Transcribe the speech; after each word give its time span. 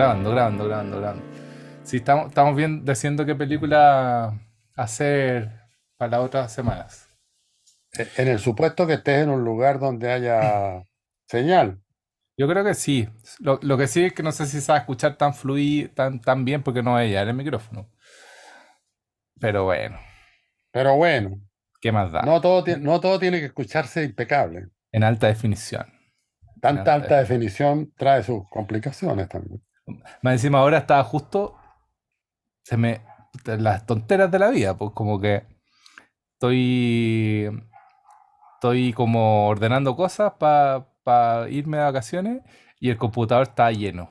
Grabando, 0.00 0.30
grabando, 0.30 0.64
grabando, 0.64 0.98
grabando. 0.98 1.22
Sí, 1.82 1.98
estamos, 1.98 2.28
estamos 2.28 2.56
bien 2.56 2.86
diciendo 2.86 3.26
qué 3.26 3.34
película 3.34 4.32
hacer 4.74 5.50
para 5.98 6.12
las 6.12 6.20
otras 6.20 6.50
semanas. 6.50 7.06
E, 7.92 8.08
en 8.16 8.28
el 8.28 8.38
supuesto 8.38 8.86
que 8.86 8.94
estés 8.94 9.24
en 9.24 9.28
un 9.28 9.44
lugar 9.44 9.78
donde 9.78 10.10
haya 10.10 10.84
señal. 11.28 11.82
Yo 12.38 12.48
creo 12.48 12.64
que 12.64 12.72
sí. 12.72 13.10
Lo, 13.40 13.60
lo 13.60 13.76
que 13.76 13.86
sí 13.88 14.06
es 14.06 14.14
que 14.14 14.22
no 14.22 14.32
sé 14.32 14.46
si 14.46 14.62
se 14.62 14.72
va 14.72 14.78
a 14.78 14.80
escuchar 14.80 15.18
tan 15.18 15.34
fluido, 15.34 15.90
tan, 15.90 16.18
tan 16.18 16.46
bien 16.46 16.62
porque 16.62 16.82
no 16.82 16.96
hay 16.96 17.12
ya 17.12 17.20
el 17.20 17.34
micrófono. 17.34 17.86
Pero 19.38 19.64
bueno, 19.64 19.98
Pero 20.72 20.96
bueno, 20.96 21.38
¿qué 21.78 21.92
más 21.92 22.10
da? 22.10 22.22
no 22.22 22.40
todo, 22.40 22.64
no 22.78 23.00
todo 23.00 23.18
tiene 23.18 23.40
que 23.40 23.46
escucharse 23.46 24.02
impecable. 24.02 24.68
En 24.92 25.04
alta 25.04 25.26
definición. 25.26 25.84
Tanta 26.62 26.94
alta 26.94 26.94
alta 26.94 27.18
definición 27.18 27.92
trae 27.98 28.22
sus 28.22 28.48
complicaciones 28.48 29.28
también. 29.28 29.62
Más 30.22 30.34
encima 30.34 30.58
ahora 30.58 30.78
estaba 30.78 31.02
justo. 31.04 31.56
Se 32.62 32.76
me. 32.76 33.02
Las 33.44 33.86
tonteras 33.86 34.30
de 34.30 34.38
la 34.38 34.50
vida, 34.50 34.76
pues 34.76 34.92
como 34.94 35.20
que 35.20 35.44
estoy. 36.34 37.50
Estoy 38.54 38.92
como 38.92 39.48
ordenando 39.48 39.96
cosas 39.96 40.34
para 40.38 41.48
irme 41.48 41.78
de 41.78 41.84
vacaciones 41.84 42.42
y 42.78 42.90
el 42.90 42.98
computador 42.98 43.48
está 43.48 43.70
lleno. 43.72 44.10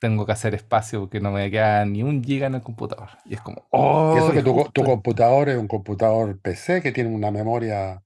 Tengo 0.00 0.26
que 0.26 0.32
hacer 0.32 0.54
espacio 0.54 1.00
porque 1.00 1.20
no 1.20 1.30
me 1.30 1.48
queda 1.48 1.84
ni 1.84 2.02
un 2.02 2.24
giga 2.24 2.48
en 2.48 2.56
el 2.56 2.62
computador. 2.62 3.10
Y 3.24 3.34
es 3.34 3.40
como. 3.40 3.66
¡Oh! 3.70 4.14
Y 4.16 4.18
eso 4.18 4.32
que 4.32 4.42
tu, 4.42 4.64
tu 4.72 4.82
computador 4.82 5.48
es 5.48 5.56
un 5.56 5.68
computador 5.68 6.40
PC 6.40 6.82
que 6.82 6.90
tiene 6.90 7.14
una 7.14 7.30
memoria. 7.30 8.02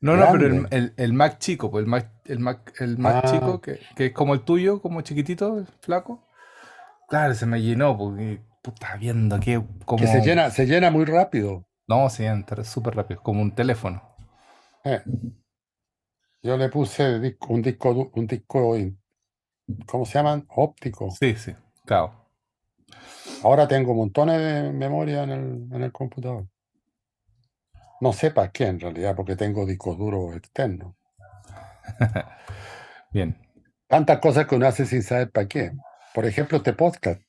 No, 0.00 0.16
no, 0.16 0.26
pero 0.30 0.46
el, 0.46 0.66
el- 0.70 0.94
el 0.96 1.12
Mac 1.12 1.38
chico, 1.38 1.70
pues 1.70 1.82
el 1.84 1.88
Mac, 1.90 2.10
el 2.26 2.38
Mac, 2.38 2.72
el 2.80 2.98
Mac 2.98 3.22
Ah. 3.24 3.30
chico, 3.32 3.60
que, 3.60 3.80
que 3.96 4.06
es 4.06 4.12
como 4.12 4.34
el 4.34 4.42
tuyo, 4.42 4.80
como 4.80 5.00
chiquitito, 5.00 5.64
flaco. 5.80 6.24
Claro, 7.08 7.34
se 7.34 7.46
me 7.46 7.60
llenó 7.60 7.96
porque 7.98 8.40
puta 8.62 8.96
viendo 8.96 9.40
que 9.40 9.60
como. 9.84 10.00
que 10.00 10.06
se 10.06 10.20
llena, 10.20 10.50
se 10.50 10.66
llena 10.66 10.90
muy 10.90 11.04
rápido. 11.04 11.66
No, 11.88 12.08
sí, 12.10 12.24
entra 12.24 12.62
súper 12.64 12.94
rápido, 12.94 13.22
como 13.22 13.40
un 13.42 13.52
teléfono. 13.54 14.02
Eh. 14.84 15.00
Yo 16.42 16.56
le 16.56 16.68
puse 16.68 17.18
disco- 17.18 17.52
un 17.52 17.62
disco, 17.62 18.10
un 18.14 18.26
disco, 18.26 18.76
¿cómo 19.86 20.04
se 20.06 20.12
llaman? 20.14 20.46
Óptico. 20.54 21.10
Sí, 21.10 21.34
sí, 21.34 21.52
claro. 21.84 22.12
Ahora 23.42 23.66
tengo 23.66 23.94
montones 23.94 24.38
de 24.38 24.72
memoria 24.72 25.24
en 25.24 25.30
el, 25.30 25.68
en 25.72 25.82
el 25.82 25.92
computador. 25.92 26.46
No 28.00 28.12
sé 28.12 28.30
para 28.30 28.50
qué 28.50 28.66
en 28.66 28.78
realidad, 28.80 29.14
porque 29.16 29.36
tengo 29.36 29.66
discos 29.66 29.98
duros 29.98 30.36
externos. 30.36 30.94
Bien. 33.12 33.36
Tantas 33.88 34.18
cosas 34.18 34.46
que 34.46 34.54
uno 34.54 34.66
hace 34.66 34.86
sin 34.86 35.02
saber 35.02 35.30
para 35.30 35.48
qué. 35.48 35.72
Por 36.14 36.26
ejemplo, 36.26 36.58
este 36.58 36.72
podcast. 36.74 37.20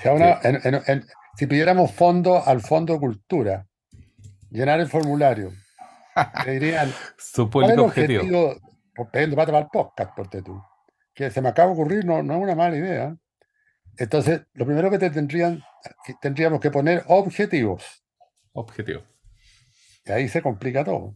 Si, 0.00 0.08
a 0.08 0.12
una- 0.12 0.38
en- 0.42 0.60
en- 0.64 0.82
en- 0.86 1.06
si 1.36 1.46
pidiéramos 1.46 1.92
fondo 1.92 2.42
al 2.44 2.60
Fondo 2.60 2.94
de 2.94 3.00
Cultura, 3.00 3.66
llenar 4.50 4.80
el 4.80 4.88
formulario, 4.88 5.52
te 6.44 6.50
dirían, 6.52 6.90
Su 7.18 7.48
¿cuál 7.50 7.66
es 7.66 7.70
el 7.70 7.76
público 7.76 7.84
objetivo. 7.86 8.56
objetivo? 8.98 9.36
Para 9.36 9.46
tomar 9.46 9.68
podcast, 9.72 10.14
ponte 10.16 10.42
tú. 10.42 10.60
Que 11.14 11.30
se 11.30 11.40
me 11.40 11.48
acaba 11.50 11.68
de 11.68 11.74
ocurrir, 11.74 12.04
no, 12.04 12.22
no 12.22 12.34
es 12.36 12.42
una 12.42 12.54
mala 12.54 12.76
idea. 12.76 13.16
Entonces, 13.98 14.42
lo 14.54 14.66
primero 14.66 14.90
que 14.90 14.98
te 14.98 15.10
tendrían, 15.10 15.62
tendríamos 16.20 16.60
que 16.60 16.70
poner 16.70 17.04
objetivos. 17.06 18.02
Objetivo. 18.56 19.02
Y 20.06 20.12
ahí 20.12 20.28
se 20.28 20.42
complica 20.42 20.84
todo. 20.84 21.14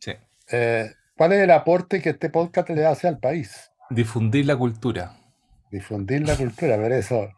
Sí. 0.00 0.12
Eh, 0.50 0.90
¿Cuál 1.16 1.32
es 1.32 1.40
el 1.40 1.50
aporte 1.50 2.00
que 2.00 2.10
este 2.10 2.30
podcast 2.30 2.68
le 2.70 2.86
hace 2.86 3.08
al 3.08 3.18
país? 3.18 3.70
Difundir 3.90 4.46
la 4.46 4.56
cultura. 4.56 5.16
Difundir 5.70 6.26
la 6.26 6.36
cultura, 6.36 6.76
pero 6.76 6.94
eso 6.94 7.28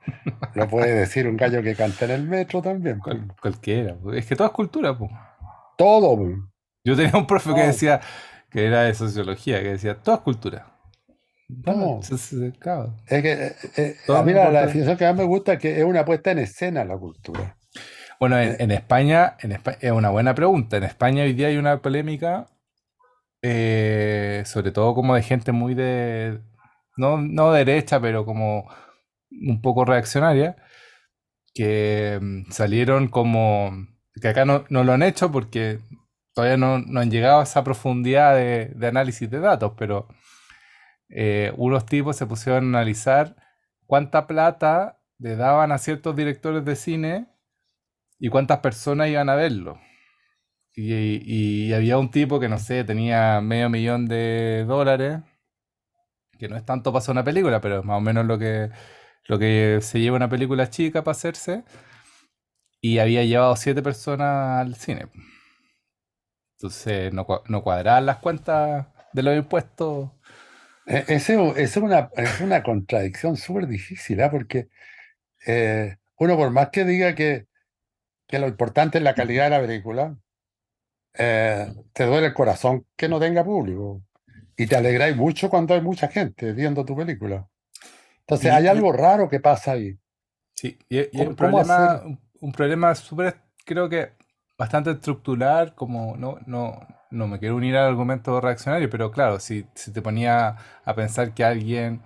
lo 0.55 0.69
puede 0.69 0.93
decir 0.95 1.27
un 1.27 1.37
gallo 1.37 1.63
que 1.63 1.75
canta 1.75 2.05
en 2.05 2.11
el 2.13 2.23
metro 2.29 2.61
también. 2.63 2.99
Cual- 3.01 3.35
cualquiera. 3.41 3.97
Es 4.15 4.27
que 4.27 4.37
todo 4.37 4.49
es 4.49 4.53
cultura, 4.53 4.97
pues. 4.97 5.11
Todo. 5.79 6.19
Yo 6.85 6.95
tenía 6.97 7.17
un 7.17 7.27
profe 7.27 7.55
que 7.55 7.63
decía, 7.63 8.01
que 8.51 8.67
era 8.67 8.83
de 8.83 8.95
sociología, 8.95 9.61
que 9.63 9.71
decía, 9.71 9.97
todo 9.99 10.17
es 10.17 10.21
cultura. 10.23 10.67
Se- 12.03 12.19
se- 12.19 12.53
claro. 12.59 12.97
Es 13.09 13.23
que, 13.23 13.33
eh, 13.33 13.55
eh, 13.77 13.97
a 14.15 14.23
mí 14.23 14.33
la, 14.33 14.51
la 14.51 14.67
definición 14.67 14.97
que 14.97 15.05
más 15.07 15.17
me 15.17 15.25
gusta 15.25 15.55
es 15.55 15.59
que 15.59 15.79
es 15.79 15.85
una 15.85 16.05
puesta 16.05 16.31
en 16.31 16.39
escena 16.41 16.85
la 16.85 16.97
cultura. 16.97 17.57
Bueno, 18.21 18.39
en, 18.39 18.51
Eh. 18.53 18.57
en 18.61 18.71
España, 18.71 19.37
en 19.41 19.53
es 19.53 19.93
una 19.93 20.11
buena 20.11 20.35
pregunta. 20.35 20.77
En 20.77 20.85
España 20.85 21.23
hoy 21.25 21.33
día 21.33 21.49
hay 21.49 21.57
una 21.57 21.81
polémica, 21.83 22.49
eh, 23.43 24.43
sobre 24.47 24.73
todo 24.73 24.95
como 24.95 25.15
de 25.15 25.23
gente 25.23 25.53
muy 25.53 25.75
de, 25.75 26.41
no, 26.97 27.19
no 27.19 27.53
derecha, 27.53 28.01
pero 28.01 28.27
como 28.27 28.69
un 29.31 29.63
poco 29.63 29.85
reaccionaria, 29.87 30.57
que 31.55 32.19
mm, 32.23 32.51
salieron 32.53 33.09
como, 33.09 33.73
que 34.21 34.29
acá 34.29 34.45
no, 34.45 34.65
no 34.71 34.85
lo 34.85 34.93
han 34.93 35.03
hecho 35.03 35.33
porque 35.33 35.81
todavía 36.35 36.57
no, 36.59 36.79
no 36.81 37.01
han 37.01 37.11
llegado 37.11 37.41
a 37.41 37.45
esa 37.45 37.65
profundidad 37.65 38.37
de, 38.37 38.67
de 38.77 38.87
análisis 38.89 39.31
de 39.31 39.41
datos, 39.41 39.75
pero 39.79 40.09
eh, 41.09 41.53
unos 41.57 41.87
tipos 41.87 42.17
se 42.17 42.27
pusieron 42.27 42.65
a 42.67 42.81
analizar 42.81 43.37
cuánta 43.87 44.27
plata 44.27 45.01
le 45.19 45.37
daban 45.37 45.73
a 45.73 45.79
ciertos 45.79 46.17
directores 46.17 46.65
de 46.65 46.77
cine 46.77 47.30
y 48.21 48.29
cuántas 48.29 48.61
personas 48.61 49.09
iban 49.09 49.29
a 49.31 49.35
verlo. 49.35 49.81
Y, 50.77 51.73
había 51.73 51.99
un 51.99 52.11
tipo 52.11 52.41
que, 52.41 52.49
no 52.49 52.59
sé, 52.59 52.85
tenía 52.85 53.41
medio 53.41 53.69
millón 53.71 54.07
de 54.07 54.65
dólares, 54.67 55.21
que 56.39 56.49
no 56.49 56.57
es 56.57 56.65
tanto 56.65 56.93
para 56.93 57.01
hacer 57.01 57.13
una 57.13 57.25
película, 57.25 57.61
pero 57.61 57.81
es 57.81 57.85
más 57.85 57.99
o 57.99 58.01
menos 58.01 58.27
lo 58.27 58.39
que, 58.39 58.71
lo 59.27 59.39
que 59.39 59.81
se 59.83 60.01
lleva 60.01 60.17
una 60.17 60.29
película 60.29 60.71
chica 60.71 61.03
para 61.05 61.13
hacerse, 61.13 61.65
y 62.81 62.99
había 62.99 63.25
llevado 63.25 63.57
siete 63.57 63.83
personas 63.83 64.61
al 64.61 64.75
cine. 64.77 65.09
Entonces 66.57 67.13
no, 67.13 67.27
no 67.49 67.63
cuadraban 67.63 68.07
las 68.07 68.19
cuentas 68.19 68.87
de 69.13 69.23
los 69.23 69.37
impuestos. 69.37 70.11
Eh, 70.87 71.05
Ese 71.09 71.35
es 71.57 71.77
una, 71.79 72.11
es 72.17 72.41
una 72.41 72.63
contradicción 72.63 73.37
súper 73.37 73.67
difícil, 73.67 74.21
¿ah? 74.23 74.31
Porque 74.31 74.69
eh, 75.47 75.97
uno 76.19 76.37
por 76.37 76.51
más 76.51 76.71
que 76.71 76.85
diga 76.85 77.15
que, 77.15 77.50
que 78.31 78.39
lo 78.41 78.49
importante 78.49 78.99
es 78.99 79.05
la 79.05 79.15
calidad 79.15 79.45
de 79.45 79.51
la 79.51 79.61
película, 79.61 80.17
eh, 81.19 81.73
te 81.93 82.07
duele 82.07 82.29
el 82.29 82.35
corazón 82.35 82.87
que 82.97 83.09
no 83.09 83.21
tenga 83.21 83.45
público. 83.45 84.03
Y 84.57 84.67
te 84.67 84.77
alegráis 84.77 85.17
mucho 85.17 85.49
cuando 85.51 85.75
hay 85.75 85.81
mucha 85.81 86.09
gente 86.09 86.53
viendo 86.53 86.85
tu 86.85 86.97
película. 86.97 87.49
Ences 88.29 88.47
Y- 88.47 88.57
hay 88.57 88.67
algo 88.69 88.93
raro 88.93 89.29
que 89.29 89.41
pasa 89.41 89.73
ahí. 89.73 89.99
Sí, 90.55 90.79
y, 90.89 91.23
y 91.23 91.25
¿Cómo- 91.25 91.31
un 91.31 91.37
problema, 91.37 92.03
un 92.41 92.53
problema 92.53 92.95
súper, 92.95 93.41
creo 93.65 93.89
que 93.89 94.13
bastante 94.59 94.91
estructural, 94.91 95.75
como 95.75 96.17
no, 96.17 96.39
no, 96.47 96.87
no 97.11 97.27
me 97.29 97.39
quiero 97.39 97.57
unir 97.57 97.77
al 97.77 97.89
argumento 97.89 98.41
reaccionario, 98.41 98.91
pero 98.91 99.11
claro, 99.11 99.41
si, 99.41 99.67
si 99.75 99.93
te 99.93 100.03
ponía 100.03 100.57
a 100.85 100.95
pensar 100.95 101.33
que 101.35 101.45
alguien, 101.45 102.03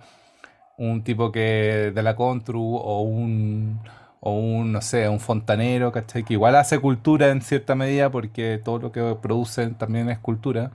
un 0.77 1.03
tipo 1.03 1.31
que 1.31 1.91
de 1.95 2.03
la 2.03 2.15
Contru 2.15 2.61
o 2.77 3.01
un, 3.03 3.81
o 4.25 4.33
un, 4.33 4.73
no 4.73 4.81
sé, 4.81 5.09
un 5.09 5.21
fontanero, 5.21 5.93
¿cachai? 5.93 6.23
Que 6.25 6.33
igual 6.35 6.57
hace 6.57 6.79
cultura 6.79 7.29
en 7.31 7.41
cierta 7.43 7.75
medida 7.75 8.11
porque 8.11 8.59
todo 8.63 8.79
lo 8.79 8.91
que 8.93 9.17
producen 9.21 9.75
también 9.77 10.09
es 10.11 10.19
cultura, 10.19 10.71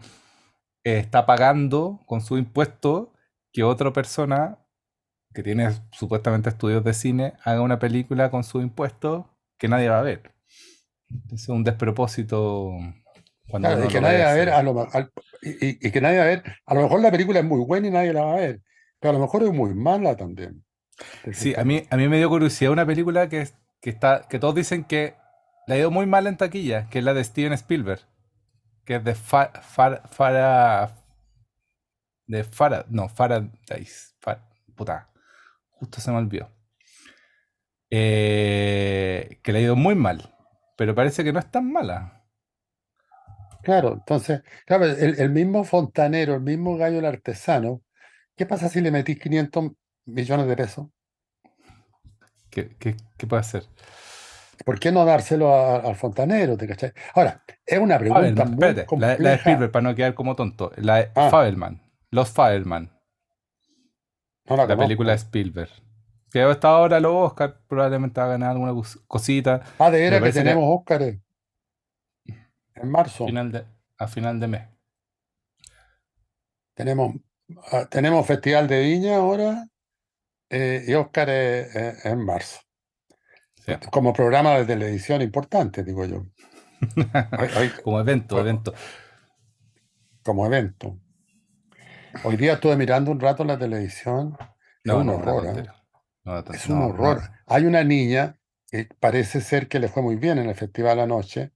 eh, 0.84 0.98
está 0.98 1.26
pagando 1.26 2.00
con 2.06 2.20
su 2.22 2.38
impuesto 2.38 3.12
que 3.52 3.64
otra 3.64 3.92
persona 3.92 4.58
que 5.34 5.42
tiene 5.44 5.70
supuestamente 5.92 6.50
estudios 6.50 6.84
de 6.84 6.94
cine 6.94 7.34
haga 7.44 7.62
una 7.62 7.78
película 7.80 8.30
con 8.30 8.44
sus 8.44 8.62
impuestos 8.62 9.26
que 9.58 9.68
nadie 9.68 9.88
va 9.90 10.00
a 10.00 10.02
ver. 10.02 10.32
Es 11.32 11.48
un 11.48 11.64
despropósito 11.64 12.70
cuando 13.48 13.68
Claro, 13.68 13.84
y 13.84 13.88
que 13.88 14.00
nadie 14.00 14.20
va 14.24 14.30
a 14.32 14.34
ver, 14.34 14.50
a 14.50 14.62
lo, 14.62 14.80
al- 14.92 15.12
y, 15.42 15.50
y- 15.68 15.78
y 15.82 15.90
que 15.92 16.00
nadie 16.00 16.18
va 16.18 16.24
a 16.24 16.26
ver, 16.28 16.42
a 16.66 16.74
lo 16.74 16.82
mejor 16.82 17.00
la 17.00 17.10
película 17.10 17.40
es 17.40 17.44
muy 17.44 17.60
buena 17.64 17.88
y 17.88 17.90
nadie 17.90 18.12
la 18.12 18.24
va 18.24 18.32
a 18.34 18.36
ver, 18.36 18.62
pero 18.98 19.10
a 19.10 19.14
lo 19.14 19.20
mejor 19.20 19.42
es 19.42 19.52
muy 19.52 19.74
mala 19.74 20.16
también. 20.16 20.64
¿Te 21.22 21.32
Sí, 21.32 21.54
a 21.56 21.64
mí, 21.64 21.84
a 21.90 21.96
mí 21.96 22.08
me 22.08 22.18
dio 22.18 22.28
curiosidad 22.28 22.72
una 22.72 22.86
película 22.86 23.28
que, 23.28 23.48
que, 23.80 23.90
está, 23.90 24.26
que 24.28 24.38
todos 24.38 24.54
dicen 24.54 24.84
que 24.84 25.14
la 25.66 25.74
ha 25.74 25.78
ido 25.78 25.90
muy 25.90 26.06
mal 26.06 26.26
en 26.26 26.36
taquilla, 26.36 26.88
que 26.90 26.98
es 26.98 27.04
la 27.04 27.14
de 27.14 27.24
Steven 27.24 27.52
Spielberg, 27.52 28.00
que 28.84 28.96
es 28.96 29.04
de 29.04 29.14
Fa- 29.16 29.52
Far- 29.62 30.02
Fara... 30.10 30.92
De 32.26 32.44
Farad, 32.44 32.86
no, 32.88 33.08
Faradise. 33.10 34.14
Far- 34.22 34.40
puta, 34.74 35.10
justo 35.70 36.00
se 36.00 36.10
me 36.12 36.18
olvidó. 36.18 36.50
Eh, 37.90 39.40
que 39.42 39.52
le 39.52 39.58
ha 39.58 39.62
ido 39.62 39.76
muy 39.76 39.94
mal, 39.94 40.34
pero 40.76 40.94
parece 40.94 41.24
que 41.24 41.32
no 41.32 41.40
es 41.40 41.50
tan 41.50 41.70
mala. 41.72 42.24
Claro, 43.62 43.92
entonces, 43.94 44.42
claro, 44.66 44.86
el, 44.86 45.18
el 45.20 45.30
mismo 45.30 45.64
fontanero, 45.64 46.34
el 46.34 46.40
mismo 46.40 46.76
gallo 46.76 46.98
el 46.98 47.04
artesano, 47.04 47.82
¿qué 48.36 48.46
pasa 48.46 48.68
si 48.68 48.80
le 48.80 48.90
metís 48.90 49.18
500 49.20 49.72
millones 50.10 50.46
de 50.46 50.56
pesos? 50.56 50.86
¿Qué, 52.50 52.76
qué- 52.78 52.96
qué 53.16 53.26
puede 53.26 53.40
hacer? 53.40 53.64
¿Por 54.64 54.78
qué 54.78 54.92
no 54.92 55.04
dárselo 55.04 55.54
a- 55.54 55.76
al 55.76 55.96
fontanero? 55.96 56.56
¿Te 56.56 56.66
cachai? 56.66 56.92
Ahora, 57.14 57.42
es 57.64 57.78
una 57.78 57.98
pregunta 57.98 58.20
Fabelman, 58.20 58.54
muy 58.54 58.64
espérate, 58.68 58.96
la, 58.98 59.06
la 59.18 59.30
de. 59.30 59.36
Spielberg, 59.36 59.70
para 59.72 59.82
no 59.82 59.94
quedar 59.94 60.14
como 60.14 60.36
tonto. 60.36 60.72
La 60.76 60.96
de 60.96 61.10
Ah. 61.14 61.30
Fabelman, 61.30 61.80
los 62.10 62.28
Fabelman. 62.30 62.90
No 64.46 64.56
la 64.56 64.66
La 64.66 64.76
película 64.76 65.12
de. 65.12 65.16
Spielberg. 65.18 65.70
Que 66.32 66.42
hasta 66.42 66.68
ahora 66.68 67.00
los 67.00 67.12
Oscar 67.30 67.60
probablemente 67.66 68.20
va 68.20 68.26
a 68.26 68.30
ganar 68.30 68.50
alguna 68.50 68.72
cos- 68.72 69.00
cosita. 69.06 69.62
Ah, 69.78 69.90
de 69.90 69.98
veras 70.00 70.22
que 70.22 70.32
tenemos 70.32 70.64
Óscares 70.66 71.18
en 72.74 72.90
marzo. 72.90 73.26
final 73.26 73.50
de, 73.52 73.64
a 73.98 74.06
final 74.08 74.38
de 74.40 74.46
mes. 74.46 74.62
Tenemos, 76.74 77.14
ah, 77.72 77.86
tenemos 77.90 78.26
Festival 78.26 78.68
de 78.68 78.80
Viña 78.82 79.16
ahora 79.16 79.66
eh, 80.50 80.84
y 80.86 80.94
Óscares 80.94 81.74
eh, 81.74 81.94
en 82.04 82.24
marzo. 82.24 82.60
Sí. 83.64 83.72
Como 83.90 84.12
programa 84.12 84.56
de 84.58 84.64
televisión 84.64 85.22
importante, 85.22 85.84
digo 85.84 86.04
yo. 86.04 86.26
Hoy- 87.38 87.48
hoy- 87.56 87.72
Como 87.84 88.00
evento, 88.00 88.36
hoy- 88.36 88.40
evento. 88.42 88.74
como 90.22 90.46
evento. 90.46 90.98
Hoy 92.24 92.36
día 92.36 92.54
estuve 92.54 92.76
mirando 92.76 93.10
un 93.10 93.20
rato 93.20 93.44
la 93.44 93.58
televisión. 93.58 94.36
Es 94.84 94.92
un 94.92 95.06
no, 95.06 95.14
horror, 95.14 95.58
¿eh? 95.58 95.66
No, 96.24 96.38
Es 96.38 96.66
un 96.68 96.82
horror. 96.82 97.22
Hay 97.46 97.64
una 97.66 97.84
niña 97.84 98.36
que 98.70 98.88
parece 98.98 99.40
ser 99.40 99.68
que 99.68 99.78
le 99.78 99.88
fue 99.88 100.02
muy 100.02 100.16
bien 100.16 100.38
en 100.38 100.48
el 100.48 100.54
festival 100.54 101.00
anoche. 101.00 101.52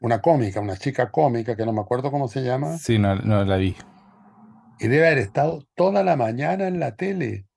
Una 0.00 0.20
cómica, 0.20 0.60
una 0.60 0.76
chica 0.76 1.10
cómica 1.10 1.56
que 1.56 1.64
no 1.66 1.72
me 1.72 1.80
acuerdo 1.80 2.10
cómo 2.10 2.28
se 2.28 2.42
llama. 2.42 2.76
Sí, 2.78 2.98
no, 2.98 3.16
no 3.16 3.44
la 3.44 3.56
vi. 3.56 3.76
Y 4.78 4.86
debe 4.86 5.06
haber 5.08 5.18
estado 5.18 5.66
toda 5.74 6.04
la 6.04 6.16
mañana 6.16 6.68
en 6.68 6.78
la 6.78 6.94
tele, 6.94 7.47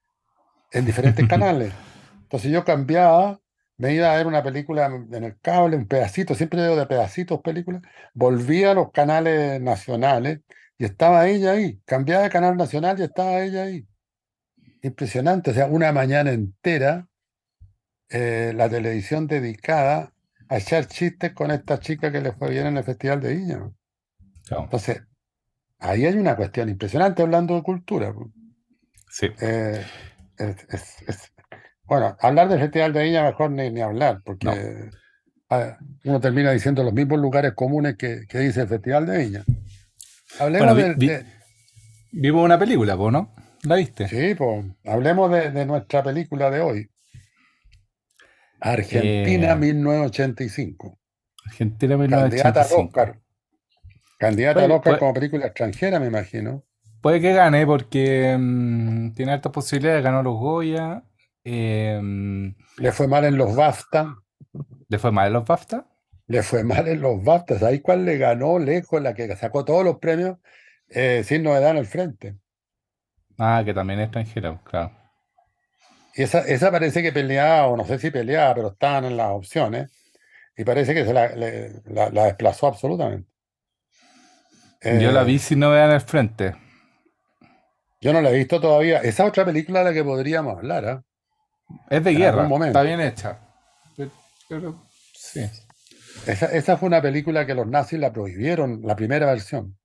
en 0.71 0.85
diferentes 0.85 1.27
canales. 1.29 1.73
Entonces 2.23 2.51
yo 2.51 2.63
cambiaba, 2.63 3.41
me 3.77 3.93
iba 3.93 4.11
a 4.11 4.17
ver 4.17 4.27
una 4.27 4.43
película 4.43 4.85
en 4.85 5.23
el 5.23 5.39
cable, 5.39 5.75
un 5.75 5.87
pedacito, 5.87 6.35
siempre 6.35 6.61
veo 6.61 6.75
de 6.75 6.85
pedacitos 6.85 7.41
películas, 7.41 7.81
volvía 8.13 8.71
a 8.71 8.73
los 8.73 8.91
canales 8.91 9.61
nacionales 9.61 10.39
y 10.77 10.85
estaba 10.85 11.27
ella 11.27 11.51
ahí. 11.51 11.79
Cambiaba 11.85 12.23
de 12.23 12.29
canal 12.29 12.57
nacional 12.57 12.99
y 12.99 13.03
estaba 13.03 13.41
ella 13.41 13.63
ahí. 13.63 13.85
Impresionante, 14.81 15.51
o 15.51 15.53
sea, 15.53 15.67
una 15.67 15.91
mañana 15.91 16.31
entera 16.31 17.07
eh, 18.09 18.51
la 18.55 18.69
televisión 18.69 19.27
dedicada 19.27 20.13
a 20.49 20.57
echar 20.57 20.85
chistes 20.87 21.33
con 21.33 21.49
esta 21.49 21.79
chica 21.79 22.11
que 22.11 22.19
le 22.19 22.33
fue 22.33 22.49
bien 22.49 22.67
en 22.67 22.77
el 22.77 22.83
Festival 22.83 23.21
de 23.21 23.35
Viña. 23.35 23.71
Entonces, 24.49 25.01
ahí 25.79 26.05
hay 26.05 26.15
una 26.15 26.35
cuestión 26.35 26.67
impresionante 26.67 27.21
hablando 27.21 27.55
de 27.55 27.63
cultura. 27.63 28.13
pues. 28.13 28.27
Sí. 29.09 29.27
Eh, 29.39 29.81
es- 30.41 30.67
es- 30.69 31.01
es- 31.07 31.31
bueno, 31.85 32.15
hablar 32.19 32.49
del 32.49 32.59
Festival 32.59 32.93
de 32.93 33.03
Viña 33.03 33.23
mejor 33.23 33.51
ni, 33.51 33.69
ni 33.69 33.81
hablar, 33.81 34.21
porque 34.23 34.47
ah, 35.49 35.77
uno 36.05 36.19
termina 36.21 36.51
diciendo 36.51 36.83
los 36.83 36.93
mismos 36.93 37.19
lugares 37.19 37.53
comunes 37.53 37.95
que, 37.97 38.25
que 38.29 38.39
dice 38.39 38.61
el 38.61 38.67
Festival 38.67 39.05
de 39.05 39.17
Viña. 39.17 39.43
Hablemos 40.39 40.73
Bueno, 40.75 40.95
vi- 40.95 41.07
vi- 41.07 41.13
de, 41.13 41.25
Vimos 42.13 42.43
una 42.43 42.59
película, 42.59 42.97
¿po, 42.97 43.09
¿no? 43.11 43.33
¿La 43.63 43.75
viste? 43.75 44.07
sí, 44.07 44.35
pues, 44.35 44.65
hablemos 44.85 45.31
de, 45.31 45.51
de 45.51 45.65
nuestra 45.65 46.03
película 46.03 46.49
de 46.49 46.59
hoy. 46.61 46.89
Argentina 48.59 49.53
Eh, 49.53 49.55
1985. 49.55 50.99
Argentina 51.45 51.97
Candidata 51.97 52.17
al 52.17 52.29
1985. 52.31 52.81
Oscar. 52.81 53.19
Candidata 54.19 54.63
al 54.63 54.71
Oscar 54.71 54.83
puede- 54.83 54.99
como 54.99 55.13
película 55.13 55.45
extranjera, 55.47 55.99
me 55.99 56.07
imagino. 56.07 56.63
Puede 57.01 57.21
que 57.21 57.33
gane 57.33 57.65
porque 57.65 58.35
mm, 58.39 59.13
tiene 59.13 59.33
altas 59.33 59.51
posibilidades. 59.51 60.03
Ganó 60.03 60.23
los 60.23 60.35
Goya. 60.39 61.03
eh, 61.43 61.99
Le 62.75 62.91
fue 62.91 63.07
mal 63.07 63.23
en 63.23 63.37
los 63.37 63.55
BAFTA. 63.55 64.17
¿le 64.89 64.99
fue 64.99 65.11
mal 65.11 65.27
en 65.27 65.33
los 65.33 65.45
BAFTA? 65.45 65.85
Le 66.27 66.41
fue 66.41 66.63
mal 66.63 66.87
en 66.87 66.99
los 66.99 67.23
BAFTA. 67.23 67.59
¿Sabéis 67.59 67.81
cuál 67.83 68.05
le 68.05 68.17
ganó 68.17 68.57
lejos? 68.57 68.99
La 69.03 69.13
que 69.13 69.35
sacó 69.35 69.63
todos 69.65 69.83
los 69.85 69.99
premios 69.99 70.39
eh, 70.89 71.23
sin 71.23 71.43
novedad 71.43 71.71
en 71.71 71.77
el 71.77 71.85
frente. 71.85 72.37
Ah, 73.37 73.61
que 73.65 73.73
también 73.73 73.99
es 73.99 74.05
extranjera, 74.05 74.57
claro. 74.63 74.91
Y 76.13 76.23
esa, 76.23 76.39
esa 76.41 76.71
parece 76.71 77.01
que 77.01 77.11
peleaba, 77.13 77.67
o 77.67 77.77
no 77.77 77.85
sé 77.85 77.97
si 77.99 78.11
peleaba, 78.11 78.53
pero 78.55 78.67
estaban 78.69 79.05
en 79.05 79.17
las 79.17 79.29
opciones. 79.31 79.91
Y 80.57 80.63
parece 80.65 80.93
que 80.93 81.05
se 81.05 81.13
la, 81.13 81.29
le- 81.35 81.81
la- 81.85 82.09
la 82.09 82.25
desplazó 82.25 82.67
absolutamente. 82.67 83.29
Yo 84.89 85.11
la 85.11 85.23
Eh, 85.23 85.23
vi 85.23 85.39
sin 85.39 85.59
novedad 85.59 85.85
en 85.89 85.95
el 85.95 86.01
frente. 86.01 86.55
Yo 88.01 88.11
no 88.13 88.21
la 88.21 88.29
he 88.31 88.37
visto 88.37 88.59
todavía. 88.59 88.99
Esa 88.99 89.25
otra 89.25 89.45
película 89.45 89.79
de 89.79 89.85
la 89.85 89.93
que 89.93 90.03
podríamos 90.03 90.57
hablar, 90.57 90.85
¿ah? 90.85 91.03
Es 91.89 92.03
de 92.03 92.11
En 92.11 92.17
guerra, 92.17 92.49
está 92.65 92.81
bien 92.81 92.99
hecha. 92.99 93.39
Pero, 94.49 94.81
sí. 95.13 95.41
Esa, 96.27 96.47
esa 96.47 96.75
fue 96.77 96.87
una 96.87 97.01
película 97.01 97.45
que 97.45 97.55
los 97.55 97.65
nazis 97.67 97.99
la 97.99 98.11
prohibieron, 98.11 98.81
la 98.83 98.95
primera 98.97 99.27
versión. 99.27 99.77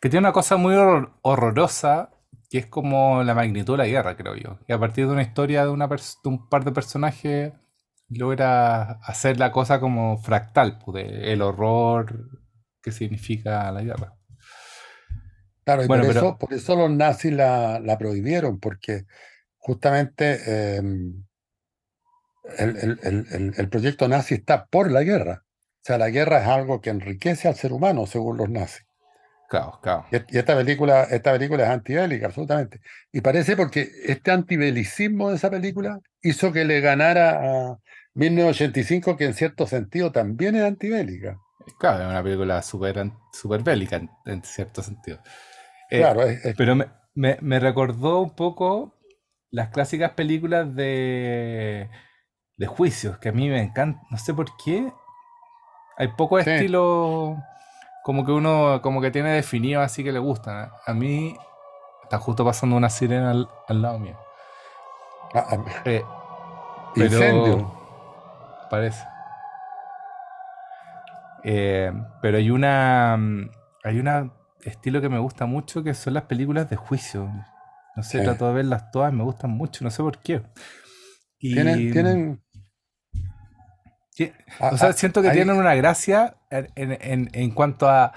Que 0.00 0.08
tiene 0.08 0.20
una 0.26 0.32
cosa 0.32 0.56
muy 0.56 0.74
horror- 0.74 1.18
horrorosa, 1.22 2.10
que 2.48 2.58
es 2.58 2.66
como 2.66 3.24
la 3.24 3.34
magnitud 3.34 3.74
de 3.74 3.78
la 3.78 3.86
guerra, 3.86 4.16
creo 4.16 4.36
yo. 4.36 4.58
Y 4.68 4.72
a 4.72 4.78
partir 4.78 5.06
de 5.06 5.12
una 5.12 5.22
historia 5.22 5.64
de, 5.64 5.70
una 5.70 5.88
pers- 5.88 6.18
de 6.22 6.28
un 6.28 6.48
par 6.48 6.64
de 6.64 6.70
personajes, 6.72 7.52
logra 8.08 9.00
hacer 9.02 9.38
la 9.40 9.50
cosa 9.50 9.80
como 9.80 10.18
fractal, 10.18 10.78
pues, 10.78 11.04
de 11.04 11.32
el 11.32 11.42
horror 11.42 12.28
que 12.80 12.92
significa 12.92 13.72
la 13.72 13.82
guerra. 13.82 14.12
Claro, 15.64 15.84
y 15.84 15.86
Bueno, 15.86 16.04
por 16.04 16.14
pero 16.14 16.26
eso, 16.26 16.38
por 16.38 16.52
eso 16.52 16.76
los 16.76 16.90
nazis 16.90 17.32
la, 17.32 17.80
la 17.80 17.96
prohibieron, 17.98 18.60
porque 18.60 19.04
justamente 19.58 20.38
eh, 20.46 20.82
el, 22.58 22.76
el- 22.76 22.98
el- 23.02 23.54
el- 23.56 23.68
proyecto 23.68 24.08
nazi 24.08 24.34
está 24.34 24.66
por 24.66 24.90
la 24.90 25.02
guerra. 25.02 25.42
O 25.44 25.86
sea, 25.86 25.98
la 25.98 26.10
guerra 26.10 26.40
es 26.42 26.48
algo 26.48 26.80
que 26.80 26.90
enriquece 26.90 27.48
al 27.48 27.54
ser 27.54 27.72
humano, 27.72 28.06
según 28.06 28.36
los 28.36 28.48
nazis. 28.48 28.86
Claro, 29.48 29.78
claro. 29.82 30.06
Y, 30.10 30.36
y 30.36 30.38
esta 30.38 30.56
película, 30.56 31.04
esta 31.04 31.32
película 31.32 31.64
es 31.64 31.70
antibélica, 31.70 32.26
absolutamente. 32.26 32.80
Y 33.12 33.20
parece 33.20 33.56
porque 33.56 33.90
este 34.06 34.30
antibelicismo 34.30 35.30
de 35.30 35.36
esa 35.36 35.50
película 35.50 36.00
hizo 36.22 36.52
que 36.52 36.64
le 36.64 36.80
ganara 36.80 37.40
a 37.70 37.78
1985, 38.14 39.16
que 39.16 39.26
en 39.26 39.34
cierto 39.34 39.66
sentido 39.66 40.12
también 40.12 40.56
es 40.56 40.62
antibélica. 40.64 41.38
Claro, 41.78 42.04
es 42.04 42.10
una 42.10 42.22
película 42.22 42.62
súper 42.62 43.10
súper 43.32 43.62
bélica 43.62 43.96
en, 43.96 44.10
en 44.26 44.42
cierto 44.42 44.82
sentido. 44.82 45.18
Eh, 45.90 45.98
Claro, 45.98 46.22
es- 46.22 46.44
es- 46.44 46.56
pero 46.56 46.74
me, 46.74 46.86
me- 47.14 47.38
me 47.40 47.60
recordó 47.60 48.20
un 48.20 48.30
poco 48.34 48.94
las 49.50 49.68
clásicas 49.68 50.12
películas 50.12 50.74
de, 50.74 51.88
de 52.56 52.66
juicios, 52.66 53.18
que 53.18 53.28
a 53.28 53.32
mí 53.32 53.48
me 53.48 53.60
encantan, 53.62 54.02
no 54.10 54.16
sé 54.18 54.34
por 54.34 54.46
qué. 54.56 54.92
Hay 55.96 56.08
poco 56.08 56.40
sí. 56.42 56.50
estilo 56.50 57.36
como 58.02 58.26
que 58.26 58.32
uno 58.32 58.80
como 58.82 59.00
que 59.00 59.10
tiene 59.12 59.30
definido 59.30 59.80
así 59.80 60.02
que 60.04 60.12
le 60.12 60.18
gustan. 60.18 60.70
A 60.86 60.92
mí 60.94 61.36
está 62.02 62.18
justo 62.18 62.44
pasando 62.44 62.76
una 62.76 62.90
sirena 62.90 63.30
al, 63.30 63.48
al 63.68 63.82
lado 63.82 63.98
mío. 64.00 64.18
Ah, 65.34 65.46
ah, 65.50 65.64
Eh, 65.84 66.02
pero 66.94 67.06
incendio. 67.06 67.72
parece. 68.70 69.04
Eh, 71.44 71.92
pero 72.22 72.38
hay 72.38 72.50
una 72.50 73.14
hay 73.84 73.98
una 74.00 74.30
estilo 74.64 75.00
que 75.00 75.08
me 75.08 75.18
gusta 75.18 75.46
mucho 75.46 75.82
que 75.82 75.94
son 75.94 76.14
las 76.14 76.24
películas 76.24 76.68
de 76.70 76.76
juicio. 76.76 77.30
No 77.96 78.02
sé, 78.02 78.18
Sí. 78.18 78.24
trato 78.24 78.46
de 78.48 78.54
verlas 78.54 78.90
todas, 78.90 79.12
me 79.12 79.22
gustan 79.22 79.50
mucho, 79.50 79.84
no 79.84 79.90
sé 79.90 80.02
por 80.02 80.18
qué. 80.18 80.42
Y 81.38 81.54
Tienen, 81.54 81.92
tienen, 81.92 82.42
ti- 84.14 84.32
ah, 84.60 84.70
o 84.72 84.76
sea, 84.78 84.88
ah, 84.90 84.92
siento 84.92 85.22
que 85.22 85.28
hay- 85.28 85.34
tienen 85.36 85.56
una 85.56 85.74
gracia 85.74 86.36
en, 86.50 86.68
en- 87.00 87.28
en- 87.32 87.50
cuanto 87.50 87.88
a, 87.88 88.12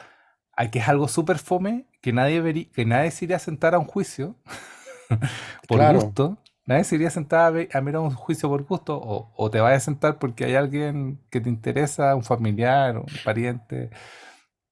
a 0.55 0.71
que 0.71 0.79
es 0.79 0.87
algo 0.87 1.07
súper 1.07 1.37
fome, 1.39 1.87
que 2.01 2.13
nadie 2.13 2.41
verí- 2.41 2.71
que 2.71 2.85
nadie 2.85 3.11
se 3.11 3.25
iría 3.25 3.37
a 3.37 3.39
sentar 3.39 3.75
a 3.75 3.79
un 3.79 3.85
juicio 3.85 4.35
por 5.67 5.77
Claro. 5.79 5.99
gusto. 6.01 6.37
Nadie 6.65 6.83
se 6.83 6.95
iría 6.95 7.07
a 7.07 7.11
sentar 7.11 7.53
a, 7.73 7.81
mirar 7.81 8.01
un 8.01 8.11
juicio 8.13 8.49
por 8.49 8.63
gusto, 8.63 8.97
o, 8.97 9.31
o 9.37 9.49
te 9.49 9.61
vas 9.61 9.73
a 9.73 9.79
sentar 9.79 10.19
porque 10.19 10.43
hay 10.45 10.55
alguien 10.55 11.21
que 11.31 11.39
te 11.39 11.47
interesa, 11.49 12.13
un 12.15 12.23
familiar, 12.23 12.97
un 12.97 13.05
pariente, 13.23 13.89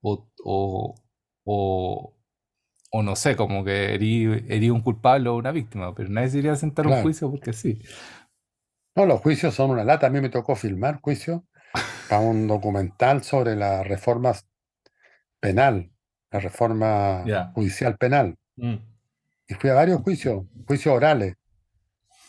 o, 0.01 0.29
o, 0.43 0.95
o, 1.45 2.13
o 2.91 3.03
no 3.03 3.15
sé, 3.15 3.35
como 3.35 3.63
que 3.63 3.93
herí, 3.93 4.25
herí 4.49 4.69
un 4.69 4.81
culpable 4.81 5.29
o 5.29 5.35
una 5.35 5.51
víctima, 5.51 5.95
pero 5.95 6.09
nadie 6.09 6.29
se 6.29 6.39
iría 6.39 6.51
a 6.51 6.57
sentar 6.57 6.87
un 6.87 7.01
juicio 7.01 7.31
porque 7.31 7.53
sí. 7.53 7.79
No, 8.95 9.05
los 9.05 9.21
juicios 9.21 9.53
son 9.53 9.71
una 9.71 9.83
lata. 9.83 10.07
A 10.07 10.09
mí 10.09 10.21
me 10.21 10.29
tocó 10.29 10.55
filmar 10.55 11.01
juicios 11.01 11.41
para 12.09 12.21
un 12.21 12.47
documental 12.47 13.23
sobre 13.23 13.55
la 13.55 13.83
reforma 13.83 14.33
penal, 15.39 15.91
la 16.31 16.39
reforma 16.39 17.23
judicial 17.53 17.97
penal. 17.97 18.37
Mm. 18.55 18.75
Y 19.47 19.53
fui 19.55 19.69
a 19.69 19.73
varios 19.73 20.01
juicios, 20.01 20.45
juicios 20.65 20.95
orales. 20.95 21.35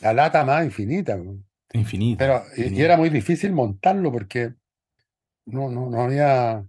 La 0.01 0.13
lata 0.13 0.45
más 0.45 0.65
infinita. 0.65 1.17
¿no? 1.17 1.43
Infinito. 1.73 2.19
Pero, 2.19 2.43
y- 2.57 2.75
y, 2.75 2.83
era 2.83 2.97
muy 2.97 3.11
difícil 3.11 3.53
montarlo 3.53 4.13
porque 4.13 4.55
no, 5.47 5.71
no, 5.71 5.89
no 5.89 6.03
había. 6.03 6.65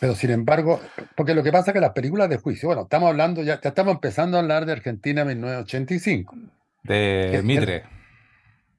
Pero 0.00 0.14
sin 0.14 0.30
embargo, 0.30 0.80
porque 1.16 1.34
lo 1.34 1.42
que 1.42 1.52
pasa 1.52 1.70
es 1.70 1.74
que 1.74 1.80
las 1.80 1.92
películas 1.92 2.28
de 2.28 2.38
juicio, 2.38 2.68
bueno, 2.68 2.82
estamos 2.82 3.08
hablando, 3.08 3.42
ya, 3.42 3.60
ya 3.60 3.68
estamos 3.70 3.94
empezando 3.94 4.36
a 4.36 4.40
hablar 4.40 4.66
de 4.66 4.72
Argentina 4.72 5.24
1985. 5.24 6.34
De 6.82 7.40
Mitre. 7.42 7.84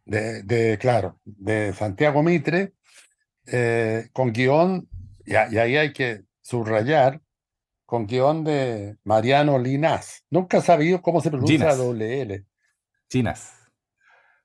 de, 0.06 0.44
de, 0.44 0.78
claro, 0.78 1.20
de 1.26 1.74
Santiago 1.74 2.24
Mitre, 2.24 2.74
eh, 3.46 4.08
con 4.14 4.32
guion, 4.32 4.88
y, 5.26 5.34
y 5.34 5.58
ahí 5.58 5.76
hay 5.78 5.92
que 5.94 6.24
subrayar 6.42 7.22
con 7.86 8.06
guion 8.08 8.44
de 8.44 8.98
Mariano 9.04 9.60
Linas. 9.60 10.24
Nunca 10.30 10.58
he 10.58 10.62
sabido 10.62 11.02
cómo 11.02 11.22
se 11.22 11.30
pronuncia 11.30 11.58
Ginas. 11.58 11.78
doble 11.78 12.22
L, 12.22 12.46
Chinas. 13.10 13.54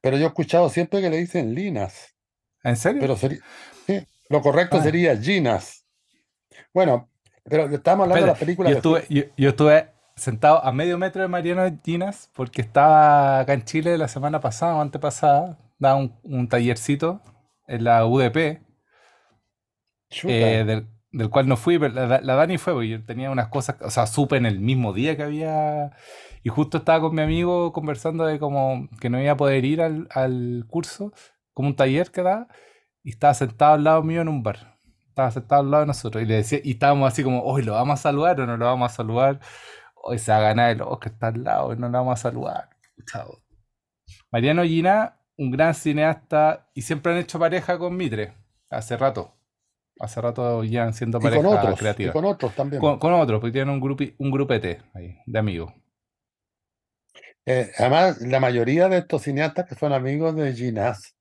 pero 0.01 0.17
yo 0.17 0.25
he 0.25 0.29
escuchado 0.29 0.69
siempre 0.69 1.01
que 1.01 1.11
le 1.11 1.19
dicen 1.19 1.55
Linas. 1.55 2.15
¿En 2.65 2.77
serio? 2.77 3.01
Pero 3.01 3.17
sería, 3.17 3.41
sí, 3.87 4.07
lo 4.29 4.41
correcto 4.41 4.79
Ah. 4.79 4.83
sería 4.83 5.17
Ginas. 5.17 5.82
Bueno, 6.73 7.09
pero 7.45 7.67
estamos 7.67 8.05
hablando 8.05 8.23
de 8.23 8.31
las 8.31 8.39
películas 8.39 8.71
yo 8.71 8.75
de 8.75 8.79
estuve, 8.79 9.07
yo, 9.09 9.23
yo 9.37 9.51
estuve 9.51 9.89
sentado 10.17 10.65
a 10.65 10.73
medio 10.73 10.99
metro 10.99 11.23
de 11.23 11.29
Mariano 11.29 11.63
Ginas 11.85 12.31
porque 12.35 12.63
estaba 12.63 13.41
acá 13.41 13.55
en 13.55 13.65
Chile 13.65 13.99
la 13.99 14.09
semana 14.09 14.41
pasada 14.41 14.77
o 14.77 14.81
antepasada, 14.81 15.59
daba 15.79 15.97
un, 15.97 16.19
un 16.23 16.49
tallercito 16.49 17.21
en 17.67 17.85
la 17.85 18.07
UDP, 18.07 18.63
eh, 20.27 20.65
del, 20.67 20.87
del 21.11 21.31
cual 21.31 21.49
no 21.49 21.57
fui, 21.57 21.79
pero 21.79 21.95
la, 21.95 22.21
la 22.21 22.35
Dani 22.35 22.59
fue, 22.59 22.73
porque 22.75 22.89
yo 22.89 23.05
tenía 23.05 23.31
unas 23.31 23.49
cosas, 23.49 23.77
o 23.81 23.91
sea, 23.91 24.07
supe 24.07 24.37
en 24.37 24.47
el 24.47 24.61
mismo 24.61 24.93
día 24.93 25.17
que 25.17 25.23
había, 25.25 25.93
y 26.43 26.49
justo 26.49 26.79
estaba 26.79 27.01
con 27.01 27.15
mi 27.15 27.23
amigo 27.23 27.73
conversando 27.73 28.27
de 28.27 28.39
como 28.39 28.89
que 29.01 29.11
no 29.11 29.21
iba 29.21 29.33
a 29.33 29.37
poder 29.37 29.65
ir 29.65 29.81
al, 29.83 30.09
al 30.11 30.65
curso, 30.69 31.13
como 31.55 31.69
un 31.69 31.77
taller 31.77 32.11
que 32.11 32.23
daba, 32.23 32.49
y 33.03 33.11
estaba 33.11 33.35
sentado 33.35 33.75
al 33.75 33.85
lado 33.85 34.03
mío 34.03 34.21
en 34.21 34.29
un 34.29 34.43
bar. 34.43 34.79
Estaba 35.13 35.31
sentado 35.31 35.61
al 35.61 35.71
lado 35.71 35.83
de 35.83 35.89
nosotros 35.89 36.23
y 36.23 36.27
le 36.27 36.37
decía, 36.37 36.59
y 36.65 36.71
estábamos 36.71 37.13
así 37.13 37.23
como, 37.23 37.43
hoy 37.43 37.63
lo 37.63 37.75
vamos 37.75 38.01
a 38.01 38.03
saludar 38.03 38.41
o 38.41 38.47
no 38.47 38.57
lo 38.57 38.65
vamos 38.65 38.91
a 38.91 38.95
saludar, 38.95 39.41
hoy 39.95 40.19
se 40.19 40.33
va 40.33 40.39
a 40.39 40.41
ganar 40.41 40.71
el 40.71 40.81
Oscar, 40.81 41.13
está 41.13 41.27
al 41.27 41.45
lado 41.45 41.75
y 41.75 41.77
no 41.77 41.91
lo 41.91 41.99
vamos 41.99 42.19
a 42.19 42.23
saludar. 42.23 42.71
Chao. 43.05 43.43
Mariano 44.31 44.65
Gina, 44.65 45.19
un 45.37 45.51
gran 45.51 45.75
cineasta, 45.75 46.71
y 46.73 46.81
siempre 46.81 47.13
han 47.13 47.19
hecho 47.19 47.39
pareja 47.39 47.77
con 47.77 47.95
Mitre, 47.95 48.33
hace 48.71 48.97
rato. 48.97 49.37
Hace 50.01 50.23
rato 50.23 50.65
ya 50.65 50.91
siendo 50.95 51.19
y 51.19 51.21
pareja 51.21 51.43
con 51.43 51.59
otros, 51.59 51.75
y 51.75 51.77
creativa. 51.77 52.13
con 52.15 52.25
otros 52.25 52.55
también. 52.55 52.81
Con, 52.81 52.99
con 52.99 53.13
otros, 53.13 53.39
porque 53.39 53.53
tienen 53.53 53.75
un, 53.75 53.81
grupi, 53.83 54.15
un 54.17 54.31
grupete 54.31 54.81
ahí, 54.95 55.19
de 55.27 55.39
amigos. 55.39 55.75
Eh, 57.45 57.71
además, 57.77 58.19
la 58.23 58.41
mayoría 58.41 58.89
de 58.89 58.97
estos 58.97 59.21
cineastas 59.21 59.69
que 59.69 59.75
son 59.75 59.93
amigos 59.93 60.35
de 60.37 60.55
Ginás 60.55 61.15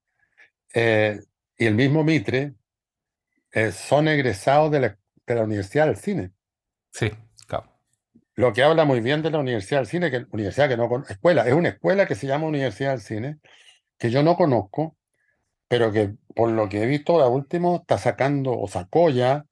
eh, 0.74 1.20
y 1.58 1.66
el 1.66 1.76
mismo 1.76 2.06
Mitre 2.06 2.56
eh, 3.52 3.72
son 3.72 4.08
egresados 4.08 4.72
de 4.72 4.80
la, 4.80 4.98
de 5.26 5.36
la 5.36 5.44
Universidad 5.44 5.88
del 5.88 5.98
Cine. 5.98 6.32
Sí, 6.92 7.12
claro. 7.48 7.72
Lo 8.36 8.54
que 8.54 8.64
habla 8.64 8.86
muy 8.86 9.02
bien 9.02 9.22
de 9.22 9.32
la 9.32 9.40
Universidad 9.40 9.80
del 9.80 9.88
Cine, 9.88 10.12
que 10.12 10.26
universidad 10.32 10.70
que 10.70 10.78
no 10.78 11.04
escuela, 11.08 11.48
es 11.48 11.54
una 11.54 11.70
escuela 11.70 12.06
que 12.06 12.16
se 12.16 12.28
llama 12.28 12.48
Universidad 12.48 12.92
del 12.92 13.02
Cine, 13.02 13.40
que 13.98 14.10
yo 14.10 14.24
no 14.24 14.36
conozco, 14.36 14.98
pero 15.68 15.92
que 15.92 16.16
por 16.36 16.50
lo 16.50 16.68
que 16.70 16.84
he 16.84 16.86
visto 16.86 17.14
ahora 17.14 17.28
último 17.28 17.78
está 17.82 17.98
sacando 17.98 18.58
o 18.58 18.68
sacó 18.68 19.10
ya 19.10 19.46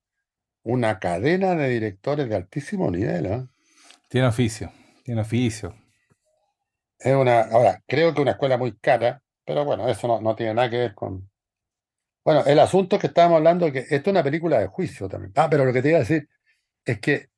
una 0.63 0.99
cadena 0.99 1.55
de 1.55 1.69
directores 1.69 2.29
de 2.29 2.35
altísimo 2.35 2.91
nivel. 2.91 3.25
¿eh? 3.25 3.45
Tiene 4.07 4.27
oficio, 4.27 4.71
tiene 5.03 5.21
oficio. 5.21 5.75
Es 6.97 7.15
una, 7.15 7.41
ahora, 7.41 7.81
creo 7.87 8.13
que 8.13 8.21
una 8.21 8.31
escuela 8.31 8.57
muy 8.57 8.77
cara, 8.77 9.21
pero 9.45 9.63
bueno, 9.63 9.87
eso 9.87 10.07
no, 10.07 10.19
no 10.19 10.35
tiene 10.35 10.53
nada 10.53 10.69
que 10.69 10.77
ver 10.77 10.95
con. 10.95 11.29
Bueno, 12.29 12.45
el 12.45 12.59
asunto 12.59 13.00
que 13.00 13.07
estábamos 13.07 13.38
hablando 13.38 13.65
es 13.65 13.74
que 13.74 13.79
esto 13.79 13.95
es 13.95 14.07
una 14.13 14.21
película 14.21 14.59
de 14.59 14.67
juicio 14.67 15.09
también. 15.09 15.33
Ah, 15.36 15.48
pero 15.50 15.65
lo 15.65 15.74
que 15.74 15.81
te 15.81 15.89
iba 15.89 15.98
a 15.98 16.01
decir 16.01 16.29
es 16.86 17.00
que 17.00 17.29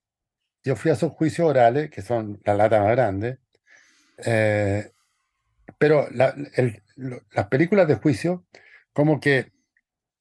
yo 0.66 0.76
fui 0.76 0.92
a 0.92 0.96
esos 0.96 1.14
juicios 1.14 1.48
orales, 1.50 1.90
que 1.90 2.02
son 2.02 2.42
la 2.44 2.56
lata 2.56 2.82
más 2.82 2.92
grande, 2.92 3.40
eh, 4.26 4.92
pero 5.78 6.10
la- 6.12 6.36
el- 6.56 6.84
lo- 6.98 7.22
las 7.32 7.48
películas 7.48 7.88
de 7.88 7.96
juicio 7.96 8.46
como 8.92 9.22
que 9.22 9.54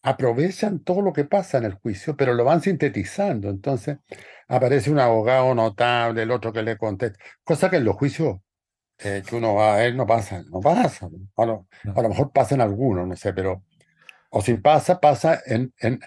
aprovechan 0.02 0.80
todo 0.84 1.02
lo 1.02 1.12
que 1.12 1.24
pasa 1.24 1.58
en 1.58 1.64
el 1.64 1.74
juicio, 1.74 2.16
pero 2.16 2.34
lo 2.34 2.44
van 2.44 2.62
sintetizando. 2.62 3.50
Entonces 3.50 3.98
aparece 4.48 4.92
un 4.92 5.00
abogado 5.00 5.52
notable, 5.54 6.22
el 6.22 6.30
otro 6.30 6.52
que 6.52 6.62
le 6.62 6.78
contesta, 6.78 7.18
cosa 7.44 7.70
que 7.70 7.78
en 7.78 7.84
los 7.86 7.96
juicios 7.96 8.38
eh, 8.98 9.22
que 9.26 9.36
uno 9.36 9.54
va 9.54 9.74
a 9.74 9.76
ver 9.78 9.94
no 9.94 10.06
pasa, 10.06 10.44
no 10.50 10.60
pasa. 10.60 11.08
A 11.36 11.46
lo, 11.46 11.66
a 11.94 12.02
lo 12.02 12.08
mejor 12.08 12.32
pasa 12.32 12.54
en 12.54 12.60
algunos, 12.60 13.08
no 13.08 13.16
sé, 13.16 13.32
pero 13.32 13.64
o 14.30 14.42
si 14.42 14.54
pasa, 14.54 15.00
pasa 15.00 15.40
en, 15.46 15.72
en 15.80 16.00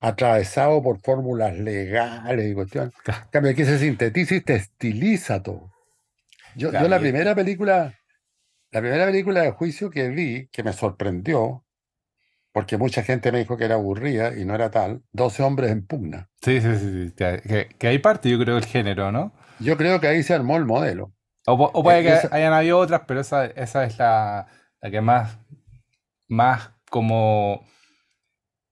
atravesado 0.00 0.82
por 0.82 1.00
fórmulas 1.00 1.56
legales 1.58 2.50
y 2.50 2.54
cuestiones. 2.54 2.92
En 3.06 3.28
cambio, 3.30 3.52
aquí 3.52 3.64
se 3.64 3.78
sintetiza 3.78 4.34
y 4.36 4.40
te 4.40 4.54
estiliza 4.56 5.42
todo. 5.42 5.70
Yo, 6.54 6.68
yo 6.68 6.70
Claro, 6.70 6.88
la 6.88 6.98
primera 7.00 7.34
película, 7.34 7.94
la 8.70 8.80
primera 8.80 9.06
película 9.06 9.42
de 9.42 9.50
juicio 9.50 9.90
que 9.90 10.08
vi, 10.08 10.48
que 10.52 10.62
me 10.62 10.72
sorprendió, 10.72 11.64
porque 12.52 12.76
mucha 12.76 13.02
gente 13.02 13.32
me 13.32 13.38
dijo 13.40 13.56
que 13.56 13.64
era 13.64 13.74
aburrida 13.74 14.36
y 14.38 14.44
no 14.44 14.54
era 14.54 14.70
tal, 14.70 15.02
12 15.12 15.42
hombres 15.42 15.72
en 15.72 15.84
pugna. 15.86 16.28
Sí, 16.40 16.60
sí, 16.60 16.76
sí, 16.76 17.08
sí, 17.08 17.14
Que, 17.16 17.68
que- 17.78 17.88
hay 17.88 17.98
parte, 17.98 18.30
yo 18.30 18.38
creo, 18.38 18.54
del 18.54 18.66
género, 18.66 19.10
¿no? 19.10 19.32
Yo 19.58 19.76
creo 19.76 20.00
que 20.00 20.06
ahí 20.06 20.22
se 20.22 20.34
armó 20.34 20.56
el 20.56 20.64
modelo. 20.64 21.12
O, 21.46 21.56
pu- 21.58 21.70
o 21.72 21.82
puede 21.82 22.00
Eh, 22.00 22.02
que 22.04 22.12
esa- 22.12 22.28
hayan 22.34 22.52
habido 22.52 22.78
otras, 22.78 23.02
pero 23.08 23.20
esa, 23.20 23.46
esa 23.46 23.84
es 23.84 23.98
la, 23.98 24.46
la 24.80 24.90
que 24.90 25.00
más, 25.00 25.38
más 26.28 26.70
como, 26.94 27.66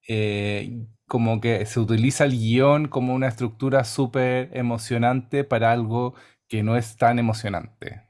eh, 0.08 0.86
como 1.06 1.40
que 1.40 1.66
se 1.66 1.80
utiliza 1.80 2.24
el 2.24 2.32
guion 2.32 2.88
como 2.88 3.14
una 3.14 3.28
estructura 3.28 3.84
súper 3.84 4.50
emocionante 4.56 5.44
para 5.44 5.72
algo 5.72 6.14
que 6.48 6.62
no 6.62 6.76
es 6.76 6.96
tan 6.96 7.18
emocionante. 7.18 8.02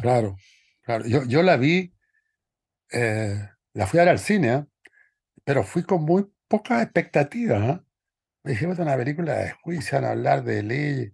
Claro, 0.00 0.36
claro. 0.82 1.06
Yo, 1.06 1.24
yo 1.24 1.42
la 1.42 1.56
vi, 1.56 1.92
eh, 2.92 3.48
la 3.74 3.86
fui 3.86 4.00
a 4.00 4.04
ver 4.04 4.10
al 4.12 4.18
cine, 4.18 4.54
¿eh? 4.54 4.64
pero 5.44 5.64
fui 5.64 5.84
con 5.84 6.04
muy. 6.04 6.26
¿eh? 7.56 7.80
Dije, 8.44 8.66
"Esta 8.66 8.74
es 8.74 8.78
una 8.80 8.96
película 8.96 9.34
de 9.38 9.52
juicio, 9.62 9.98
a 9.98 10.10
hablar 10.12 10.44
de 10.44 10.62
ley. 10.62 11.12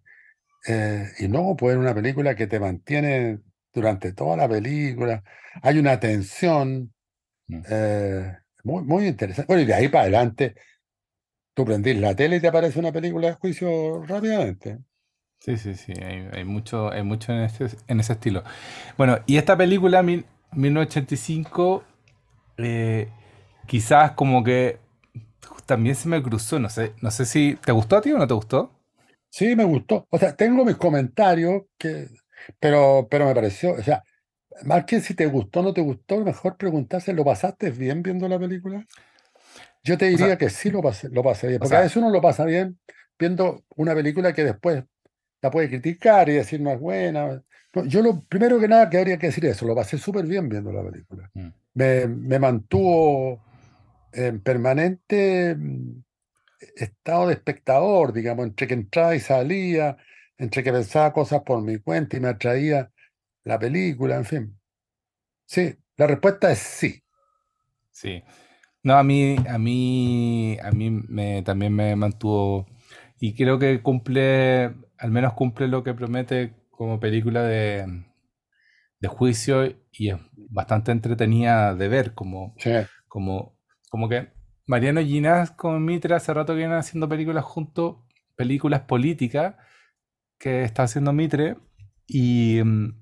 eh, 0.68 1.08
y 1.20 1.28
no, 1.28 1.56
pues 1.56 1.74
es 1.74 1.80
una 1.80 1.94
película 1.94 2.34
que 2.36 2.46
te 2.48 2.60
mantiene 2.60 3.40
durante 3.74 4.12
toda 4.12 4.36
la 4.36 4.48
película. 4.48 5.24
Hay 5.62 5.78
una 5.78 6.00
tensión. 6.00 6.94
Eh, 7.70 8.36
muy, 8.64 8.82
muy 8.84 9.06
interesante. 9.06 9.46
Bueno, 9.48 9.62
y 9.62 9.66
de 9.66 9.74
ahí 9.74 9.88
para 9.88 10.02
adelante, 10.04 10.54
tú 11.54 11.64
prendís 11.64 11.96
la 11.98 12.14
tele 12.14 12.36
y 12.36 12.40
te 12.40 12.48
aparece 12.48 12.78
una 12.78 12.92
película 12.92 13.28
de 13.28 13.34
juicio 13.34 14.02
rápidamente. 14.06 14.80
Sí, 15.40 15.56
sí, 15.56 15.74
sí, 15.74 15.92
hay, 16.00 16.28
hay 16.32 16.44
mucho, 16.44 16.90
hay 16.92 17.02
mucho 17.02 17.32
en 17.32 17.40
ese, 17.42 17.66
en 17.88 17.98
ese 18.00 18.12
estilo. 18.12 18.44
Bueno, 18.96 19.18
y 19.26 19.38
esta 19.38 19.56
película, 19.56 20.00
mil- 20.02 20.24
1985, 20.52 21.82
eh, 22.58 23.08
quizás 23.66 24.12
como 24.12 24.44
que 24.44 24.78
también 25.66 25.96
se 25.96 26.08
me 26.08 26.22
cruzó, 26.22 26.58
no 26.60 26.68
sé, 26.70 26.94
no 27.02 27.10
sé 27.10 27.26
si 27.26 27.56
te 27.64 27.72
gustó 27.72 27.96
a 27.96 28.02
ti 28.02 28.12
o 28.12 28.18
no 28.18 28.26
te 28.28 28.34
gustó. 28.34 28.72
Sí, 29.30 29.56
me 29.56 29.64
gustó. 29.64 30.06
O 30.10 30.18
sea, 30.18 30.36
tengo 30.36 30.64
mis 30.64 30.76
comentarios, 30.76 31.62
que, 31.78 32.08
pero, 32.60 33.08
pero 33.10 33.26
me 33.26 33.34
pareció, 33.34 33.72
o 33.74 33.82
sea, 33.82 34.02
más 34.64 34.84
que 34.84 35.00
si 35.00 35.14
te 35.14 35.26
gustó 35.26 35.60
o 35.60 35.62
no 35.62 35.74
te 35.74 35.80
gustó, 35.80 36.20
mejor 36.24 36.56
preguntarse, 36.56 37.12
¿lo 37.12 37.24
pasaste 37.24 37.70
bien 37.70 38.02
viendo 38.02 38.28
la 38.28 38.38
película? 38.38 38.86
Yo 39.82 39.98
te 39.98 40.06
O 40.12 40.16
diría 40.16 40.36
sea, 40.36 40.38
que 40.38 40.50
sí 40.50 40.70
lo 40.70 40.82
pasé, 40.82 41.08
lo 41.10 41.22
pasé 41.22 41.48
bien, 41.48 41.60
o 41.60 41.66
porque 41.66 41.76
a 41.76 41.80
veces 41.80 41.96
uno 41.96 42.10
lo 42.10 42.20
pasa 42.20 42.44
bien 42.44 42.78
viendo 43.18 43.64
una 43.76 43.94
película 43.94 44.32
que 44.32 44.44
después 44.44 44.84
la 45.42 45.50
puede 45.50 45.68
criticar 45.68 46.28
y 46.28 46.34
decir 46.34 46.60
no 46.60 46.70
es 46.72 46.80
buena. 46.80 47.42
No, 47.74 47.84
yo 47.86 48.02
lo 48.02 48.22
primero 48.24 48.60
que 48.60 48.68
nada 48.68 48.90
que 48.90 48.98
habría 48.98 49.18
que 49.18 49.28
decir 49.28 49.44
es 49.46 49.56
eso, 49.56 49.66
lo 49.66 49.74
pasé 49.74 49.98
súper 49.98 50.26
bien 50.26 50.48
viendo 50.48 50.72
la 50.72 50.82
película. 50.84 51.30
mm, 51.36 51.52
Me, 51.74 52.06
me 52.08 52.38
mantuvo 52.38 53.42
en 54.12 54.42
permanente 54.42 55.56
mm, 55.56 56.02
estado 56.76 57.28
de 57.28 57.34
espectador, 57.34 58.12
digamos, 58.12 58.46
entre 58.46 58.66
que 58.66 58.74
entraba 58.74 59.14
y 59.16 59.20
salía, 59.20 59.96
entre 60.38 60.62
que 60.62 60.72
pensaba 60.72 61.12
cosas 61.12 61.42
por 61.42 61.62
mi 61.62 61.78
cuenta 61.78 62.16
y 62.16 62.20
me 62.20 62.28
atraía 62.28 62.90
la 63.44 63.58
película, 63.58 64.16
en 64.16 64.24
fin. 64.24 64.58
Sí, 65.46 65.76
la 65.96 66.06
respuesta 66.06 66.50
es 66.50 66.58
sí. 66.58 67.02
sí. 67.90 68.22
No, 68.82 68.94
a 68.94 69.02
mí, 69.04 69.36
a 69.48 69.58
mí, 69.58 70.58
a 70.62 70.70
mí 70.72 70.90
me, 70.90 71.42
también 71.42 71.74
me 71.74 71.94
mantuvo 71.94 72.66
y 73.20 73.34
creo 73.34 73.58
que 73.58 73.80
cumple, 73.82 74.74
al 74.98 75.10
menos 75.10 75.34
cumple 75.34 75.68
lo 75.68 75.84
que 75.84 75.94
promete 75.94 76.54
como 76.70 76.98
película 76.98 77.44
de, 77.44 78.04
de 78.98 79.08
juicio 79.08 79.66
y 79.92 80.10
es 80.10 80.16
bastante 80.34 80.90
entretenida 80.90 81.74
de 81.74 81.88
ver, 81.88 82.14
como, 82.14 82.54
Sí, 82.58 82.72
como, 83.06 83.56
como 83.90 84.08
que 84.08 84.32
Mariano 84.66 85.00
Ginás 85.00 85.52
con 85.52 85.84
Mitra 85.84 86.16
hace 86.16 86.34
rato 86.34 86.52
que 86.52 86.58
vienen 86.58 86.78
haciendo 86.78 87.08
películas 87.08 87.44
juntos, 87.44 87.98
películas 88.36 88.80
políticas 88.82 89.54
que 90.38 90.64
está 90.64 90.84
haciendo 90.84 91.12
Mitre 91.12 91.56
y, 92.08 92.60
mm, 92.64 93.01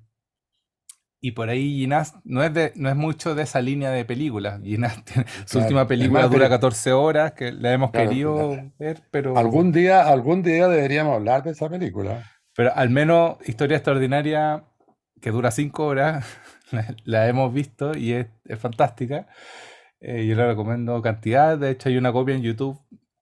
y 1.21 1.31
por 1.31 1.49
ahí 1.49 1.75
Ginás 1.79 2.15
no 2.23 2.43
es, 2.43 2.51
de, 2.53 2.71
no 2.75 2.89
es 2.89 2.95
mucho 2.95 3.35
de 3.35 3.43
esa 3.43 3.61
línea 3.61 3.91
de 3.91 4.03
películas. 4.05 4.59
Ginás 4.63 5.03
tiene- 5.05 5.25
su 5.45 5.45
claro. 5.53 5.65
última 5.65 5.87
película 5.87 6.23
dura 6.23 6.45
pero 6.45 6.49
14 6.49 6.91
horas, 6.93 7.31
que 7.33 7.51
la 7.51 7.71
hemos 7.73 7.91
claro, 7.91 8.09
querido 8.09 8.55
la- 8.55 8.71
ver, 8.79 9.01
pero, 9.11 9.37
algún 9.37 9.71
día, 9.71 10.07
algún 10.07 10.41
día 10.43 10.67
deberíamos 10.67 11.15
hablar 11.15 11.43
de 11.43 11.51
esa 11.51 11.69
película. 11.69 12.23
pero 12.55 12.75
al 12.75 12.89
menos 12.89 13.37
Historia 13.47 13.77
Extraordinaria, 13.77 14.63
que 15.21 15.31
dura 15.31 15.51
5 15.51 15.85
horas, 15.85 16.25
la, 16.71 16.95
la 17.05 17.27
hemos 17.27 17.53
visto 17.53 17.95
y 17.95 18.13
es, 18.13 18.27
es 18.45 18.59
fantástica. 18.59 19.27
Eh, 19.99 20.25
yo 20.25 20.35
la 20.35 20.47
recomiendo 20.47 20.99
cantidad. 21.03 21.57
De 21.59 21.69
hecho, 21.69 21.89
hay 21.89 21.97
una 21.97 22.11
copia 22.11 22.33
en 22.35 22.41
YouTube 22.41 22.79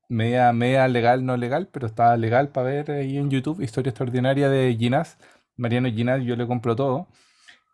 media, 0.08 0.52
media 0.54 0.88
legal, 0.88 1.26
no 1.26 1.36
legal, 1.38 1.68
pero 1.72 1.86
está 1.86 2.16
legal 2.18 2.50
para 2.50 2.68
ver 2.70 2.90
ahí 2.92 3.18
en 3.18 3.30
YouTube, 3.30 3.62
Historia 3.62 3.90
Extraordinaria 3.90 4.50
de 4.50 4.74
Ginás. 4.80 5.18
Mariano 5.58 5.90
Ginás, 5.90 6.24
yo 6.24 6.36
le 6.38 6.48
compro 6.48 6.76
todo. 6.76 7.08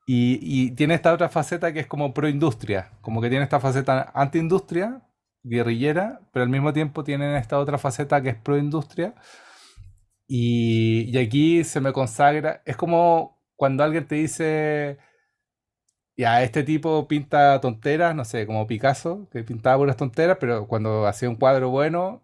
Y, 0.07 0.39
y 0.41 0.71
tiene 0.71 0.93
esta 0.95 1.13
otra 1.13 1.29
faceta 1.29 1.73
que 1.73 1.79
es 1.79 1.87
como 1.87 2.13
pro-industria, 2.13 2.91
como 3.01 3.21
que 3.21 3.29
tiene 3.29 3.43
esta 3.43 3.59
faceta 3.59 4.11
anti-industria, 4.13 5.01
guerrillera, 5.43 6.21
pero 6.31 6.43
al 6.43 6.49
mismo 6.49 6.73
tiempo 6.73 7.03
tienen 7.03 7.35
esta 7.35 7.57
otra 7.59 7.77
faceta 7.79 8.21
que 8.21 8.29
es 8.29 8.35
pro-industria. 8.35 9.15
Y, 10.27 11.03
y 11.11 11.17
aquí 11.19 11.63
se 11.63 11.81
me 11.81 11.93
consagra, 11.93 12.61
es 12.65 12.75
como 12.77 13.39
cuando 13.55 13.83
alguien 13.83 14.07
te 14.07 14.15
dice, 14.15 14.97
ya, 16.17 16.43
este 16.43 16.63
tipo 16.63 17.07
pinta 17.07 17.59
tonteras, 17.61 18.15
no 18.15 18.23
sé, 18.25 18.45
como 18.47 18.67
Picasso, 18.67 19.27
que 19.31 19.43
pintaba 19.43 19.77
puras 19.77 19.97
tonteras, 19.97 20.37
pero 20.39 20.67
cuando 20.67 21.05
hacía 21.07 21.29
un 21.29 21.35
cuadro 21.35 21.69
bueno, 21.69 22.23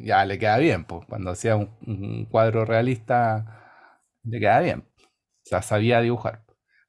ya 0.00 0.24
le 0.24 0.38
queda 0.38 0.58
bien, 0.58 0.84
pues. 0.84 1.04
Cuando 1.08 1.30
hacía 1.32 1.56
un, 1.56 1.70
un 1.86 2.26
cuadro 2.26 2.64
realista, 2.64 3.82
le 4.24 4.40
queda 4.40 4.60
bien. 4.60 4.80
O 4.80 5.48
sea, 5.48 5.62
sabía 5.62 6.00
dibujar. 6.02 6.45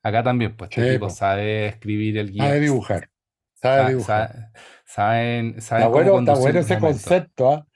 Acá 0.07 0.23
también, 0.23 0.55
pues 0.55 0.69
este 0.71 0.83
Sí, 0.83 0.93
tipo 0.95 1.09
po. 1.09 1.09
sabe 1.09 1.67
escribir 1.67 2.17
el 2.17 2.31
guion, 2.31 2.47
Sabe 2.47 2.59
dibujar. 2.61 3.09
Sabe 3.55 3.79
sa- 3.79 3.89
dibujar. 3.89 4.29
sa- 4.29 4.51
saben, 4.85 5.61
Está 5.61 5.61
saben 5.61 5.89
cómo 5.89 6.03
bueno, 6.03 6.19
está 6.19 6.33
bueno 6.35 6.59
ese 6.59 6.73
momentos. 6.75 7.01
concepto, 7.03 7.49
¿ah? 7.51 7.67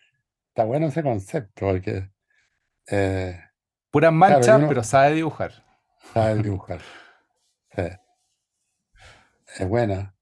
Está 0.49 0.65
bueno 0.65 0.87
ese 0.87 1.03
concepto, 1.03 1.67
porque 1.67 2.09
eh, 2.87 3.39
Puras 3.91 4.11
manchas, 4.13 4.65
pero 4.67 4.83
sabe 4.83 5.13
dibujar. 5.15 5.51
sabe 6.13 6.35
dibujar. 6.43 6.81
Sí, 7.75 7.83
es 9.57 9.67
buena. 9.67 10.15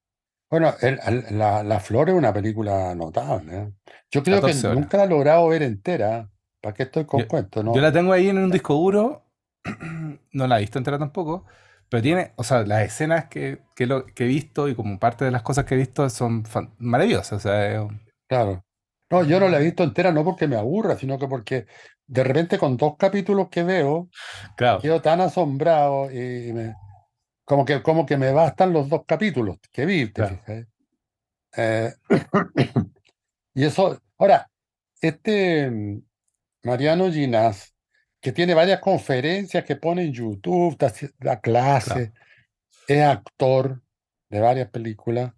Bueno, 0.49 0.73
el- 0.81 0.99
la, 1.37 1.63
La 1.63 1.79
Flor 1.79 2.09
es 2.09 2.15
una 2.15 2.33
película 2.33 2.95
notable. 2.95 3.57
¿eh? 3.57 3.73
Yo 4.11 4.23
creo 4.23 4.37
que 4.43 4.53
14 4.53 4.67
horas. 4.67 4.77
nunca 4.77 4.97
la 4.97 5.03
he 5.05 5.09
logrado 5.09 5.47
ver 5.49 5.63
entera. 5.63 6.29
¿Para 6.61 6.73
qué 6.73 6.83
estoy 6.83 7.05
con 7.05 7.21
Yo, 7.21 7.27
cuentos? 7.27 7.63
yo 7.65 7.81
No, 7.81 7.81
la 7.81 7.91
tengo 7.91 8.13
ahí 8.13 8.29
en 8.29 8.37
un 8.39 8.51
disco 8.51 8.73
duro, 8.75 9.25
no 10.33 10.47
la 10.47 10.57
he 10.57 10.61
visto 10.61 10.77
entera 10.77 10.97
tampoco, 10.99 11.45
pero 11.89 12.03
tiene, 12.03 12.33
o 12.37 12.43
sea, 12.43 12.63
las 12.65 12.83
escenas 12.83 13.27
que, 13.29 13.61
que, 13.75 13.85
lo, 13.87 14.05
que 14.07 14.25
he 14.25 14.27
visto 14.27 14.67
y 14.69 14.75
como 14.75 14.99
parte 14.99 15.25
de 15.25 15.31
las 15.31 15.41
cosas 15.43 15.65
que 15.65 15.75
he 15.75 15.77
visto 15.77 16.09
son 16.09 16.43
maravillosas. 16.79 17.33
O 17.33 17.39
sea, 17.39 17.71
es 17.71 17.79
claro. 18.27 18.63
No, 19.11 19.23
yo 19.23 19.39
no 19.39 19.49
la 19.49 19.59
he 19.59 19.63
visto 19.63 19.83
entera 19.83 20.11
no 20.11 20.23
porque 20.23 20.47
me 20.47 20.55
aburra, 20.55 20.95
sino 20.97 21.17
que 21.17 21.27
porque 21.27 21.65
de 22.05 22.23
repente 22.23 22.59
con 22.59 22.77
dos 22.77 22.95
capítulos 22.97 23.49
que 23.49 23.63
veo, 23.63 24.09
claro, 24.55 24.81
quedo 24.81 25.01
tan 25.01 25.21
asombrado 25.21 26.11
y 26.11 26.53
me- 26.53 26.75
como 27.45 27.65
que, 27.65 27.83
como 27.83 28.05
que 28.05 28.17
me 28.17 28.31
bastan 28.33 28.73
los 28.73 28.89
dos 28.89 29.03
capítulos 29.07 29.57
que 29.71 29.85
vi, 29.85 30.11
¿te 30.13 30.23
claro, 30.23 30.37
fijas? 30.37 30.67
Eh, 31.57 31.93
y 33.53 33.65
eso, 33.65 34.01
ahora, 34.17 34.49
este 35.01 35.69
mm, 35.71 36.01
Mariano 36.63 37.11
Ginás, 37.11 37.75
que 38.21 38.31
tiene 38.31 38.53
varias 38.53 38.79
conferencias 38.79 39.63
que 39.63 39.75
pone 39.75 40.03
en 40.03 40.13
YouTube, 40.13 40.77
da, 40.77 40.91
da 41.19 41.39
claro, 41.39 41.85
clase, 41.85 42.13
es 42.87 43.01
actor 43.01 43.81
de 44.29 44.39
varias 44.39 44.69
películas, 44.69 45.33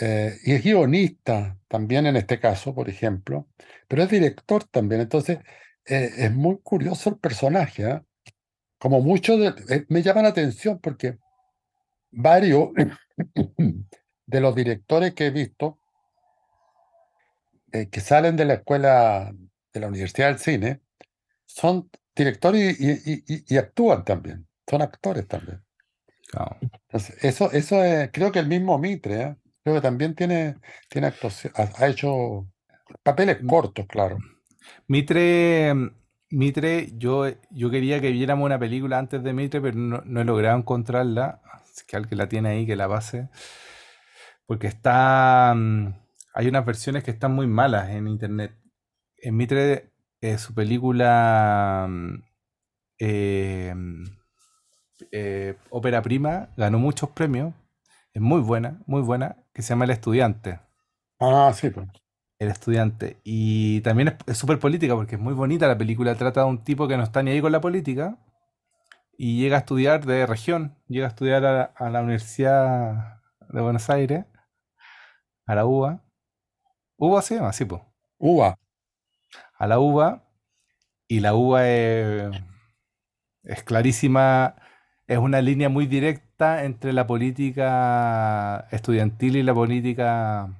eh, 0.00 0.36
y 0.44 0.52
es 0.52 0.62
guionista 0.62 1.58
también 1.66 2.06
en 2.06 2.16
este 2.16 2.38
caso, 2.38 2.74
por 2.74 2.88
ejemplo, 2.88 3.48
pero 3.88 4.02
es 4.02 4.10
director 4.10 4.64
también, 4.64 5.00
entonces 5.00 5.38
eh, 5.86 6.10
es 6.16 6.34
muy 6.34 6.58
curioso 6.62 7.10
el 7.10 7.18
personaje, 7.18 7.84
¿ah? 7.84 8.04
Como 8.78 9.00
muchos 9.00 9.40
eh, 9.70 9.86
me 9.88 10.02
llama 10.02 10.22
la 10.22 10.28
atención 10.28 10.78
porque 10.78 11.18
varios 12.12 12.70
de 14.26 14.40
los 14.40 14.54
directores 14.54 15.14
que 15.14 15.26
he 15.26 15.30
visto 15.30 15.80
que 17.90 18.00
salen 18.00 18.34
de 18.34 18.46
la 18.46 18.54
escuela 18.54 19.30
de 19.74 19.80
la 19.80 19.88
Universidad 19.88 20.28
del 20.28 20.38
Cine 20.38 20.80
son 21.44 21.90
directores 22.24 22.80
y, 22.80 22.90
y- 22.90 23.24
y- 23.28 23.44
y 23.54 23.58
actúan 23.58 24.04
también, 24.04 24.46
son 24.68 24.82
actores 24.82 25.26
también. 25.28 25.62
claro. 26.30 26.62
Entonces, 26.88 27.22
eso, 27.24 27.50
eso 27.52 27.82
es, 27.84 28.10
creo 28.12 28.32
que 28.32 28.38
el 28.38 28.48
mismo 28.48 28.78
Mitre, 28.78 29.22
¿eh? 29.22 29.36
Creo 29.62 29.76
que 29.76 29.82
también 29.82 30.14
tiene, 30.14 30.56
tiene 30.88 31.08
actuación, 31.08 31.52
ha, 31.56 31.68
ha 31.84 31.88
hecho 31.88 32.48
papeles 33.02 33.38
cortos, 33.46 33.86
claro. 33.88 34.18
Mitre, 34.88 35.74
Mitre, 36.30 36.90
yo, 36.96 37.26
yo 37.50 37.70
quería 37.70 38.00
que 38.00 38.10
viéramos 38.10 38.46
una 38.46 38.58
película 38.58 38.98
antes 38.98 39.22
de 39.22 39.32
Mitre, 39.32 39.60
pero 39.60 39.76
no, 39.76 40.02
no 40.04 40.20
he 40.20 40.24
logrado 40.24 40.58
encontrarla. 40.58 41.40
Así 41.52 41.84
que 41.86 41.96
alguien 41.96 42.18
la 42.18 42.28
tiene 42.28 42.50
ahí, 42.50 42.66
que 42.66 42.76
la 42.76 42.88
pase. 42.88 43.28
Porque 44.46 44.66
está. 44.66 45.54
mm, 45.56 45.88
Hay 46.34 46.48
unas 46.48 46.64
versiones 46.64 47.04
que 47.04 47.10
están 47.10 47.32
muy 47.34 47.46
malas 47.46 47.90
en 47.90 48.08
internet. 48.08 48.52
En 49.18 49.36
Mitre, 49.36 49.90
eh, 50.20 50.38
su 50.38 50.54
película 50.54 51.86
mm, 51.88 52.14
eh, 53.00 53.72
mm, 53.74 54.04
eh, 55.12 55.56
Ópera 55.70 56.02
Prima 56.02 56.48
ganó 56.56 56.78
muchos 56.78 57.10
premios. 57.10 57.54
Es 58.12 58.22
muy 58.22 58.40
buena, 58.40 58.82
muy 58.86 59.02
buena, 59.02 59.36
que 59.52 59.62
se 59.62 59.70
llama 59.70 59.84
El 59.84 59.90
Estudiante. 59.92 60.60
Ah, 61.20 61.52
sí, 61.54 61.70
pues. 61.70 61.88
El 62.38 62.48
Estudiante. 62.48 63.18
Y 63.24 63.80
también 63.82 64.16
es 64.26 64.38
súper 64.38 64.58
política 64.58 64.94
porque 64.94 65.16
es 65.16 65.20
muy 65.20 65.34
bonita 65.34 65.68
la 65.68 65.78
película. 65.78 66.14
Trata 66.14 66.42
de 66.42 66.46
un 66.46 66.64
tipo 66.64 66.88
que 66.88 66.96
no 66.96 67.02
está 67.02 67.22
ni 67.22 67.30
ahí 67.32 67.40
con 67.40 67.52
la 67.52 67.60
política 67.60 68.18
y 69.16 69.40
llega 69.40 69.56
a 69.56 69.60
estudiar 69.60 70.04
de 70.06 70.26
región. 70.26 70.76
Llega 70.88 71.06
a 71.06 71.10
estudiar 71.10 71.44
a, 71.44 71.62
a 71.64 71.90
la 71.90 72.00
Universidad 72.00 73.20
de 73.48 73.60
Buenos 73.60 73.88
Aires, 73.90 74.24
a 75.46 75.54
la 75.54 75.66
UBA. 75.66 76.02
UBA 76.96 77.22
se 77.22 77.36
llama, 77.36 77.52
sí, 77.52 77.64
pues. 77.64 77.82
Uva, 78.18 78.56
A 79.58 79.66
la 79.66 79.78
UBA. 79.78 80.24
Y 81.08 81.20
la 81.20 81.34
UBA 81.34 81.68
es, 81.68 82.30
es 83.44 83.62
clarísima. 83.64 84.56
Es 85.06 85.18
una 85.18 85.40
línea 85.40 85.68
muy 85.68 85.86
directa 85.86 86.64
entre 86.64 86.92
la 86.92 87.06
política 87.06 88.68
estudiantil 88.70 89.36
y 89.36 89.42
la 89.42 89.54
política 89.54 90.50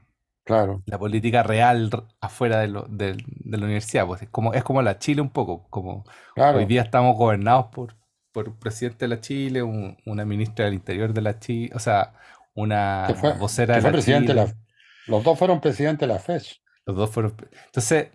claro, 0.44 0.82
la 0.86 0.98
política 0.98 1.42
real 1.42 1.90
afuera 2.20 2.58
de, 2.60 2.68
lo- 2.68 2.86
de 2.88 3.16
la 3.44 3.64
universidad. 3.64 4.06
Pues 4.06 4.22
es 4.22 4.28
como, 4.30 4.54
es 4.54 4.64
como 4.64 4.80
la 4.82 4.98
Chile 4.98 5.20
un 5.20 5.30
poco, 5.30 5.68
como 5.68 6.04
hoy 6.58 6.64
día 6.64 6.82
estamos 6.82 7.16
gobernados 7.16 7.66
por, 7.66 7.94
por 8.32 8.48
un 8.48 8.58
presidente 8.58 9.04
de 9.04 9.08
la 9.14 9.20
Chile, 9.20 9.62
un- 9.62 9.96
una 10.06 10.24
ministra 10.24 10.64
del 10.64 10.74
Interior 10.74 11.12
de 11.12 11.20
la 11.22 11.38
Chile, 11.38 11.70
o 11.74 11.78
sea, 11.78 12.14
una 12.54 13.06
fue, 13.20 13.34
vocera 13.34 13.74
de 13.76 13.82
la 13.82 13.92
presidente 13.92 14.28
de 14.28 14.34
la, 14.34 14.46
Chile. 14.46 14.58
los 15.08 15.22
dos 15.22 15.38
fueron 15.38 15.60
presidentes 15.60 16.08
de 16.08 16.14
la 16.14 16.18
FES. 16.20 16.62
Los 16.86 16.96
dos 16.96 17.10
fueron... 17.10 17.34
Entonces, 17.66 18.08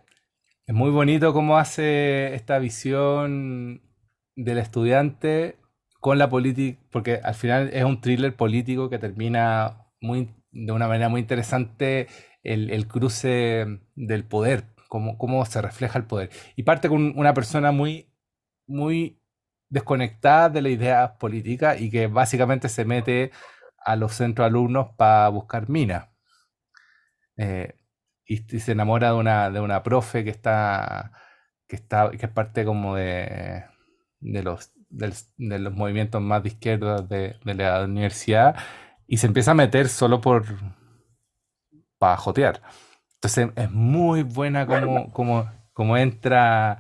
es 0.66 0.74
muy 0.74 0.92
bonito 0.92 1.34
cómo 1.34 1.58
hace 1.58 2.36
esta 2.36 2.60
visión 2.60 3.82
del 4.36 4.58
estudiante 4.58 5.58
con 6.00 6.18
la 6.18 6.30
política, 6.30 6.82
porque 6.92 7.20
al 7.24 7.36
final 7.36 7.70
es 7.74 7.84
un 7.84 8.02
thriller 8.02 8.36
político 8.36 8.90
que 8.90 9.00
termina 9.00 9.88
muy, 10.02 10.30
de 10.52 10.72
una 10.72 10.88
manera 10.88 11.10
muy 11.10 11.22
interesante 11.22 12.08
el, 12.44 12.70
el 12.72 12.88
cruce 12.88 13.82
del 13.96 14.26
poder, 14.26 14.66
cómo, 14.90 15.18
cómo 15.18 15.46
se 15.46 15.62
refleja 15.62 16.00
el 16.00 16.06
poder. 16.06 16.30
Y 16.56 16.64
parte 16.64 16.90
con 16.90 17.18
una 17.18 17.34
persona 17.34 17.72
muy, 17.72 18.10
muy 18.68 19.20
desconectada 19.70 20.50
de 20.50 20.62
la 20.62 20.70
idea 20.70 21.18
política 21.18 21.78
y 21.78 21.90
que 21.90 22.08
básicamente 22.08 22.70
se 22.70 22.86
mete 22.86 23.32
a 23.78 23.96
los 23.96 24.14
centros 24.14 24.46
alumnos 24.46 24.90
para 24.98 25.30
buscar 25.30 25.70
minas. 25.70 26.10
Eh, 27.38 27.76
y, 28.26 28.56
y 28.56 28.60
se 28.60 28.72
enamora 28.74 29.10
de 29.14 29.16
una, 29.18 29.50
de 29.52 29.60
una 29.60 29.84
profe 29.84 30.24
que 30.24 30.30
está, 30.32 31.12
que 31.68 31.76
está, 31.78 32.12
que 32.12 32.26
es 32.26 32.32
parte 32.32 32.66
como 32.66 32.96
de, 32.96 33.64
de 34.20 34.44
los, 34.44 34.72
del- 34.90 35.14
de 35.38 35.60
los 35.60 35.74
movimientos 35.74 36.22
más 36.22 36.44
de 36.44 36.50
izquierda 36.50 37.02
de, 37.02 37.38
de 37.44 37.54
la 37.56 37.84
universidad 37.86 38.56
y 39.08 39.18
se 39.18 39.28
empieza 39.28 39.52
a 39.52 39.56
meter 39.56 39.90
solo 39.90 40.22
por 40.22 40.46
para 41.98 42.18
jotear. 42.18 42.62
Entonces 43.16 43.50
es 43.56 43.72
muy 43.72 44.24
buena 44.24 44.68
como, 44.68 45.12
como, 45.14 45.50
como 45.74 45.98
entra, 45.98 46.80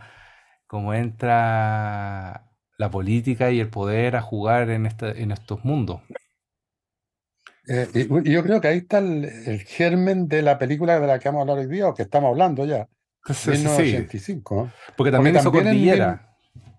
como 0.67 0.93
entra 0.93 2.51
la 2.77 2.91
política 2.91 3.51
y 3.51 3.60
el 3.60 3.69
poder 3.69 4.15
a 4.15 4.21
jugar 4.21 4.69
en, 4.69 4.86
este, 4.86 5.21
en 5.23 5.32
estos 5.32 5.63
mundos. 5.65 6.01
Eh, 7.67 7.88
y, 7.93 8.30
y 8.30 8.34
yo 8.34 8.43
creo 8.43 8.60
que 8.60 8.67
ahí 8.67 8.78
está 8.80 8.97
el, 8.99 9.23
el 9.26 9.60
germen 9.62 10.28
de 10.28 10.41
la 10.41 10.58
película 10.60 10.99
de 10.99 11.08
la 11.08 11.19
que 11.19 11.30
vamos 11.30 11.39
a 11.39 11.41
hablar 11.52 11.65
hoy 11.65 11.71
día, 11.71 11.88
o 11.88 11.93
que 11.93 12.04
estamos 12.04 12.30
hablando 12.30 12.65
ya, 12.65 12.88
Entonces, 13.21 13.60
sí, 13.60 13.65
1985. 13.65 14.56
¿no? 14.56 14.62
porque 14.63 14.93
Porque 14.97 15.12
también 15.12 15.36
hizo 15.36 15.43
también 15.45 15.67
en- 15.67 15.73
Cordillera. 15.73 16.30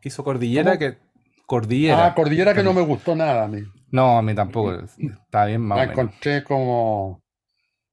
Hizo 0.03 0.23
Cordillera 0.25 0.71
¿Cómo? 0.73 0.79
que 0.79 0.99
Cordillera. 1.47 2.07
Ah, 2.07 2.15
Cordillera 2.15 2.55
que 2.55 2.63
no 2.63 2.73
me 2.75 2.83
gustó 2.83 3.15
nada 3.17 3.45
a 3.45 3.49
mí. 3.49 3.63
No, 3.91 4.19
a 4.19 4.23
mí 4.23 4.35
tampoco. 4.35 4.73
Está 4.99 5.45
bien 5.47 5.61
más 5.63 5.79
La 5.79 5.85
encontré 5.85 6.43
como... 6.45 7.23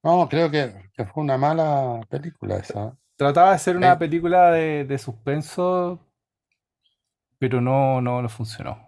No, 0.02 0.28
creo 0.28 0.50
que, 0.50 0.72
que 0.94 1.04
fue 1.06 1.22
una 1.22 1.38
mala 1.38 2.00
película 2.10 2.56
esa. 2.56 2.96
Trataba 3.16 3.52
de 3.52 3.58
ser 3.58 3.76
una 3.76 3.92
Eh. 3.92 3.96
película 3.96 4.50
de, 4.50 4.84
de 4.84 4.98
suspenso, 4.98 6.00
pero 7.38 7.60
no, 7.60 8.00
no, 8.00 8.20
no 8.20 8.28
funcionó. 8.28 8.78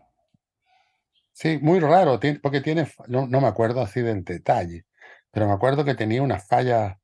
Sí, 1.34 1.58
muy 1.60 1.80
raro, 1.80 2.20
porque 2.40 2.60
tiene, 2.60 2.86
no, 3.08 3.26
no 3.26 3.40
me 3.40 3.48
acuerdo 3.48 3.80
así 3.82 4.00
del 4.00 4.22
detalle, 4.22 4.86
pero 5.32 5.46
me 5.48 5.52
acuerdo 5.52 5.84
que 5.84 5.96
tenía 5.96 6.22
unas 6.22 6.46
fallas 6.46 6.96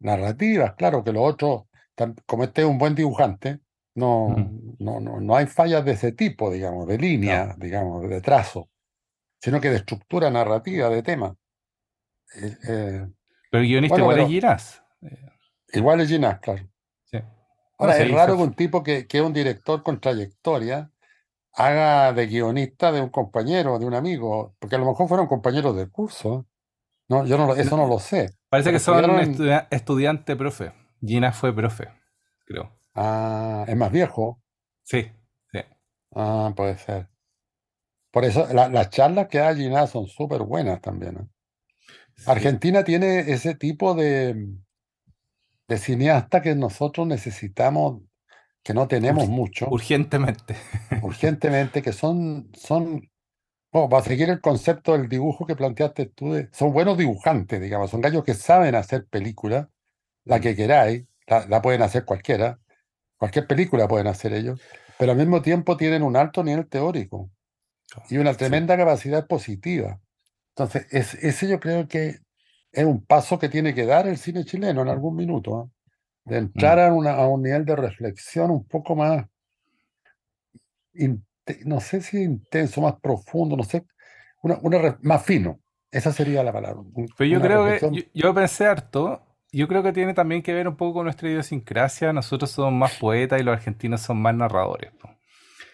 narrativas, 0.00 0.74
claro 0.74 1.02
que 1.02 1.12
lo 1.12 1.22
otro, 1.22 1.68
tam- 1.96 2.14
como 2.26 2.44
este 2.44 2.60
es 2.62 2.68
un 2.68 2.76
buen 2.76 2.94
dibujante, 2.94 3.60
no, 3.94 4.28
Mm, 4.28 4.76
no, 4.80 5.00
no, 5.00 5.18
no 5.20 5.36
hay 5.36 5.46
fallas 5.46 5.82
de 5.84 5.92
ese 5.92 6.12
tipo, 6.12 6.50
digamos, 6.52 6.86
de 6.86 6.94
no. 6.94 7.00
línea, 7.02 7.54
digamos, 7.58 8.06
de 8.08 8.20
trazo, 8.20 8.68
sino 9.40 9.60
que 9.62 9.70
de 9.70 9.76
estructura 9.76 10.30
narrativa, 10.30 10.90
de 10.90 11.02
tema. 11.02 11.34
Eh, 12.36 12.56
eh, 12.68 13.06
Pero 13.50 13.62
el 13.62 13.68
guionista 13.68 14.02
bueno, 14.02 14.12
igual 14.12 14.20
es 14.20 14.28
Ginás. 14.28 14.82
Eh, 15.02 15.78
igual 15.78 16.00
es 16.02 16.08
Ginás, 16.08 16.38
claro. 16.40 16.68
sí. 17.04 17.18
No 17.18 17.24
Ahora, 17.78 17.98
es 17.98 18.10
raro 18.10 18.36
que 18.36 18.42
un 18.42 18.54
tipo 18.54 18.82
que, 18.82 19.06
que 19.06 19.18
es 19.18 19.24
un 19.24 19.32
director 19.32 19.82
con 19.82 20.00
trayectoria 20.00 20.90
haga 21.56 22.12
de 22.12 22.26
guionista 22.26 22.90
de 22.92 23.00
un 23.00 23.10
compañero, 23.10 23.78
de 23.78 23.86
un 23.86 23.94
amigo, 23.94 24.54
porque 24.58 24.76
a 24.76 24.78
lo 24.78 24.86
mejor 24.86 25.08
fueron 25.08 25.26
compañeros 25.26 25.76
de 25.76 25.88
curso. 25.88 26.46
No, 27.08 27.24
yo 27.26 27.36
no, 27.38 27.46
lo- 27.46 27.54
eso 27.56 27.76
no 27.76 27.86
lo 27.86 27.98
sé. 27.98 28.30
Parece 28.48 28.70
Pero 28.70 28.76
que 28.78 28.84
son 28.84 28.96
estudiaron 28.98 29.20
estudia- 29.30 29.68
estudiante 29.70 30.36
profe. 30.36 30.72
Ginás 31.00 31.36
fue 31.36 31.54
profe, 31.54 31.88
creo. 32.46 32.70
Ah, 32.94 33.64
es 33.68 33.76
más 33.76 33.92
viejo. 33.92 34.40
Sí, 34.82 35.10
sí. 35.52 35.58
Ah, 36.14 36.52
puede 36.56 36.78
ser. 36.78 37.08
Por 38.10 38.24
eso 38.24 38.46
la- 38.52 38.68
las 38.68 38.90
charlas 38.90 39.28
que 39.28 39.38
da 39.38 39.54
Ginás 39.54 39.90
son 39.90 40.06
súper 40.06 40.42
buenas 40.42 40.80
también. 40.80 41.16
¿eh? 41.18 41.28
sí. 42.16 42.24
Argentina 42.30 42.84
tiene 42.84 43.18
ese 43.32 43.54
tipo 43.54 43.94
de, 43.94 44.46
de 45.68 45.78
cineasta 45.78 46.40
que 46.42 46.54
nosotros 46.54 47.06
necesitamos, 47.06 48.02
que 48.64 48.74
no 48.74 48.88
tenemos 48.88 49.28
Ur- 49.28 49.28
mucho, 49.28 49.66
urgentemente. 49.70 50.54
urgentemente, 51.00 51.82
que 51.82 51.92
son, 51.92 52.50
son, 52.54 53.10
bueno, 53.72 53.88
para 53.90 54.04
seguir 54.04 54.30
el 54.30 54.40
concepto 54.40 54.92
del 54.94 55.08
dibujo 55.08 55.46
que 55.46 55.56
planteaste 55.56 56.06
tú, 56.08 56.34
de- 56.34 56.50
son 56.52 56.72
buenos 56.72 56.98
dibujantes, 56.98 57.60
digamos, 57.60 57.90
son 57.90 58.00
gallos 58.02 58.24
que 58.24 58.34
saben 58.34 58.74
hacer 58.74 59.06
películas, 59.08 59.68
la 60.26 60.40
Mm, 60.40 60.42
que 60.42 60.56
queráis, 60.56 61.06
la, 61.28 61.46
la 61.48 61.62
pueden 61.62 61.82
hacer 61.82 62.04
cualquiera, 62.06 62.60
cualquier 63.18 63.46
película 63.46 63.88
pueden 63.88 64.08
hacer 64.08 64.34
ellos, 64.34 64.60
pero 64.98 65.12
al 65.12 65.18
mismo 65.18 65.42
tiempo 65.42 65.76
tienen 65.78 66.02
un 66.02 66.16
alto 66.16 66.44
nivel 66.44 66.68
teórico 66.68 67.30
y 68.10 68.18
una 68.18 68.36
Sí. 68.38 68.38
tremenda 68.38 68.76
capacidad 68.76 69.26
positiva. 69.26 70.00
Entonces, 70.56 70.86
es, 70.92 71.14
ese 71.16 71.48
yo 71.48 71.60
creo 71.60 71.88
que 71.88 72.18
es 72.72 72.84
un 72.86 73.04
paso 73.06 73.38
que 73.38 73.48
tiene 73.50 73.74
que 73.74 73.86
dar 73.86 74.08
el 74.08 74.18
cine 74.18 74.44
chileno 74.44 74.82
en 74.82 74.88
algún 74.88 75.16
minuto, 75.16 75.58
¿ah? 75.58 75.70
De 76.24 76.38
entrar 76.38 76.78
Mm. 76.78 76.80
a, 76.80 76.92
una- 76.94 77.14
a 77.14 77.28
un 77.28 77.42
nivel 77.42 77.64
de 77.64 77.76
reflexión 77.76 78.50
un 78.50 78.66
poco 78.66 78.94
más, 78.96 79.26
no 81.64 81.80
sé 81.80 82.00
si 82.00 82.22
intenso, 82.22 82.80
más 82.80 82.94
profundo, 83.00 83.56
no 83.56 83.64
sé, 83.64 83.84
una, 84.42 84.58
una 84.62 84.98
más 85.02 85.24
fino. 85.24 85.60
Esa 85.90 86.12
sería 86.12 86.42
la 86.42 86.52
palabra. 86.52 86.82
Pero 87.16 87.30
yo 87.30 87.40
creo 87.40 87.64
que, 87.64 87.80
yo, 87.92 88.02
yo 88.14 88.34
pensé 88.34 88.66
harto, 88.66 89.22
yo 89.52 89.68
creo 89.68 89.82
que 89.82 89.92
tiene 89.92 90.14
también 90.14 90.42
que 90.42 90.52
ver 90.52 90.66
un 90.66 90.76
poco 90.76 90.94
con 90.94 91.04
nuestra 91.04 91.28
idiosincrasia. 91.28 92.12
Nosotros 92.12 92.50
somos 92.50 92.72
más 92.72 92.96
poetas 92.98 93.40
y 93.40 93.44
los 93.44 93.54
argentinos 93.56 94.00
son 94.00 94.20
más 94.20 94.34
narradores. 94.34 94.90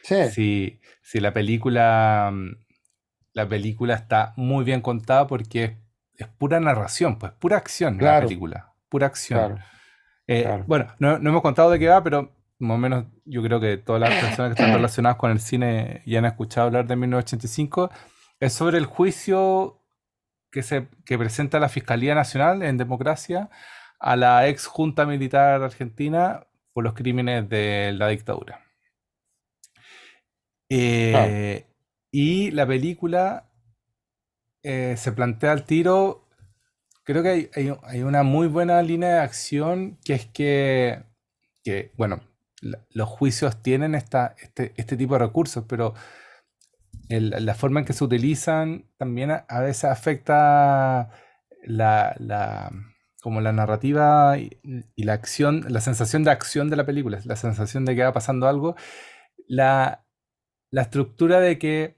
Sí, 0.03 0.17
Si, 0.31 0.81
si 1.03 1.21
la 1.21 1.33
película, 1.33 2.31
mm, 2.33 2.51
la 3.33 3.49
película 3.49 3.95
está 3.95 4.35
muy 4.37 4.65
bien 4.65 4.83
contada 4.83 5.27
porque 5.27 5.65
es, 5.65 5.73
es 6.17 6.29
pura 6.29 6.61
narración, 6.61 7.19
pues 7.19 7.33
pura 7.33 7.57
acción 7.57 7.97
la 7.99 8.21
película, 8.21 8.75
pura 8.89 9.07
acción. 9.07 9.39
claro, 9.39 9.59
Eh, 10.33 10.43
claro. 10.43 10.65
bueno, 10.69 10.87
no, 11.01 11.19
no 11.19 11.31
hemos 11.31 11.43
contado 11.43 11.71
de 11.71 11.81
qué 11.81 11.89
va, 11.89 12.05
pero 12.05 12.31
más 12.61 12.77
o 12.77 12.79
menos 12.79 13.07
yo 13.25 13.43
creo 13.43 13.59
que 13.59 13.79
todas 13.79 14.01
las 14.01 14.15
personas 14.25 14.55
que 14.55 14.63
están 14.63 14.77
relacionadas 14.77 15.19
con 15.19 15.33
el 15.33 15.41
cine 15.41 16.03
y 16.07 16.15
han 16.15 16.25
escuchado 16.25 16.69
hablar 16.69 16.87
de 16.87 16.95
1985. 16.95 17.91
Es 18.39 18.53
sobre 18.53 18.79
el 18.79 18.87
juicio 18.87 19.83
que, 20.53 20.63
se, 20.63 20.87
que 21.05 21.19
presenta 21.19 21.59
la 21.59 21.69
Fiscalía 21.69 22.15
Nacional 22.15 22.63
en 22.63 22.79
democracia 22.79 23.51
a 23.99 24.15
la 24.17 24.47
ex 24.49 24.67
junta 24.67 25.05
militar 25.05 25.63
argentina 25.63 26.47
por 26.73 26.85
los 26.85 26.95
crímenes 26.95 27.49
de 27.49 27.93
la 27.97 28.09
dictadura. 28.09 28.61
Eh, 30.69 31.67
y 32.13 32.53
la 32.53 32.67
película 32.67 33.51
eh, 34.63 34.95
se 34.97 35.11
plantea 35.13 35.51
al 35.53 35.65
tiro. 35.65 36.29
Creo 37.11 37.23
que 37.23 37.29
hay, 37.55 37.73
hay- 37.85 38.03
una 38.03 38.23
muy 38.23 38.47
buena 38.49 38.81
línea 38.83 39.15
de 39.15 39.21
acción 39.21 39.99
que 40.05 40.15
es 40.15 40.27
que, 40.27 41.03
que, 41.65 41.93
bueno, 41.97 42.21
los 42.91 43.09
juicios 43.09 43.63
tienen 43.63 43.95
esta, 43.95 44.35
este, 44.41 44.73
este 44.77 44.97
tipo 44.97 45.15
de 45.15 45.21
recursos, 45.21 45.65
pero 45.69 45.95
la 47.09 47.55
forma 47.55 47.81
en 47.81 47.87
que 47.87 47.93
se 47.93 48.05
utilizan 48.05 48.85
también 48.97 49.31
a, 49.31 49.45
a 49.49 49.61
veces 49.61 49.85
afecta 49.85 51.11
la, 51.65 52.15
la- 52.19 52.71
como 53.23 53.41
la 53.43 53.53
narrativa 53.53 54.39
y, 54.39 54.59
y 54.97 55.05
la 55.05 55.13
acción, 55.13 55.67
la 55.69 55.81
sensación 55.83 56.25
de 56.25 56.31
acción 56.31 56.71
de 56.71 56.77
la 56.77 56.87
película, 56.87 57.21
la 57.25 57.37
sensación 57.37 57.85
de 57.85 57.95
que 57.95 58.03
va 58.05 58.13
pasando 58.15 58.49
algo, 58.49 58.77
la, 59.49 60.05
la 60.71 60.83
estructura 60.83 61.41
de 61.41 61.59
que 61.59 61.97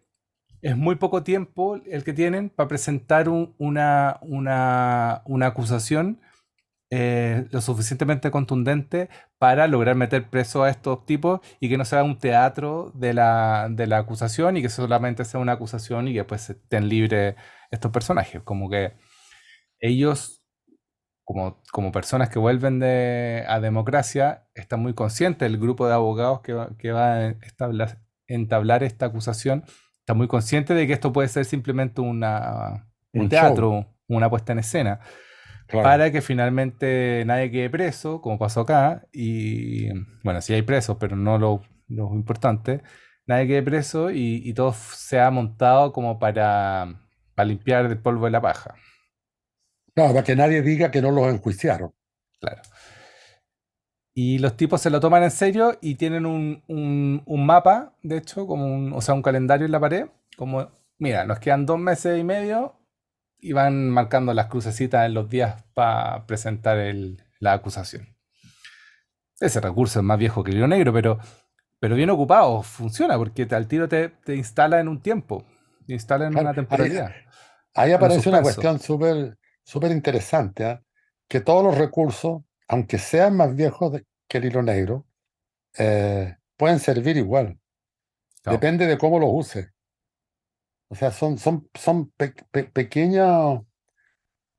es 0.63 0.77
muy 0.77 0.97
poco 0.97 1.23
tiempo 1.25 1.77
el 1.87 2.05
que 2.05 2.13
tienen 2.13 2.51
para 2.51 2.69
presentar 2.69 3.29
un- 3.29 3.55
una, 3.59 4.19
una, 4.23 5.23
una 5.27 5.47
acusación 5.49 6.21
eh, 6.91 7.47
lo 7.51 7.61
suficientemente 7.63 8.31
contundente 8.31 9.09
para 9.39 9.67
lograr 9.67 9.97
meter 9.97 10.29
preso 10.31 10.63
a 10.65 10.71
estos 10.71 11.07
tipos 11.07 11.41
y 11.61 11.69
que 11.71 11.79
no 11.79 11.85
sea 11.87 12.05
un 12.05 12.19
teatro 12.19 12.93
de 12.95 13.15
la, 13.15 13.69
de 13.71 13.87
la 13.87 13.99
acusación 13.99 14.57
y 14.59 14.63
que 14.63 14.69
solamente 14.69 15.25
sea 15.25 15.41
una 15.41 15.53
acusación 15.53 16.09
y 16.09 16.13
que 16.13 16.19
después 16.21 16.51
estén 16.51 16.89
libres 16.89 17.37
estos 17.71 17.91
personajes. 17.93 18.43
Como 18.45 18.71
que 18.71 18.93
ellos, 19.81 20.43
como, 21.25 21.63
como 21.73 21.93
personas 21.93 22.31
que 22.31 22.39
vuelven 22.39 22.81
de, 22.81 23.45
a 23.49 23.61
democracia, 23.61 24.47
están 24.55 24.81
muy 24.83 24.95
conscientes, 24.95 25.47
el 25.47 25.59
grupo 25.59 25.87
de 25.89 25.95
abogados 25.95 26.41
que 26.43 26.53
va, 26.55 26.77
que 26.79 26.93
va 26.93 27.15
a 27.17 27.29
establa- 27.43 27.99
entablar 28.29 28.83
esta 28.85 29.07
acusación, 29.07 29.65
está 30.03 30.15
muy 30.15 30.29
consciente 30.29 30.75
de 30.75 30.87
que 30.87 30.95
esto 30.95 31.13
puede 31.13 31.29
ser 31.29 31.45
simplemente 31.47 32.01
una, 32.03 32.89
un 33.13 33.23
Un 33.23 33.31
show, 33.31 33.65
teatro, 33.65 33.95
una 34.09 34.31
puesta 34.31 34.53
en 34.53 34.61
escena 34.61 35.01
claro. 35.67 35.83
para 35.83 36.13
que 36.13 36.23
finalmente 36.23 37.25
nadie 37.27 37.51
quede 37.51 37.71
preso, 37.71 38.21
como 38.21 38.39
pasó 38.39 38.63
acá, 38.63 39.07
y 39.13 39.89
bueno, 40.25 40.41
sí 40.41 40.55
hay 40.55 40.63
presos, 40.63 40.97
pero 41.01 41.17
no 41.17 41.39
lo, 41.39 41.63
lo 41.89 42.15
importante, 42.15 42.83
nadie 43.27 43.47
quede 43.49 43.63
preso 43.63 44.11
y, 44.11 44.43
y 44.45 44.55
todo 44.55 44.73
sea 44.75 45.31
montado 45.31 45.93
como 45.93 46.19
para, 46.19 47.03
para 47.35 47.47
limpiar 47.49 47.87
el 47.87 48.01
polvo 48.01 48.27
de 48.27 48.33
la 48.33 48.41
paja, 48.43 48.77
Claro, 49.95 50.13
para 50.15 50.25
que 50.25 50.37
nadie 50.37 50.61
diga 50.63 50.91
que 50.91 51.01
no 51.03 51.11
los 51.11 51.29
enjuiciaron. 51.33 51.93
claro. 52.41 52.63
Y 54.15 54.39
los 54.39 54.57
tipos 54.57 54.81
se 54.81 54.91
lo 54.91 55.01
toman 55.01 55.23
en 55.23 55.31
serio 55.31 55.79
y 55.81 55.95
tienen 55.95 56.27
un, 56.27 56.63
un- 56.69 57.23
un 57.25 57.47
mapa, 57.47 57.95
de 58.03 58.19
hecho, 58.19 58.47
como 58.47 58.67
un, 58.67 58.93
o 58.93 59.01
sea, 59.01 59.15
un 59.15 59.23
calendario 59.23 59.65
en 59.67 59.73
la 59.73 59.81
pared, 59.81 60.07
como, 60.37 60.71
mira, 60.99 61.25
nos 61.25 61.39
quedan 61.39 61.65
dos 61.65 61.79
meses 61.79 62.19
y 62.19 62.25
medio 62.25 62.75
y 63.39 63.53
van 63.53 63.89
marcando 63.91 64.35
las 64.35 64.47
crucecitas 64.49 65.07
en 65.07 65.15
los 65.15 65.29
días 65.31 65.65
para 65.75 66.27
presentar 66.27 66.79
el- 66.79 67.23
la 67.41 67.55
acusación. 67.55 68.15
Ese 69.41 69.61
recurso 69.61 69.99
es 69.99 70.05
más 70.05 70.19
viejo 70.19 70.45
que 70.45 70.53
el 70.53 70.69
negro, 70.69 70.93
pero, 70.93 71.19
pero 71.81 71.97
bien 71.97 72.11
ocupado, 72.11 72.63
funciona, 72.63 73.17
porque 73.19 73.47
te- 73.47 73.55
al 73.57 73.67
tiro 73.67 73.89
te, 73.89 74.11
te 74.11 74.37
instala 74.37 74.79
en 74.79 74.89
un 74.89 75.01
tiempo, 75.01 75.45
te 75.87 75.95
instala 75.95 76.27
en 76.27 76.33
Claro, 76.33 76.47
una 76.47 76.55
temporalidad, 76.55 77.13
ahí 77.75 77.93
aparece 77.93 78.29
una 78.29 78.43
cuestión 78.43 78.79
súper 78.79 79.39
súper 79.65 79.91
interesante, 79.93 80.65
¿ah? 80.65 80.83
Que 81.29 81.41
todos 81.41 81.65
los 81.65 81.77
recursos, 81.79 82.43
aunque 82.73 82.99
sean 82.99 83.37
más 83.37 83.55
viejos 83.55 84.01
que 84.29 84.39
el 84.39 84.47
hilo 84.47 84.63
negro, 84.63 85.07
eh, 85.79 86.37
pueden 86.57 86.81
servir 86.81 87.17
igual. 87.19 87.59
Claro, 88.43 88.63
Depende 88.63 88.87
de 88.87 88.99
cómo 88.99 89.19
los 89.21 89.31
uses. 89.33 89.73
O 90.89 90.95
sea, 90.95 91.11
son, 91.11 91.39
son, 91.39 91.69
son 91.75 92.11
pe- 92.13 92.35
pe- 92.51 92.65
pequeños, 92.65 93.63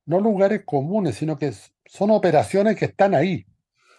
no 0.06 0.20
lugares 0.20 0.62
comunes, 0.64 1.16
sino 1.16 1.38
que 1.38 1.52
son 1.86 2.10
operaciones 2.10 2.76
que 2.78 2.86
están 2.86 3.14
ahí. 3.14 3.46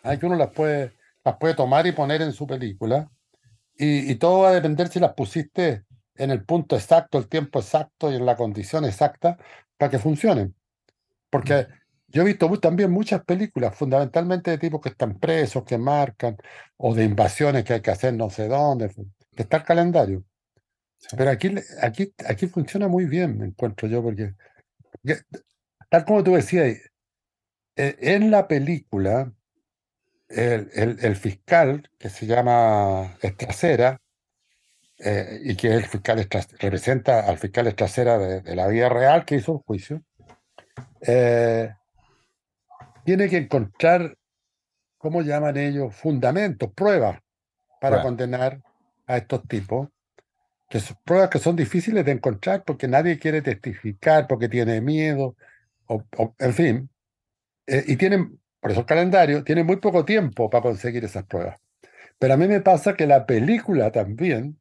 Hay 0.03 0.19
que 0.19 0.25
uno 0.25 0.35
las 0.35 0.51
puede, 0.51 0.93
las 1.23 1.37
puede 1.37 1.55
tomar 1.55 1.87
y 1.87 1.91
poner 1.93 2.21
en 2.21 2.33
su 2.33 2.47
película. 2.47 3.11
Y, 3.77 4.11
y 4.11 4.15
todo 4.15 4.41
va 4.41 4.49
a 4.49 4.53
depender 4.53 4.89
si 4.89 4.99
las 4.99 5.13
pusiste 5.15 5.85
en 6.15 6.31
el 6.31 6.45
punto 6.45 6.75
exacto, 6.77 7.17
el 7.19 7.29
tiempo 7.29 7.59
exacto 7.59 8.11
y 8.11 8.15
en 8.15 8.25
la 8.25 8.35
condición 8.37 8.85
exacta 8.85 9.37
para 9.77 9.91
que 9.91 9.99
funcionen. 9.99 10.55
Porque 11.29 11.67
yo 12.15 12.21
he 12.21 12.25
visto 12.25 12.49
también 12.61 12.91
muchas 12.91 13.25
películas, 13.25 13.75
fundamentalmente 13.75 14.49
de 14.51 14.57
tipos 14.57 14.79
que 14.79 14.87
están 14.87 15.19
presos, 15.19 15.65
que 15.65 15.77
marcan, 15.77 16.37
o 16.77 16.95
de 16.95 17.03
invasiones 17.03 17.65
que 17.65 17.73
hay 17.73 17.81
que 17.81 17.91
hacer 17.91 18.13
no 18.13 18.29
sé 18.29 18.47
dónde, 18.47 18.89
que 19.35 19.43
está 19.43 19.57
el 19.57 19.63
calendario. 19.63 20.23
Pero 21.17 21.29
aquí, 21.31 21.53
aquí, 21.81 22.13
aquí 22.25 22.47
funciona 22.47 22.87
muy 22.87 23.05
bien, 23.05 23.37
me 23.37 23.47
encuentro 23.47 23.89
yo, 23.89 24.01
porque, 24.01 24.33
porque, 24.91 25.23
tal 25.89 26.05
como 26.05 26.23
tú 26.23 26.35
decías, 26.35 26.77
eh, 27.75 27.97
en 27.99 28.31
la 28.31 28.47
película, 28.47 29.33
el, 30.29 30.69
el- 30.73 30.97
el 31.01 31.15
fiscal, 31.17 31.89
que 31.99 32.09
se 32.09 32.27
llama 32.27 33.17
Estracera, 33.21 33.99
eh, 34.99 35.41
y 35.43 35.55
que 35.57 35.73
el 35.73 35.85
fiscal 35.85 36.25
representa 36.59 37.27
al 37.27 37.37
fiscal 37.37 37.67
Estracera 37.67 38.17
de, 38.17 38.39
de 38.41 38.55
la 38.55 38.67
vida 38.67 38.87
real 38.87 39.25
que 39.25 39.35
hizo 39.35 39.51
el 39.53 39.59
juicio, 39.59 40.01
eh, 41.01 41.73
tiene 43.05 43.29
que 43.29 43.37
encontrar, 43.37 44.17
¿cómo 44.97 45.21
llaman 45.21 45.55
ellos? 45.57 45.95
Fundamentos, 45.95 46.71
pruebas 46.73 47.19
para 47.79 48.01
condenar 48.01 48.61
a 49.05 49.17
estos 49.17 49.47
tipos, 49.47 49.89
que 50.67 50.79
son 50.79 50.97
pruebas 51.03 51.29
que 51.29 51.37
son 51.37 51.55
difíciles 51.55 52.03
de 52.03 52.11
encontrar 52.11 52.63
porque 52.65 52.87
nadie 52.87 53.19
quiere 53.19 53.43
testificar, 53.43 54.27
porque 54.27 54.49
tiene 54.49 54.81
miedo, 54.81 55.35
o, 55.85 56.03
en 56.39 56.53
fin. 56.53 56.89
Eh, 57.67 57.83
y 57.87 57.95
tienen, 57.95 58.39
por 58.59 58.71
eso 58.71 58.79
el 58.79 58.85
calendario, 58.87 59.43
tiene 59.43 59.63
muy 59.63 59.75
poco 59.75 60.03
tiempo 60.03 60.49
para 60.49 60.63
conseguir 60.63 61.05
esas 61.05 61.25
pruebas. 61.25 61.59
Pero 62.17 62.33
a 62.33 62.37
mí 62.37 62.47
me 62.47 62.61
pasa 62.61 62.95
que 62.95 63.05
la 63.05 63.27
película 63.27 63.91
también 63.91 64.57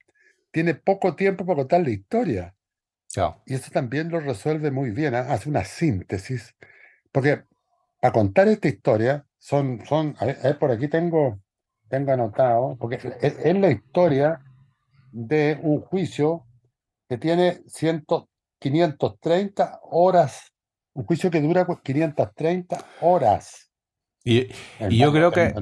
tiene 0.50 0.74
poco 0.74 1.16
tiempo 1.16 1.46
para 1.46 1.56
contar 1.56 1.80
la 1.80 1.90
historia. 1.90 2.54
Y 3.46 3.54
eso 3.54 3.70
también 3.70 4.10
lo 4.10 4.20
resuelve 4.20 4.70
muy 4.70 4.90
bien, 4.90 5.14
hace 5.14 5.48
una 5.48 5.64
síntesis. 5.64 6.54
Porque 7.10 7.44
para 8.04 8.12
contar 8.12 8.48
esta 8.48 8.68
historia, 8.68 9.24
son, 9.38 9.80
son 9.86 10.14
por 10.60 10.70
aquí 10.70 10.88
tengo, 10.88 11.40
tengo 11.88 12.12
anotado, 12.12 12.76
porque 12.78 12.96
es, 13.22 13.56
la 13.56 13.70
historia 13.70 14.40
de 15.10 15.58
un 15.62 15.80
juicio 15.80 16.44
que 17.08 17.16
tiene 17.16 17.62
100, 17.66 18.04
530 18.58 19.80
horas, 19.84 20.52
un 20.92 21.04
juicio 21.04 21.30
que 21.30 21.40
dura 21.40 21.66
530 21.82 22.84
horas. 23.00 23.72
Y, 24.22 24.48
yo 24.90 25.10
creo 25.10 25.32
que... 25.32 25.54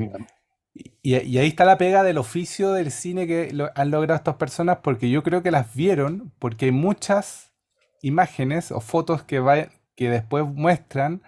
Y, 1.00 1.14
ahí 1.14 1.46
está 1.46 1.64
la 1.64 1.78
pega 1.78 2.02
del 2.02 2.18
oficio 2.18 2.72
del 2.72 2.90
cine 2.90 3.28
que 3.28 3.56
han 3.76 3.90
logrado 3.92 4.16
estas 4.16 4.34
personas, 4.34 4.78
porque 4.82 5.10
yo 5.10 5.22
creo 5.22 5.44
que 5.44 5.52
las 5.52 5.76
vieron, 5.76 6.32
porque 6.40 6.64
hay 6.64 6.72
muchas 6.72 7.52
imágenes 8.00 8.72
o 8.72 8.80
fotos 8.80 9.22
que, 9.22 9.68
que 9.94 10.10
después 10.10 10.44
muestran 10.44 11.22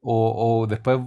o, 0.00 0.66
después 0.68 1.00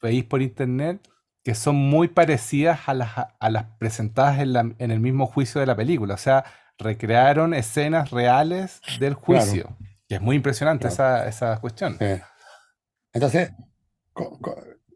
veis 0.00 0.24
por 0.24 0.42
internet 0.42 1.00
que 1.44 1.54
son 1.54 1.76
muy 1.76 2.08
parecidas 2.08 2.88
a 2.88 2.94
las, 2.94 3.10
a 3.16 3.50
las 3.50 3.64
presentadas 3.78 4.38
en, 4.40 4.90
el 4.90 5.00
mismo 5.00 5.26
juicio 5.26 5.60
de 5.60 5.66
la 5.66 5.76
película. 5.76 6.14
O 6.14 6.18
sea, 6.18 6.44
recrearon 6.78 7.54
escenas 7.54 8.10
reales 8.10 8.80
del 9.00 9.14
juicio. 9.14 9.76
Y 10.08 10.14
es 10.14 10.20
muy 10.20 10.36
impresionante 10.36 10.88
esa, 10.88 11.58
cuestión. 11.60 11.96
Entonces, 13.12 13.52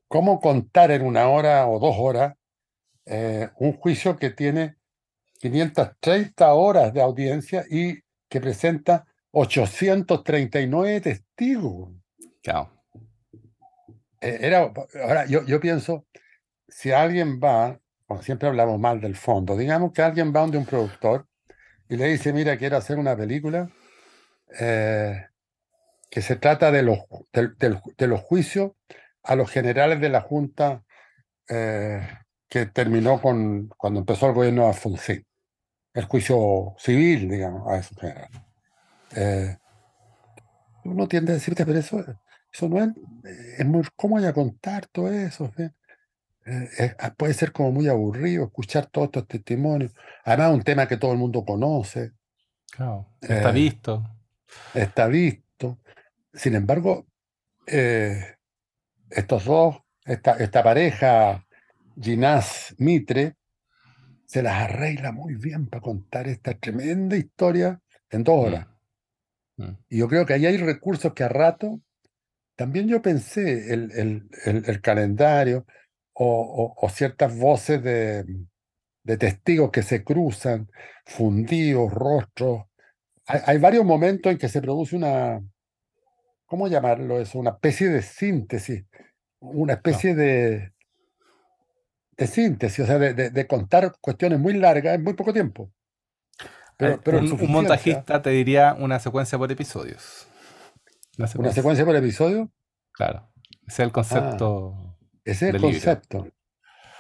¿cómo 0.09 0.41
contar 0.41 0.91
en 0.91 1.07
una 1.07 1.29
hora 1.29 1.67
o 1.67 1.79
dos 1.79 1.97
horas 1.99 2.35
eh, 3.07 3.49
un 3.57 3.73
juicio 3.73 4.17
que 4.17 4.31
tiene 4.31 4.77
530 5.41 6.53
horas 6.55 6.93
de 6.95 7.01
audiencia 7.03 7.65
y 7.69 8.01
que 8.29 8.41
presenta 8.41 9.07
839 9.33 11.01
testigos? 11.01 11.91
Claro. 12.43 12.82
Eh, 14.23 14.39
era, 14.41 14.73
ahora, 15.03 15.27
yo, 15.27 15.45
yo 15.45 15.61
pienso, 15.61 16.07
si 16.69 16.93
alguien 16.93 17.41
va, 17.43 17.81
siempre 18.23 18.49
hablamos 18.49 18.79
mal 18.79 19.01
del 19.01 19.17
fondo, 19.17 19.57
digamos 19.57 19.93
que 19.93 20.03
alguien 20.03 20.33
va 20.35 20.41
donde 20.41 20.59
un 20.59 20.65
productor 20.65 21.27
y 21.89 21.97
le 21.97 22.07
dice, 22.07 22.33
mira, 22.33 22.57
quiero 22.57 22.77
hacer 22.77 22.99
una 22.99 23.17
película 23.17 23.69
eh, 24.61 25.27
que 26.09 26.23
se 26.23 26.37
trata 26.37 26.71
de 26.71 26.83
los, 26.83 26.99
de, 27.33 28.07
los 28.07 28.21
juicios 28.21 28.73
a 29.25 29.35
los 29.35 29.51
generales 29.51 30.01
de 30.01 30.09
la 30.09 30.21
Junta 30.21 30.85
eh, 31.49 32.07
que 32.49 32.67
terminó 32.67 33.21
con, 33.21 33.69
cuando 33.77 34.01
empezó 34.01 34.29
el 34.29 34.35
gobierno 34.35 34.63
de 34.63 34.69
Alfonsín, 34.69 35.27
el 35.95 36.05
juicio 36.05 36.75
civil, 36.79 37.29
digamos, 37.29 37.69
a 37.69 37.79
esos 37.79 37.99
generales. 37.99 39.59
uno 40.85 41.09
tiende 41.09 41.33
a 41.33 41.35
decirte, 41.35 41.67
pero 41.67 41.81
eso 41.81 42.05
eso 42.53 42.69
no 42.69 42.83
es, 42.83 42.91
es 43.59 43.67
muy, 43.67 43.83
¿cómo 43.97 44.17
voy 44.17 44.27
a 44.27 44.33
contar 44.33 44.87
todo 44.87 45.11
eso? 45.11 45.51
Eh, 46.45 46.95
ah, 46.99 47.15
puede 47.15 47.35
ser 47.35 47.53
como 47.53 47.71
muy 47.73 47.88
aburrido 47.88 48.45
escuchar 48.45 48.87
todos 48.87 49.07
estos 49.07 49.27
testimonios. 49.27 49.93
Además, 50.25 50.55
un 50.55 50.62
tema 50.62 50.88
que 50.88 50.97
todo 50.97 51.12
el 51.12 51.19
mundo 51.19 51.45
conoce. 51.45 52.12
está 53.21 53.51
eh, 53.51 53.53
visto. 53.53 54.05
Está 54.75 55.07
visto. 55.07 55.79
Sin 56.33 56.55
embargo, 56.55 57.07
eh, 57.67 58.37
estos 59.09 59.45
dos, 59.45 59.77
esta, 60.05 60.33
esta 60.33 60.62
pareja, 60.62 61.47
Ginás 62.01 62.75
Mitre, 62.79 63.37
se 64.27 64.43
las 64.43 64.62
arregla 64.62 65.12
muy 65.12 65.35
bien 65.37 65.69
para 65.69 65.83
contar 65.83 66.27
esta 66.27 66.55
tremenda 66.55 67.17
historia 67.17 67.81
en 68.11 68.25
dos 68.25 68.47
horas. 68.47 68.67
Mm. 69.57 69.65
Mm. 69.65 69.79
Y 69.91 69.99
yo 69.99 70.09
creo 70.09 70.27
que 70.27 70.35
ahí 70.35 70.47
hay 70.47 70.57
recursos 70.57 71.12
que 71.12 71.23
a 71.23 71.29
rato 71.29 71.81
también 72.57 72.88
yo 72.88 73.03
pensé 73.03 73.73
el, 73.73 74.29
el, 74.45 74.81
calendario 74.81 75.67
o, 76.15 76.88
ciertas 76.91 77.37
voces 77.37 77.83
de, 77.83 78.25
testigos 79.19 79.71
que 79.71 79.83
se 79.83 80.05
cruzan, 80.05 80.69
fundidos, 81.07 81.93
rostros. 81.93 82.65
Hay, 83.27 83.59
varios 83.59 83.85
momentos 83.85 84.33
en 84.33 84.38
que 84.38 84.49
se 84.49 84.61
produce 84.61 84.97
una, 84.97 85.41
¿cómo 86.47 86.69
llamarlo 86.69 87.21
eso? 87.21 87.38
Una 87.38 87.51
especie 87.51 87.88
de 87.88 88.03
síntesis, 88.03 88.85
una 89.41 89.75
especie 89.75 90.15
de, 90.15 90.73
de 92.17 92.27
síntesis, 92.27 92.81
o 92.81 92.87
sea, 92.87 92.99
de, 92.99 93.47
contar 93.47 93.93
cuestiones 94.01 94.38
muy 94.38 94.55
largas 94.55 94.95
en 94.95 95.03
muy 95.03 95.15
poco 95.15 95.33
tiempo. 95.33 95.71
Pero, 96.77 97.01
eh, 97.05 97.33
un, 97.33 97.51
montajista 97.51 98.21
te 98.23 98.31
diría 98.31 98.75
una 98.79 98.99
secuencia 98.99 99.38
por 99.38 99.51
episodios. 99.51 100.29
¿Una 101.18 101.53
secuencia 101.53 101.85
por 101.85 101.94
episodio? 101.96 102.51
Claro. 102.92 103.29
Ese 103.66 103.83
es 103.83 103.87
el 103.87 103.92
concepto. 103.92 104.75
Ah, 104.77 104.96
ese 105.25 105.48
es 105.48 105.55
el 105.55 105.61
concepto. 105.61 106.27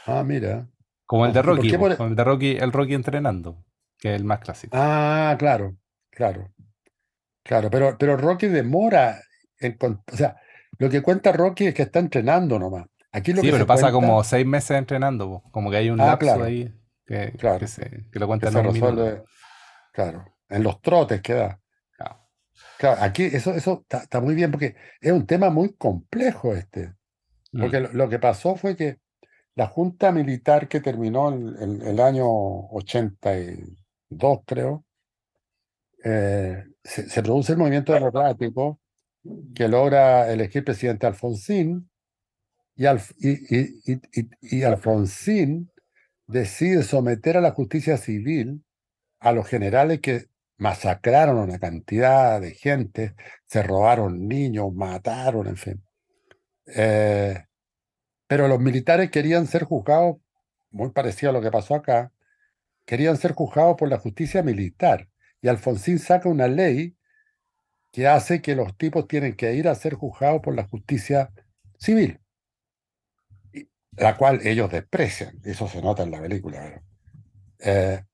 Ah, 0.06 0.22
mira. 0.24 0.68
Como 1.06 1.26
el 1.26 1.32
de 1.32 1.42
Rocky, 1.42 1.74
el 1.74 2.16
de 2.16 2.24
Rocky, 2.24 2.56
el 2.56 2.72
Rocky 2.72 2.94
entrenando, 2.94 3.64
que 3.98 4.14
es 4.14 4.20
el 4.20 4.24
más 4.24 4.40
clásico. 4.40 4.76
Ah, 4.78 5.36
claro, 5.38 5.76
claro. 6.10 6.52
Claro, 7.42 7.70
pero, 7.70 7.96
pero 7.98 8.16
Rocky 8.16 8.46
demora 8.46 9.20
en, 9.58 9.76
o 9.80 10.16
sea, 10.16 10.36
lo 10.78 10.88
que 10.88 11.02
cuenta 11.02 11.32
Rocky 11.32 11.66
es 11.66 11.74
que 11.74 11.82
está 11.82 11.98
entrenando 11.98 12.58
nomás. 12.58 12.86
Aquí 13.10 13.32
lo 13.32 13.42
sí, 13.42 13.50
pero 13.50 13.66
pasa 13.66 13.90
como 13.90 14.22
seis 14.24 14.46
meses 14.46 14.78
entrenando, 14.78 15.42
como 15.50 15.70
que 15.70 15.76
hay 15.76 15.90
un 15.90 16.00
ah, 16.00 16.06
lapso 16.06 16.42
ahí 16.42 16.72
que, 17.04 17.32
lo 18.12 18.26
cuenta 18.26 18.48
en 18.48 19.22
Claro, 19.92 20.24
en 20.48 20.62
los 20.62 20.80
trotes 20.80 21.20
que 21.20 21.34
da 21.34 21.61
aquí 22.90 23.24
eso, 23.24 23.54
eso 23.54 23.84
está, 23.88 24.20
muy 24.20 24.34
bien 24.34 24.50
porque 24.50 24.74
es 25.00 25.12
un 25.12 25.26
tema 25.26 25.50
muy 25.50 25.74
complejo 25.74 26.54
este. 26.54 26.94
Porque 27.52 27.80
mm. 27.80 27.88
lo, 27.92 28.08
que 28.08 28.18
pasó 28.18 28.56
fue 28.56 28.76
que 28.76 28.98
la 29.54 29.66
junta 29.66 30.12
militar 30.12 30.68
que 30.68 30.80
terminó 30.80 31.32
en, 31.32 31.82
el 31.82 32.00
año 32.00 32.26
82, 32.26 34.40
creo, 34.46 34.84
eh, 36.04 36.64
se, 36.82 37.22
produce 37.22 37.52
el 37.52 37.58
movimiento 37.58 37.92
democrático 37.92 38.80
que 39.54 39.68
logra 39.68 40.32
elegir 40.32 40.64
presidente 40.64 41.06
Alfonsín 41.06 41.88
y, 42.74 42.86
y, 42.88 44.00
y 44.40 44.62
Alfonsín 44.64 45.70
decide 46.26 46.82
someter 46.82 47.36
a 47.36 47.40
la 47.40 47.52
justicia 47.52 47.96
civil 47.96 48.64
a 49.20 49.30
los 49.32 49.46
generales 49.46 50.00
que 50.00 50.31
masacraron 50.62 51.38
una 51.38 51.58
cantidad 51.58 52.40
de 52.40 52.52
gente, 52.52 53.16
se 53.46 53.64
robaron 53.64 54.28
niños, 54.28 54.72
mataron, 54.72 55.48
en 55.48 55.56
fin. 55.56 55.84
Eh, 56.66 57.36
pero 58.28 58.46
los 58.46 58.60
militares 58.60 59.10
querían 59.10 59.48
ser 59.48 59.64
juzgados, 59.64 60.18
muy 60.70 60.90
parecido 60.90 61.30
a 61.30 61.32
lo 61.32 61.42
que 61.42 61.50
pasó 61.50 61.74
acá, 61.74 62.12
querían 62.86 63.16
ser 63.16 63.32
juzgados 63.32 63.76
por 63.76 63.88
la 63.88 63.98
justicia 63.98 64.44
militar. 64.44 65.08
Y 65.40 65.48
Alfonsín 65.48 65.98
saca 65.98 66.28
una 66.28 66.46
ley 66.46 66.96
que 67.90 68.06
hace 68.06 68.40
que 68.40 68.54
los 68.54 68.76
tipos 68.78 69.08
tienen 69.08 69.34
que 69.34 69.54
ir 69.54 69.66
a 69.66 69.74
ser 69.74 69.94
juzgados 69.94 70.42
por 70.42 70.54
la 70.54 70.68
justicia 70.68 71.32
civil, 71.76 72.20
la 73.96 74.16
cual 74.16 74.46
ellos 74.46 74.70
desprecian, 74.70 75.40
eso 75.44 75.66
se 75.66 75.82
nota 75.82 76.04
en 76.04 76.12
la 76.12 76.20
película. 76.20 76.80
Eh, 77.58 78.04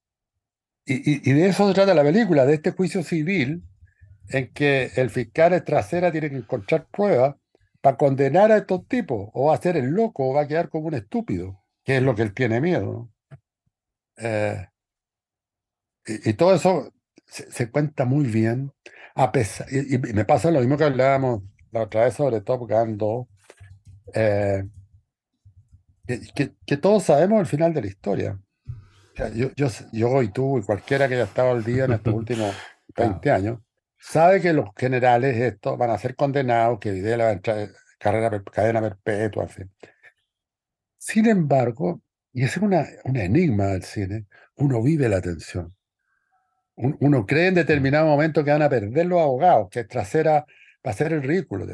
y, 0.90 1.32
de 1.32 1.48
eso 1.48 1.68
se 1.68 1.74
trata 1.74 1.94
la 1.94 2.02
película, 2.02 2.46
de 2.46 2.54
este 2.54 2.70
juicio 2.70 3.02
civil 3.02 3.62
en 4.30 4.52
que 4.52 4.90
el 4.96 5.10
fiscal 5.10 5.62
trasera 5.64 6.10
tiene 6.10 6.30
que 6.30 6.36
encontrar 6.36 6.86
pruebas 6.90 7.36
para 7.80 7.96
condenar 7.96 8.50
a 8.52 8.58
estos 8.58 8.86
tipos, 8.88 9.28
o 9.34 9.46
va 9.46 9.54
a 9.54 9.60
ser 9.60 9.76
el 9.76 9.90
loco, 9.90 10.28
o 10.30 10.34
va 10.34 10.42
a 10.42 10.48
quedar 10.48 10.70
como 10.70 10.88
un 10.88 10.94
estúpido, 10.94 11.62
que 11.84 11.98
es 11.98 12.02
lo 12.02 12.14
que 12.14 12.22
él 12.22 12.34
tiene 12.34 12.60
miedo. 12.60 13.10
Eh, 14.16 14.66
y, 16.06 16.32
todo 16.34 16.54
eso 16.54 16.92
se, 17.26 17.70
cuenta 17.70 18.06
muy 18.06 18.24
bien, 18.26 18.72
a 19.14 19.30
pesar, 19.30 19.66
y, 19.70 19.98
me 19.98 20.24
pasa 20.24 20.50
lo 20.50 20.60
mismo 20.60 20.78
que 20.78 20.84
hablábamos 20.84 21.42
la 21.70 21.82
otra 21.82 22.04
vez 22.04 22.14
sobre 22.14 22.40
Top 22.40 22.68
Gun 22.68 22.96
2, 22.96 23.26
eh, 24.14 24.64
que 26.66 26.76
todos 26.78 27.04
sabemos 27.04 27.40
el 27.40 27.46
final 27.46 27.74
de 27.74 27.82
la 27.82 27.86
historia. 27.88 28.40
Yo, 29.34 29.50
yo, 29.56 29.68
yo 29.92 30.22
y 30.22 30.28
tú 30.28 30.58
y 30.58 30.62
cualquiera 30.62 31.08
que 31.08 31.14
haya 31.14 31.24
estado 31.24 31.50
al 31.50 31.64
día 31.64 31.84
en 31.84 31.92
estos 31.92 32.14
últimos 32.14 32.54
20 32.96 33.30
años, 33.30 33.58
sabe 33.98 34.40
que 34.40 34.52
los 34.52 34.70
generales 34.76 35.36
estos 35.36 35.76
van 35.76 35.90
a 35.90 35.98
ser 35.98 36.14
condenados, 36.14 36.78
que 36.78 36.92
Videla 36.92 37.24
va 37.24 37.30
a 37.30 37.32
entrar, 37.34 37.68
carrera, 37.98 38.42
cadena 38.44 38.80
perpetua, 38.80 39.44
en 39.44 39.48
fin. 39.48 39.70
Sin 40.98 41.26
embargo, 41.26 42.02
y 42.32 42.44
ese 42.44 42.58
es 42.58 42.62
una, 42.62 42.86
un 43.04 43.16
enigma 43.16 43.66
del 43.66 43.82
cine, 43.82 44.26
uno 44.56 44.82
vive 44.82 45.08
la 45.08 45.20
tensión. 45.20 45.74
Uno 46.76 47.26
cree 47.26 47.48
en 47.48 47.54
determinado 47.54 48.06
momento 48.06 48.44
que 48.44 48.52
van 48.52 48.62
a 48.62 48.68
perder 48.68 49.06
los 49.06 49.20
abogados, 49.20 49.68
que 49.68 49.82
trasera 49.82 50.46
va 50.86 50.90
a 50.90 50.94
ser 50.94 51.12
el 51.12 51.24
ridículo, 51.24 51.66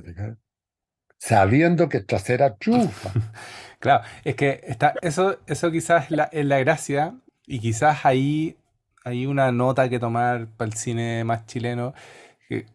sabiendo 1.18 1.90
que 1.90 2.00
trasera 2.00 2.56
chufa. 2.58 3.12
claro, 3.80 4.04
es 4.24 4.34
que 4.34 4.60
está, 4.64 4.94
eso, 5.02 5.40
eso 5.46 5.70
quizás 5.70 6.04
es 6.04 6.10
la, 6.12 6.24
es 6.24 6.46
la 6.46 6.58
gracia, 6.60 7.14
y 7.46 7.58
quizás 7.60 8.04
ahí 8.04 8.56
hay 9.04 9.26
una 9.26 9.52
nota 9.52 9.88
que 9.88 9.98
tomar 9.98 10.48
para 10.56 10.68
el 10.68 10.74
cine 10.74 11.24
más 11.24 11.46
chileno, 11.46 11.94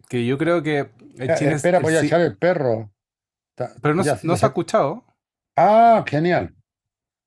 que, 0.08 0.26
yo 0.26 0.38
creo 0.38 0.62
que 0.62 0.90
el 1.18 1.38
cine 1.38 1.54
Espera, 1.54 1.80
voy 1.80 1.96
a 1.96 2.02
echar 2.02 2.22
el 2.22 2.38
perro. 2.38 2.92
Pero 3.82 3.94
no, 3.96 4.04
no 4.24 4.38
se 4.38 4.46
ha 4.46 4.50
escuchado. 4.50 5.04
Ah, 5.56 6.04
genial. 6.08 6.56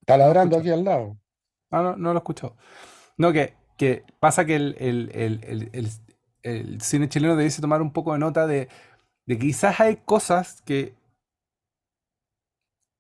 Está 0.01 0.17
ladrando 0.17 0.59
aquí 0.59 0.71
al 0.71 0.85
lado. 0.85 1.19
Ah, 1.71 1.83
no, 1.83 1.97
no 1.97 2.13
lo 2.13 2.19
he 2.19 2.23
escuchado. 2.23 2.57
No, 3.17 3.33
que, 3.33 3.55
que 3.77 4.05
pasa 4.19 4.45
que 4.45 4.57
el, 4.57 4.77
el, 6.43 6.81
cine 6.81 7.09
chileno 7.09 7.37
debe 7.37 7.51
tomar 7.51 7.83
un 7.83 7.93
poco 7.93 8.13
de 8.13 8.19
nota 8.19 8.47
de, 8.47 8.69
de 9.27 9.39
que 9.39 9.47
quizás 9.47 9.81
hay 9.81 9.97
cosas 9.97 10.63
que... 10.63 10.95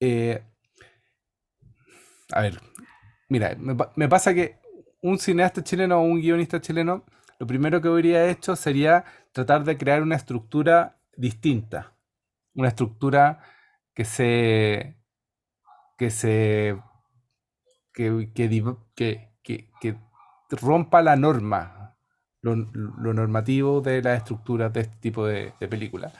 Eh, 0.01 0.43
a 2.33 2.41
ver, 2.41 2.61
mira, 3.33 3.57
me, 3.57 4.09
pasa 4.09 4.35
que 4.35 4.59
un 5.01 5.19
cineasta 5.19 5.65
chileno 5.65 5.99
o 5.99 6.03
un 6.03 6.21
guionista 6.21 6.61
chileno, 6.61 7.05
lo 7.39 7.47
primero 7.47 7.81
que 7.81 7.89
habría 7.89 8.29
hecho 8.29 8.55
sería 8.57 9.05
tratar 9.33 9.65
de 9.65 9.79
crear 9.79 10.03
una 10.03 10.17
estructura 10.17 10.99
distinta. 11.17 11.95
Una 12.55 12.69
estructura 12.69 13.41
que 13.95 14.05
se. 14.05 14.99
que 15.97 16.11
se. 16.11 16.79
que, 17.95 18.31
que, 18.95 19.71
que, 19.81 19.97
rompa 20.51 21.01
la 21.01 21.17
norma, 21.17 21.97
lo, 22.43 22.55
normativo 22.55 23.81
de 23.81 24.03
las 24.03 24.19
estructuras 24.19 24.71
de 24.75 24.81
este 24.83 24.97
tipo 24.99 25.27
de, 25.27 25.55
de 25.59 25.69
películas. 25.69 26.13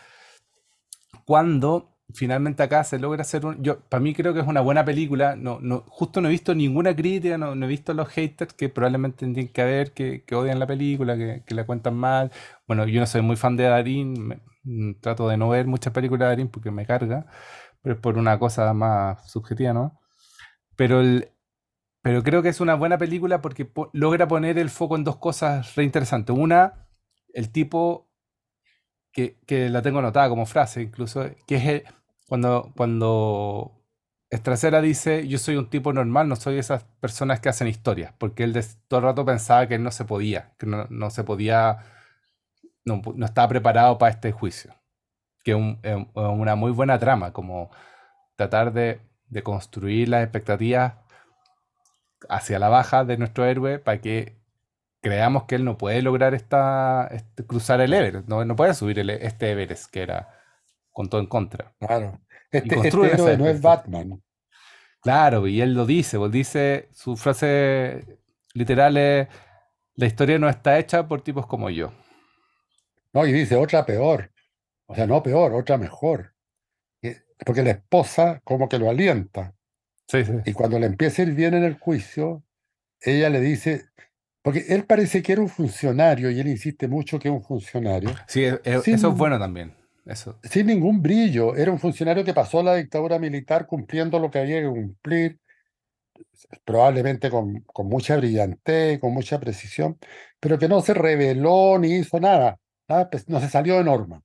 Cuando 1.27 1.92
finalmente 2.15 2.63
acá 2.63 2.85
se 2.85 2.99
logra 2.99 3.23
hacer 3.23 3.47
un... 3.47 3.63
Yo, 3.63 3.81
para 3.81 4.01
mí 4.01 4.15
creo 4.15 4.35
que 4.35 4.41
es 4.41 4.47
una 4.47 4.61
buena 4.61 4.85
película. 4.85 5.37
No, 5.37 5.61
no, 5.61 5.85
justo 5.89 6.21
no 6.21 6.29
he 6.29 6.31
visto 6.31 6.55
ninguna 6.55 6.95
crítica, 6.95 7.39
no, 7.39 7.53
he 7.53 7.69
visto 7.69 7.95
los 7.95 8.09
haters 8.09 8.55
que 8.55 8.69
probablemente 8.69 9.27
tienen 9.27 9.49
que 9.49 9.63
haber, 9.63 9.93
que, 9.93 10.25
odian 10.33 10.59
la 10.59 10.67
película, 10.67 11.17
que, 11.17 11.55
la 11.55 11.67
cuentan 11.67 11.95
mal. 11.97 12.31
Bueno, 12.67 12.87
yo 12.87 13.01
no 13.01 13.07
soy 13.07 13.23
muy 13.23 13.37
fan 13.37 13.57
de 13.57 13.65
Darín, 13.65 14.41
mm, 14.65 14.95
trato 15.01 15.29
de 15.29 15.37
no 15.37 15.49
ver 15.49 15.67
muchas 15.67 15.93
películas 15.93 16.27
de 16.27 16.31
Darín 16.31 16.49
porque 16.49 16.71
me 16.71 16.87
carga, 16.87 17.27
pero 17.83 17.95
es 17.97 18.01
por 18.01 18.19
una 18.19 18.39
cosa 18.39 18.73
más 18.75 19.31
subjetiva, 19.31 19.73
¿no? 19.73 20.01
Pero, 20.77 21.01
el, 21.01 21.31
pero 22.03 22.23
creo 22.23 22.43
que 22.43 22.49
es 22.51 22.61
una 22.61 22.75
buena 22.75 22.99
película 22.99 23.41
porque 23.43 23.71
logra 23.93 24.29
poner 24.29 24.59
el 24.59 24.71
foco 24.71 24.97
en 24.97 25.05
dos 25.05 25.17
cosas 25.17 25.75
re 25.77 25.85
interesantes. 25.85 26.37
Una, 26.37 26.89
el 27.35 27.51
tipo 27.53 28.12
que, 29.13 29.37
la 29.71 29.83
tengo 29.83 29.99
anotada 29.99 30.29
como 30.29 30.47
frase 30.47 30.83
incluso, 30.83 31.25
que 31.47 31.57
es 31.57 31.67
el, 31.67 31.85
cuando, 32.27 32.73
cuando 32.77 33.83
Estracera 34.33 34.81
dice, 34.81 35.29
yo 35.29 35.37
soy 35.37 35.57
un 35.57 35.69
tipo 35.69 35.93
normal, 35.93 36.27
no 36.27 36.37
soy 36.37 36.57
esas 36.57 36.85
personas 37.01 37.41
que 37.41 37.51
hacen 37.51 37.69
historias, 37.69 38.15
porque 38.17 38.45
él 38.45 38.59
todo 38.89 39.01
el 39.01 39.05
rato 39.05 39.27
pensaba 39.27 39.67
que 39.69 39.75
él 39.75 39.83
no 39.83 39.91
se 39.91 40.07
podía, 40.07 40.55
que 40.59 40.67
no, 40.67 41.11
se 41.11 41.23
podía, 41.23 41.81
no, 42.87 43.03
estaba 43.27 43.49
preparado 43.49 43.99
para 43.99 44.13
este 44.13 44.33
juicio. 44.33 44.75
Que 45.45 45.51
es 45.83 45.97
una 46.15 46.55
muy 46.55 46.73
buena 46.73 46.99
trama, 46.99 47.35
como 47.35 47.71
tratar 48.37 48.73
de, 48.73 49.03
construir 49.43 50.09
las 50.09 50.23
expectativas 50.23 50.95
hacia 52.31 52.59
la 52.59 52.71
baja 52.71 53.05
de 53.05 53.19
nuestro 53.19 53.45
héroe 53.45 53.79
para 53.79 54.01
que 54.01 54.42
creamos 55.03 55.45
que 55.45 55.57
él 55.57 55.65
no 55.65 55.77
puede 55.77 56.01
lograr 56.01 56.33
esta, 56.33 57.09
este, 57.11 57.45
cruzar 57.45 57.81
el 57.81 57.93
Everest, 57.93 58.29
no, 58.29 58.45
no 58.45 58.57
puede 58.57 58.73
subir 58.73 58.99
este 58.99 59.51
Everest, 59.51 59.91
que 59.91 60.03
era 60.03 60.29
con 60.93 61.11
todo 61.11 61.21
en 61.21 61.27
contra. 61.27 61.75
Claro. 61.81 62.21
Este, 62.51 62.75
este 62.77 62.89
héroe 62.89 63.37
no 63.37 63.49
es 63.49 63.61
Batman. 63.61 64.23
Claro, 65.01 65.49
y 65.49 65.61
él 65.61 65.75
lo 65.75 65.85
dice, 65.85 66.19
pues 66.19 66.31
dice, 66.31 66.89
su 66.93 67.17
frase 67.17 68.21
literal 68.55 68.97
es, 68.97 69.29
la 69.97 70.07
historia 70.07 70.39
no 70.39 70.49
está 70.49 70.79
hecha 70.79 71.09
por 71.09 71.23
tipos 71.23 71.47
como 71.47 71.69
yo. 71.69 71.93
No, 73.13 73.27
y 73.27 73.33
dice 73.33 73.57
otra 73.57 73.85
peor. 73.85 74.31
O 74.87 74.95
sea, 74.95 75.07
no 75.07 75.23
peor, 75.23 75.53
otra 75.55 75.77
mejor. 75.77 76.35
Porque 77.45 77.63
la 77.65 77.71
esposa 77.71 78.41
como 78.45 78.69
que 78.69 78.79
lo 78.79 78.89
alienta. 78.89 79.55
Sí, 80.07 80.25
sí. 80.25 80.33
Y 80.45 80.53
cuando 80.53 80.79
le 80.79 80.87
empieza 80.87 81.23
a 81.23 81.25
ir 81.25 81.35
bien 81.35 81.55
en 81.55 81.65
el 81.65 81.79
juicio, 81.79 82.45
ella 83.01 83.29
le 83.31 83.41
dice, 83.41 83.87
porque 84.43 84.65
él 84.69 84.85
parece 84.85 85.23
que 85.23 85.33
era 85.33 85.41
un 85.41 85.49
funcionario 85.49 86.31
y 86.31 86.41
él 86.41 86.49
insiste 86.49 86.89
mucho 86.89 87.19
que 87.19 87.29
es 87.29 87.35
un 87.35 87.43
funcionario. 87.43 88.11
Sí, 88.27 88.45
e, 88.45 88.61
e, 88.65 88.81
eso 88.85 89.09
es 89.09 89.15
bueno 89.15 89.39
también. 89.39 89.73
Sin 90.43 90.67
ningún 90.67 91.01
brillo. 91.01 91.55
Era 91.55 91.71
un 91.71 91.79
funcionario 91.79 92.25
que 92.25 92.35
pasó 92.35 92.63
la 92.63 92.75
dictadura 92.75 93.19
militar 93.19 93.67
cumpliendo 93.67 94.19
lo 94.19 94.31
que 94.31 94.41
había 94.41 94.61
que 94.61 94.69
cumplir, 94.69 95.39
probablemente 96.65 97.31
con, 97.31 97.61
con 97.61 97.87
mucha 97.89 98.17
brillantez, 98.17 98.99
con 99.01 99.15
mucha 99.15 99.39
precisión, 99.39 99.97
pero 100.41 100.59
que 100.59 100.69
no 100.69 100.81
se 100.81 100.95
reveló 100.95 101.79
ni 101.79 101.97
hizo 101.97 102.19
nada. 102.19 102.59
Pues, 103.11 103.29
no 103.29 103.41
se 103.41 103.49
salió 103.49 103.79
de 103.79 103.85
norma. 103.85 104.23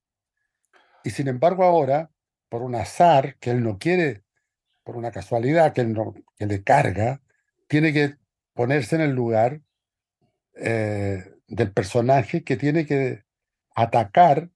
Y 1.04 1.12
sin 1.12 1.28
embargo 1.28 1.64
ahora, 1.64 2.10
por 2.50 2.64
un 2.64 2.76
azar 2.76 3.38
que 3.40 3.52
él 3.52 3.64
no 3.64 3.78
quiere, 3.78 4.24
por 4.84 4.98
una 4.98 5.12
casualidad 5.12 5.74
que, 5.74 5.82
él 5.82 5.94
no, 5.94 6.14
que 6.38 6.46
le 6.48 6.64
carga, 6.64 7.22
tiene 7.68 7.94
que 7.94 8.16
ponerse 8.54 8.96
en 8.96 9.02
el 9.02 9.12
lugar 9.12 9.62
eh, 10.60 11.34
del 11.48 11.72
personaje 11.72 12.44
que 12.44 12.58
tiene 12.58 12.86
que 12.86 13.24
atacar 13.76 14.50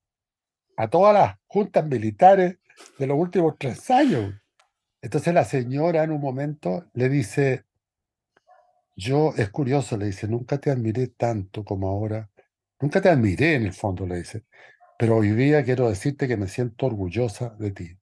a 0.78 0.90
todas 0.90 1.14
las 1.14 1.38
juntas 1.48 1.86
militares 1.86 2.58
de 2.98 3.08
los 3.08 3.18
últimos 3.18 3.56
tres 3.58 3.90
años. 3.92 4.34
Entonces 5.02 5.34
la 5.34 5.46
señora 5.46 6.04
en 6.04 6.12
un 6.12 6.22
momento 6.22 6.86
le 6.94 7.10
dice, 7.10 7.66
yo, 8.96 9.34
es 9.36 9.50
curioso, 9.50 9.98
le 9.98 10.08
dice, 10.08 10.28
nunca 10.28 10.60
te 10.60 10.70
admiré 10.70 11.08
tanto 11.08 11.64
como 11.64 11.88
ahora, 11.88 12.30
nunca 12.80 13.02
te 13.02 13.10
admiré 13.10 13.56
en 13.56 13.64
el 13.64 13.74
fondo, 13.74 14.06
le 14.06 14.18
dice, 14.18 14.44
pero 14.98 15.18
hoy 15.18 15.32
día 15.32 15.64
quiero 15.64 15.90
decirte 15.90 16.28
que 16.28 16.38
me 16.38 16.48
siento 16.48 16.86
orgullosa 16.86 17.50
de 17.58 17.72
ti. 17.72 17.98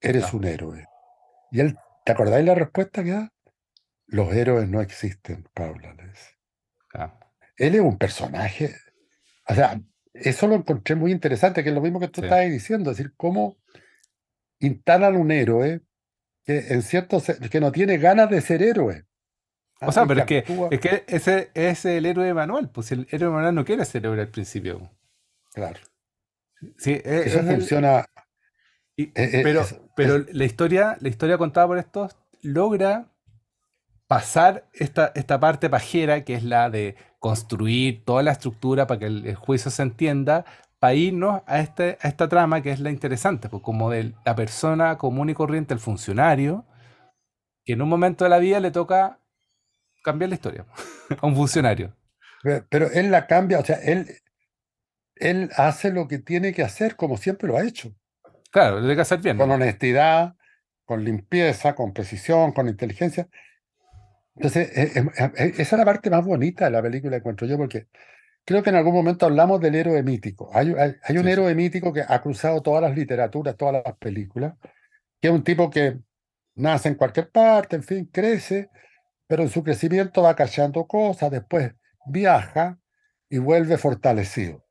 Eres 0.00 0.34
un 0.34 0.44
héroe. 0.44 0.86
Y 1.50 1.60
él, 1.60 1.78
¿te 2.04 2.12
acordáis 2.12 2.44
la 2.44 2.54
respuesta 2.54 3.04
que 3.04 3.12
da? 3.12 3.32
Los 4.06 4.34
héroes 4.34 4.68
no 4.68 4.80
existen, 4.80 5.48
Paula. 5.54 5.94
Le 5.94 6.08
dice. 6.08 6.34
Él 7.56 7.74
es 7.74 7.80
un 7.80 7.98
personaje, 7.98 8.74
o 9.48 9.54
sea, 9.54 9.80
eso 10.12 10.46
lo 10.46 10.54
encontré 10.54 10.94
muy 10.94 11.12
interesante, 11.12 11.62
que 11.62 11.68
es 11.70 11.74
lo 11.74 11.80
mismo 11.80 12.00
que 12.00 12.08
tú 12.08 12.22
estabas 12.22 12.50
diciendo, 12.50 12.90
es 12.90 12.96
decir, 12.96 13.12
cómo 13.16 13.56
instalan 14.60 15.16
un 15.16 15.30
héroe 15.30 15.82
que 16.44 16.58
en 16.68 16.82
cierto 16.82 17.22
que 17.50 17.60
no 17.60 17.72
tiene 17.72 17.98
ganas 17.98 18.30
de 18.30 18.40
ser 18.40 18.62
héroe. 18.62 19.04
O 19.80 19.92
sea, 19.92 20.06
pero 20.06 20.20
es 20.20 20.26
que, 20.26 20.44
es 20.70 20.80
que 20.80 21.04
ese 21.06 21.50
es 21.54 21.84
el 21.84 22.06
héroe 22.06 22.32
manual, 22.32 22.70
pues 22.70 22.92
el 22.92 23.06
héroe 23.10 23.30
manual 23.30 23.54
no 23.54 23.64
quiere 23.64 23.84
ser 23.84 24.04
héroe 24.04 24.20
al 24.20 24.28
principio. 24.28 24.90
Claro. 25.52 25.80
Sí, 26.78 26.92
e, 26.92 27.22
eso 27.26 27.42
funciona. 27.42 28.06
E, 28.96 29.10
e, 29.14 29.42
pero 29.42 29.64
pero 29.96 30.24
la 30.32 30.44
historia, 30.44 30.96
la 31.00 31.08
historia 31.08 31.38
contada 31.38 31.66
por 31.66 31.78
estos 31.78 32.16
logra 32.42 33.12
pasar 34.14 34.64
esta, 34.72 35.10
esta 35.16 35.40
parte 35.40 35.68
pajera, 35.68 36.22
que 36.22 36.34
es 36.34 36.44
la 36.44 36.70
de 36.70 36.94
construir 37.18 38.04
toda 38.04 38.22
la 38.22 38.30
estructura 38.30 38.86
para 38.86 39.00
que 39.00 39.06
el, 39.06 39.34
juicio 39.34 39.72
se 39.72 39.82
entienda, 39.82 40.44
para 40.78 40.94
irnos 40.94 41.42
a, 41.48 41.58
este, 41.58 41.98
a 42.00 42.06
esta 42.06 42.28
trama 42.28 42.62
que 42.62 42.70
es 42.70 42.78
la 42.78 42.90
interesante, 42.90 43.48
pues 43.48 43.60
como 43.60 43.90
de 43.90 44.12
la 44.24 44.36
persona 44.36 44.98
común 44.98 45.30
y 45.30 45.34
corriente, 45.34 45.74
el 45.74 45.80
funcionario, 45.80 46.64
que 47.64 47.72
en 47.72 47.82
un 47.82 47.88
momento 47.88 48.22
de 48.22 48.30
la 48.30 48.38
vida 48.38 48.60
le 48.60 48.70
toca 48.70 49.18
cambiar 50.04 50.28
la 50.28 50.36
historia 50.36 50.64
a 51.20 51.26
un 51.26 51.34
funcionario. 51.34 51.92
Pero, 52.68 52.92
él 52.92 53.10
la 53.10 53.26
cambia, 53.26 53.58
o 53.58 53.64
sea, 53.64 53.78
él, 53.82 54.06
él 55.16 55.50
hace 55.56 55.90
lo 55.90 56.06
que 56.06 56.20
tiene 56.20 56.52
que 56.52 56.62
hacer 56.62 56.94
como 56.94 57.16
siempre 57.16 57.48
lo 57.48 57.56
ha 57.56 57.64
hecho. 57.64 57.92
Claro, 58.52 58.76
lo 58.76 58.82
tiene 58.82 58.94
que 58.94 59.00
hacer 59.00 59.18
bien. 59.18 59.38
Con 59.38 59.50
honestidad, 59.50 60.36
con 60.84 61.02
limpieza, 61.02 61.74
con 61.74 61.92
precisión, 61.92 62.52
con 62.52 62.68
inteligencia. 62.68 63.28
Entonces, 64.36 64.76
eh, 64.76 64.92
eh, 64.96 65.30
eh, 65.36 65.52
esa 65.58 65.76
es 65.76 65.78
la 65.78 65.84
parte 65.84 66.10
más 66.10 66.24
bonita 66.24 66.64
de 66.64 66.70
la 66.72 66.82
película, 66.82 67.16
encuentro 67.16 67.46
yo, 67.46 67.56
porque 67.56 67.86
creo 68.44 68.62
que 68.62 68.70
en 68.70 68.76
algún 68.76 68.94
momento 68.94 69.26
hablamos 69.26 69.60
del 69.60 69.74
héroe 69.76 70.02
mítico. 70.02 70.50
Hay, 70.52 70.70
un 70.70 71.28
héroe 71.28 71.54
mítico 71.54 71.92
que 71.92 72.02
ha 72.06 72.20
cruzado 72.20 72.60
todas 72.62 72.82
las 72.82 72.96
literaturas, 72.96 73.56
todas 73.56 73.82
las 73.84 73.96
películas, 73.96 74.54
que 75.20 75.28
es 75.28 75.34
un 75.34 75.44
tipo 75.44 75.70
que 75.70 75.98
nace 76.56 76.88
en 76.88 76.96
cualquier 76.96 77.30
parte, 77.30 77.76
en 77.76 77.82
fin, 77.82 78.06
crece, 78.12 78.70
pero 79.26 79.42
en 79.42 79.48
su 79.48 79.62
crecimiento 79.62 80.22
va 80.22 80.34
cachando 80.34 80.86
cosas, 80.86 81.30
después 81.30 81.72
viaja 82.06 82.78
y 83.28 83.38
vuelve 83.38 83.78
fortalecido, 83.78 84.64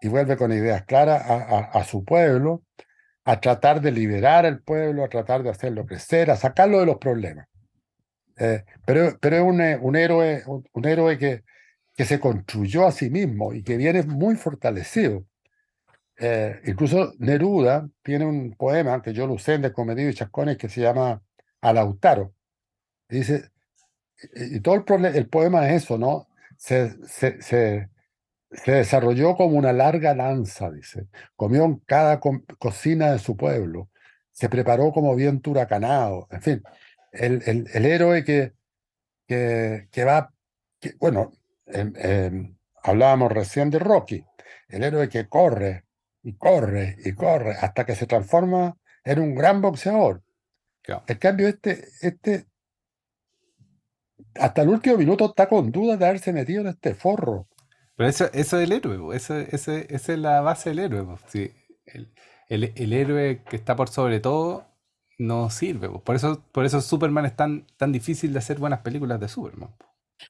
y 0.00 0.08
vuelve 0.08 0.36
con 0.36 0.52
ideas 0.52 0.84
claras 0.84 1.22
a, 1.28 1.84
su 1.84 2.04
pueblo, 2.04 2.64
a 3.24 3.40
tratar 3.40 3.80
de 3.80 3.90
liberar 3.90 4.46
al 4.46 4.62
pueblo, 4.62 5.04
a 5.04 5.08
tratar 5.08 5.42
de 5.42 5.50
hacerlo 5.50 5.84
crecer, 5.84 6.30
a 6.30 6.36
sacarlo 6.36 6.80
de 6.80 6.86
los 6.86 6.98
problemas. 6.98 7.46
Eh, 8.36 8.64
pero, 8.84 9.18
pero 9.20 9.36
es 9.36 9.42
un, 9.42 9.60
eh, 9.60 9.78
un 9.80 9.96
héroe, 9.96 10.42
un, 10.46 10.84
héroe 10.86 11.18
que, 11.18 11.44
que 11.96 12.04
se 12.04 12.20
construyó 12.20 12.86
a 12.86 12.92
sí 12.92 13.10
mismo 13.10 13.52
y 13.54 13.62
que 13.62 13.76
viene 13.76 14.02
muy 14.02 14.36
fortalecido. 14.36 15.24
Eh, 16.18 16.60
incluso 16.66 17.12
Neruda 17.18 17.88
tiene 18.02 18.24
un 18.24 18.54
poema 18.56 19.02
que 19.02 19.12
yo 19.12 19.26
lo 19.26 19.34
usé 19.34 19.54
en 19.54 19.62
Descomedido 19.62 20.10
y 20.10 20.14
Chascones 20.14 20.56
que 20.58 20.68
se 20.68 20.80
llama 20.80 21.22
Alautaro. 21.60 22.34
Dice, 23.08 23.50
y 24.34 24.60
todo 24.60 24.76
el, 24.76 25.04
el 25.06 25.28
poema 25.28 25.68
es 25.68 25.84
eso, 25.84 25.98
¿no? 25.98 26.28
Se, 26.56 26.90
se, 27.06 27.40
se, 27.42 27.90
se, 28.50 28.72
desarrolló 28.72 29.36
como 29.36 29.58
una 29.58 29.72
larga 29.72 30.14
lanza, 30.14 30.70
dice. 30.70 31.08
Comió 31.36 31.64
en 31.64 31.76
cada 31.86 32.20
cocina 32.20 33.12
de 33.12 33.18
su 33.18 33.36
pueblo. 33.36 33.90
Se 34.32 34.48
preparó 34.48 34.92
como 34.92 35.14
viento 35.14 35.50
huracanado. 35.50 36.28
En 36.30 36.42
fin, 36.42 36.62
el, 37.14 37.42
el, 37.46 37.68
el 37.72 37.86
héroe 37.86 38.24
que, 38.24 38.52
que, 39.26 39.88
que 39.90 40.04
va, 40.04 40.32
que, 40.80 40.94
bueno, 40.98 41.32
hablábamos 42.82 43.32
recién 43.32 43.70
de 43.70 43.78
Rocky, 43.78 44.24
el 44.68 44.84
héroe 44.84 45.08
que 45.08 45.28
corre 45.28 45.84
y 46.22 46.34
corre 46.36 46.96
y 47.04 47.12
corre 47.12 47.52
hasta 47.52 47.84
que 47.84 47.94
se 47.94 48.06
transforma 48.06 48.76
en 49.04 49.20
un 49.20 49.34
gran 49.34 49.60
boxeador. 49.60 50.22
En 51.06 51.18
cambio, 51.18 51.48
este, 51.48 51.84
este, 52.02 52.46
hasta 54.34 54.62
el 54.62 54.68
último 54.68 54.96
minuto 54.96 55.26
está 55.26 55.48
con 55.48 55.70
dudas 55.70 55.98
de 55.98 56.06
haberse 56.06 56.32
metido 56.32 56.60
en 56.62 56.68
este 56.68 56.94
forro. 56.94 57.48
Pero 57.96 58.08
eso, 58.08 58.24
eso 58.32 58.58
es 58.58 58.64
el 58.64 58.72
héroe, 58.72 59.16
eso, 59.16 59.36
esa 59.38 59.78
es 59.78 60.08
la 60.18 60.40
base 60.40 60.70
del 60.70 60.80
héroe. 60.80 61.16
Sí. 61.28 61.52
El, 61.86 62.12
el, 62.48 62.72
el, 62.76 62.92
héroe 62.92 63.42
que 63.48 63.56
está 63.56 63.76
por 63.76 63.88
sobre 63.88 64.20
todo 64.20 64.66
no 65.18 65.50
sirve. 65.50 65.88
Por 65.88 66.16
eso, 66.16 66.42
por 66.52 66.64
eso 66.64 66.80
Superman 66.80 67.26
es 67.26 67.36
tan, 67.36 67.66
tan 67.76 67.92
difícil 67.92 68.32
de 68.32 68.38
hacer 68.38 68.58
buenas 68.58 68.80
películas 68.80 69.20
de 69.20 69.28
Superman. 69.28 69.70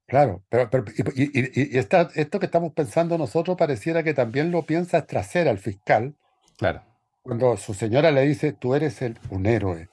Claro, 0.07 0.43
pero, 0.49 0.71
pero 0.71 0.85
y, 0.97 1.75
y, 1.75 1.79
esto 1.79 2.41
que 2.41 2.47
estamos 2.47 2.73
pensando 2.73 3.19
nosotros 3.19 3.57
pareciera 3.57 4.03
que 4.03 4.15
también 4.15 4.51
lo 4.51 4.63
piensa 4.63 5.07
trasera 5.07 5.51
al 5.51 5.59
fiscal. 5.59 6.15
Claro. 6.59 6.83
Cuando 7.23 7.57
su 7.57 7.75
señora 7.75 8.11
le 8.11 8.23
dice, 8.23 8.53
tú 8.53 8.75
eres 8.75 9.01
el, 9.03 9.19
un 9.31 9.47
héroe. 9.47 9.89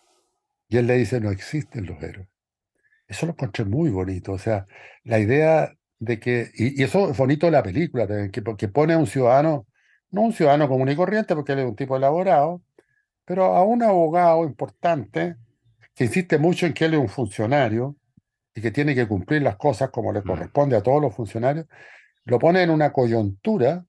Y 0.67 0.77
él 0.77 0.87
le 0.87 0.97
dice, 0.97 1.19
no 1.21 1.31
existen 1.31 1.85
los 1.85 2.01
héroes. 2.01 2.27
Eso 3.07 3.25
lo 3.25 3.33
encontré 3.33 3.65
muy 3.65 3.89
bonito. 3.89 4.31
O 4.33 4.39
sea, 4.39 4.65
la 5.03 5.19
idea 5.19 5.73
de 5.99 6.19
que, 6.19 6.51
y, 6.55 6.81
eso 6.83 7.11
es 7.11 7.17
bonito 7.17 7.45
de 7.45 7.51
la 7.51 7.63
película, 7.63 8.07
que, 8.07 8.43
que 8.57 8.67
pone 8.67 8.93
a 8.93 8.97
un 8.97 9.07
ciudadano, 9.07 9.67
no 10.09 10.21
un 10.21 10.33
ciudadano 10.33 10.67
común 10.67 10.89
y 10.89 10.95
corriente, 10.95 11.35
porque 11.35 11.53
él 11.53 11.59
es 11.59 11.65
un 11.65 11.75
tipo 11.75 11.95
elaborado, 11.95 12.61
pero 13.31 13.45
a 13.45 13.63
un 13.63 13.81
abogado 13.81 14.43
importante 14.43 15.37
que 15.95 16.03
insiste 16.03 16.37
mucho 16.37 16.65
en 16.65 16.73
que 16.73 16.83
él 16.83 16.95
es 16.95 16.99
un 16.99 17.07
funcionario 17.07 17.95
y 18.53 18.59
que 18.59 18.71
tiene 18.71 18.93
que 18.93 19.07
cumplir 19.07 19.41
las 19.41 19.55
cosas 19.55 19.89
como 19.89 20.11
le 20.11 20.19
mm. 20.19 20.23
corresponde 20.23 20.75
a 20.75 20.83
todos 20.83 21.01
los 21.01 21.15
funcionarios, 21.15 21.65
lo 22.25 22.37
pone 22.39 22.61
en 22.61 22.69
una 22.69 22.91
coyuntura 22.91 23.85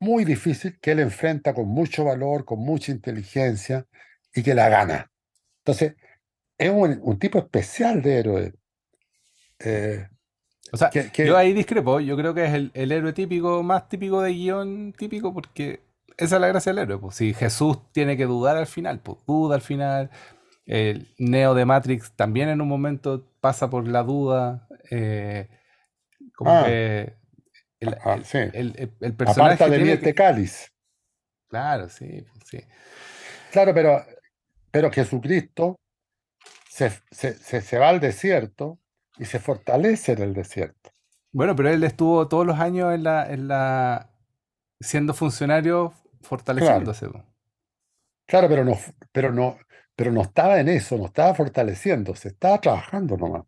muy 0.00 0.24
difícil 0.24 0.80
que 0.80 0.90
él 0.90 0.98
enfrenta 0.98 1.54
con 1.54 1.68
mucho 1.68 2.04
valor, 2.04 2.44
con 2.44 2.58
mucha 2.58 2.90
inteligencia 2.90 3.86
y 4.34 4.42
que 4.42 4.56
la 4.56 4.68
gana. 4.68 5.12
Entonces, 5.58 5.94
es 6.58 6.72
un, 6.72 7.20
tipo 7.20 7.38
especial 7.38 8.02
de 8.02 8.18
héroe. 8.18 8.54
Eh, 9.60 10.08
o 10.72 10.76
sea, 10.76 10.90
yo 10.90 11.36
ahí 11.36 11.52
discrepo, 11.52 12.00
yo 12.00 12.16
creo 12.16 12.34
que 12.34 12.46
es 12.46 12.54
el, 12.54 12.72
el, 12.74 12.90
héroe 12.90 13.12
típico, 13.12 13.62
más 13.62 13.88
típico 13.88 14.20
de 14.20 14.32
guion 14.32 14.92
típico, 14.92 15.32
porque 15.32 15.88
esa 16.20 16.36
es 16.36 16.40
la 16.40 16.48
gracia 16.48 16.72
del 16.72 16.82
héroe. 16.82 16.98
Pues. 16.98 17.16
Si 17.16 17.34
Jesús 17.34 17.78
tiene 17.92 18.16
que 18.16 18.26
dudar 18.26 18.56
al 18.56 18.66
final, 18.66 19.00
pues 19.00 19.18
duda 19.26 19.54
al 19.54 19.62
final. 19.62 20.10
El 20.66 21.12
Neo 21.18 21.54
de 21.54 21.64
Matrix 21.64 22.12
también 22.12 22.48
en 22.48 22.60
un 22.60 22.68
momento 22.68 23.26
pasa 23.40 23.70
por 23.70 23.88
la 23.88 24.02
duda. 24.02 24.68
Eh, 24.90 25.48
como 26.36 26.50
ah. 26.50 26.64
que 26.66 27.16
el, 27.80 27.96
ah, 28.04 28.18
el, 28.32 29.14
personaje. 29.14 29.68
de 29.68 29.92
este 29.92 30.14
cáliz. 30.14 30.72
Claro, 31.48 31.88
sí, 31.88 32.24
pues, 32.30 32.44
sí. 32.48 32.58
Claro, 33.50 33.74
pero, 33.74 34.04
pero 34.70 34.92
Jesucristo 34.92 35.80
se, 36.68 36.92
se, 37.10 37.34
se, 37.34 37.78
va 37.78 37.88
al 37.88 37.98
desierto 37.98 38.78
y 39.18 39.24
se 39.24 39.40
fortalece 39.40 40.12
en 40.12 40.22
el 40.22 40.34
desierto. 40.34 40.92
Bueno, 41.32 41.56
pero 41.56 41.70
él 41.70 41.82
estuvo 41.82 42.28
todos 42.28 42.46
los 42.46 42.58
años 42.60 42.94
en 42.94 43.02
la, 43.02 43.28
en 43.32 43.48
la 43.48 44.10
siendo 44.78 45.14
funcionario 45.14 45.94
fortaleciéndose. 46.20 47.08
Claro, 48.26 48.48
pero 48.48 48.64
no, 48.64 48.78
pero 49.12 49.32
no, 49.32 49.58
pero 49.96 50.12
no 50.12 50.22
estaba 50.22 50.60
en 50.60 50.68
eso, 50.68 50.96
no 50.96 51.06
estaba 51.06 51.34
fortaleciéndose, 51.34 52.28
estaba 52.28 52.60
trabajando 52.60 53.16
nomás. 53.16 53.44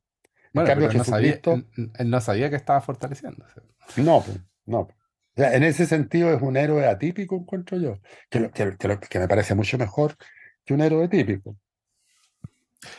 Bueno, 0.52 0.68
cambio, 0.68 0.90
él, 0.90 0.98
no 0.98 1.04
sabía, 1.04 1.40
él, 1.44 2.10
no 2.10 2.20
sabía, 2.20 2.50
que 2.50 2.56
estaba 2.56 2.80
fortaleciéndose. 2.80 3.62
No, 3.96 4.22
no. 4.66 4.88
en 5.36 5.62
ese 5.62 5.86
sentido 5.86 6.32
es 6.34 6.42
un 6.42 6.56
héroe 6.56 6.86
atípico, 6.86 7.36
encuentro 7.36 7.78
yo, 7.78 7.98
que, 8.28 8.50
que, 8.50 8.76
que, 9.08 9.18
me 9.18 9.28
parece 9.28 9.54
mucho 9.54 9.78
mejor 9.78 10.16
que 10.64 10.74
un 10.74 10.82
héroe 10.82 11.08
típico. 11.08 11.56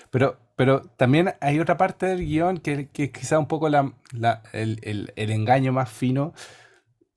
Pero, 0.10 0.40
pero 0.56 0.82
también 0.82 1.36
hay 1.42 1.60
otra 1.60 1.78
parte 1.78 2.06
del 2.08 2.26
guion 2.26 2.58
que, 2.58 2.88
que 2.88 3.04
es 3.04 3.12
quizá 3.12 3.38
un 3.38 3.48
poco 3.48 3.70
la, 3.70 3.94
la, 4.14 4.42
el, 4.54 4.80
el, 4.84 5.14
el, 5.16 5.32
engaño 5.32 5.74
más 5.74 5.92
fino, 5.92 6.34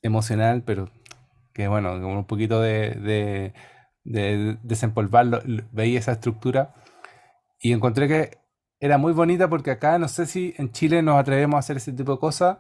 emocional, 0.02 0.62
pero 0.64 0.90
que 1.56 1.68
bueno, 1.68 1.94
un 1.94 2.26
poquito 2.26 2.60
de, 2.60 3.54
de, 4.04 4.58
desempolvarlo, 4.62 5.40
veía 5.72 5.98
esa 5.98 6.12
estructura 6.12 6.74
y 7.58 7.72
encontré 7.72 8.08
que 8.08 8.38
era 8.78 8.98
muy 8.98 9.14
bonita 9.14 9.48
porque 9.48 9.70
acá 9.70 9.98
no 9.98 10.06
sé 10.06 10.26
si 10.26 10.52
en 10.58 10.70
Chile 10.72 11.00
nos 11.00 11.18
atrevemos 11.18 11.56
a 11.56 11.60
hacer 11.60 11.78
ese 11.78 11.94
tipo 11.94 12.12
de 12.12 12.18
cosas, 12.18 12.58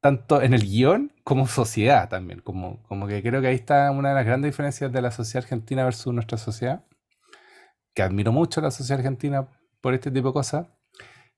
tanto 0.00 0.42
en 0.42 0.52
el 0.52 0.62
guion 0.62 1.12
como 1.22 1.46
sociedad 1.46 2.08
también, 2.08 2.40
como, 2.40 2.82
como 2.88 3.06
que 3.06 3.22
creo 3.22 3.40
que 3.40 3.46
ahí 3.46 3.54
está 3.54 3.92
una 3.92 4.08
de 4.08 4.14
las 4.16 4.26
grandes 4.26 4.50
diferencias 4.50 4.90
de 4.90 5.02
la 5.02 5.12
sociedad 5.12 5.44
argentina 5.44 5.84
versus 5.84 6.12
nuestra 6.12 6.38
sociedad, 6.38 6.84
que 7.94 8.02
admiro 8.02 8.32
mucho 8.32 8.60
la 8.60 8.72
sociedad 8.72 8.98
argentina 8.98 9.48
por 9.80 9.94
este 9.94 10.10
tipo 10.10 10.30
de 10.30 10.34
cosas, 10.34 10.66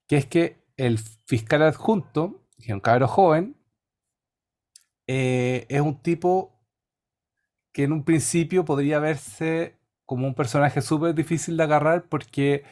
que 0.06 0.16
es 0.16 0.24
que 0.24 0.64
el 0.78 0.98
fiscal 1.26 1.60
adjunto, 1.60 2.48
que 2.56 2.68
es 2.68 2.72
un 2.72 2.80
cabro 2.80 3.06
joven, 3.06 3.57
eh, 5.08 5.66
es 5.68 5.80
un 5.80 6.00
tipo 6.00 6.54
que 7.72 7.84
en 7.84 7.92
un 7.92 8.04
principio 8.04 8.64
podría 8.64 9.00
verse 9.00 9.76
como 10.04 10.26
un 10.26 10.34
personaje 10.34 10.82
súper 10.82 11.14
difícil 11.14 11.56
de 11.56 11.64
agarrar 11.64 12.04
porque 12.08 12.64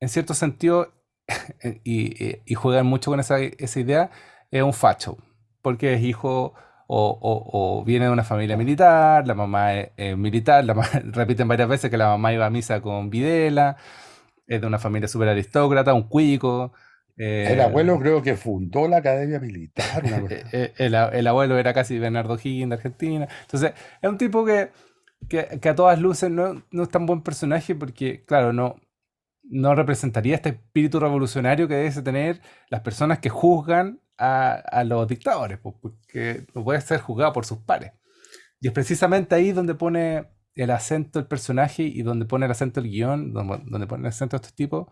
en 0.00 0.08
cierto 0.08 0.34
sentido, 0.34 0.92
y, 1.84 2.54
juegan 2.54 2.86
mucho 2.86 3.10
con 3.10 3.20
esa, 3.20 3.40
idea, 3.40 4.10
es 4.50 4.62
un 4.62 4.72
facho, 4.72 5.18
porque 5.62 5.94
es 5.94 6.02
hijo 6.02 6.54
o, 6.88 7.84
viene 7.86 8.06
de 8.06 8.10
una 8.10 8.24
familia 8.24 8.56
militar, 8.56 9.26
la 9.26 9.34
mamá 9.34 9.74
es, 9.74 10.16
militar, 10.16 10.64
la 10.64 10.74
repiten 11.04 11.46
varias 11.48 11.68
veces 11.68 11.90
que 11.90 11.96
la 11.96 12.08
mamá 12.08 12.32
iba 12.32 12.46
a 12.46 12.50
misa 12.50 12.80
con 12.80 13.10
Videla, 13.10 13.76
es 14.46 14.60
de 14.60 14.66
una 14.66 14.78
familia 14.78 15.08
súper 15.08 15.28
aristócrata, 15.28 15.94
un 15.94 16.08
cuico, 16.08 16.72
el 17.22 17.58
eh, 17.58 17.62
abuelo 17.62 17.98
creo 17.98 18.22
que 18.22 18.34
fundó 18.34 18.88
la 18.88 18.98
Academia 18.98 19.38
Militar. 19.38 20.02
Eh, 20.30 20.72
eh, 20.78 21.10
el, 21.12 21.26
abuelo 21.26 21.58
era 21.58 21.74
casi 21.74 21.98
Bernardo 21.98 22.38
Higgins 22.42 22.70
de 22.70 22.76
Argentina. 22.76 23.28
Entonces, 23.42 23.72
es 24.00 24.08
un 24.08 24.16
tipo 24.16 24.44
que, 24.44 24.70
que, 25.28 25.68
a 25.68 25.74
todas 25.74 26.00
luces 26.00 26.30
no, 26.30 26.62
no, 26.70 26.82
es 26.82 26.88
tan 26.88 27.04
buen 27.04 27.22
personaje 27.22 27.74
porque, 27.74 28.24
claro, 28.24 28.54
no, 28.54 28.76
no 29.42 29.74
representaría 29.74 30.34
este 30.34 30.50
espíritu 30.50 30.98
revolucionario 30.98 31.68
que 31.68 31.74
debe 31.74 32.02
tener 32.02 32.40
las 32.70 32.80
personas 32.80 33.18
que 33.18 33.28
juzgan 33.28 34.00
a, 34.16 34.52
a 34.52 34.84
los 34.84 35.06
dictadores, 35.06 35.58
porque 35.58 36.46
no 36.54 36.64
puede 36.64 36.80
ser 36.80 37.00
juzgado 37.00 37.34
por 37.34 37.44
sus 37.44 37.58
pares. 37.58 37.92
Y 38.60 38.68
es 38.68 38.72
precisamente 38.72 39.34
ahí 39.34 39.52
donde 39.52 39.74
pone 39.74 40.28
el 40.54 40.70
acento 40.70 41.18
el 41.18 41.26
personaje 41.26 41.82
y 41.82 42.02
donde 42.02 42.24
pone 42.24 42.46
el 42.46 42.52
acento 42.52 42.80
el 42.80 42.88
guion, 42.88 43.32
donde, 43.34 43.60
donde 43.66 43.86
pone 43.86 44.02
el 44.04 44.08
acento 44.08 44.36
estos 44.36 44.54
tipos 44.54 44.88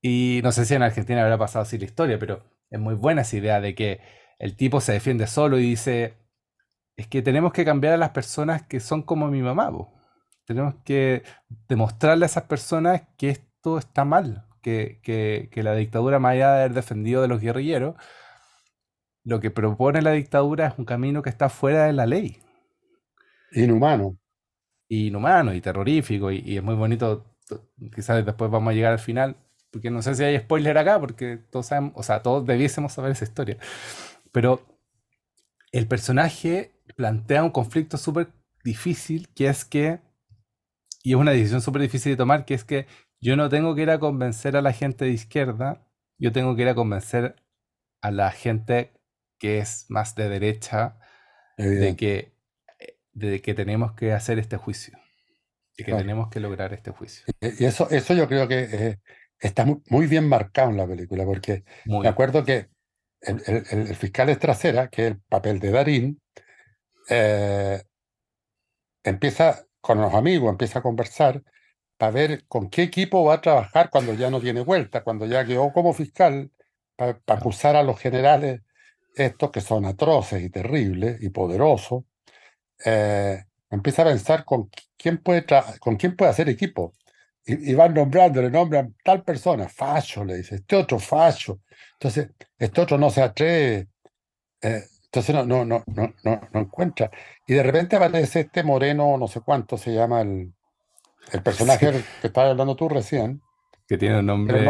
y 0.00 0.40
no 0.42 0.52
sé 0.52 0.64
si 0.64 0.74
en 0.74 0.82
Argentina 0.82 1.22
habrá 1.22 1.38
pasado 1.38 1.64
así 1.64 1.78
la 1.78 1.84
historia, 1.84 2.18
pero 2.18 2.44
es 2.70 2.78
muy 2.78 2.94
buena 2.94 3.22
esa 3.22 3.36
idea 3.36 3.60
de 3.60 3.74
que 3.74 4.00
el 4.38 4.56
tipo 4.56 4.80
se 4.80 4.92
defiende 4.92 5.26
solo 5.26 5.58
y 5.58 5.62
dice, 5.62 6.14
es 6.96 7.08
que 7.08 7.22
tenemos 7.22 7.52
que 7.52 7.64
cambiar 7.64 7.94
a 7.94 7.96
las 7.96 8.10
personas 8.10 8.62
que 8.62 8.80
son 8.80 9.02
como 9.02 9.28
mi 9.28 9.42
mamá. 9.42 9.70
Tenemos 10.44 10.74
que 10.84 11.24
demostrarle 11.68 12.24
a 12.24 12.26
esas 12.26 12.44
personas 12.44 13.02
que 13.16 13.30
esto 13.30 13.78
está 13.78 14.04
mal, 14.04 14.46
que, 14.62 15.00
que, 15.02 15.62
la 15.62 15.74
dictadura, 15.74 16.18
más 16.18 16.32
allá 16.32 16.52
de 16.52 16.60
haber 16.60 16.74
defendido 16.74 17.22
de 17.22 17.28
los 17.28 17.40
guerrilleros, 17.40 17.96
lo 19.24 19.40
que 19.40 19.50
propone 19.50 20.02
la 20.02 20.12
dictadura 20.12 20.68
es 20.68 20.78
un 20.78 20.84
camino 20.84 21.22
que 21.22 21.30
está 21.30 21.48
fuera 21.48 21.84
de 21.86 21.92
la 21.92 22.06
ley. 22.06 22.38
Inhumano. 23.52 24.16
Inhumano 24.88 25.54
y 25.54 25.60
terrorífico, 25.60 26.30
y, 26.30 26.42
y 26.44 26.56
es 26.56 26.62
muy 26.62 26.74
bonito. 26.74 27.26
Quizás 27.94 28.24
después 28.24 28.50
vamos 28.50 28.70
a 28.70 28.74
llegar 28.74 28.92
al 28.92 28.98
final, 28.98 29.36
porque 29.70 29.90
no 29.90 30.02
sé 30.02 30.14
si 30.14 30.24
hay 30.24 30.38
spoiler 30.38 30.78
acá, 30.78 30.98
porque 30.98 31.38
todos 31.50 31.66
sabemos, 31.66 31.92
o 31.94 32.02
sea, 32.02 32.22
todos 32.22 32.46
debiésemos 32.46 32.92
saber 32.92 33.12
esa 33.12 33.24
historia. 33.24 33.58
Pero 34.32 34.62
el 35.72 35.86
personaje 35.86 36.72
plantea 36.96 37.44
un 37.44 37.50
conflicto 37.50 37.96
súper 37.96 38.28
difícil, 38.64 39.28
que 39.34 39.48
es 39.48 39.64
que, 39.64 40.00
y 41.02 41.12
es 41.12 41.16
una 41.16 41.32
decisión 41.32 41.60
súper 41.60 41.82
difícil 41.82 42.12
de 42.12 42.16
tomar, 42.16 42.44
que 42.44 42.54
es 42.54 42.64
que 42.64 42.86
yo 43.20 43.36
no 43.36 43.48
tengo 43.48 43.74
que 43.74 43.82
ir 43.82 43.90
a 43.90 43.98
convencer 43.98 44.56
a 44.56 44.62
la 44.62 44.72
gente 44.72 45.04
de 45.04 45.10
izquierda, 45.10 45.86
yo 46.18 46.32
tengo 46.32 46.56
que 46.56 46.62
ir 46.62 46.68
a 46.68 46.74
convencer 46.74 47.36
a 48.00 48.10
la 48.10 48.30
gente 48.30 48.92
que 49.38 49.58
es 49.58 49.86
más 49.88 50.14
de 50.14 50.28
derecha 50.28 50.98
de 51.56 51.96
que, 51.96 52.32
de 53.12 53.40
que 53.42 53.54
tenemos 53.54 53.92
que 53.92 54.12
hacer 54.12 54.38
este 54.38 54.56
juicio, 54.56 54.98
y 55.76 55.84
que 55.84 55.92
tenemos 55.92 56.28
que 56.28 56.40
lograr 56.40 56.72
este 56.72 56.90
juicio. 56.90 57.24
Y 57.40 57.64
eso, 57.64 57.88
eso 57.90 58.14
yo 58.14 58.28
creo 58.28 58.46
que 58.48 58.60
eh, 58.60 58.98
está 59.40 59.64
muy, 59.64 60.06
bien 60.06 60.28
marcado 60.28 60.70
en 60.70 60.76
la 60.76 60.86
película, 60.86 61.24
porque 61.24 61.64
me 61.86 62.08
acuerdo 62.08 62.44
que 62.44 62.68
el, 63.20 63.42
el, 63.46 63.94
fiscal 63.96 64.28
es 64.28 64.38
trasera, 64.38 64.88
que 64.88 65.06
es 65.06 65.10
el 65.12 65.20
papel 65.20 65.60
de 65.60 65.70
Darín, 65.70 66.20
eh, 67.08 67.82
empieza 69.02 69.64
con 69.80 70.00
los 70.00 70.14
amigos, 70.14 70.50
empieza 70.50 70.80
a 70.80 70.82
conversar 70.82 71.42
para 71.96 72.12
ver 72.12 72.46
con 72.46 72.70
qué 72.70 72.82
equipo 72.82 73.24
va 73.24 73.34
a 73.34 73.40
trabajar 73.40 73.90
cuando 73.90 74.14
ya 74.14 74.30
no 74.30 74.40
tiene 74.40 74.60
vuelta, 74.60 75.02
cuando 75.02 75.26
ya 75.26 75.44
quedó 75.44 75.72
como 75.72 75.92
fiscal, 75.92 76.50
para, 76.96 77.20
acusar 77.26 77.76
a 77.76 77.82
los 77.82 77.98
generales 77.98 78.62
estos 79.14 79.50
que 79.50 79.60
son 79.60 79.84
atroces 79.84 80.42
y 80.42 80.50
terribles 80.50 81.20
y 81.22 81.30
poderosos. 81.30 82.04
Eh, 82.84 83.44
empieza 83.70 84.02
a 84.02 84.06
pensar 84.06 84.44
con 84.44 84.70
quién 84.96 85.18
puede, 85.18 85.44
con 85.80 85.96
quién 85.96 86.16
puede 86.16 86.30
hacer 86.30 86.48
equipo. 86.48 86.92
Y, 87.50 87.74
van 87.74 87.94
nombrando, 87.94 88.42
le 88.42 88.50
nombran 88.50 88.94
tal 89.02 89.24
persona, 89.24 89.70
facho, 89.70 90.22
le 90.22 90.36
dice, 90.36 90.56
este 90.56 90.76
otro 90.76 90.98
facho. 90.98 91.60
Entonces, 91.94 92.28
este 92.58 92.80
otro 92.82 92.98
no 92.98 93.08
se 93.08 93.22
atreve. 93.22 93.88
Eh, 94.60 94.82
entonces 95.04 95.34
no, 95.34 95.46
no, 95.46 95.64
no, 95.64 95.82
no, 95.86 96.14
no, 96.22 96.60
encuentra. 96.60 97.10
Y 97.46 97.54
de 97.54 97.62
repente 97.62 97.96
aparece 97.96 98.40
este 98.40 98.62
moreno, 98.62 99.16
no 99.16 99.26
sé 99.28 99.40
cuánto 99.40 99.78
se 99.78 99.94
llama 99.94 100.20
el, 100.20 100.52
el 101.32 101.42
personaje 101.42 102.04
que 102.20 102.26
estabas 102.26 102.50
hablando 102.50 102.76
tú 102.76 102.90
recién. 102.90 103.40
Que 103.86 103.96
tiene 103.96 104.18
un 104.18 104.26
nombre. 104.26 104.60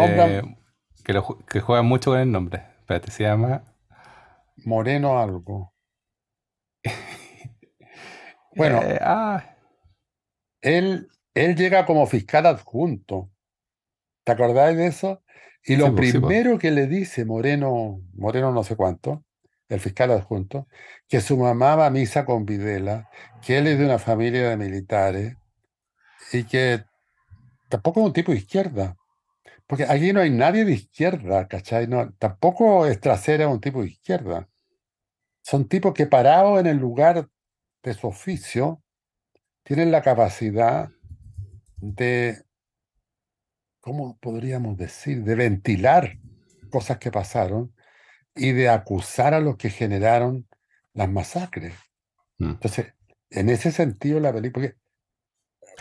Que, 1.04 1.12
lo, 1.12 1.38
que 1.38 1.60
juega 1.60 1.82
mucho 1.82 2.12
con 2.12 2.20
el 2.20 2.30
nombre. 2.30 2.62
Espérate, 2.78 3.10
se 3.10 3.24
llama. 3.24 3.64
Moreno 4.64 5.18
algo. 5.18 5.74
bueno. 8.54 8.80
Eh, 8.82 8.98
ah. 9.00 9.56
Él, 10.60 11.08
él 11.34 11.56
llega 11.56 11.86
como 11.86 12.06
fiscal 12.06 12.46
adjunto. 12.46 13.30
¿Te 14.24 14.32
acordáis 14.32 14.76
de 14.76 14.86
eso? 14.86 15.22
Y 15.64 15.76
lo 15.76 15.94
pues, 15.94 16.12
pues. 16.12 16.12
primero 16.12 16.58
que 16.58 16.70
le 16.70 16.86
dice 16.86 17.24
Moreno, 17.24 18.00
Moreno 18.14 18.52
no 18.52 18.64
sé 18.64 18.76
cuánto, 18.76 19.24
el 19.68 19.80
fiscal 19.80 20.10
adjunto, 20.10 20.66
que 21.08 21.20
su 21.20 21.36
mamá 21.36 21.76
va 21.76 21.86
a 21.86 21.90
misa 21.90 22.24
con 22.24 22.46
Videla, 22.46 23.08
que 23.44 23.58
él 23.58 23.66
es 23.66 23.78
de 23.78 23.84
una 23.84 23.98
familia 23.98 24.48
de 24.48 24.56
militares 24.56 25.36
y 26.32 26.44
que 26.44 26.84
tampoco 27.68 28.00
es 28.00 28.06
un 28.06 28.12
tipo 28.12 28.32
de 28.32 28.38
izquierda. 28.38 28.96
Porque 29.66 29.84
aquí 29.84 30.14
no 30.14 30.20
hay 30.20 30.30
nadie 30.30 30.64
de 30.64 30.72
izquierda, 30.72 31.46
¿cachai? 31.46 31.86
No, 31.86 32.10
tampoco 32.14 32.86
es 32.86 32.98
un 33.46 33.60
tipo 33.60 33.82
de 33.82 33.88
izquierda. 33.88 34.48
Son 35.42 35.68
tipos 35.68 35.92
que 35.92 36.06
parados 36.06 36.58
en 36.60 36.66
el 36.66 36.78
lugar 36.78 37.28
de 37.82 37.94
su 37.94 38.06
oficio 38.06 38.82
tienen 39.62 39.92
la 39.92 40.00
capacidad 40.00 40.88
de, 41.80 42.42
¿cómo 43.80 44.18
podríamos 44.18 44.76
decir? 44.76 45.24
De 45.24 45.34
ventilar 45.34 46.18
cosas 46.70 46.98
que 46.98 47.10
pasaron 47.10 47.74
y 48.34 48.52
de 48.52 48.68
acusar 48.68 49.34
a 49.34 49.40
los 49.40 49.56
que 49.56 49.70
generaron 49.70 50.46
las 50.94 51.10
masacres. 51.10 51.74
Mm. 52.38 52.50
Entonces, 52.50 52.94
en 53.30 53.50
ese 53.50 53.72
sentido, 53.72 54.20
la 54.20 54.32
película. 54.32 54.72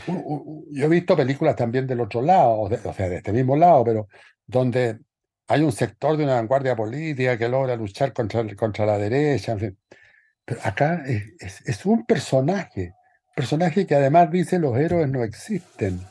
Yo 0.05 0.85
he 0.85 0.87
visto 0.87 1.15
películas 1.15 1.55
también 1.55 1.87
del 1.87 2.01
otro 2.01 2.21
lado, 2.21 2.59
o 2.59 2.93
sea, 2.93 3.09
de 3.09 3.17
este 3.17 3.33
mismo 3.33 3.55
lado, 3.55 3.83
pero 3.83 4.07
donde 4.45 4.99
hay 5.47 5.61
un 5.61 5.71
sector 5.71 6.17
de 6.17 6.25
una 6.25 6.35
vanguardia 6.35 6.75
política 6.75 7.37
que 7.37 7.49
logra 7.49 7.75
luchar 7.75 8.13
contra, 8.13 8.45
contra 8.55 8.85
la 8.85 8.97
derecha, 8.97 9.53
en 9.53 9.59
fin. 9.59 9.77
Pero 10.45 10.61
acá 10.63 11.03
es, 11.05 11.61
es, 11.65 11.85
un 11.85 12.05
personaje, 12.05 12.93
personaje 13.37 13.85
que 13.85 13.93
además 13.93 14.31
dice 14.31 14.57
los 14.57 14.75
héroes 14.75 15.07
no 15.07 15.23
existen. 15.23 16.01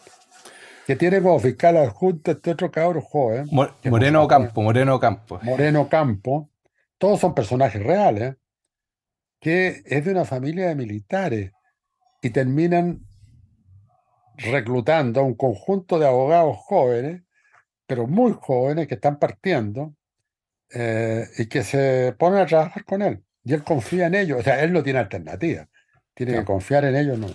Que 0.86 0.94
tiene 0.94 1.20
como 1.20 1.40
fiscal 1.40 1.76
adjunto 1.76 2.30
este 2.30 2.52
otro 2.52 2.70
cabro 2.70 3.02
joven. 3.02 3.48
Moreno 3.50 4.28
Campo, 4.28 4.62
Moreno 4.62 5.00
Campo. 5.00 5.40
Moreno 5.42 5.88
Campo. 5.88 6.48
Todos 6.98 7.18
son 7.18 7.34
personajes 7.34 7.82
reales. 7.82 8.36
Que 9.40 9.82
es 9.84 10.04
de 10.04 10.12
una 10.12 10.24
familia 10.24 10.68
de 10.68 10.76
militares. 10.76 11.50
Y 12.22 12.30
terminan 12.30 13.00
reclutando 14.36 15.20
a 15.20 15.24
un 15.24 15.34
conjunto 15.34 15.98
de 15.98 16.06
abogados 16.06 16.56
jóvenes, 16.58 17.22
pero 17.86 18.06
muy 18.06 18.36
jóvenes 18.40 18.86
que 18.86 18.94
están 18.94 19.18
partiendo 19.18 19.96
eh, 20.72 21.26
y 21.38 21.46
que 21.46 21.64
se 21.64 22.14
ponen 22.16 22.40
a 22.40 22.46
trabajar 22.46 22.84
con 22.84 23.02
él. 23.02 23.24
Y 23.42 23.54
él 23.54 23.64
confía 23.64 24.06
en 24.06 24.14
ellos. 24.14 24.38
O 24.38 24.42
sea, 24.44 24.62
él 24.62 24.72
no 24.72 24.84
tiene 24.84 25.00
alternativa. 25.00 25.68
Tiene 26.16 26.32
que 26.32 26.44
confiar 26.46 26.86
en 26.86 26.96
ellos, 26.96 27.18
¿no? 27.18 27.26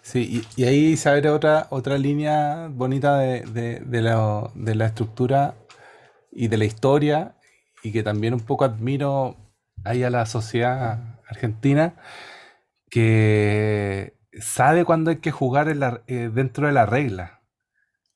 Sí, 0.00 0.42
y, 0.56 0.64
ahí 0.64 0.96
se 0.96 1.10
abre 1.10 1.28
otra, 1.28 1.66
otra 1.68 1.98
línea 1.98 2.68
bonita 2.70 3.18
de, 3.18 3.82
la, 3.84 4.86
estructura 4.86 5.56
y 6.30 6.48
de 6.48 6.56
la 6.56 6.64
historia, 6.64 7.36
y 7.82 7.92
que 7.92 8.02
también 8.02 8.32
un 8.32 8.40
poco 8.40 8.64
admiro 8.64 9.36
ahí 9.84 10.04
a 10.04 10.10
la 10.10 10.24
sociedad 10.24 11.20
argentina, 11.28 11.96
que 12.88 14.16
sabe 14.40 14.86
cuándo 14.86 15.10
hay 15.10 15.18
que 15.18 15.30
jugar 15.30 15.68
eh, 16.06 16.30
dentro 16.32 16.68
de 16.68 16.72
la 16.72 16.86
regla. 16.86 17.42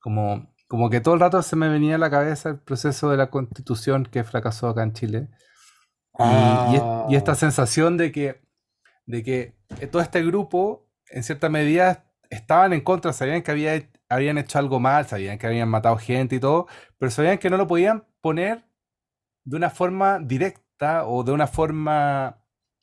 Como, 0.01 0.55
como 0.68 0.89
que 0.89 1.03
todo 1.03 1.12
el 1.12 1.20
rato 1.20 1.43
se 1.43 1.57
me 1.57 1.68
venía 1.68 1.97
a 1.97 1.99
la 1.99 2.11
cabeza 2.11 2.49
el 2.49 2.61
proceso 2.61 3.11
de 3.11 3.18
la 3.18 3.29
constitución 3.29 4.07
que 4.07 4.24
fracasó 4.24 4.68
acá 4.68 4.85
en 4.85 4.95
Chile. 4.95 5.29
Y, 7.11 7.14
esta 7.14 7.33
ah. 7.33 7.37
sensación 7.37 7.99
de 7.99 8.11
que, 8.11 8.45
de 9.07 9.23
que 9.23 9.55
todo 9.91 10.03
este 10.03 10.25
grupo 10.25 10.89
en 11.09 11.23
cierta 11.23 11.49
medida 11.49 12.05
estaban 12.31 12.73
en 12.73 12.81
contra, 12.81 13.13
sabían 13.13 13.43
que 13.43 13.51
había, 13.51 13.89
habían 14.09 14.39
hecho 14.39 14.59
algo 14.59 14.81
mal, 14.81 15.07
sabían 15.07 15.39
que 15.39 15.47
habían 15.47 15.69
matado 15.69 15.97
gente 15.97 16.37
y 16.37 16.41
todo, 16.41 16.67
pero 16.99 17.11
sabían 17.11 17.39
que 17.39 17.51
no 17.51 17.57
lo 17.57 17.67
podían 17.67 18.05
poner 18.21 18.65
de 19.45 19.57
una 19.57 19.71
forma 19.71 20.19
directa 20.19 21.07
o 21.07 21.23
de 21.23 21.33
una 21.33 21.47
forma 21.47 22.43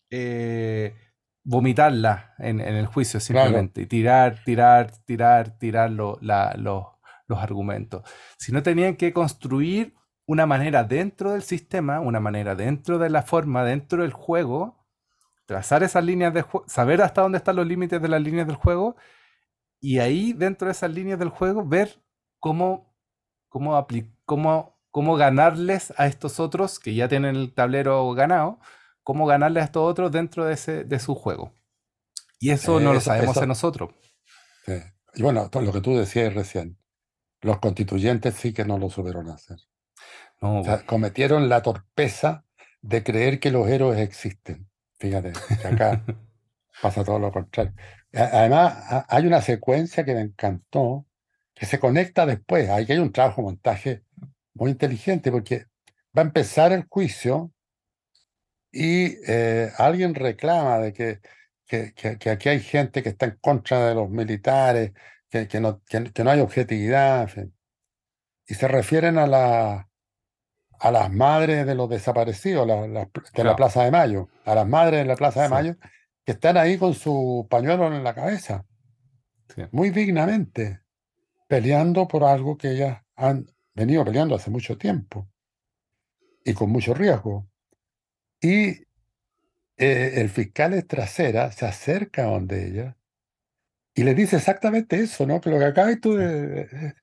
eh, 0.09 0.95
vomitarla 1.43 2.35
en, 2.39 2.61
el 2.61 2.85
juicio 2.87 3.19
simplemente 3.19 3.81
y 3.81 3.85
tirar, 3.85 4.41
tirar, 4.45 4.91
tirar, 5.05 5.57
tirar 5.57 5.91
los 5.91 6.87
argumentos. 7.29 8.03
Si 8.37 8.51
no 8.51 8.63
tenían 8.63 8.95
que 8.95 9.11
construir 9.11 9.93
una 10.25 10.45
manera 10.45 10.85
dentro 10.85 11.33
del 11.33 11.43
sistema, 11.43 11.99
una 11.99 12.21
manera 12.21 12.55
dentro 12.55 12.97
de 12.97 13.09
la 13.09 13.23
forma, 13.23 13.65
dentro 13.65 14.03
del 14.03 14.13
juego, 14.13 14.82
trazar 15.53 15.83
esas 15.83 16.03
líneas 16.03 16.33
de 16.33 16.43
saber 16.65 17.03
hasta 17.03 17.21
dónde 17.21 17.37
están 17.37 17.55
los 17.55 17.67
límites 17.67 18.01
de 18.01 18.07
las 18.07 18.19
líneas 18.19 18.47
del 18.47 18.55
juego 18.55 18.95
y 19.79 19.99
ahí 19.99 20.33
dentro 20.33 20.65
de 20.65 20.71
esas 20.71 20.91
líneas 20.91 21.19
del 21.19 21.29
juego 21.29 21.63
ver 21.63 22.01
cómo, 22.39 22.91
cómo, 23.49 23.85
cómo, 24.25 24.79
cómo 24.89 25.15
ganarles 25.15 25.93
a 25.97 26.07
estos 26.07 26.39
otros 26.39 26.79
que 26.79 26.95
ya 26.95 27.07
tienen 27.07 27.35
el 27.35 27.53
tablero 27.53 28.11
ganado, 28.13 28.59
cómo 29.03 29.27
ganarles 29.27 29.61
a 29.61 29.65
estos 29.65 29.87
otros 29.87 30.11
dentro 30.11 30.43
de, 30.43 30.53
ese, 30.53 30.85
de 30.85 30.99
su 30.99 31.13
juego. 31.13 31.53
Y 32.39 32.49
eso 32.49 32.79
no 32.79 32.91
lo 32.91 32.99
sabemos 32.99 33.37
en 33.37 33.49
nosotros. 33.49 33.91
Y 35.13 35.21
bueno, 35.21 35.51
lo 35.53 35.71
que 35.71 35.81
tú 35.81 35.95
decías 35.95 36.33
recién, 36.33 36.79
los 37.41 37.59
constituyentes 37.59 38.33
sí 38.33 38.53
que 38.53 38.65
no 38.65 38.79
lo 38.79 38.89
supieron 38.89 39.29
hacer. 39.29 39.59
cometieron 40.87 41.47
la 41.47 41.61
torpeza 41.61 42.43
de 42.81 43.03
creer 43.03 43.39
que 43.39 43.51
los 43.51 43.67
héroes 43.67 43.99
existen. 43.99 44.72
Fíjate, 45.03 45.33
que 45.61 45.67
acá 45.67 46.01
pasa 46.81 47.03
todo 47.03 47.19
lo 47.19 47.29
contrario. 47.29 47.73
Además, 48.13 49.03
hay 49.09 49.27
una 49.27 49.41
secuencia 49.41 50.05
que 50.05 50.13
me 50.13 50.21
encantó, 50.21 51.05
que 51.53 51.65
se 51.65 51.77
conecta 51.77 52.25
después. 52.25 52.69
Ahí 52.69 52.85
hay 52.87 52.99
un 52.99 53.11
trabajo 53.11 53.41
montaje 53.41 54.03
muy 54.53 54.71
inteligente, 54.71 55.29
porque 55.29 55.65
va 56.17 56.21
a 56.21 56.25
empezar 56.25 56.71
el 56.71 56.85
juicio 56.87 57.51
y 58.71 59.17
eh, 59.27 59.73
alguien 59.77 60.15
reclama 60.15 60.79
de 60.79 60.93
que, 60.93 61.19
que, 61.65 62.29
aquí 62.29 62.47
hay 62.47 62.61
gente 62.61 63.03
que 63.03 63.09
está 63.09 63.25
en 63.25 63.37
contra 63.41 63.85
de 63.89 63.95
los 63.95 64.09
militares, 64.09 64.93
que, 65.29 65.59
no, 65.59 65.81
que, 65.83 66.23
no 66.23 66.31
hay 66.31 66.39
objetividad. 66.39 67.29
Y 68.47 68.53
se 68.53 68.69
refieren 68.69 69.17
a 69.17 69.27
la, 69.27 69.89
a 70.83 70.91
las 70.91 71.09
madres 71.09 71.65
de 71.65 71.75
los 71.75 71.89
desaparecidos 71.89 72.67
de 72.67 73.43
la 73.45 73.55
Plaza 73.55 73.85
de 73.85 73.91
Mayo, 73.91 74.27
a 74.43 74.53
las 74.53 74.67
madres 74.67 74.99
de 74.99 75.05
la 75.05 75.15
Plaza 75.15 75.43
de 75.43 75.47
Mayo, 75.47 75.75
que 76.25 76.33
están 76.33 76.57
ahí 76.57 76.77
con 76.77 76.93
su 76.93 77.47
pañuelo 77.49 77.87
en 77.87 78.03
la 78.03 78.13
cabeza, 78.13 78.65
muy 79.71 79.91
dignamente, 79.91 80.81
peleando 81.47 82.05
por 82.05 82.25
algo 82.25 82.57
que 82.57 82.71
ellas 82.71 83.01
han 83.15 83.49
venido 83.73 84.03
peleando 84.03 84.35
hace 84.35 84.51
mucho 84.51 84.77
tiempo 84.77 85.29
y 86.43 86.53
con 86.53 86.69
mucho 86.69 86.93
riesgo. 86.93 87.47
Y 88.41 88.83
eh, 89.77 90.11
el 90.15 90.29
fiscal 90.29 90.85
trasera, 90.85 91.49
se 91.53 91.65
acerca 91.65 92.23
a 92.23 92.31
donde 92.31 92.67
ella 92.67 92.97
y 93.95 94.03
le 94.03 94.13
dice 94.13 94.35
exactamente 94.35 94.99
eso, 94.99 95.25
¿no? 95.25 95.39
Que 95.39 95.49
lo 95.49 95.59
que 95.59 95.65
acabas 95.65 96.01
tú 96.01 96.15
de... 96.15 96.93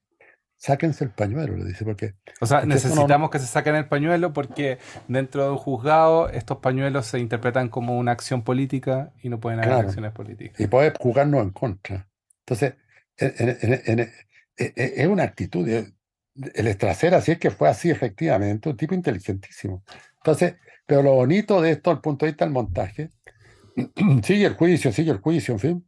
Sáquense 0.63 1.05
el 1.05 1.11
pañuelo, 1.11 1.57
le 1.57 1.65
dice, 1.65 1.87
porque... 1.87 2.17
O 2.39 2.45
sea, 2.45 2.61
no- 2.61 2.67
necesitamos 2.67 3.31
que 3.31 3.39
se 3.39 3.47
saquen 3.47 3.77
el 3.77 3.89
pañuelo 3.89 4.35
porque 4.35 4.77
dentro 5.09 5.43
de 5.45 5.51
un 5.53 5.57
juzgado 5.57 6.29
estos 6.29 6.59
pañuelos 6.59 7.07
se 7.07 7.19
interpretan 7.19 7.71
como 7.71 7.97
una 7.99 8.13
acción 8.13 8.43
política 8.43 9.11
y 9.23 9.31
no 9.31 9.41
pueden 9.41 9.61
haber 9.61 9.71
Claro. 9.71 9.89
acciones 9.89 10.13
políticas. 10.13 10.61
y 10.61 10.67
puede 10.67 10.93
jugarnos 11.01 11.43
en 11.45 11.51
contra. 11.51 12.09
Entonces, 12.41 12.75
en- 13.17 13.57
en- 13.63 13.83
en- 13.87 14.01
en- 14.59 14.73
es 14.77 15.07
una 15.07 15.23
actitud. 15.23 15.67
El 15.67 16.67
Estracera, 16.67 17.23
si 17.23 17.33
es 17.33 17.39
que 17.39 17.51
fue 17.51 17.69
así 17.71 17.89
efectivamente, 17.91 18.69
un 18.69 18.77
tipo 18.77 18.95
inteligentísimo. 18.95 19.83
Entonces, 20.19 20.57
pero 20.85 21.03
lo 21.03 21.15
bonito 21.15 21.63
de 21.63 21.71
esto, 21.71 21.91
al 21.91 22.03
punto 22.03 22.27
de 22.27 22.33
vista 22.33 22.45
del 22.45 22.53
montaje, 22.53 23.09
sigue 24.23 24.45
el 24.45 24.55
juicio, 24.55 24.93
sigue 24.93 25.11
el 25.11 25.19
juicio, 25.21 25.55
en 25.55 25.61
fin. 25.61 25.87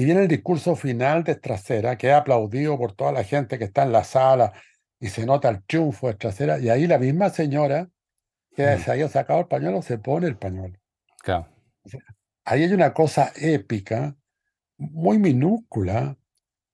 Y 0.00 0.06
viene 0.06 0.22
el 0.22 0.28
discurso 0.28 0.76
final 0.76 1.24
de 1.24 1.32
Estracera, 1.32 1.98
que 1.98 2.08
es 2.08 2.14
aplaudido 2.14 2.78
por 2.78 2.94
toda 2.94 3.12
la 3.12 3.22
gente 3.22 3.58
que 3.58 3.64
está 3.64 3.82
en 3.82 3.92
la 3.92 4.02
sala 4.02 4.54
y 4.98 5.08
se 5.08 5.26
nota 5.26 5.50
el 5.50 5.62
triunfo 5.64 6.06
de 6.06 6.12
Estracera. 6.12 6.58
Y 6.58 6.70
ahí 6.70 6.86
la 6.86 6.96
misma 6.96 7.28
señora 7.28 7.86
que 8.56 8.64
Mm. 8.64 8.78
se 8.78 8.90
había 8.92 9.08
sacado 9.10 9.40
el 9.40 9.46
pañuelo 9.46 9.82
se 9.82 9.98
pone 9.98 10.26
el 10.26 10.38
pañuelo. 10.38 10.78
Claro. 11.22 11.48
Ahí 12.46 12.62
hay 12.62 12.72
una 12.72 12.94
cosa 12.94 13.30
épica, 13.36 14.16
muy 14.78 15.18
minúscula, 15.18 16.16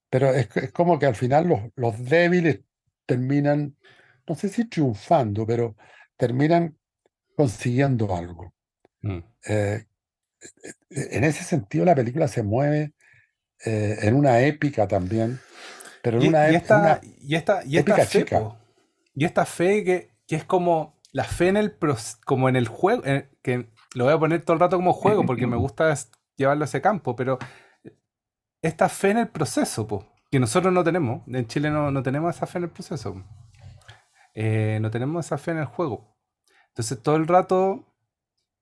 pero 0.09 0.33
es, 0.33 0.49
es 0.57 0.71
como 0.71 0.97
que 1.01 1.07
al 1.07 1.17
final 1.17 1.49
los, 1.49 1.61
los 1.75 2.05
débiles 2.05 2.61
terminan, 3.07 3.77
no 4.29 4.37
sé 4.37 4.49
si 4.49 4.67
triunfando, 4.67 5.45
pero 5.45 5.75
terminan 6.17 6.79
consiguiendo 7.35 8.15
algo. 8.15 8.55
Mm. 9.03 9.19
Eh, 9.49 9.85
en 10.91 11.25
ese 11.25 11.43
sentido, 11.43 11.85
la 11.85 11.97
película 11.97 12.29
se 12.29 12.45
mueve 12.45 12.93
eh, 13.65 13.99
en 14.03 14.15
una 14.15 14.41
épica 14.41 14.87
también, 14.87 15.41
pero 16.03 16.19
en 16.19 16.25
Y, 16.25 16.29
una, 16.29 16.51
y 16.51 16.55
esta, 16.55 16.79
una- 16.79 17.01
y 17.21 17.35
esta, 17.35 17.65
y 17.65 17.79
esta 17.79 17.93
épica 17.93 18.07
fe, 18.07 18.19
chica. 18.25 18.39
po. 18.41 18.57
y 19.15 19.25
esta 19.25 19.45
fe 19.47 19.83
que, 19.85 20.11
que 20.27 20.37
es 20.37 20.45
como 20.45 20.95
la 21.13 21.25
fe 21.25 21.49
en 21.49 21.57
el 21.57 21.77
como 22.25 22.49
en 22.49 22.57
el 22.57 22.69
juego, 22.69 23.05
en- 23.05 23.29
que 23.43 23.71
lo 23.95 24.05
voy 24.05 24.13
a 24.13 24.19
poner 24.19 24.43
todo 24.45 24.55
el 24.55 24.61
rato 24.61 24.77
como 24.77 24.93
juego 24.93 25.25
porque 25.25 25.47
me 25.47 25.57
gusta 25.57 25.95
llevarlo 26.37 26.65
a 26.65 26.67
ese 26.67 26.81
campo, 26.83 27.17
pero 27.17 27.39
esta 28.63 28.89
fe 28.89 29.11
en 29.11 29.19
el 29.19 29.29
proceso, 29.29 29.87
po, 29.87 30.05
que 30.31 30.39
nosotros 30.41 30.73
no 30.73 30.85
tenemos, 30.85 31.23
en 31.29 31.47
Chile 31.47 31.71
no, 31.71 31.91
no 31.91 32.03
tenemos 32.03 32.35
esa 32.37 32.47
fe 32.47 32.59
en 32.59 32.65
el 32.65 32.71
proceso, 32.71 33.25
Eh, 34.35 34.79
no 34.83 34.91
tenemos 34.91 35.25
esa 35.25 35.39
fe 35.39 35.53
en 35.53 35.59
el 35.59 35.65
juego. 35.65 36.15
Entonces 36.69 37.01
todo 37.03 37.17
el 37.17 37.27
rato 37.27 37.87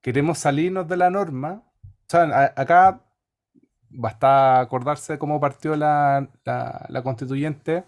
queremos 0.02 0.38
salirnos 0.38 0.86
de 0.86 0.96
la 0.96 1.10
norma. 1.10 1.64
O 1.84 2.06
sea, 2.08 2.22
a- 2.22 2.52
acá 2.60 3.03
basta 3.94 4.60
acordarse 4.60 5.18
cómo 5.18 5.40
partió 5.40 5.76
la, 5.76 6.28
la- 6.44 6.86
la 6.88 7.02
constituyente 7.02 7.84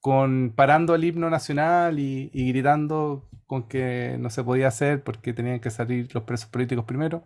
con 0.00 0.52
parando 0.54 0.94
el 0.94 1.04
himno 1.04 1.30
nacional 1.30 1.98
y, 1.98 2.30
y 2.34 2.48
gritando 2.50 3.28
con 3.46 3.68
que 3.68 4.16
no 4.20 4.30
se 4.30 4.44
podía 4.44 4.68
hacer 4.68 5.02
porque 5.02 5.32
tenían 5.32 5.60
que 5.60 5.70
salir 5.70 6.14
los 6.14 6.24
presos 6.24 6.48
políticos 6.50 6.84
primero. 6.84 7.24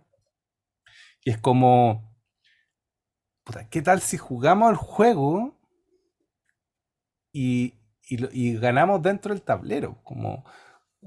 Y 1.25 1.31
es 1.31 1.39
como, 1.39 2.17
puta, 3.45 3.69
¿qué 3.69 3.83
tal 3.83 4.01
si 4.01 4.17
jugamos 4.17 4.71
el 4.71 4.77
juego 4.77 5.59
y, 7.33 7.75
y 8.09 8.57
ganamos 8.59 9.03
dentro 9.03 9.35
del 9.35 9.43
tablero? 9.43 10.01
Como, 10.05 10.45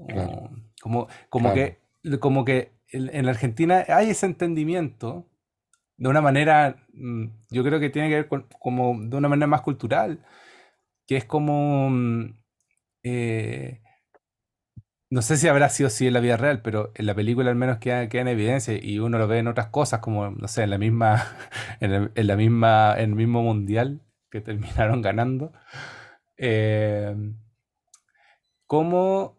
Claro. 0.06 0.50
como, 0.82 1.08
como 1.28 1.52
Claro. 1.52 1.76
que, 2.02 2.18
como 2.18 2.44
que 2.44 2.72
en, 2.88 3.14
en 3.14 3.28
Argentina 3.28 3.84
hay 3.88 4.10
ese 4.10 4.26
entendimiento 4.26 5.26
de 6.02 6.08
una 6.10 6.20
manera, 6.20 6.76
mm, 6.94 7.26
yo 7.50 7.64
creo 7.64 7.80
que 7.80 7.90
tiene 7.90 8.08
que 8.08 8.14
ver 8.16 8.28
con, 8.28 8.46
como 8.60 8.96
de 9.00 9.16
una 9.16 9.28
manera 9.28 9.46
más 9.46 9.62
cultural, 9.62 10.24
que 11.06 11.16
es 11.18 11.24
como, 11.26 11.90
mm, 11.90 12.36
eh, 13.04 13.82
no 15.10 15.20
sé 15.22 15.36
si 15.36 15.46
habrá 15.48 15.68
sido 15.68 15.88
así 15.88 16.06
en 16.06 16.14
la 16.14 16.20
vida 16.20 16.36
real, 16.38 16.62
pero 16.62 16.90
en 16.94 17.04
la 17.06 17.14
película 17.14 17.50
al 17.50 17.56
menos 17.56 17.78
queda, 17.78 18.08
queda 18.08 18.22
en 18.22 18.28
evidencia 18.28 18.74
y 18.82 18.98
uno 18.98 19.18
lo 19.18 19.28
ve 19.28 19.38
en 19.38 19.48
otras 19.48 19.66
cosas, 19.68 20.00
como, 20.00 20.30
no 20.30 20.48
sé, 20.48 20.62
en 20.62 20.70
la 20.70 20.78
misma, 20.78 21.24
en, 21.80 22.10
el- 22.14 22.26
la 22.26 22.36
misma, 22.36 22.94
en 22.96 23.10
el 23.10 23.16
mismo 23.16 23.42
mundial 23.42 24.00
que 24.30 24.40
terminaron 24.40 25.02
ganando. 25.02 25.52
eh, 26.38 27.14
cómo 28.66 29.38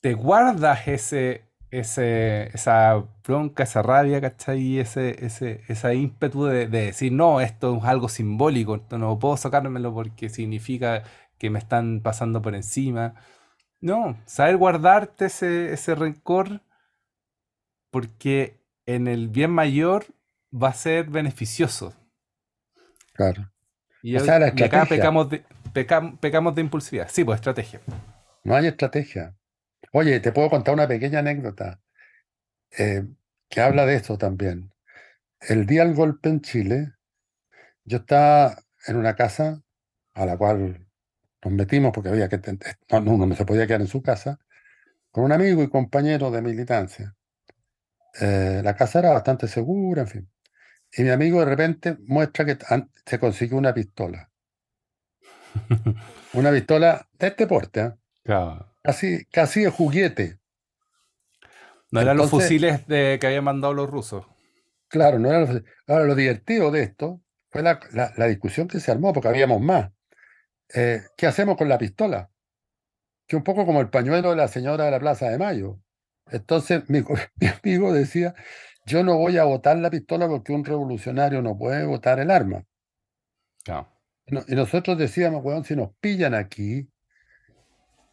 te 0.00 0.14
guardas 0.14 0.88
ese, 0.88 1.45
ese, 1.70 2.48
esa 2.54 3.04
bronca, 3.24 3.64
esa 3.64 3.82
rabia, 3.82 4.20
¿cachai? 4.20 4.60
Y 4.60 4.78
ese, 4.80 5.24
ese, 5.24 5.62
ese 5.68 5.94
ímpetu 5.94 6.44
de, 6.46 6.68
de 6.68 6.86
decir, 6.86 7.12
no, 7.12 7.40
esto 7.40 7.76
es 7.78 7.84
algo 7.84 8.08
simbólico, 8.08 8.76
esto 8.76 8.98
no 8.98 9.18
puedo 9.18 9.36
sacármelo 9.36 9.92
porque 9.92 10.28
significa 10.28 11.02
que 11.38 11.50
me 11.50 11.58
están 11.58 12.00
pasando 12.02 12.40
por 12.42 12.54
encima. 12.54 13.14
No, 13.80 14.16
saber 14.26 14.56
guardarte 14.56 15.26
ese, 15.26 15.72
ese 15.72 15.94
rencor 15.94 16.60
porque 17.90 18.58
en 18.86 19.08
el 19.08 19.28
bien 19.28 19.50
mayor 19.50 20.06
va 20.52 20.68
a 20.68 20.74
ser 20.74 21.06
beneficioso. 21.10 21.94
Claro. 23.12 23.50
Y, 24.02 24.16
O 24.16 24.20
sea, 24.20 24.38
la 24.38 24.52
y 24.54 24.62
acá 24.62 24.84
pecamos 24.86 25.28
de, 25.30 25.44
pecam- 25.74 26.18
pecamos 26.18 26.54
de 26.54 26.60
impulsividad. 26.62 27.08
Sí, 27.10 27.24
pues 27.24 27.36
estrategia. 27.36 27.80
No 28.44 28.54
hay 28.54 28.66
estrategia. 28.66 29.34
Oye, 29.92 30.20
te 30.20 30.32
puedo 30.32 30.50
contar 30.50 30.74
una 30.74 30.88
pequeña 30.88 31.20
anécdota 31.20 31.80
eh, 32.78 33.04
que 33.48 33.60
habla 33.60 33.86
de 33.86 33.96
esto 33.96 34.18
también. 34.18 34.72
El 35.40 35.66
día 35.66 35.84
del 35.84 35.94
golpe 35.94 36.28
en 36.28 36.40
Chile, 36.40 36.92
yo 37.84 37.98
estaba 37.98 38.58
en 38.86 38.96
una 38.96 39.14
casa 39.14 39.62
a 40.14 40.26
la 40.26 40.36
cual 40.36 40.86
nos 41.44 41.52
metimos 41.52 41.92
porque 41.92 42.08
había 42.08 42.28
que 42.28 42.38
no, 42.90 43.00
no, 43.00 43.12
uno 43.12 43.26
no 43.26 43.36
se 43.36 43.44
podía 43.44 43.66
quedar 43.66 43.80
en 43.80 43.86
su 43.86 44.02
casa 44.02 44.38
con 45.10 45.24
un 45.24 45.32
amigo 45.32 45.62
y 45.62 45.68
compañero 45.68 46.30
de 46.30 46.42
militancia. 46.42 47.14
Eh, 48.20 48.60
la 48.64 48.74
casa 48.76 48.98
era 48.98 49.12
bastante 49.12 49.46
segura, 49.48 50.02
en 50.02 50.08
fin. 50.08 50.30
Y 50.92 51.02
mi 51.02 51.10
amigo 51.10 51.40
de 51.40 51.46
repente 51.46 51.96
muestra 52.06 52.44
que 52.44 52.58
se 53.04 53.18
consiguió 53.18 53.56
una 53.56 53.74
pistola. 53.74 54.30
Una 56.34 56.50
pistola 56.50 57.08
de 57.18 57.26
este 57.28 57.46
porte, 57.46 57.80
¿eh? 57.80 57.92
Claro. 58.22 58.75
Casi, 58.86 59.24
casi 59.26 59.62
de 59.62 59.70
juguete. 59.70 60.38
No 61.90 62.00
eran 62.00 62.16
los 62.16 62.30
fusiles 62.30 62.86
de, 62.86 63.18
que 63.20 63.26
habían 63.26 63.44
mandado 63.44 63.74
los 63.74 63.90
rusos. 63.90 64.26
Claro, 64.88 65.18
no 65.18 65.28
era 65.28 65.40
lo, 65.40 65.62
ahora, 65.88 66.04
lo 66.04 66.14
divertido 66.14 66.70
de 66.70 66.82
esto 66.82 67.20
fue 67.50 67.62
la, 67.62 67.80
la- 67.92 68.12
la 68.16 68.26
discusión 68.26 68.68
que 68.68 68.80
se 68.80 68.90
armó, 68.90 69.12
porque 69.12 69.28
habíamos 69.28 69.60
más. 69.60 69.90
Eh, 70.74 71.02
¿qué 71.16 71.26
hacemos 71.26 71.56
con 71.56 71.68
la 71.68 71.78
pistola? 71.78 72.30
Que 73.26 73.36
un 73.36 73.42
poco 73.44 73.66
como 73.66 73.80
el 73.80 73.88
pañuelo 73.90 74.30
de 74.30 74.36
la 74.36 74.48
señora 74.48 74.84
de 74.84 74.90
la 74.90 75.00
Plaza 75.00 75.28
de 75.30 75.38
Mayo. 75.38 75.80
Entonces 76.30 76.88
mi, 76.88 77.00
amigo 77.62 77.92
decía, 77.92 78.34
yo 78.84 79.02
no 79.02 79.16
voy 79.16 79.38
a 79.38 79.44
botar 79.44 79.76
la 79.78 79.90
pistola 79.90 80.28
porque 80.28 80.52
un 80.52 80.64
revolucionario 80.64 81.42
no 81.42 81.56
puede 81.58 81.84
botar 81.86 82.18
el 82.20 82.30
arma. 82.30 82.64
No- 84.28 84.44
y 84.46 84.54
nosotros 84.54 84.98
decíamos, 84.98 85.44
weón, 85.44 85.64
si 85.64 85.76
nos 85.76 85.90
pillan 86.00 86.34
aquí, 86.34 86.88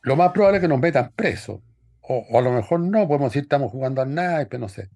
lo 0.04 0.16
más 0.16 0.32
probable 0.32 0.58
es 0.58 0.62
que 0.62 0.68
nos 0.68 0.80
metan 0.80 1.12
presos. 1.16 1.62
O, 2.01 2.18
o 2.30 2.39
a 2.39 2.41
lo 2.41 2.51
mejor 2.51 2.82
no, 2.82 3.08
podemos 3.08 3.32
decir, 3.32 3.43
estamos 3.43 3.72
jugando 3.72 4.01
al 4.01 4.14
naipe, 4.14 4.60
no 4.60 4.70
sé. 4.70 4.89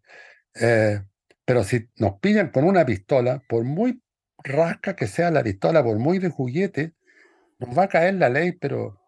Eh, 0.55 1.01
pero 1.45 1.63
si 1.63 1.89
nos 1.97 2.19
pillan 2.19 2.49
con 2.49 2.65
una 2.65 2.85
pistola, 2.85 3.41
por 3.47 3.63
muy 3.63 4.01
rasca 4.43 4.95
que 4.95 5.07
sea 5.07 5.31
la 5.31 5.43
pistola, 5.43 5.83
por 5.83 5.97
muy 5.99 6.19
de 6.19 6.29
juguete, 6.29 6.93
nos 7.59 7.77
va 7.77 7.83
a 7.83 7.89
caer 7.89 8.15
la 8.15 8.29
ley, 8.29 8.51
pero... 8.53 8.99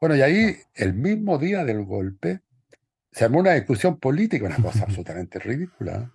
Bueno, 0.00 0.16
y 0.16 0.22
ahí, 0.22 0.56
el 0.74 0.94
mismo 0.94 1.38
día 1.38 1.64
del 1.64 1.84
golpe, 1.84 2.40
se 3.12 3.24
armó 3.24 3.40
una 3.40 3.54
discusión 3.54 3.98
política, 3.98 4.46
una 4.46 4.60
cosa 4.60 4.84
absolutamente 4.86 5.38
ridícula. 5.38 6.12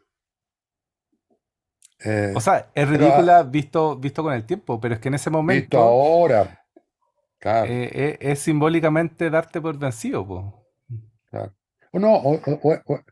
Eh, 2.04 2.34
O 2.36 2.42
sea, 2.42 2.72
es 2.76 2.88
Pero, 2.88 2.98
ridícula 2.98 3.44
visto, 3.44 3.98
visto 3.98 4.24
con 4.24 4.34
el 4.34 4.46
tiempo, 4.46 4.80
pero 4.80 4.96
es 4.96 5.00
que 5.00 5.08
en 5.10 5.16
ese 5.16 5.30
visto 5.30 5.38
momento 5.38 5.80
ahora, 5.80 6.63
claro. 7.44 7.68
eh, 7.72 7.92
eh, 7.94 8.18
es 8.22 8.40
simbólicamente 8.40 9.30
darte 9.30 9.60
por 9.62 9.78
vencido, 9.78 10.26
po. 10.26 10.68
Claro. 11.30 11.54
O 11.92 12.00
no, 12.00 12.14
o, 12.16 12.36
o- 12.36 12.60
o- 12.64 12.82
o- 12.86 13.04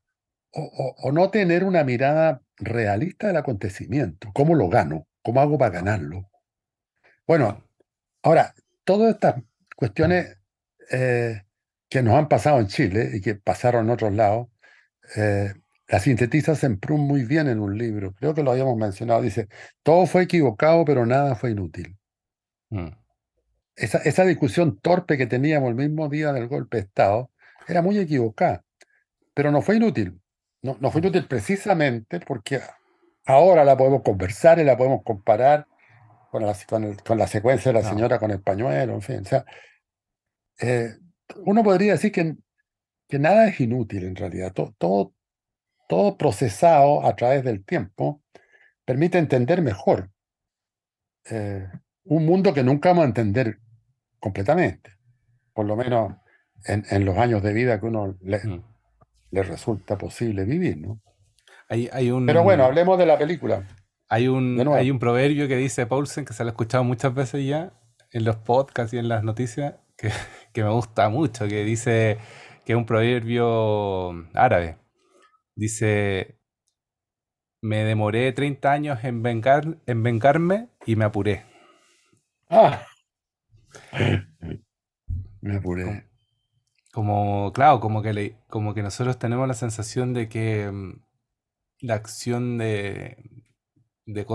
o- 0.54 0.96
o 1.04 1.12
no 1.12 1.30
tener 1.30 1.64
una 1.64 1.84
mirada 1.84 2.42
realista 2.58 3.28
del 3.28 3.38
acontecimiento. 3.38 4.32
¿Cómo 4.34 4.56
lo 4.56 4.70
gano? 4.70 5.08
¿Cómo 5.22 5.42
hago 5.42 5.58
para 5.58 5.72
ganarlo? 5.72 6.30
Bueno, 7.28 7.64
ahora, 8.24 8.54
todas 8.84 9.14
estas 9.14 9.36
cuestiones 9.76 10.38
eh, 10.92 11.44
que 11.90 12.02
nos 12.02 12.16
han 12.16 12.28
pasado 12.28 12.60
en 12.60 12.68
Chile 12.68 13.12
y 13.14 13.22
que 13.22 13.36
pasaron 13.36 13.86
en 13.86 13.92
otros 13.92 14.14
lados, 14.14 14.48
las 15.88 16.04
sintetiza 16.04 16.56
Semprún 16.56 17.02
muy 17.02 17.26
bien 17.26 17.48
en 17.50 17.60
un 17.60 17.78
libro. 17.78 18.14
Creo 18.14 18.34
que 18.34 18.44
lo 18.44 18.52
habíamos 18.52 18.78
mencionado. 18.78 19.22
Dice, 19.22 19.48
todo 19.84 20.06
fue 20.06 20.24
equivocado, 20.24 20.86
pero 20.86 21.06
nada 21.06 21.36
fue 21.36 21.52
inútil. 21.52 21.98
Mm. 22.70 22.88
Esa, 23.76 24.00
esa 24.00 24.26
discusión 24.26 24.80
torpe 24.80 25.18
que 25.18 25.28
teníamos 25.28 25.70
el 25.70 25.76
mismo 25.76 26.10
día 26.10 26.34
del 26.34 26.48
golpe 26.48 26.78
de 26.78 26.84
Estado 26.84 27.32
era 27.68 27.82
muy 27.82 27.98
equivocada, 27.98 28.64
pero 29.34 29.52
no 29.52 29.62
fue 29.62 29.78
inútil, 29.78 30.20
no, 30.62 30.78
no 30.80 30.92
fue 30.92 31.02
inútil 31.02 31.28
precisamente 31.28 32.20
porque 32.20 32.62
ahora 33.26 33.64
la 33.64 33.78
podemos 33.78 34.02
conversar 34.04 34.60
y 34.60 34.64
la 34.64 34.78
podemos 34.78 35.02
comparar 35.04 35.68
con 36.32 36.46
la, 36.46 36.56
con, 37.04 37.18
la 37.18 37.28
secuencia 37.28 37.74
de 37.74 37.82
la 37.82 37.88
señora 37.88 38.18
con 38.18 38.32
el 38.32 38.42
pañuelo, 38.42 38.94
en 38.94 39.02
fin. 39.02 39.20
O 39.20 39.26
sea, 39.26 39.46
eh, 40.62 40.96
uno 41.46 41.62
podría 41.62 41.94
decir 41.94 42.12
que, 42.12 42.36
que 43.08 43.20
nada 43.20 43.48
es 43.48 43.60
inútil 43.60 44.06
en 44.06 44.16
realidad. 44.16 44.54
Todo, 44.54 44.74
todo, 44.78 45.14
todo 45.90 46.18
procesado 46.18 47.06
a 47.06 47.16
través 47.18 47.44
del 47.44 47.66
tiempo 47.66 48.22
permite 48.86 49.18
entender 49.18 49.62
mejor 49.62 50.10
eh, 51.30 51.68
un 52.06 52.26
mundo 52.26 52.54
que 52.54 52.64
nunca 52.64 52.90
vamos 52.90 53.04
a 53.04 53.08
entender 53.08 53.60
completamente, 54.20 54.92
por 55.54 55.66
lo 55.66 55.76
menos 55.76 56.14
en, 56.66 56.86
en 56.90 57.06
los 57.06 57.18
años 57.18 57.42
de 57.44 57.54
vida 57.54 57.80
que 57.80 57.86
uno 57.86 58.18
le, 58.22 58.40
mm. 58.40 58.64
le 59.32 59.44
resulta 59.44 59.98
posible 59.98 60.46
vivir, 60.46 60.78
¿no? 60.78 61.02
Hay, 61.70 61.90
hay 61.94 62.12
un, 62.12 62.26
Pero 62.26 62.44
bueno, 62.44 62.66
hablemos 62.66 62.98
de 62.98 63.06
la 63.06 63.18
película. 63.18 63.66
Hay 64.10 64.28
un, 64.28 64.60
hay 64.76 64.92
un 64.92 65.00
proverbio 65.00 65.48
que 65.48 65.56
dice 65.56 65.86
Paulsen, 65.86 66.26
que 66.26 66.34
se 66.34 66.44
lo 66.44 66.50
he 66.50 66.52
escuchado 66.52 66.84
muchas 66.84 67.14
veces 67.14 67.46
ya 67.46 67.72
en 68.12 68.26
los 68.26 68.36
podcasts 68.36 68.94
y 68.94 68.98
en 68.98 69.08
las 69.08 69.24
noticias, 69.24 69.76
que, 69.96 70.10
que 70.54 70.64
me 70.64 70.70
gusta 70.70 71.08
mucho, 71.08 71.48
que 71.48 71.64
dice 71.64 72.18
que 72.66 72.74
es 72.74 72.78
un 72.78 72.86
proverbio 72.86 74.12
árabe. 74.34 74.78
Dice, 75.56 76.40
me 77.62 77.84
demoré 77.84 78.32
30 78.34 78.72
años 78.72 79.04
en, 79.04 79.24
vengar, 79.24 79.78
en 79.86 80.04
vengarme 80.04 80.70
y 80.86 80.96
me 80.96 81.06
apuré. 81.06 81.46
Ah. 82.52 82.86
Me 85.42 85.56
apuré. 85.56 86.08
Como, 86.92 87.54
claro, 87.54 87.80
como 87.80 88.02
que, 88.02 88.12
le, 88.12 88.38
como 88.50 88.74
que 88.74 88.84
nosotros 88.84 89.18
tenemos 89.18 89.48
la 89.48 89.54
sensación 89.54 90.14
de 90.14 90.28
que 90.28 90.70
mm, 90.70 91.02
la 91.80 91.96
acción 91.96 92.58
de, 92.58 93.18
de 94.06 94.26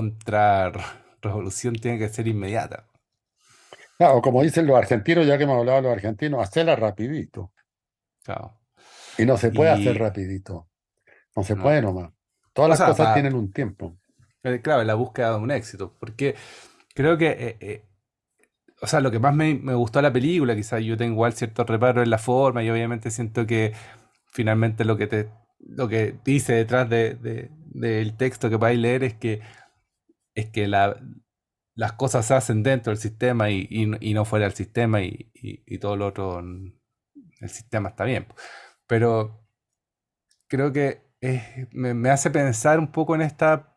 revolución 1.20 1.74
tiene 1.74 1.98
que 1.98 2.08
ser 2.08 2.26
inmediata. 2.26 2.86
Claro, 3.98 4.22
como 4.22 4.42
dicen 4.42 4.66
los 4.66 4.76
argentinos, 4.76 5.26
ya 5.26 5.36
que 5.36 5.44
hemos 5.44 5.58
hablado 5.58 5.78
de 5.78 5.82
los 5.82 5.92
argentinos, 5.92 6.42
hacerla 6.42 6.74
rapidito. 6.76 7.52
Claro. 8.24 8.58
Y 9.18 9.26
no 9.26 9.36
se 9.36 9.50
puede 9.50 9.70
hacer 9.70 9.98
rapidito. 9.98 10.68
No 11.34 11.44
se 11.44 11.56
puede 11.56 11.82
nomás. 11.82 12.12
Todas 12.54 12.70
las 12.70 12.88
cosas 12.88 13.12
tienen 13.14 13.34
un 13.34 13.52
tiempo. 13.52 13.98
Eh, 14.42 14.60
claro, 14.62 14.82
la 14.84 14.94
búsqueda 14.94 15.32
de 15.32 15.36
un 15.36 15.50
éxito. 15.50 15.94
Porque 15.98 16.34
creo 16.94 17.18
que, 17.18 17.28
eh, 17.28 17.56
eh, 17.60 17.84
o 18.86 18.88
sea, 18.88 19.00
lo 19.00 19.10
que 19.10 19.18
más 19.18 19.34
me, 19.34 19.74
gustó 19.74 19.98
de 19.98 20.04
la 20.04 20.12
película, 20.12 20.54
quizás 20.54 20.80
yo 20.84 20.96
tengo 20.96 21.14
igual 21.14 21.32
cierto 21.32 21.64
reparo 21.64 22.04
en 22.04 22.10
la 22.10 22.18
forma 22.18 22.62
y 22.62 22.70
obviamente 22.70 23.10
siento 23.10 23.44
que 23.44 23.72
finalmente 24.26 24.84
lo 24.84 24.96
que 24.96 25.08
te 25.08 25.28
lo 25.58 25.88
que 25.88 26.14
dice 26.24 26.52
detrás 26.52 26.88
de, 26.88 27.50
del 27.74 28.16
texto 28.16 28.48
que 28.48 28.56
vais 28.56 28.78
a 28.78 28.80
leer 28.80 29.02
es 29.02 29.14
que 29.14 29.40
es 30.36 30.50
que 30.50 30.68
la, 30.68 30.96
las 31.74 31.94
cosas 31.94 32.26
se 32.26 32.34
hacen 32.34 32.62
dentro 32.62 32.92
del 32.92 33.00
sistema 33.00 33.50
y, 33.50 33.86
no 34.14 34.24
fuera 34.24 34.44
del 34.44 34.54
sistema 34.54 35.02
y, 35.02 35.32
y, 35.34 35.78
todo 35.78 35.96
lo 35.96 36.06
otro, 36.06 36.38
el 36.38 37.48
sistema 37.48 37.88
está 37.88 38.04
bien. 38.04 38.26
Pero 38.86 39.48
creo 40.48 40.72
que 40.72 41.02
me, 41.72 42.10
hace 42.10 42.30
pensar 42.30 42.78
un 42.78 42.92
poco 42.92 43.16
en 43.16 43.22
esta 43.22 43.75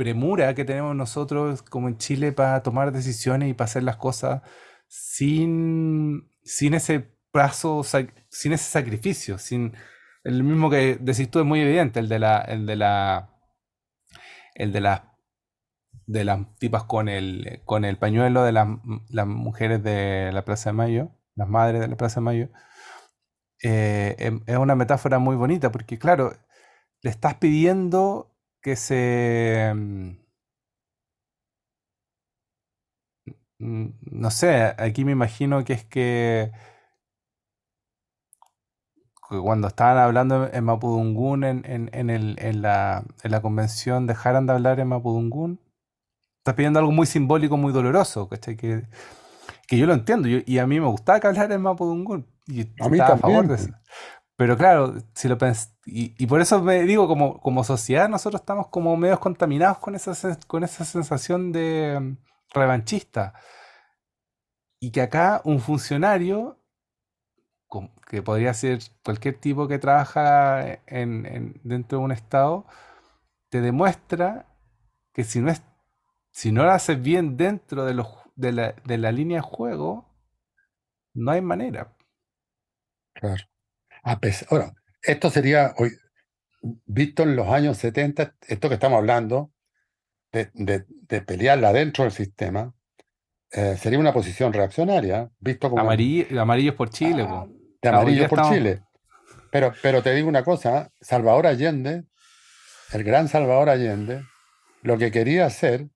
premura 0.00 0.54
que 0.54 0.64
tenemos 0.64 0.96
nosotros 0.96 1.60
como 1.60 1.86
en 1.88 1.98
Chile 1.98 2.32
para 2.32 2.62
tomar 2.62 2.90
decisiones 2.90 3.50
y 3.50 3.52
para 3.52 3.66
hacer 3.66 3.82
las 3.82 3.98
cosas 3.98 4.40
sin, 4.88 6.30
sin 6.42 6.72
ese 6.72 7.10
plazo, 7.30 7.82
sin 7.82 8.52
ese 8.54 8.64
sacrificio, 8.64 9.36
sin 9.36 9.74
el 10.24 10.42
mismo 10.42 10.70
que 10.70 10.96
decís 10.98 11.30
tú 11.30 11.40
es 11.40 11.44
muy 11.44 11.60
evidente, 11.60 12.00
el 12.00 12.08
de 12.08 12.18
la, 12.18 12.38
el 12.38 12.64
de 12.64 12.76
la, 12.76 13.28
el 14.54 14.72
de 14.72 14.80
las 14.80 15.02
de 16.06 16.24
las 16.24 16.40
tipas 16.58 16.84
con 16.84 17.10
el 17.10 17.60
con 17.66 17.84
el 17.84 17.98
pañuelo 17.98 18.42
de 18.42 18.52
las, 18.52 18.68
las 19.10 19.26
mujeres 19.26 19.82
de 19.82 20.30
la 20.32 20.46
Plaza 20.46 20.70
de 20.70 20.74
Mayo, 20.76 21.10
las 21.34 21.48
madres 21.48 21.82
de 21.82 21.88
la 21.88 21.96
Plaza 21.96 22.20
de 22.20 22.24
Mayo 22.24 22.48
eh, 23.62 24.16
em, 24.18 24.40
es 24.46 24.56
una 24.56 24.74
metáfora 24.76 25.18
muy 25.18 25.36
bonita 25.36 25.70
porque, 25.70 25.98
claro, 25.98 26.32
le 27.02 27.10
estás 27.10 27.34
pidiendo 27.34 28.30
que 28.62 28.76
se... 28.76 29.72
Mm, 29.74 30.10
mm, 33.58 33.86
no 34.12 34.30
sé, 34.30 34.74
aquí 34.78 35.04
me 35.04 35.12
imagino 35.12 35.64
que 35.64 35.72
es 35.74 35.84
que 35.84 36.52
cuando 39.42 39.68
estaban 39.68 39.96
hablando 39.98 40.50
en 40.52 40.64
Mapudungún 40.64 41.44
en, 41.44 41.62
en, 41.64 42.10
el, 42.10 42.36
en, 42.40 42.62
la, 42.62 43.04
en 43.22 43.30
la 43.30 43.40
convención 43.40 44.06
dejaran 44.06 44.46
de 44.46 44.54
hablar 44.54 44.80
en 44.80 44.88
Mapudungún, 44.88 45.60
estás 46.38 46.54
pidiendo 46.54 46.80
algo 46.80 46.92
muy 46.92 47.06
simbólico, 47.06 47.56
muy 47.56 47.72
doloroso, 47.72 48.28
¿cachai? 48.28 48.56
Que, 48.56 48.88
que 49.68 49.78
yo 49.78 49.86
lo 49.86 49.94
entiendo, 49.94 50.28
y 50.28 50.58
a 50.58 50.66
mí 50.66 50.80
me 50.80 50.86
gustaba 50.86 51.20
que 51.20 51.28
hablar 51.28 51.52
en 51.52 51.62
Mapudungún, 51.62 52.26
y 52.46 52.62
a 52.80 52.88
mí 52.88 53.02
también. 53.04 53.46
Pues. 53.46 53.70
Pero 54.40 54.56
claro, 54.56 54.94
si 55.12 55.28
lo 55.28 55.36
pens 55.36 55.76
y, 55.84 56.26
por 56.26 56.40
eso 56.40 56.62
me 56.62 56.84
digo, 56.84 57.06
como, 57.06 57.38
como 57.42 57.62
sociedad, 57.62 58.08
nosotros 58.08 58.40
estamos 58.40 58.68
como 58.68 58.96
medios 58.96 59.18
contaminados 59.18 59.76
con 59.80 59.94
esa, 59.94 60.14
con 60.46 60.64
esa 60.64 60.86
sensación 60.86 61.52
de 61.52 61.98
mm, 62.00 62.16
revanchista. 62.54 63.34
Y 64.80 64.92
que 64.92 65.02
acá 65.02 65.42
un 65.44 65.60
funcionario, 65.60 66.58
que 68.08 68.22
podría 68.22 68.54
ser 68.54 68.78
cualquier 69.04 69.38
tipo 69.38 69.68
que 69.68 69.78
trabaja 69.78 70.80
en, 70.86 71.60
dentro 71.62 71.98
de 71.98 72.04
un 72.06 72.12
Estado, 72.12 72.64
te 73.50 73.60
demuestra 73.60 74.46
que 75.12 75.22
si 75.22 75.40
no, 75.40 75.50
es, 75.50 75.62
si 76.32 76.50
no 76.50 76.64
lo 76.64 76.70
haces 76.70 77.02
bien 77.02 77.36
dentro 77.36 77.84
de, 77.84 77.92
los, 77.92 78.08
de, 78.36 78.52
la, 78.52 78.72
de 78.86 78.96
la 78.96 79.12
línea 79.12 79.42
de 79.42 79.42
juego, 79.42 80.08
no 81.12 81.30
hay 81.30 81.42
manera. 81.42 81.94
Claro. 83.12 83.44
Ahora, 84.02 84.72
esto 85.02 85.30
sería 85.30 85.74
hoy, 85.78 85.90
visto 86.86 87.22
en 87.22 87.36
los 87.36 87.48
años 87.48 87.78
70, 87.78 88.34
esto 88.48 88.68
que 88.68 88.74
estamos 88.74 88.98
hablando, 88.98 89.52
de, 90.32 90.50
de, 90.54 91.22
pelearla 91.22 91.72
dentro 91.72 92.04
del 92.04 92.12
sistema, 92.12 92.72
eh, 93.52 93.76
sería 93.76 93.98
una 93.98 94.12
posición 94.12 94.52
reaccionaria, 94.52 95.28
visto 95.40 95.70
como... 95.70 95.82
amarillos 96.38 96.74
por 96.74 96.90
Chile. 96.90 97.26
Ah, 97.28 97.46
de 97.82 97.88
amarillos 97.88 98.28
por 98.28 98.48
Chile. 98.48 98.82
Pero, 99.50 99.72
pero 99.82 100.02
te 100.02 100.14
digo 100.14 100.28
una 100.28 100.44
cosa, 100.44 100.92
Salvador 101.00 101.46
Allende, 101.46 102.04
el 102.92 103.02
gran 103.02 103.28
Salvador 103.28 103.68
Allende, 103.68 104.22
lo 104.82 104.98
que 104.98 105.10
quería 105.10 105.46
hacer, 105.46 105.88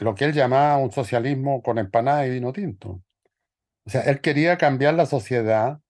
lo 0.00 0.14
que 0.14 0.26
él 0.26 0.32
llamaba 0.34 0.76
un 0.76 0.92
socialismo 0.92 1.62
con 1.62 1.78
empanada 1.78 2.26
y 2.26 2.30
vino 2.30 2.52
tinto. 2.52 3.02
O 3.86 3.90
sea, 3.90 4.02
él 4.02 4.20
quería 4.20 4.58
cambiar 4.58 4.94
la 4.94 5.06
sociedad 5.06 5.80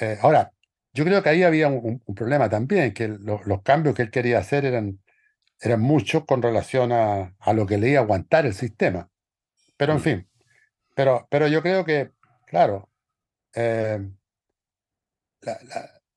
eh, 0.00 0.18
ahora, 0.22 0.52
yo 0.92 1.04
creo 1.04 1.22
que 1.22 1.28
ahí 1.28 1.42
había 1.42 1.68
un, 1.68 2.00
problema 2.14 2.48
también, 2.48 2.92
que 2.92 3.08
los 3.08 3.62
cambios 3.62 3.94
que 3.94 4.02
él 4.02 4.10
quería 4.10 4.38
hacer 4.38 4.64
eran, 4.64 5.00
eran 5.60 5.80
muchos 5.80 6.24
con 6.24 6.42
relación 6.42 6.92
a, 6.92 7.34
a, 7.38 7.52
lo 7.52 7.66
que 7.66 7.78
le 7.78 7.90
iba 7.90 8.00
a 8.00 8.02
aguantar 8.02 8.46
el 8.46 8.54
sistema. 8.54 9.10
Pero 9.76 9.92
en 9.92 9.98
mm. 9.98 10.02
fin, 10.02 10.28
pero, 10.94 11.28
pero 11.30 11.46
yo 11.46 11.62
creo 11.62 11.84
que, 11.84 12.10
claro, 12.46 12.90
eh, 13.54 14.00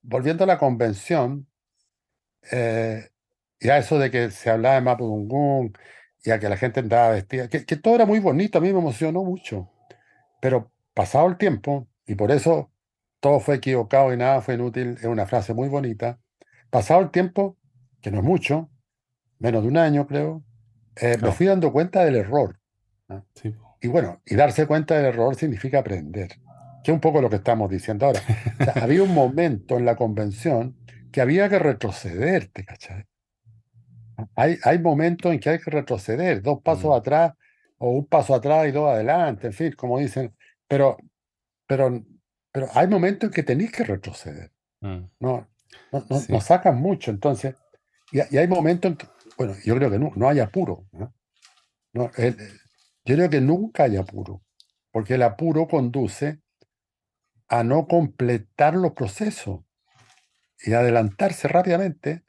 volviendo 0.02 0.44
a 0.44 0.48
la 0.48 0.58
convención, 0.58 1.48
eh, 2.52 3.10
y 3.60 3.70
a 3.70 3.78
eso 3.78 4.00
de 4.00 4.10
que 4.10 4.32
se 4.32 4.50
hablaba 4.50 4.76
de 4.76 4.82
Mapudungún 4.82 5.78
y 6.24 6.32
a 6.32 6.40
que 6.40 6.50
la 6.50 6.58
gente 6.58 6.80
andaba 6.80 7.12
vestida, 7.12 7.48
que, 7.48 7.64
que 7.66 7.76
todo 7.76 7.94
era 7.94 8.08
muy 8.08 8.20
bonito, 8.20 8.58
a 8.58 8.62
mí 8.62 8.74
me 8.74 8.80
emocionó 8.80 9.24
mucho, 9.24 9.70
pero 10.42 10.72
pasado 10.96 11.28
el 11.28 11.38
tiempo, 11.38 11.88
y 12.08 12.16
por 12.16 12.32
eso 12.32 12.70
todo 13.22 13.39
fue 13.39 13.55
equivocado 13.55 14.13
y 14.13 14.17
nada 14.17 14.41
fue 14.41 14.55
inútil, 14.55 14.97
es 14.99 15.05
una 15.05 15.26
frase 15.26 15.53
muy 15.53 15.69
bonita. 15.69 16.19
Pasado 16.69 17.01
el 17.01 17.11
tiempo, 17.11 17.55
que 18.01 18.11
no 18.11 18.17
es 18.17 18.24
mucho, 18.24 18.69
menos 19.39 19.61
de 19.61 19.69
un 19.69 19.78
año 19.78 20.07
creo, 20.07 20.43
eh, 20.95 21.17
me 21.22 21.32
fui 21.32 21.45
dando 21.45 21.72
cuenta 21.72 22.03
del 22.03 22.15
error. 22.15 22.59
Y 23.80 23.88
bueno, 23.88 24.22
y 24.26 24.36
darse 24.36 24.65
cuenta 24.65 24.95
del 24.95 25.05
error 25.05 25.36
significa 25.36 25.80
aprender, 25.80 26.30
que 26.84 26.91
es 26.91 26.93
un 26.93 26.99
poco 26.99 27.22
lo 27.22 27.30
que 27.30 27.38
estamos 27.38 27.69
diciendo 27.69 28.07
ahora. 28.07 28.22
había 28.82 29.03
un 29.03 29.13
momento 29.13 29.78
en 29.78 29.86
la 29.86 29.95
convención 29.95 30.76
que 31.11 31.22
había 31.22 31.47
que 31.47 31.59
retroceder, 31.59 32.47
¿te 32.47 32.65
cachai? 32.65 33.05
Hay, 34.36 34.57
hay 34.63 34.80
momentos 34.80 35.32
en 35.32 35.39
que 35.39 35.49
hay 35.49 35.59
que 35.59 35.72
retroceder, 35.72 36.41
dos 36.41 36.61
pasos 36.61 36.91
mm. 36.91 36.93
atrás 36.93 37.34
o 37.78 37.89
un 37.91 38.05
paso 38.07 38.34
atrás 38.34 38.67
y 38.67 38.72
dos 38.72 38.89
adelante, 38.89 39.47
en 39.47 39.53
fin, 39.53 39.74
como 39.74 39.99
dicen, 39.99 40.36
pero, 40.67 40.97
pero 41.67 42.03
pero 42.52 42.68
hay 42.74 42.88
momentos 42.88 43.28
en 43.30 43.34
que 43.34 43.43
tenéis 43.43 43.72
que 43.72 43.84
retroceder. 43.84 44.52
Mm. 44.82 45.06
No, 45.20 45.47
no, 45.91 46.06
no, 46.30 46.41
sacan 46.41 46.78
mucho, 46.78 47.12
entonces. 47.12 47.56
Y, 48.12 48.20
hay 48.38 48.47
momentos 48.47 48.91
en 48.91 48.97
que, 48.97 49.08
bueno, 49.38 49.56
yo 49.64 49.76
creo 49.76 49.89
que 49.89 49.99
no, 49.99 50.12
no 50.16 50.28
hay 50.30 50.39
apuro. 50.39 50.86
yo 51.93 52.10
creo 53.06 53.30
que 53.30 53.41
nunca 53.41 53.84
hay 53.84 53.97
apuro, 53.97 54.41
porque 54.91 55.16
el 55.16 55.24
apuro 55.24 55.68
conduce 55.68 56.41
a 57.47 57.64
no 57.64 57.88
completar 57.88 58.76
los 58.76 58.93
procesos. 58.93 59.62
y 60.64 60.74
adelantarse 60.74 61.47
rápidamente, 61.47 62.24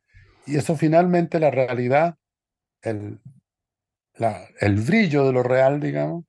y 0.47 0.57
eso 0.57 0.75
finalmente 0.75 1.39
la 1.39 1.51
realidad, 1.51 2.17
el, 2.81 3.21
la- 4.15 4.49
el 4.61 4.77
brillo 4.81 5.27
de 5.27 5.33
lo 5.35 5.43
real, 5.43 5.81
digamos, 5.81 6.25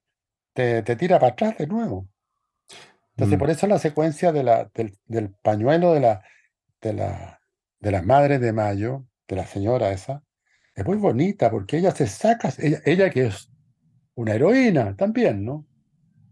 te, 0.54 0.84
te 0.84 0.96
tira 0.98 1.18
para 1.20 1.32
atrás 1.32 1.58
de 1.58 1.68
nuevo. 1.68 2.10
Entonces, 3.16 3.38
Mm, 3.38 3.40
por 3.40 3.50
eso 3.50 3.68
la 3.68 3.80
secuencia 3.80 4.32
de 4.32 4.44
la, 4.44 4.70
del, 4.74 4.98
del 5.06 5.30
pañuelo 5.42 5.94
de 5.94 6.00
la, 6.00 6.24
de 6.82 6.94
la, 6.94 7.40
de 7.80 7.92
las 7.92 8.06
madres 8.06 8.42
de 8.42 8.54
mayo, 8.54 9.06
de 9.28 9.36
la 9.36 9.46
señora 9.46 9.92
esa, 9.92 10.24
es 10.76 10.86
muy 10.86 10.98
bonita 10.98 11.52
porque 11.52 11.78
ella 11.78 11.92
se 11.92 12.08
saca, 12.08 12.52
ella, 12.58 12.82
ella 12.86 13.10
que 13.10 13.28
es 13.28 13.52
una 14.16 14.34
heroína 14.34 14.96
también, 14.96 15.46
¿no? 15.46 15.68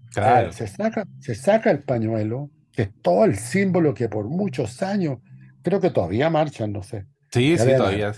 Eh, 0.09 0.11
claro. 0.15 0.51
se 0.51 0.67
saca, 0.67 1.05
se 1.19 1.35
saca 1.35 1.71
el 1.71 1.83
pañuelo, 1.83 2.49
que 2.71 2.83
es 2.83 3.01
todo 3.01 3.25
el 3.25 3.37
símbolo 3.37 3.93
que 3.93 4.09
por 4.09 4.27
muchos 4.27 4.81
años, 4.81 5.19
creo 5.61 5.79
que 5.79 5.91
todavía 5.91 6.29
marchan, 6.29 6.71
no 6.73 6.83
sé, 6.83 7.05
Sí, 7.31 7.57
sí, 7.57 7.75
todavía. 7.77 8.13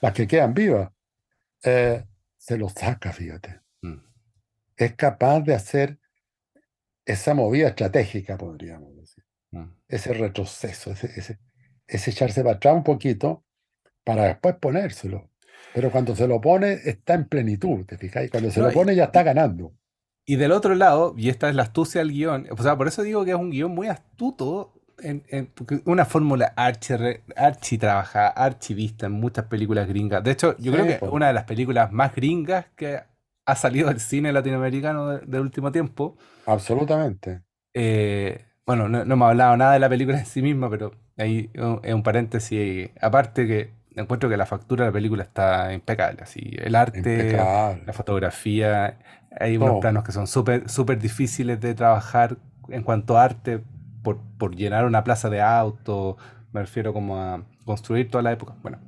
las 0.00 0.12
que 0.12 0.26
quedan 0.26 0.54
vivas, 0.54 0.90
eh, 1.64 2.04
se 2.38 2.56
lo 2.56 2.68
saca, 2.68 3.12
fíjate. 3.12 3.60
Mm, 3.82 3.98
Es 4.76 4.94
capaz 4.94 5.40
de 5.40 5.54
hacer 5.54 5.98
esa 7.06 7.34
movida 7.34 7.68
estratégica, 7.68 8.36
podríamos 8.38 8.94
decir. 8.96 9.24
mm. 9.52 9.64
ese 9.88 10.12
retroceso, 10.14 10.92
ese, 10.92 11.06
ese, 11.16 11.38
ese 11.86 12.10
echarse 12.10 12.42
para 12.42 12.56
atrás 12.56 12.74
un 12.74 12.84
poquito 12.84 13.44
para 14.04 14.24
después 14.24 14.56
ponérselo. 14.60 15.30
Pero 15.74 15.90
cuando 15.90 16.14
se 16.14 16.26
lo 16.28 16.40
pone, 16.40 16.72
está 16.84 17.14
en 17.14 17.26
plenitud, 17.26 17.84
¿te 17.86 17.98
fijáis? 17.98 18.30
Cuando 18.30 18.50
se 18.50 18.60
No, 18.60 18.66
lo 18.66 18.72
y- 18.72 18.74
pone, 18.74 18.94
ya 18.94 19.04
está 19.04 19.22
ganando. 19.22 19.72
Y 20.26 20.36
del 20.36 20.52
otro 20.52 20.74
lado, 20.74 21.14
y 21.18 21.28
esta 21.28 21.48
es 21.50 21.54
la 21.54 21.64
astucia 21.64 22.00
del 22.00 22.12
guion, 22.12 22.46
o 22.50 22.62
sea, 22.62 22.76
por 22.76 22.88
eso 22.88 23.02
digo 23.02 23.24
que 23.24 23.32
es 23.32 23.36
un 23.36 23.50
guion 23.50 23.72
muy 23.74 23.88
astuto, 23.88 24.72
en, 25.02 25.24
en- 25.28 25.52
una 25.86 26.04
fórmula 26.04 26.52
archi, 26.56 26.94
archi 27.36 27.76
trabajada, 27.78 28.28
archi 28.28 28.74
vista 28.74 29.06
en 29.06 29.12
muchas 29.12 29.46
películas 29.46 29.88
gringas. 29.88 30.22
De 30.22 30.30
hecho, 30.30 30.56
yo 30.58 30.70
Sí, 30.70 30.78
creo 30.78 30.86
que 30.86 30.94
po. 30.94 31.10
una 31.10 31.26
de 31.26 31.32
las 31.34 31.44
películas 31.44 31.90
más 31.92 32.14
gringas 32.14 32.66
que 32.76 33.00
ha 33.46 33.56
salido 33.56 33.88
del 33.88 34.00
cine 34.00 34.32
latinoamericano 34.32 35.08
de- 35.08 35.26
del 35.26 35.40
último 35.42 35.70
tiempo. 35.72 36.16
Absolutamente. 36.46 37.42
Eh, 37.74 38.44
bueno, 38.66 38.88
no, 38.88 39.04
no 39.04 39.14
hemos 39.14 39.28
hablado 39.30 39.56
nada 39.56 39.72
de 39.74 39.78
la 39.80 39.88
película 39.88 40.18
en 40.18 40.26
sí 40.26 40.42
misma, 40.42 40.70
pero 40.70 40.92
ahí 41.18 41.50
uh, 41.58 41.80
es 41.82 41.94
un 41.94 42.02
paréntesis. 42.02 42.90
Aparte 43.00 43.46
que 43.46 43.72
encuentro 43.96 44.28
que 44.28 44.36
la 44.36 44.46
factura 44.46 44.84
de 44.84 44.90
la 44.90 44.92
película 44.94 45.22
está 45.22 45.72
impecable, 45.72 46.22
así, 46.22 46.40
el 46.58 46.74
arte, 46.74 46.98
Impecable. 46.98 47.84
la 47.86 47.92
fotografía, 47.92 48.98
hay 49.38 49.56
unos 49.56 49.80
planos 49.80 50.04
que 50.04 50.12
son 50.12 50.26
súper 50.26 50.68
súper 50.68 50.98
difíciles 50.98 51.60
de 51.60 51.74
trabajar 51.74 52.38
en 52.68 52.82
cuanto 52.82 53.18
a 53.18 53.24
arte 53.24 53.60
por, 54.02 54.18
por 54.38 54.54
llenar 54.56 54.84
una 54.86 55.04
plaza 55.04 55.30
de 55.30 55.40
autos, 55.42 56.16
me 56.52 56.60
refiero 56.60 56.92
como 56.92 57.20
a 57.20 57.44
construir 57.64 58.10
toda 58.10 58.22
la 58.22 58.32
época. 58.32 58.54
Bueno, 58.62 58.78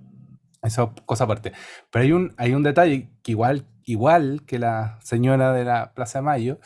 eso 0.63 0.93
cosa 1.05 1.25
aparte. 1.25 1.53
Pero 1.91 2.03
hay 2.05 2.13
un, 2.13 2.35
hay 2.37 2.55
un 2.55 2.63
detalle 2.63 3.09
que 3.23 3.33
igual, 3.33 3.65
igual 3.87 4.43
que 4.47 4.59
la 4.59 4.99
señora 5.01 5.53
de 5.55 5.65
la 5.65 5.95
Plaza 5.95 6.19
de 6.19 6.25
Mayo, 6.25 6.59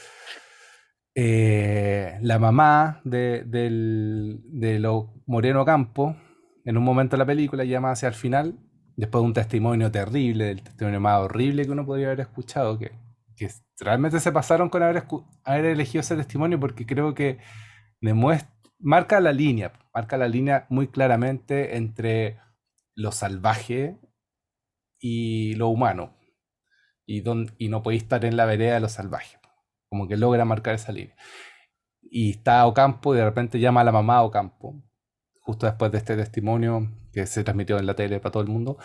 eh, 1.14 2.18
la 2.22 2.38
mamá 2.38 3.00
de, 3.04 3.44
de 3.44 4.78
lo 4.80 5.12
Moreno 5.26 5.64
Campo, 5.64 6.16
en 6.64 6.76
un 6.76 6.82
momento 6.82 7.16
de 7.16 7.18
la 7.18 7.26
película, 7.26 7.64
llama 7.64 7.92
hacia 7.92 8.08
el 8.08 8.14
final, 8.14 8.58
después 8.96 9.22
de 9.22 9.26
un 9.26 9.34
testimonio 9.34 9.90
terrible, 9.90 10.46
del 10.46 10.62
testimonio 10.62 11.00
más 11.00 11.20
horrible 11.20 11.64
que 11.64 11.70
uno 11.70 11.86
podría 11.86 12.08
haber 12.08 12.20
escuchado, 12.20 12.78
que, 12.78 12.92
que 13.36 13.48
realmente 13.78 14.18
se 14.18 14.32
pasaron 14.32 14.70
con 14.70 14.82
haber, 14.82 15.04
haber 15.44 15.64
elegido 15.66 16.00
ese 16.00 16.16
testimonio 16.16 16.58
porque 16.58 16.86
creo 16.86 17.14
que 17.14 17.38
demuestra, 18.00 18.50
marca 18.78 19.20
la 19.20 19.32
línea, 19.32 19.72
marca 19.94 20.16
la 20.16 20.28
línea 20.28 20.66
muy 20.70 20.88
claramente 20.88 21.76
entre 21.76 22.38
lo 22.94 23.12
salvaje 23.12 23.98
y 24.98 25.54
lo 25.54 25.68
humano. 25.68 26.19
Y, 27.12 27.68
no 27.68 27.82
podéis 27.82 28.04
estar 28.04 28.24
en 28.24 28.36
la 28.36 28.44
vereda 28.46 28.74
de 28.74 28.80
lo 28.80 28.88
salvaje. 28.88 29.36
Como 29.88 30.06
que 30.06 30.16
logra 30.16 30.44
marcar 30.44 30.74
esa 30.74 30.92
línea. 30.92 31.16
Y 32.02 32.30
está 32.30 32.64
Ocampo 32.66 33.14
y 33.14 33.18
de 33.18 33.24
repente 33.24 33.58
llama 33.58 33.80
a 33.80 33.84
la 33.84 33.90
mamá 33.92 34.22
Ocampo, 34.22 34.80
justo 35.40 35.66
después 35.66 35.90
de 35.90 35.98
este 35.98 36.16
testimonio 36.16 36.88
que 37.12 37.26
se 37.26 37.42
transmitió 37.42 37.78
en 37.78 37.86
la 37.86 37.94
tele 37.94 38.20
para 38.20 38.30
todo 38.32 38.42
el 38.44 38.48
mundo. 38.48 38.78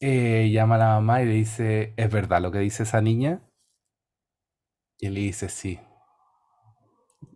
eh, 0.00 0.50
llama 0.52 0.74
a 0.76 0.78
la 0.78 0.88
mamá 0.88 1.22
y 1.22 1.26
le 1.26 1.32
dice, 1.34 1.94
¿es 1.96 2.10
verdad 2.10 2.40
lo 2.42 2.50
que 2.50 2.58
dice 2.58 2.82
esa 2.82 3.00
niña? 3.00 3.40
Y 4.98 5.06
él 5.06 5.14
le 5.14 5.20
dice, 5.20 5.48
sí. 5.48 5.80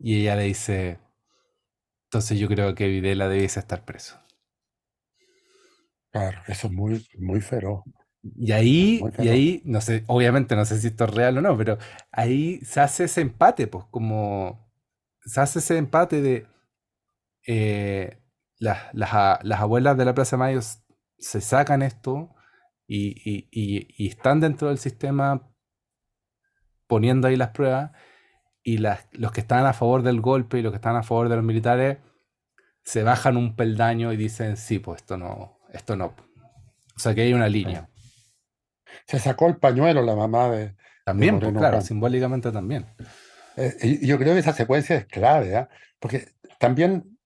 Y 0.00 0.20
ella 0.22 0.36
le 0.36 0.44
dice, 0.44 0.98
entonces 2.06 2.38
yo 2.38 2.48
creo 2.48 2.74
que 2.74 2.88
Videla 2.88 3.28
debiese 3.28 3.60
estar 3.60 3.84
preso. 3.84 4.18
Claro, 6.12 6.40
eso 6.48 6.66
es 6.66 6.72
muy, 6.72 7.06
muy 7.18 7.40
feroz. 7.40 7.84
Y 8.22 8.52
ahí, 8.52 9.14
y 9.16 9.28
ahí, 9.28 9.62
no 9.64 9.80
sé, 9.80 10.04
obviamente 10.06 10.54
no 10.56 10.64
sé 10.66 10.78
si 10.80 10.88
esto 10.88 11.04
es 11.04 11.10
real 11.14 11.38
o 11.38 11.40
no, 11.40 11.56
pero 11.56 11.78
ahí 12.12 12.60
se 12.64 12.80
hace 12.80 13.04
ese 13.04 13.22
empate, 13.22 13.66
pues 13.66 13.86
como 13.90 14.70
se 15.24 15.40
hace 15.40 15.60
ese 15.60 15.78
empate 15.78 16.20
de 16.22 16.46
eh, 17.46 18.22
las, 18.58 18.94
las, 18.94 19.38
las 19.44 19.60
abuelas 19.60 19.96
de 19.96 20.04
la 20.04 20.14
Plaza 20.14 20.36
Mayo 20.36 20.60
se 21.18 21.40
sacan 21.40 21.82
esto 21.82 22.34
y, 22.86 23.08
y- 23.30 23.48
y- 23.50 23.86
y 23.96 24.08
están 24.08 24.40
dentro 24.40 24.68
del 24.68 24.78
sistema 24.78 25.48
poniendo 26.86 27.28
ahí 27.28 27.36
las 27.36 27.50
pruebas 27.50 27.92
y 28.64 28.78
las, 28.78 29.06
los 29.12 29.32
que 29.32 29.42
están 29.42 29.66
a 29.66 29.74
favor 29.74 30.02
del 30.02 30.22
golpe 30.22 30.58
y 30.60 30.62
los 30.62 30.72
que 30.72 30.76
están 30.78 30.96
a 30.96 31.04
favor 31.04 31.28
de 31.30 31.36
los 31.36 31.44
militares 31.44 31.98
se 32.84 33.04
bajan 33.04 33.38
un 33.38 33.56
peldaño 33.56 34.12
y 34.12 34.18
dicen, 34.18 34.58
sí, 34.58 34.80
pues 34.80 35.02
esto 35.02 35.18
no, 35.18 35.58
esto 35.72 35.96
no. 35.96 36.06
O 36.96 37.00
sea 37.00 37.14
que 37.14 37.22
hay 37.22 37.34
una 37.34 37.50
línea. 37.50 37.89
Se 39.11 39.18
sacó 39.18 39.48
el 39.48 39.56
pañuelo 39.56 40.02
la 40.02 40.14
mamá 40.14 40.48
de, 40.50 40.76
También, 41.04 41.40
pues 41.40 41.52
claro, 41.52 41.80
simbólicamente 41.80 42.52
también. 42.52 42.86
Eh, 43.56 43.76
y 43.82 44.06
yo 44.06 44.18
creo 44.18 44.34
que 44.34 44.38
esa 44.38 44.52
secuencia 44.52 44.94
es 44.94 45.06
clave, 45.06 45.56
¿ah? 45.56 45.68
Porque 45.98 46.28
también 46.61 47.18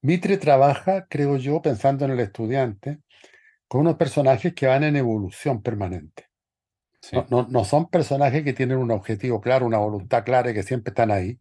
Mitre 0.00 0.38
trabaja, 0.38 1.06
creo 1.06 1.36
yo, 1.36 1.60
pensando 1.60 2.06
en 2.06 2.12
el 2.12 2.20
estudiante, 2.20 3.00
con 3.68 3.82
unos 3.82 3.96
personajes 3.96 4.54
que 4.54 4.66
van 4.66 4.84
en 4.84 4.96
evolución 4.96 5.60
permanente. 5.60 6.30
Sí. 7.02 7.14
No, 7.14 7.26
no, 7.28 7.46
no 7.50 7.64
son 7.66 7.90
personajes 7.90 8.42
que 8.42 8.54
tienen 8.54 8.78
un 8.78 8.90
objetivo 8.90 9.42
claro, 9.42 9.66
una 9.66 9.76
voluntad 9.76 10.24
clara 10.24 10.50
y 10.50 10.54
que 10.54 10.62
siempre 10.62 10.92
están 10.92 11.10
ahí, 11.10 11.38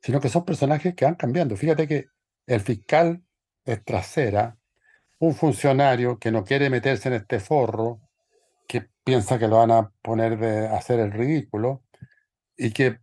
sino 0.00 0.20
que 0.20 0.28
son 0.28 0.44
personajes 0.44 0.94
que 0.94 1.04
van 1.04 1.16
cambiando. 1.16 1.56
Fíjate 1.56 1.88
que 1.88 2.06
el 2.46 2.60
fiscal 2.60 3.24
es 3.64 3.84
trasera, 3.84 4.56
un 5.18 5.34
funcionario 5.34 6.20
que 6.20 6.30
no 6.30 6.44
quiere 6.44 6.70
meterse 6.70 7.08
en 7.08 7.14
este 7.14 7.40
forro, 7.40 8.03
que 8.66 8.88
piensa 9.04 9.38
que 9.38 9.48
lo 9.48 9.58
van 9.58 9.70
a 9.70 9.90
poner 10.02 10.38
de 10.38 10.68
hacer 10.68 11.00
el 11.00 11.12
ridículo 11.12 11.82
y 12.56 12.70
que 12.70 12.98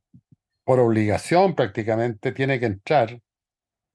por 0.63 0.79
obligación 0.79 1.55
prácticamente 1.55 2.31
tiene 2.31 2.59
que 2.59 2.67
entrar 2.67 3.21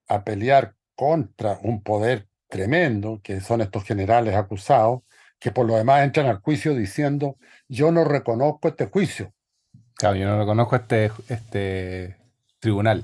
a 0.09 0.25
pelear 0.25 0.75
contra 0.95 1.59
un 1.63 1.83
poder 1.83 2.29
tremendo, 2.49 3.21
que 3.23 3.41
son 3.41 3.61
estos 3.61 3.85
generales 3.85 4.35
acusados, 4.35 5.03
que 5.39 5.51
por 5.51 5.67
lo 5.67 5.77
demás 5.77 6.05
entran 6.05 6.27
al 6.27 6.41
juicio 6.41 6.75
diciendo, 6.75 7.37
yo 7.69 7.91
no 7.93 8.05
reconozco 8.05 8.69
este 8.69 8.87
juicio, 8.87 9.35
Claro, 9.97 10.17
yo 10.17 10.27
no 10.27 10.39
reconozco 10.39 10.77
este, 10.77 11.11
este 11.29 12.17
tribunal. 12.59 13.03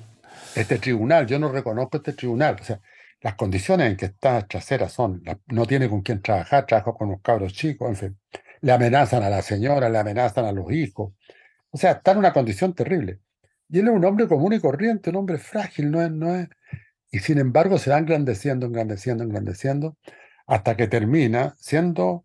este 0.54 0.78
tribunal, 0.78 1.26
yo 1.26 1.38
no 1.38 1.50
reconozco 1.50 1.96
este 1.96 2.12
tribunal. 2.12 2.58
O 2.60 2.64
sea, 2.64 2.80
las 3.22 3.34
condiciones 3.34 3.90
en 3.90 3.96
que 3.96 4.06
está 4.06 4.46
trasera 4.46 4.88
son, 4.90 5.22
no 5.46 5.64
tiene 5.64 5.88
con 5.88 6.02
quién 6.02 6.20
trabajar, 6.20 6.66
trabaja 6.66 6.92
con 6.92 7.08
unos 7.08 7.22
cabros 7.22 7.54
chicos, 7.54 7.88
en 7.88 7.96
fin, 7.96 8.18
le 8.62 8.72
amenazan 8.72 9.22
a 9.22 9.28
la 9.30 9.42
señora, 9.42 9.88
le 9.90 9.98
amenazan 9.98 10.44
a 10.46 10.52
los 10.52 10.72
hijos. 10.72 11.12
O 11.70 11.76
sea, 11.76 11.92
está 11.92 12.12
en 12.12 12.18
una 12.18 12.32
condición 12.32 12.74
terrible. 12.74 13.18
Y 13.68 13.78
él 13.80 13.88
es 13.88 13.94
un 13.94 14.04
hombre 14.04 14.26
común 14.28 14.52
y 14.54 14.60
corriente, 14.60 15.10
un 15.10 15.16
hombre 15.16 15.38
frágil, 15.38 15.90
no 15.90 16.00
es, 16.02 16.10
no 16.10 16.34
es. 16.34 16.48
Y 17.10 17.18
sin 17.18 17.38
embargo 17.38 17.76
se 17.78 17.90
va 17.90 17.98
engrandeciendo, 17.98 18.66
engrandeciendo, 18.66 19.24
engrandeciendo, 19.24 19.96
hasta 20.46 20.76
que 20.76 20.88
termina 20.88 21.54
siendo 21.58 22.24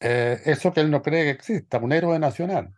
eh, 0.00 0.40
eso 0.44 0.72
que 0.72 0.80
él 0.80 0.90
no 0.90 1.02
cree 1.02 1.24
que 1.24 1.30
exista, 1.30 1.78
un 1.78 1.92
héroe 1.92 2.18
nacional, 2.18 2.74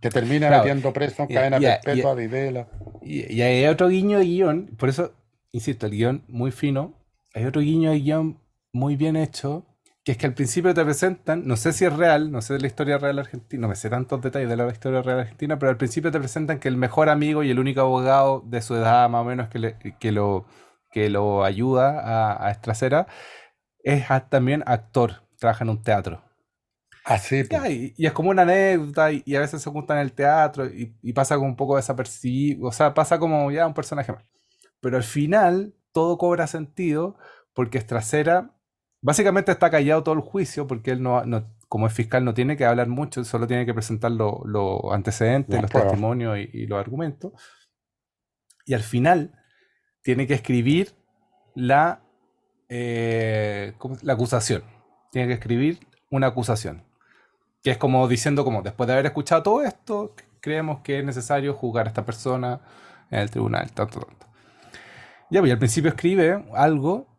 que 0.00 0.10
termina 0.10 0.48
Claro, 0.48 0.64
metiendo 0.64 0.92
preso 0.92 1.22
en 1.22 1.28
cadena 1.28 1.58
y 1.58 1.64
a- 1.64 1.68
y 1.68 1.72
a- 1.72 1.80
perpetua 1.80 2.10
a 2.10 2.14
Videla. 2.14 2.68
Y, 3.02 3.32
y 3.32 3.42
hay 3.42 3.66
otro 3.66 3.88
guiño 3.88 4.18
de 4.18 4.24
guion, 4.24 4.66
por 4.78 4.88
eso, 4.88 5.14
insisto, 5.52 5.86
el 5.86 5.92
guion 5.92 6.24
muy 6.28 6.50
fino. 6.50 6.94
Hay 7.34 7.44
otro 7.44 7.60
guiño 7.62 7.90
de 7.90 8.00
guion 8.00 8.38
muy 8.72 8.96
bien 8.96 9.16
hecho, 9.16 9.64
que 10.06 10.12
es 10.14 10.18
que 10.18 10.26
al 10.28 10.34
principio 10.34 10.74
te 10.74 10.84
presentan, 10.84 11.46
no 11.48 11.56
sé 11.58 11.74
si 11.74 11.84
es 11.84 11.92
real, 11.94 12.32
no 12.32 12.42
sé 12.42 12.54
de 12.54 12.60
la 12.60 12.68
historia 12.68 12.98
real 12.98 13.18
argentina, 13.20 13.62
no 13.62 13.68
me 13.68 13.76
sé 13.76 13.90
tantos 13.90 14.22
detalles 14.22 14.48
de 14.48 14.56
la 14.56 14.68
historia 14.72 15.02
real 15.02 15.20
argentina, 15.20 15.58
pero 15.60 15.70
al 15.70 15.78
principio 15.78 16.12
te 16.12 16.20
presentan 16.20 16.60
que 16.60 16.68
el 16.68 16.78
mejor 16.78 17.10
amigo 17.10 17.44
y 17.44 17.50
el 17.50 17.58
único 17.60 17.82
abogado 17.82 18.42
de 18.46 18.62
su 18.62 18.76
edad 18.76 19.10
más 19.10 19.22
o 19.22 19.26
menos 19.26 19.48
que, 19.50 19.60
le- 19.60 19.76
que 20.00 20.12
lo, 20.12 20.46
que 20.92 21.10
lo 21.10 21.44
ayuda 21.44 22.00
a, 22.32 22.48
a 22.48 22.52
Estracera 22.52 23.08
es 23.84 24.10
a- 24.10 24.28
también 24.28 24.64
actor, 24.66 25.22
trabaja 25.38 25.64
en 25.64 25.70
un 25.70 25.82
teatro. 25.82 26.22
Así, 27.04 27.44
pues. 27.44 27.62
Ya, 27.62 27.68
y, 27.70 27.94
y 27.96 28.06
es 28.06 28.12
como 28.12 28.30
una 28.30 28.42
anécdota 28.42 29.12
y, 29.12 29.22
y 29.24 29.36
a 29.36 29.40
veces 29.40 29.62
se 29.62 29.70
junta 29.70 29.94
en 29.94 30.00
el 30.00 30.12
teatro 30.12 30.66
y, 30.66 30.96
y 31.02 31.12
pasa 31.12 31.36
como 31.36 31.46
un 31.48 31.56
poco 31.56 31.76
desapercibido, 31.76 32.66
o 32.68 32.72
sea, 32.72 32.92
pasa 32.94 33.18
como 33.18 33.50
ya 33.52 33.66
un 33.66 33.74
personaje 33.74 34.12
más. 34.12 34.24
Pero 34.80 34.96
al 34.98 35.04
final 35.04 35.74
todo 35.92 36.18
cobra 36.18 36.46
sentido 36.48 37.16
porque 37.54 37.78
Estracera 37.78 38.52
básicamente 39.06 39.52
está 39.52 39.70
callado 39.70 40.02
todo 40.02 40.16
el 40.16 40.20
juicio 40.20 40.66
porque 40.66 40.90
él 40.90 41.00
no, 41.00 41.22
como 41.68 41.86
es 41.86 41.92
fiscal 41.92 42.24
no 42.24 42.34
tiene 42.34 42.56
que 42.56 42.64
hablar 42.64 42.88
mucho, 42.88 43.22
solo 43.24 43.46
tiene 43.46 43.64
que 43.64 43.72
presentar 43.72 44.10
los 44.10 44.80
antecedentes, 44.90 45.62
los 45.62 45.70
testimonios 45.70 46.36
y, 46.52 46.66
los 46.66 46.80
argumentos. 46.80 47.32
Y 48.64 48.74
al 48.74 48.80
final 48.80 49.32
tiene 50.02 50.26
que 50.26 50.34
escribir 50.34 50.96
la, 51.54 52.02
eh, 52.68 53.74
la 54.02 54.14
acusación. 54.14 54.64
Tiene 55.12 55.28
que 55.28 55.34
escribir 55.34 55.78
una 56.10 56.26
acusación. 56.26 56.82
Que 57.62 57.70
es 57.70 57.78
como 57.78 58.08
diciendo 58.08 58.44
como 58.44 58.62
después 58.62 58.88
de 58.88 58.94
haber 58.94 59.06
escuchado 59.06 59.44
todo 59.44 59.62
esto, 59.62 60.16
creemos 60.40 60.80
que 60.80 60.98
es 60.98 61.04
necesario 61.04 61.54
juzgar 61.54 61.86
a 61.86 61.90
esta 61.90 62.04
persona 62.04 62.60
en 63.12 63.20
el 63.20 63.30
tribunal, 63.30 63.70
tanto, 63.70 64.00
tanto. 64.00 64.26
Ya, 65.30 65.38
pues 65.38 65.52
al 65.52 65.58
principio 65.58 65.90
escribe 65.90 66.44
algo 66.54 67.15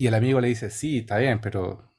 y 0.00 0.06
el 0.06 0.14
amigo 0.14 0.40
le 0.40 0.48
dice, 0.48 0.70
sí, 0.70 1.00
está 1.00 1.18
bien, 1.18 1.42
pero 1.42 1.92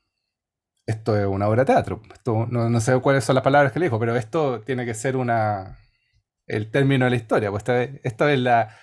esto 0.87 1.15
es 1.15 1.27
una 1.27 1.47
obra 1.47 1.61
de 1.61 1.71
teatro. 1.71 2.01
Esto, 2.11 2.47
no, 2.47 2.81
sé 2.81 2.99
cuáles 2.99 3.23
son 3.23 3.35
las 3.35 3.43
palabras 3.43 3.71
que 3.71 3.77
le 3.77 3.85
dijo, 3.85 3.99
pero 3.99 4.15
esto 4.15 4.61
tiene 4.61 4.87
que 4.87 4.95
ser 4.95 5.15
una 5.15 5.77
el 6.47 6.71
término 6.71 7.05
de 7.05 7.11
la 7.11 7.17
historia. 7.17 7.51
Pues 7.51 7.63
esto, 8.01 8.27
es 8.27 8.39
la 8.39 8.75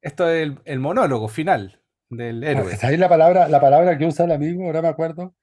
esto 0.00 0.30
es 0.30 0.50
el, 0.64 0.78
monólogo 0.78 1.28
final 1.28 1.82
del 2.08 2.42
héroe. 2.42 2.74
ahí 2.80 2.96
la 2.96 3.10
palabra, 3.10 3.48
la 3.48 3.60
palabra 3.60 3.98
que 3.98 4.06
usa 4.06 4.24
el 4.24 4.32
amigo, 4.32 4.64
ahora 4.64 4.80
me 4.80 4.88
acuerdo. 4.88 5.36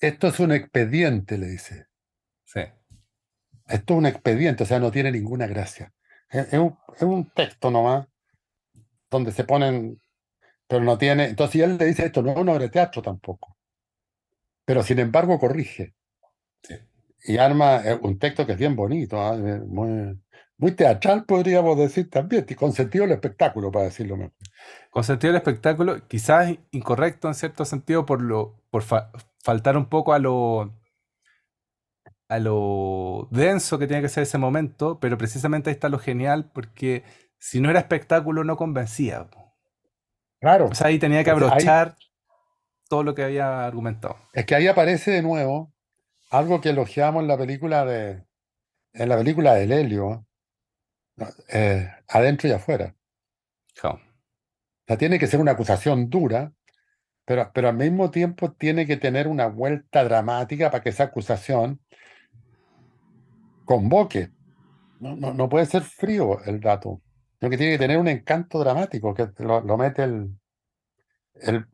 Esto 0.00 0.28
es 0.28 0.38
un 0.38 0.52
expediente, 0.52 1.38
le 1.38 1.48
dice. 1.48 1.88
Sí. 2.44 2.60
Esto 3.66 3.94
es 3.94 3.98
un 3.98 4.06
expediente, 4.06 4.62
o 4.62 4.66
sea, 4.66 4.78
no 4.78 4.92
tiene 4.92 5.10
ninguna 5.10 5.48
gracia. 5.48 5.92
Es, 6.30 6.52
un, 6.52 6.78
es 6.94 7.02
un 7.02 7.28
texto 7.28 7.72
nomás 7.72 8.06
donde 9.10 9.32
se 9.32 9.42
ponen 9.42 10.00
pero 10.72 10.84
no 10.84 10.96
tiene. 10.96 11.26
Entonces, 11.26 11.60
él 11.60 11.76
le 11.76 11.84
dice 11.84 12.06
esto, 12.06 12.22
no 12.22 12.30
es 12.30 12.36
una 12.38 12.52
obra 12.52 12.62
de 12.62 12.70
teatro 12.70 13.02
tampoco. 13.02 13.58
Pero 14.64 14.82
sin 14.82 14.98
embargo, 15.00 15.38
corrige. 15.38 15.94
Y 17.24 17.36
arma 17.36 17.82
eh, 17.84 17.98
un 18.00 18.18
texto 18.18 18.46
que 18.46 18.52
es 18.52 18.58
bien 18.58 18.74
bonito, 18.74 19.20
¿ah? 19.20 19.36
muy, 19.36 20.18
muy 20.56 20.72
teatral, 20.72 21.26
podríamos 21.26 21.76
decir 21.76 22.08
también, 22.08 22.46
y 22.48 22.54
con 22.54 22.72
sentido 22.72 23.04
del 23.04 23.12
espectáculo, 23.12 23.70
para 23.70 23.84
decirlo 23.84 24.16
mejor. 24.16 24.32
Con 24.90 25.04
sentido 25.04 25.34
del 25.34 25.42
espectáculo, 25.42 26.08
quizás 26.08 26.54
incorrecto 26.70 27.28
en 27.28 27.34
cierto 27.34 27.66
sentido 27.66 28.06
por 28.06 28.22
lo 28.22 28.58
por 28.70 28.82
faltar 29.42 29.76
un 29.76 29.86
poco 29.90 30.14
a 30.14 30.18
lo 30.18 30.72
a 32.28 32.38
lo 32.38 33.28
denso 33.30 33.78
que 33.78 33.86
tiene 33.86 34.02
que 34.02 34.08
ser 34.08 34.22
ese 34.22 34.38
momento, 34.38 34.98
pero 35.00 35.18
precisamente 35.18 35.68
ahí 35.68 35.74
está 35.74 35.90
lo 35.90 35.98
genial, 35.98 36.50
porque 36.54 37.04
si 37.38 37.60
no 37.60 37.68
era 37.68 37.80
espectáculo 37.80 38.42
no 38.42 38.56
convencía. 38.56 39.28
Claro. 40.42 40.66
O 40.66 40.74
sea, 40.74 40.88
ahí 40.88 40.98
tenía 40.98 41.22
que 41.22 41.30
abrochar 41.30 41.94
todo 42.88 43.04
lo 43.04 43.14
que 43.14 43.22
había 43.22 43.64
argumentado. 43.64 44.16
Es 44.32 44.44
que 44.44 44.56
ahí 44.56 44.66
aparece 44.66 45.12
de 45.12 45.22
nuevo 45.22 45.72
algo 46.30 46.60
que 46.60 46.70
elogiamos 46.70 47.22
en 47.22 47.28
la 47.28 47.38
película 47.38 47.84
de 47.84 48.24
en 48.92 49.08
la 49.08 49.16
película 49.16 49.54
de 49.54 49.62
Helio, 49.62 50.26
eh, 51.48 51.88
adentro 52.08 52.48
y 52.48 52.52
afuera. 52.52 52.96
O 53.84 54.00
sea, 54.88 54.98
tiene 54.98 55.20
que 55.20 55.28
ser 55.28 55.40
una 55.40 55.52
acusación 55.52 56.10
dura, 56.10 56.52
pero, 57.24 57.48
pero 57.54 57.68
al 57.68 57.76
mismo 57.76 58.10
tiempo 58.10 58.50
tiene 58.50 58.84
que 58.84 58.96
tener 58.96 59.28
una 59.28 59.46
vuelta 59.46 60.02
dramática 60.02 60.72
para 60.72 60.82
que 60.82 60.90
esa 60.90 61.04
acusación 61.04 61.80
convoque. 63.64 64.30
No, 64.98 65.14
no, 65.14 65.32
no 65.32 65.48
puede 65.48 65.66
ser 65.66 65.82
frío 65.82 66.42
el 66.44 66.60
dato 66.60 67.00
que 67.50 67.56
tiene 67.56 67.72
que 67.72 67.78
tener 67.78 67.98
un 67.98 68.08
encanto 68.08 68.58
dramático, 68.60 69.14
que 69.14 69.28
lo, 69.38 69.76
mete 69.76 70.04
el, 70.04 70.38
el, 71.34 71.66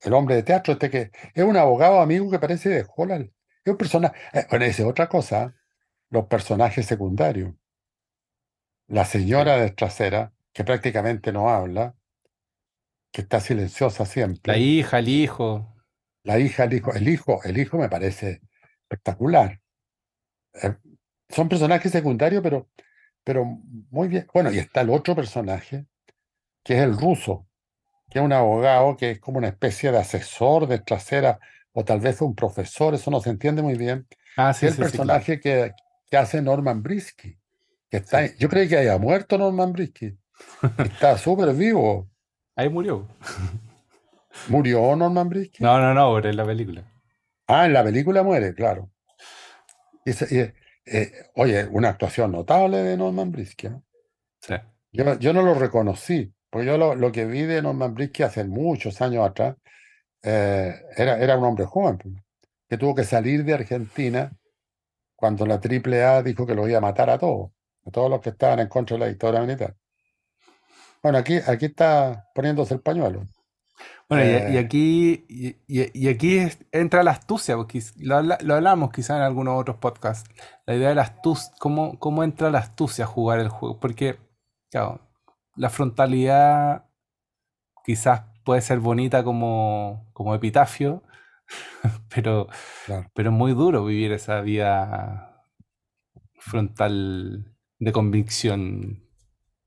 el, 0.00 0.12
hombre 0.12 0.34
de 0.36 0.42
teatro, 0.42 0.72
este 0.72 0.90
que 0.90 1.10
es 1.34 1.44
un 1.44 1.56
abogado 1.56 2.00
amigo 2.00 2.30
que 2.30 2.38
parece 2.38 2.70
de 2.70 2.86
Holland. 2.96 3.30
Es 3.64 3.70
un 3.70 3.76
personaje. 3.76 4.16
Eh, 4.32 4.46
bueno, 4.50 4.64
es 4.64 4.80
otra 4.80 5.08
cosa, 5.08 5.54
los 6.08 6.26
personajes 6.26 6.86
secundarios. 6.86 7.54
La 8.88 9.04
señora 9.04 9.56
de 9.58 9.70
trasera, 9.70 10.32
que 10.52 10.64
prácticamente 10.64 11.32
no 11.32 11.48
habla, 11.48 11.94
que 13.12 13.22
está 13.22 13.40
silenciosa 13.40 14.04
siempre. 14.06 14.52
La 14.52 14.58
hija, 14.58 14.98
el 14.98 15.08
hijo. 15.08 15.76
La 16.24 16.38
hija, 16.38 16.64
el 16.64 16.72
hijo. 16.72 16.92
El 16.92 17.08
hijo, 17.08 17.40
el 17.44 17.58
hijo 17.58 17.78
me 17.78 17.88
parece 17.88 18.40
espectacular. 18.82 19.60
Eh, 20.54 20.74
son 21.28 21.48
personajes 21.48 21.92
secundarios, 21.92 22.42
pero 22.42 22.68
pero 23.24 23.44
muy 23.44 24.08
bien. 24.08 24.26
Bueno, 24.32 24.50
y 24.50 24.58
está 24.58 24.80
el 24.80 24.90
otro 24.90 25.14
personaje, 25.14 25.86
que 26.62 26.74
es 26.74 26.82
el 26.82 26.96
ruso, 26.96 27.46
que 28.10 28.18
es 28.18 28.24
un 28.24 28.32
abogado 28.32 28.96
que 28.96 29.12
es 29.12 29.20
como 29.20 29.38
una 29.38 29.48
especie 29.48 29.92
de 29.92 29.98
asesor 29.98 30.66
de 30.66 30.78
trasera, 30.78 31.38
o 31.72 31.84
tal 31.84 32.00
vez 32.00 32.20
un 32.20 32.34
profesor, 32.34 32.94
eso 32.94 33.10
no 33.10 33.20
se 33.20 33.30
entiende 33.30 33.62
muy 33.62 33.76
bien. 33.76 34.06
Ah, 34.36 34.52
sí, 34.52 34.66
es 34.66 34.72
el 34.72 34.78
personaje 34.78 35.40
que, 35.40 35.72
que, 36.10 36.16
hace 36.16 36.42
Norman 36.42 36.82
Brisky. 36.82 37.38
Que 37.88 37.98
está, 37.98 38.26
Yo 38.36 38.48
creí 38.48 38.68
que 38.68 38.78
haya 38.78 38.98
muerto 38.98 39.38
Norman 39.38 39.72
Brisky. 39.72 40.16
Está 40.78 41.18
súper 41.18 41.52
vivo. 41.54 42.08
Ahí 42.56 42.68
murió. 42.68 43.06
¿Murió 44.48 44.94
Norman 44.96 45.28
Brisky? 45.28 45.62
No, 45.62 45.78
no, 45.78 45.94
no, 45.94 46.18
en 46.18 46.36
la 46.36 46.44
película. 46.44 46.84
Ah, 47.46 47.66
en 47.66 47.72
la 47.72 47.82
película 47.82 48.22
muere, 48.22 48.54
claro. 48.54 48.90
Y, 50.04 50.12
eh, 50.90 51.12
oye, 51.36 51.66
una 51.66 51.90
actuación 51.90 52.32
notable 52.32 52.78
de 52.78 52.96
Norman 52.96 53.30
Brisky. 53.30 53.68
Sí. 54.40 54.54
Yo, 54.92 55.18
yo, 55.18 55.32
no 55.32 55.42
lo 55.42 55.54
reconocí, 55.54 56.32
porque 56.50 56.66
yo 56.66 56.76
lo, 56.76 56.96
lo, 56.96 57.12
que 57.12 57.26
vi 57.26 57.42
de 57.42 57.62
Norman 57.62 57.94
Brisky 57.94 58.24
hace 58.24 58.44
muchos 58.44 59.00
años 59.00 59.24
atrás 59.24 59.56
eh, 60.22 60.74
era, 60.96 61.18
era 61.18 61.38
un 61.38 61.44
hombre 61.44 61.64
joven, 61.64 61.96
pues, 61.98 62.14
que 62.68 62.76
tuvo 62.76 62.94
que 62.94 63.04
salir 63.04 63.44
de 63.44 63.54
Argentina 63.54 64.32
cuando 65.14 65.46
la 65.46 65.60
AAA 65.62 66.22
dijo 66.22 66.46
que 66.46 66.54
lo 66.54 66.68
iba 66.68 66.78
a 66.78 66.80
matar 66.80 67.08
a 67.10 67.18
todos, 67.18 67.52
a 67.86 67.90
todos 67.90 68.10
los 68.10 68.20
que 68.20 68.30
estaban 68.30 68.58
en 68.58 68.68
contra 68.68 68.96
de 68.96 69.00
la 69.00 69.08
dictadura 69.08 69.42
militar. 69.42 69.76
Bueno, 71.02 71.18
aquí, 71.18 71.38
aquí 71.46 71.66
está 71.66 72.28
poniéndose 72.34 72.74
el 72.74 72.80
pañuelo. 72.80 73.24
Bueno, 74.08 74.24
y, 74.24 74.56
eh, 74.56 74.58
aquí, 74.58 75.24
y, 75.68 76.08
aquí 76.08 76.40
entra 76.72 77.04
la 77.04 77.12
astucia, 77.12 77.56
porque 77.56 77.80
lo, 77.98 78.16
hablamos 78.16 78.90
quizá 78.90 79.16
en 79.16 79.22
algunos 79.22 79.60
otros 79.60 79.76
podcasts. 79.76 80.28
La 80.66 80.74
idea 80.74 80.88
de 80.88 80.96
la 80.96 81.02
astucia, 81.02 81.52
cómo, 81.60 81.98
cómo 81.98 82.24
entra 82.24 82.50
la 82.50 82.58
astucia 82.58 83.04
a 83.04 83.08
jugar 83.08 83.38
el 83.38 83.48
juego. 83.50 83.78
Porque, 83.78 84.18
claro, 84.70 85.00
la 85.54 85.70
frontalidad 85.70 86.86
quizás 87.84 88.22
puede 88.44 88.62
ser 88.62 88.80
bonita 88.80 89.22
como, 89.22 90.10
como 90.12 90.34
epitafio, 90.34 91.04
pero, 92.14 92.48
pero 93.14 93.30
es 93.30 93.36
muy 93.36 93.52
duro 93.52 93.84
vivir 93.84 94.12
esa 94.12 94.40
vida 94.40 95.46
frontal 96.34 97.54
de 97.78 97.92
convicción 97.92 99.04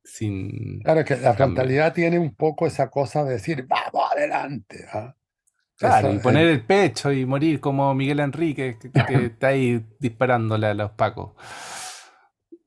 sin... 0.03 0.82
Claro, 0.82 1.05
que 1.05 1.16
la 1.18 1.34
frontalidad 1.34 1.93
tiene 1.93 2.20
un 2.20 2.36
poco 2.36 2.68
esa 2.68 2.89
cosa 2.89 3.24
de 3.24 3.34
decir, 3.34 3.66
vamos 3.68 4.03
adelante. 4.14 4.86
¿ah? 4.93 5.16
Claro, 5.78 6.14
y 6.14 6.20
poner 6.20 6.47
el 6.47 6.66
pecho 6.66 7.11
y 7.11 7.26
morir 7.26 7.59
como 7.59 7.93
Miguel 7.93 8.20
Enrique, 8.20 8.78
que, 8.80 8.91
está 9.26 9.47
ahí 9.47 9.86
disparándole 9.99 10.68
a 10.68 10.74
los 10.74 10.91
pacos. 10.91 11.32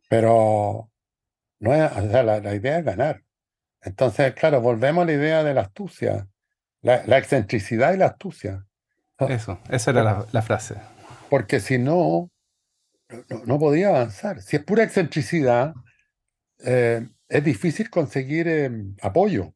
Pero 0.09 0.90
no 1.61 1.74
es, 1.74 1.90
o 1.92 2.11
sea, 2.11 2.22
la, 2.22 2.55
idea 2.55 2.78
es 2.78 2.84
ganar. 2.84 3.22
Entonces, 3.82 4.34
claro, 4.34 4.61
volvemos 4.61 5.03
a 5.03 5.07
la 5.07 5.12
idea 5.12 5.44
de 5.44 5.55
la 5.55 5.62
astucia, 5.62 6.28
la, 6.82 7.18
excentricidad 7.18 7.94
y 7.94 7.99
la 7.99 8.07
astucia. 8.07 8.66
Eso, 9.18 9.59
esa 9.70 9.90
era 9.90 10.26
la, 10.30 10.42
frase. 10.42 10.74
Porque 11.30 11.61
si 11.61 11.78
no, 11.78 12.30
no, 13.30 13.44
no, 13.47 13.59
podía 13.59 13.88
avanzar. 13.88 14.42
Si 14.42 14.57
es 14.57 14.64
pura 14.64 14.82
excentricidad, 14.82 15.74
eh, 16.59 17.09
es 17.28 17.44
difícil 17.44 17.88
conseguir 17.88 18.49
em, 18.49 18.94
apoyo. 19.01 19.56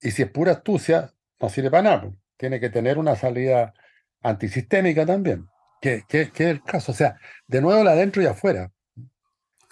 Y 0.00 0.10
si 0.10 0.22
es 0.22 0.30
pura 0.30 0.52
astucia, 0.52 1.12
no 1.40 1.48
sirve 1.48 1.70
para 1.70 1.82
nada. 1.82 2.12
Tiene 2.36 2.60
que 2.60 2.70
tener 2.70 2.98
una 2.98 3.16
salida 3.16 3.74
antisistémica 4.22 5.06
también, 5.06 5.46
que, 5.80 6.04
es 6.08 6.40
el 6.40 6.62
caso. 6.62 6.92
O 6.92 6.94
sea, 6.94 7.18
de 7.46 7.60
nuevo 7.60 7.82
la 7.82 7.92
adentro 7.92 8.22
y 8.22 8.26
afuera. 8.26 8.70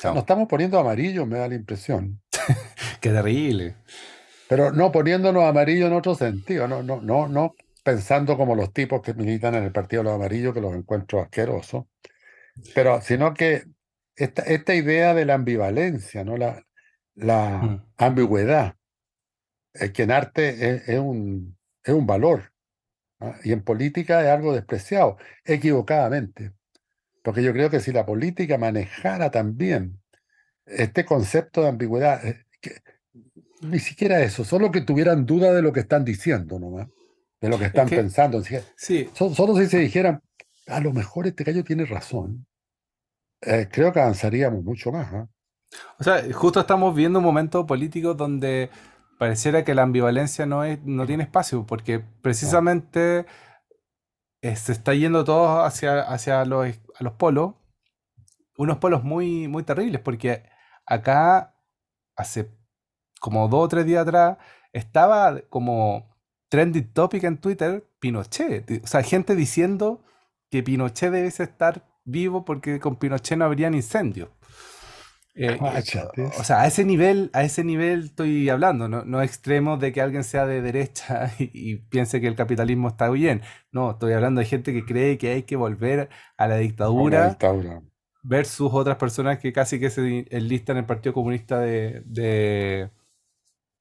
nos 0.05 0.17
estamos 0.17 0.49
poniendo 0.49 0.79
amarillo, 0.79 1.27
me 1.27 1.39
da 1.39 1.49
la 1.49 1.55
impresión. 1.55 2.21
Qué 3.01 3.11
terrible. 3.11 3.77
Pero 4.49 4.73
no 4.73 4.93
poniéndonos 4.93 5.45
amarillo 5.45 5.87
en 5.87 5.93
otro 5.93 6.15
sentido, 6.15 6.69
no, 6.69 6.83
no, 6.83 7.01
no, 7.01 7.29
no 7.29 7.55
pensando 7.83 8.37
como 8.37 8.55
los 8.55 8.73
tipos 8.73 9.03
que 9.03 9.15
militan 9.15 9.55
en 9.55 9.65
el 9.65 9.73
Partido 9.73 10.03
de 10.03 10.09
los 10.09 10.15
Amarillos, 10.17 10.53
que 10.53 10.61
los 10.61 10.75
encuentro 10.75 11.21
asquerosos, 11.21 11.85
pero 12.75 13.01
sino 13.01 13.35
que 13.35 13.65
esta, 14.17 14.43
esta 14.43 14.75
idea 14.75 15.15
de 15.15 15.25
la 15.25 15.35
ambivalencia, 15.35 16.25
¿no? 16.25 16.37
La, 16.37 16.65
la 17.15 17.59
mm. 17.59 17.87
ambigüedad, 17.99 18.76
eh, 19.81 19.93
que 19.93 20.03
en 20.05 20.11
arte 20.11 20.83
es, 20.93 20.99
un, 20.99 21.57
es 21.85 21.95
un 21.95 22.07
valor 22.07 22.53
¿ah? 23.21 23.37
y 23.45 23.53
en 23.53 23.63
política 23.63 24.23
es 24.23 24.29
algo 24.29 24.55
despreciado, 24.55 25.17
equivocadamente. 25.45 26.53
Porque 27.23 27.43
yo 27.43 27.53
creo 27.53 27.71
que 27.71 27.81
si 27.81 27.93
la 27.93 28.07
política 28.07 28.59
manejara 28.59 29.31
también 29.31 30.01
este 30.65 31.05
concepto 31.05 31.63
de 31.63 31.69
ambigüedad, 31.69 32.25
eh, 32.27 32.45
ni 33.63 33.79
siquiera 33.79 34.21
eso, 34.23 34.45
solo 34.45 34.71
que 34.71 34.83
tuvieran 34.83 35.27
duda 35.27 35.53
de 35.53 35.63
lo 35.63 35.73
que 35.73 35.81
están 35.81 36.05
diciendo 36.05 36.59
nomás, 36.59 36.89
de 37.41 37.49
lo 37.49 37.59
que 37.59 37.65
Es 37.65 37.69
están 37.69 37.89
que, 37.89 37.97
pensando. 37.97 38.43
Que, 38.43 38.63
sí, 38.77 39.09
so- 39.15 39.35
solo 39.35 39.57
si 39.57 39.67
se 39.67 39.79
dijeran, 39.79 40.21
a 40.67 40.81
lo 40.81 40.93
mejor 40.93 41.27
este 41.27 41.45
gallo 41.45 41.65
tiene 41.65 41.85
razón, 41.85 42.47
eh, 43.41 43.69
creo 43.71 43.93
que 43.93 44.01
avanzaríamos 44.01 44.63
mucho 44.65 44.93
más. 44.93 45.13
¿ah? 45.13 45.29
o 45.99 46.05
sea, 46.05 46.23
justo 46.33 46.61
estamos 46.61 46.95
viendo 46.95 47.19
un 47.19 47.25
momento 47.25 47.67
político 47.67 48.15
donde 48.15 48.71
pareciera 49.19 49.65
que 49.65 49.75
la 49.75 49.83
ambivalencia 49.83 50.47
no 50.47 50.65
es, 50.65 50.83
no 50.85 51.07
tiene 51.07 51.25
espacio, 51.25 51.67
porque 51.67 52.01
precisamente 52.01 53.27
eh, 54.43 54.57
se 54.57 54.73
está 54.73 54.95
yendo 54.95 55.25
todo 55.25 55.65
hacia, 55.65 56.03
hacia 56.03 56.45
los, 56.45 56.69
a 56.99 57.05
los 57.05 57.13
polos, 57.15 57.55
unos 58.57 58.79
polos 58.79 59.05
muy, 59.05 59.49
muy 59.49 59.63
terribles, 59.63 60.01
porque 60.01 60.45
acá 60.87 61.55
hace 62.17 62.51
como 63.21 63.49
dos 63.49 63.65
o 63.65 63.69
tres 63.69 63.87
días 63.87 64.03
atrás 64.03 64.39
estaba 64.73 65.41
como 65.49 66.17
trending 66.49 66.93
topic 66.93 67.25
en 67.25 67.39
Twitter 67.39 67.85
Pinochet. 67.99 68.83
O 68.85 68.87
sea, 68.87 69.03
gente 69.03 69.35
diciendo 69.35 70.03
que 70.51 70.63
Pinochet 70.63 71.11
debe 71.11 71.29
estar 71.29 71.85
vivo 72.05 72.45
porque 72.45 72.79
con 72.79 72.97
Pinochet 72.97 73.39
no 73.39 73.45
habrían 73.45 73.75
incendios. 73.75 74.31
Eh, 75.39 75.53
eh, 75.53 75.59
cállate. 75.59 76.25
o 76.39 76.45
sea, 76.45 76.63
a 76.63 76.67
ese 76.67 76.85
nivel, 76.85 77.31
a 77.35 77.45
ese 77.45 77.63
nivel 77.63 78.05
estoy 78.05 78.49
hablando, 78.49 78.89
no, 78.89 79.05
no 79.05 79.21
extremos 79.21 79.79
de 79.79 79.93
que 79.93 80.01
alguien 80.01 80.25
sea 80.25 80.47
de 80.47 80.63
derecha 80.63 81.31
y, 81.39 81.51
y 81.53 81.77
piense 81.77 82.21
que 82.21 82.27
el 82.27 82.35
capitalismo 82.35 82.89
está 82.89 83.11
bien. 83.11 83.43
No, 83.71 83.93
estoy 83.93 84.15
hablando 84.15 84.41
de 84.41 84.47
gente 84.47 84.73
que 84.73 84.85
cree 84.87 85.19
que 85.19 85.33
hay 85.33 85.43
que 85.43 85.57
volver 85.57 86.09
a 86.39 86.49
la 86.49 86.55
a 86.55 86.59
dictadura 86.59 87.29
dictadura. 87.29 87.83
versus 88.23 88.71
otras 88.73 88.97
personas 88.97 89.39
que 89.39 89.53
casi 89.53 89.79
que 89.79 89.91
se 89.91 90.27
enlistan 90.31 90.77
en 90.77 90.85
el 90.85 90.87
Partido 90.87 91.13
Comunista 91.13 91.61
de, 91.61 92.03
de, 92.07 92.91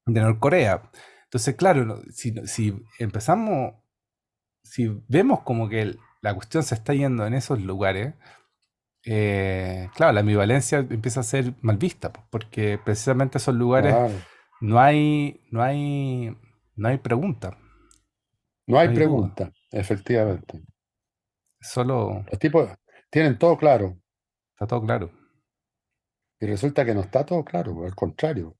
de 0.05 0.21
Norcorea. 0.21 0.91
Entonces, 1.23 1.55
claro, 1.55 2.01
si, 2.11 2.33
si 2.47 2.75
empezamos, 2.99 3.75
si 4.63 4.87
vemos 5.07 5.41
como 5.41 5.69
que 5.69 5.95
la 6.21 6.33
cuestión 6.33 6.63
se 6.63 6.75
está 6.75 6.93
yendo 6.93 7.25
en 7.25 7.33
esos 7.33 7.61
lugares, 7.61 8.13
eh, 9.05 9.89
claro, 9.95 10.13
la 10.13 10.21
ambivalencia 10.21 10.79
empieza 10.79 11.19
a 11.21 11.23
ser 11.23 11.53
mal 11.61 11.77
vista, 11.77 12.11
po, 12.13 12.25
porque 12.31 12.79
precisamente 12.83 13.37
esos 13.37 13.55
lugares 13.55 13.93
Claro. 13.93 14.13
no 14.61 14.79
hay, 14.79 15.41
no 15.51 15.61
hay, 15.63 16.35
no 16.75 16.87
hay 16.89 16.97
pregunta, 16.97 17.57
No 18.67 18.77
no 18.77 18.79
hay 18.79 18.89
duda, 18.89 18.95
pregunta, 18.95 19.51
efectivamente. 19.71 20.63
solo 21.59 22.23
Los 22.29 22.39
tipos 22.39 22.69
tienen 23.09 23.37
todo 23.37 23.57
claro 23.57 23.97
está 24.53 24.67
todo 24.67 24.81
claro. 24.81 25.11
y 26.39 26.45
resulta 26.47 26.85
que 26.85 26.93
no 26.93 27.01
está 27.01 27.25
todo 27.25 27.43
claro, 27.43 27.85
al 27.85 27.95
contrario. 27.95 28.55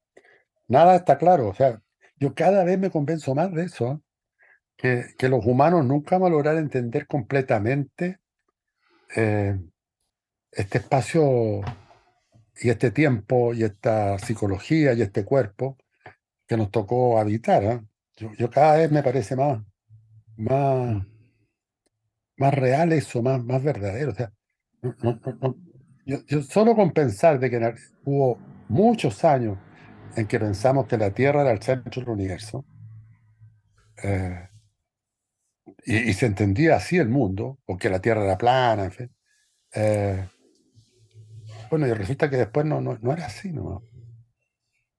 Nada 0.67 0.95
está 0.95 1.17
claro. 1.17 1.49
O 1.49 1.53
sea, 1.53 1.81
yo 2.17 2.33
cada 2.33 2.63
vez 2.63 2.79
me 2.79 2.89
convenzo 2.89 3.35
más 3.35 3.51
de 3.53 3.63
eso, 3.63 3.91
¿eh? 3.93 3.99
que, 4.77 5.05
que 5.17 5.29
los 5.29 5.45
humanos 5.45 5.85
nunca 5.85 6.17
van 6.17 6.31
a 6.31 6.35
lograr 6.35 6.57
entender 6.57 7.07
completamente 7.07 8.19
eh, 9.15 9.59
este 10.55 10.77
espacio 10.79 11.61
y 12.61 12.69
este 12.69 12.91
tiempo 12.91 13.53
y 13.53 13.63
esta 13.63 14.17
psicología 14.17 14.93
y 14.93 15.01
este 15.01 15.25
cuerpo 15.25 15.77
que 16.47 16.57
nos 16.57 16.71
tocó 16.71 17.19
habitar. 17.19 17.63
¿eh? 17.63 17.81
Yo, 18.15 18.31
yo 18.37 18.49
cada 18.49 18.77
vez 18.77 18.91
me 18.91 19.03
parece 19.03 19.35
más, 19.35 19.61
más, 20.37 20.95
Mm. 20.95 21.05
más 22.37 22.53
real 22.53 22.93
eso, 22.93 23.21
más, 23.21 23.43
más 23.43 23.61
verdadero. 23.63 24.11
O 24.11 24.15
sea, 24.15 24.31
no- 24.81 24.95
no- 25.01 25.19
no- 25.41 25.55
yo, 26.05 26.17
yo 26.27 26.41
solo 26.43 26.75
con 26.75 26.91
pensar 26.91 27.39
de 27.39 27.49
que 27.49 27.73
hubo 28.05 28.37
muchos 28.69 29.23
años 29.25 29.57
en 30.15 30.27
que 30.27 30.39
pensamos 30.39 30.87
que 30.87 30.97
la 30.97 31.11
Tierra 31.11 31.41
era 31.41 31.51
el 31.51 31.61
centro 31.61 32.01
del 32.01 32.09
universo, 32.09 32.65
eh, 34.03 34.47
y, 35.85 35.97
y 36.09 36.13
se 36.13 36.27
entendía 36.27 36.75
así 36.75 36.97
el 36.97 37.09
mundo, 37.09 37.59
o 37.65 37.77
que 37.77 37.89
la 37.89 37.99
Tierra 37.99 38.23
era 38.23 38.37
plana, 38.37 38.85
en 38.85 38.91
fin. 38.91 39.11
eh, 39.73 40.25
bueno, 41.69 41.87
y 41.87 41.93
resulta 41.93 42.29
que 42.29 42.37
después 42.37 42.65
no, 42.65 42.81
no, 42.81 42.97
no 43.01 43.13
era 43.13 43.25
así, 43.25 43.51
¿no? 43.51 43.83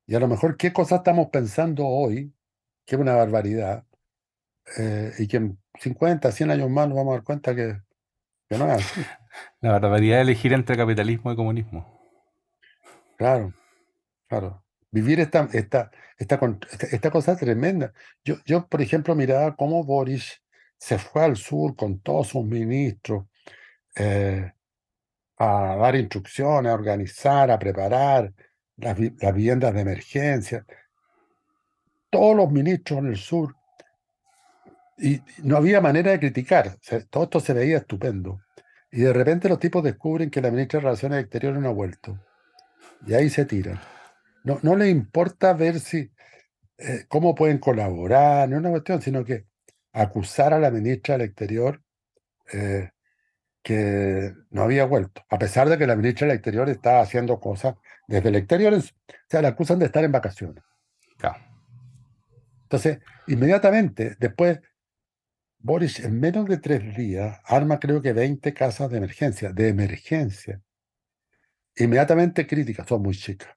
Y 0.06 0.14
a 0.14 0.20
lo 0.20 0.28
mejor 0.28 0.56
qué 0.56 0.72
cosas 0.72 0.98
estamos 0.98 1.28
pensando 1.28 1.86
hoy, 1.86 2.32
que 2.84 2.94
es 2.94 3.00
una 3.00 3.14
barbaridad, 3.14 3.84
eh, 4.78 5.12
y 5.18 5.26
que 5.26 5.38
en 5.38 5.58
50, 5.80 6.30
100 6.30 6.50
años 6.50 6.70
más 6.70 6.88
nos 6.88 6.96
vamos 6.96 7.12
a 7.12 7.16
dar 7.16 7.24
cuenta 7.24 7.54
que, 7.54 7.80
que 8.48 8.58
no 8.58 8.66
es 8.66 8.84
así. 8.84 9.00
La 9.60 9.72
barbaridad 9.72 10.16
de 10.16 10.22
elegir 10.22 10.52
entre 10.52 10.76
capitalismo 10.76 11.32
y 11.32 11.36
comunismo. 11.36 11.96
Claro, 13.16 13.52
claro. 14.28 14.62
Vivir 14.90 15.20
esta, 15.20 15.48
esta, 15.52 15.90
esta, 16.16 16.40
esta 16.90 17.10
cosa 17.10 17.36
tremenda. 17.36 17.92
Yo, 18.24 18.36
yo, 18.44 18.66
por 18.66 18.80
ejemplo, 18.80 19.14
miraba 19.14 19.56
cómo 19.56 19.84
Boris 19.84 20.40
se 20.78 20.98
fue 20.98 21.24
al 21.24 21.36
sur 21.36 21.76
con 21.76 22.00
todos 22.00 22.28
sus 22.28 22.44
ministros 22.44 23.26
eh, 23.96 24.52
a 25.38 25.76
dar 25.76 25.96
instrucciones, 25.96 26.70
a 26.70 26.74
organizar, 26.74 27.50
a 27.50 27.58
preparar 27.58 28.32
las, 28.76 28.96
vi- 28.96 29.14
las 29.20 29.34
viviendas 29.34 29.74
de 29.74 29.80
emergencia. 29.80 30.64
Todos 32.10 32.36
los 32.36 32.50
ministros 32.50 33.00
en 33.00 33.06
el 33.06 33.16
sur. 33.16 33.54
Y 34.98 35.20
no 35.42 35.56
había 35.56 35.80
manera 35.80 36.10
de 36.12 36.20
criticar. 36.20 36.76
todo 37.10 37.24
esto 37.24 37.40
se 37.40 37.52
veía 37.52 37.78
estupendo. 37.78 38.40
Y 38.90 39.00
de 39.00 39.12
repente 39.12 39.48
los 39.48 39.58
tipos 39.58 39.82
descubren 39.82 40.30
que 40.30 40.40
la 40.40 40.50
ministra 40.50 40.78
de 40.78 40.84
Relaciones 40.84 41.20
Exteriores 41.20 41.60
no 41.60 41.68
ha 41.68 41.72
vuelto. 41.72 42.18
Y 43.06 43.14
ahí 43.14 43.28
se 43.28 43.44
tiran. 43.44 43.78
No, 44.44 44.58
no 44.62 44.76
les 44.76 44.88
importa 44.90 45.52
ver 45.52 45.80
si 45.80 46.10
eh, 46.78 47.04
cómo 47.08 47.34
pueden 47.34 47.58
colaborar, 47.58 48.48
no 48.48 48.56
es 48.56 48.60
una 48.60 48.70
cuestión, 48.70 49.02
sino 49.02 49.24
que 49.24 49.44
acusar 49.92 50.54
a 50.54 50.58
la 50.58 50.70
ministra 50.70 51.16
del 51.18 51.26
Exterior 51.28 51.82
eh, 52.52 52.90
que 53.66 54.32
no 54.50 54.62
había 54.62 54.84
vuelto, 54.84 55.24
a 55.28 55.40
pesar 55.40 55.68
de 55.68 55.76
que 55.76 55.88
la 55.88 55.96
ministra 55.96 56.28
del 56.28 56.36
Exterior 56.36 56.68
estaba 56.68 57.00
haciendo 57.00 57.40
cosas 57.40 57.74
desde 58.06 58.28
el 58.28 58.36
exterior, 58.36 58.72
o 58.72 58.80
sea, 59.28 59.42
la 59.42 59.48
acusan 59.48 59.80
de 59.80 59.86
estar 59.86 60.04
en 60.04 60.12
vacaciones. 60.12 60.62
Claro. 61.18 61.44
Entonces, 62.62 63.00
inmediatamente, 63.26 64.14
después, 64.20 64.60
Boris 65.58 65.98
en 65.98 66.20
menos 66.20 66.46
de 66.46 66.58
tres 66.58 66.96
días 66.96 67.40
arma 67.44 67.80
creo 67.80 68.00
que 68.00 68.12
20 68.12 68.54
casas 68.54 68.88
de 68.88 68.98
emergencia, 68.98 69.52
de 69.52 69.66
emergencia. 69.66 70.62
Inmediatamente 71.74 72.46
críticas, 72.46 72.86
son 72.86 73.02
muy 73.02 73.16
chicas, 73.16 73.52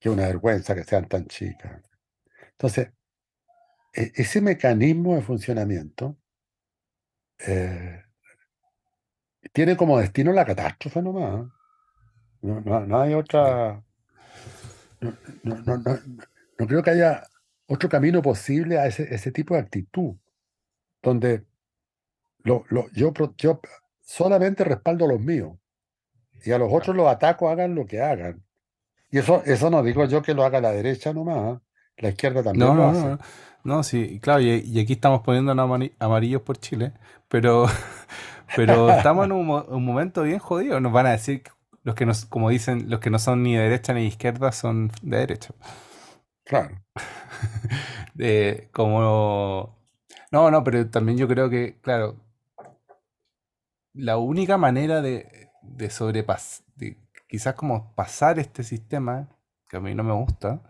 que 0.00 0.08
una 0.08 0.26
vergüenza 0.26 0.74
que 0.74 0.84
sean 0.84 1.06
tan 1.06 1.26
chicas. 1.26 1.82
Entonces, 2.52 2.92
e- 3.92 4.12
ese 4.14 4.40
mecanismo 4.40 5.16
de 5.16 5.20
funcionamiento 5.20 6.16
eh, 7.46 8.05
tiene 9.52 9.76
como 9.76 9.98
destino 9.98 10.32
la 10.32 10.44
catástrofe 10.44 11.02
nomás. 11.02 11.40
¿eh? 11.40 11.48
No, 12.42 12.60
no- 12.60 12.80
no 12.86 13.00
hay 13.00 13.14
otra. 13.14 13.82
No, 15.00 15.12
no- 15.42 15.56
no- 15.62 15.76
no- 15.78 15.98
no 16.58 16.66
creo 16.66 16.82
que 16.82 16.90
haya 16.90 17.22
otro 17.66 17.88
camino 17.88 18.22
posible 18.22 18.78
a 18.78 18.86
ese, 18.86 19.12
ese 19.14 19.30
tipo 19.32 19.54
de 19.54 19.60
actitud, 19.60 20.14
donde 21.02 21.44
lo, 22.44 22.64
lo- 22.68 22.90
yo, 22.92 23.12
yo 23.36 23.60
solamente 24.00 24.64
respaldo 24.64 25.04
a 25.04 25.08
los 25.08 25.20
míos 25.20 25.52
y 26.44 26.52
a 26.52 26.58
los 26.58 26.72
otros 26.72 26.94
los 26.96 27.08
ataco, 27.08 27.48
hagan 27.50 27.74
lo 27.74 27.86
que 27.86 28.00
hagan. 28.00 28.42
Y 29.10 29.18
eso, 29.18 29.42
eso 29.44 29.70
no 29.70 29.82
digo 29.82 30.04
yo 30.06 30.22
que 30.22 30.34
lo 30.34 30.44
haga 30.44 30.60
la 30.60 30.70
derecha 30.72 31.12
nomás, 31.12 31.56
¿eh? 31.56 31.60
la 31.98 32.08
izquierda 32.10 32.42
también 32.42 32.68
No, 32.68 32.74
lo 32.76 32.88
hace. 32.88 33.00
no, 33.00 33.10
no, 33.10 33.18
no, 33.64 33.82
sí, 33.82 34.20
claro, 34.20 34.40
y, 34.42 34.50
y 34.64 34.80
aquí 34.80 34.94
estamos 34.94 35.22
poniendo 35.22 35.52
amarillos 35.98 36.42
por 36.42 36.58
Chile, 36.58 36.92
pero, 37.28 37.66
pero 38.54 38.90
estamos 38.90 39.26
en 39.26 39.32
un, 39.32 39.48
un 39.50 39.84
momento 39.84 40.22
bien 40.22 40.38
jodido. 40.38 40.80
Nos 40.80 40.92
van 40.92 41.06
a 41.06 41.10
decir 41.12 41.42
que 41.42 41.50
los 41.82 41.94
que 41.94 42.06
nos, 42.06 42.24
como 42.26 42.50
dicen, 42.50 42.90
los 42.90 43.00
que 43.00 43.10
no 43.10 43.18
son 43.18 43.42
ni 43.42 43.54
de 43.56 43.62
derecha 43.62 43.92
ni 43.94 44.00
de 44.02 44.06
izquierda 44.06 44.52
son 44.52 44.90
de 45.02 45.18
derecha. 45.18 45.54
Claro. 46.44 46.76
Eh, 48.18 48.70
como 48.72 49.76
no, 50.32 50.50
no, 50.50 50.64
pero 50.64 50.88
también 50.88 51.18
yo 51.18 51.28
creo 51.28 51.50
que, 51.50 51.78
claro, 51.82 52.16
la 53.94 54.18
única 54.18 54.56
manera 54.58 55.00
de, 55.00 55.50
de 55.62 55.90
sobrepasar, 55.90 56.64
de 56.76 56.98
quizás 57.28 57.54
como 57.54 57.94
pasar 57.94 58.38
este 58.38 58.62
sistema, 58.62 59.28
que 59.68 59.76
a 59.78 59.80
mí 59.80 59.94
no 59.94 60.04
me 60.04 60.12
gusta, 60.12 60.62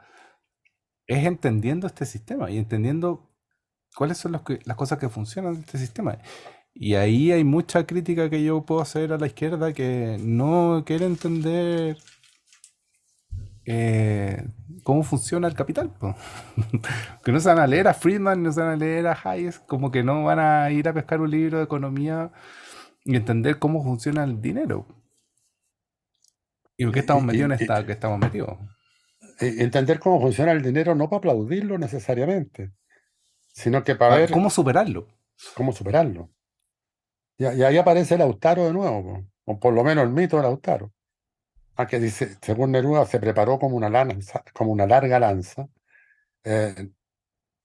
es 1.06 1.24
entendiendo 1.24 1.86
este 1.86 2.04
sistema 2.06 2.50
y 2.50 2.58
entendiendo 2.58 3.30
cuáles 3.96 4.18
son 4.18 4.32
los 4.32 4.42
que- 4.42 4.60
las 4.64 4.76
cosas 4.76 4.98
que 4.98 5.08
funcionan 5.08 5.54
de 5.54 5.60
este 5.60 5.78
sistema. 5.78 6.18
Y 6.78 6.94
ahí 6.94 7.32
hay 7.32 7.42
mucha 7.42 7.86
crítica 7.86 8.28
que 8.28 8.44
yo 8.44 8.62
puedo 8.66 8.82
hacer 8.82 9.10
a 9.12 9.16
la 9.18 9.26
izquierda 9.26 9.72
que 9.72 10.18
no 10.20 10.82
quiere 10.86 11.06
entender 11.06 11.96
eh, 13.64 14.44
cómo 14.82 15.02
funciona 15.02 15.48
el 15.48 15.54
capital. 15.54 15.90
que 17.24 17.32
no 17.32 17.40
se 17.40 17.48
van 17.48 17.58
a 17.60 17.66
leer 17.66 17.88
a 17.88 17.94
Friedman, 17.94 18.42
no 18.42 18.52
se 18.52 18.60
van 18.60 18.70
a 18.70 18.76
leer 18.76 19.06
a 19.06 19.18
Hayek, 19.24 19.64
como 19.66 19.90
que 19.90 20.02
no 20.02 20.24
van 20.24 20.38
a 20.38 20.70
ir 20.70 20.86
a 20.86 20.92
pescar 20.92 21.20
un 21.22 21.30
libro 21.30 21.58
de 21.58 21.64
economía 21.64 22.30
y 23.04 23.16
entender 23.16 23.58
cómo 23.58 23.82
funciona 23.82 24.24
el 24.24 24.42
dinero. 24.42 24.86
¿Y 26.76 26.84
por 26.84 26.92
qué 26.92 27.00
estamos 27.00 27.24
metidos 27.24 27.46
en 27.46 27.52
esta 27.52 27.86
que 27.86 27.92
estamos 27.92 28.18
metidos? 28.18 28.58
entender 29.40 29.98
cómo 29.98 30.20
funciona 30.20 30.52
el 30.52 30.62
dinero 30.62 30.94
no 30.94 31.08
para 31.08 31.18
aplaudirlo 31.18 31.78
necesariamente, 31.78 32.72
sino 33.48 33.82
que 33.84 33.94
para 33.96 34.14
Ah, 34.14 34.18
ver 34.18 34.30
¿Cómo 34.30 34.50
superarlo? 34.50 35.08
cómo 35.54 35.72
superarlo. 35.72 36.30
Y, 37.38 37.44
y 37.44 37.62
ahí 37.64 37.76
aparece 37.78 38.18
Lautaro 38.18 38.64
de 38.66 38.72
nuevo, 38.72 39.24
o 39.44 39.58
por 39.60 39.72
lo 39.74 39.84
menos 39.84 40.04
el 40.04 40.10
mito 40.10 40.36
de 40.36 40.42
Lautaro. 40.44 40.92
Ah, 41.76 41.86
que 41.86 41.98
dice, 42.00 42.36
según 42.42 42.72
Neruda, 42.72 43.04
se 43.06 43.20
preparó 43.20 43.58
como 43.58 43.76
una 43.76 43.90
lanza, 43.90 44.42
como 44.54 44.72
una 44.72 44.86
larga 44.86 45.18
lanza. 45.20 45.68
Eh, 46.44 46.90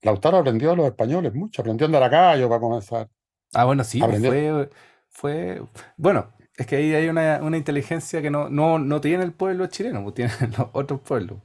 Lautaro 0.02 0.38
aprendió 0.38 0.70
de 0.70 0.76
los 0.76 0.86
españoles 0.86 1.34
mucho, 1.34 1.62
aprendió 1.62 1.86
a 1.86 1.88
andar 1.88 2.02
a 2.04 2.10
caballo 2.10 2.48
para 2.48 2.60
comenzar. 2.60 3.10
Ah, 3.54 3.64
bueno, 3.64 3.84
sí, 3.84 4.02
pues 4.04 4.18
Aprendió. 4.18 4.20
fue, 4.20 4.70
fue... 5.10 5.62
Bueno, 5.96 6.32
es 6.56 6.66
que 6.66 6.76
ahí 6.76 6.94
hay 6.94 7.08
una, 7.08 7.40
una 7.42 7.56
inteligencia 7.58 8.22
que 8.22 8.30
no, 8.30 8.48
no, 8.48 8.78
no 8.78 9.00
tiene 9.00 9.24
el 9.24 9.32
pueblo 9.32 9.66
chileno, 9.66 10.02
pues 10.02 10.14
tiene 10.14 10.32
los 10.58 10.68
otros 10.72 11.00
pueblos. 11.00 11.38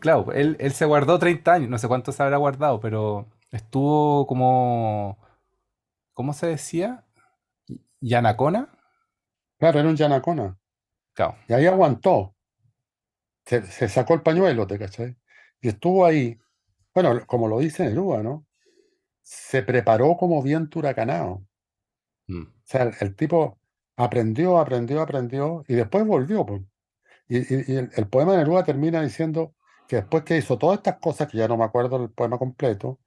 Claro, 0.00 0.32
él, 0.32 0.56
él 0.60 0.72
se 0.72 0.86
guardó 0.86 1.18
30 1.18 1.54
años, 1.54 1.70
no 1.70 1.78
sé 1.78 1.88
cuánto 1.88 2.12
se 2.12 2.22
habrá 2.22 2.38
guardado, 2.38 2.80
pero 2.80 3.28
estuvo 3.52 4.26
como... 4.26 5.18
¿Cómo 6.14 6.32
se 6.32 6.46
decía? 6.48 7.03
¿Yanacona? 8.10 8.70
Claro, 9.58 9.80
era 9.80 9.88
un 9.88 9.96
yanacona. 9.96 10.58
Claro. 11.14 11.36
Y 11.48 11.52
ahí 11.54 11.66
aguantó. 11.66 12.34
Se, 13.46 13.62
se 13.66 13.88
sacó 13.88 14.14
el 14.14 14.22
pañuelo, 14.22 14.66
¿te 14.66 14.78
cachai? 14.78 15.16
Y 15.60 15.68
estuvo 15.68 16.04
ahí. 16.06 16.38
Bueno, 16.94 17.26
como 17.26 17.48
lo 17.48 17.58
dice 17.60 17.84
Neruda, 17.84 18.22
¿no? 18.22 18.46
Se 19.22 19.62
preparó 19.62 20.16
como 20.16 20.42
viento 20.42 20.78
huracanado. 20.80 21.46
Mm. 22.28 22.42
O 22.44 22.52
sea, 22.64 22.84
el, 22.84 22.94
el 23.00 23.16
tipo 23.16 23.60
aprendió, 23.96 24.58
aprendió, 24.58 25.02
aprendió 25.02 25.64
y 25.68 25.74
después 25.74 26.06
volvió. 26.06 26.46
pues. 26.46 26.62
Y, 27.28 27.38
y- 27.38 27.64
y 27.74 27.76
el, 27.76 27.90
el 27.96 28.08
poema 28.08 28.32
de 28.32 28.38
Neruda 28.38 28.64
termina 28.64 29.02
diciendo 29.02 29.54
que 29.88 29.96
después 29.96 30.24
que 30.24 30.38
hizo 30.38 30.58
todas 30.58 30.78
estas 30.78 30.98
cosas, 31.00 31.28
que 31.30 31.38
ya 31.38 31.48
no 31.48 31.56
me 31.58 31.64
acuerdo 31.64 32.02
el 32.02 32.10
poema 32.10 32.38
completo, 32.38 33.00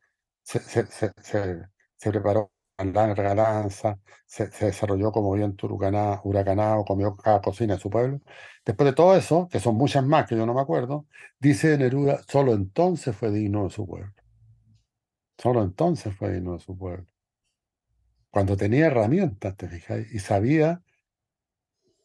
se, 0.43 0.59
se, 0.59 0.85
se, 0.87 1.13
se- 1.21 1.63
se 1.97 2.11
preparó 2.11 2.51
en 2.77 2.93
larga 2.93 3.33
lanza, 3.35 3.99
se, 4.25 4.51
se 4.51 4.67
desarrolló 4.67 5.11
como 5.11 5.33
viento 5.33 5.67
huracanado, 5.67 6.21
huracanado, 6.23 6.85
comió 6.85 7.15
cada 7.15 7.41
cocina 7.41 7.75
de 7.75 7.79
su 7.79 7.89
pueblo. 7.89 8.21
Después 8.65 8.85
de 8.85 8.93
todo 8.93 9.15
eso, 9.15 9.47
que 9.51 9.59
son 9.59 9.75
muchas 9.75 10.05
más 10.05 10.27
que 10.27 10.35
yo 10.35 10.45
no 10.45 10.53
me 10.53 10.61
acuerdo, 10.61 11.07
dice 11.39 11.77
Neruda, 11.77 12.21
solo 12.27 12.53
entonces 12.53 13.15
fue 13.15 13.31
digno 13.31 13.63
de 13.63 13.69
su 13.71 13.85
pueblo. 13.87 14.13
Solo 15.37 15.63
entonces 15.63 16.15
fue 16.15 16.33
digno 16.33 16.53
de 16.53 16.59
su 16.59 16.77
pueblo. 16.77 17.05
Cuando 18.29 18.57
tenía 18.57 18.87
herramientas, 18.87 19.55
te 19.55 19.67
fijas, 19.67 20.11
y 20.11 20.19
sabía 20.19 20.81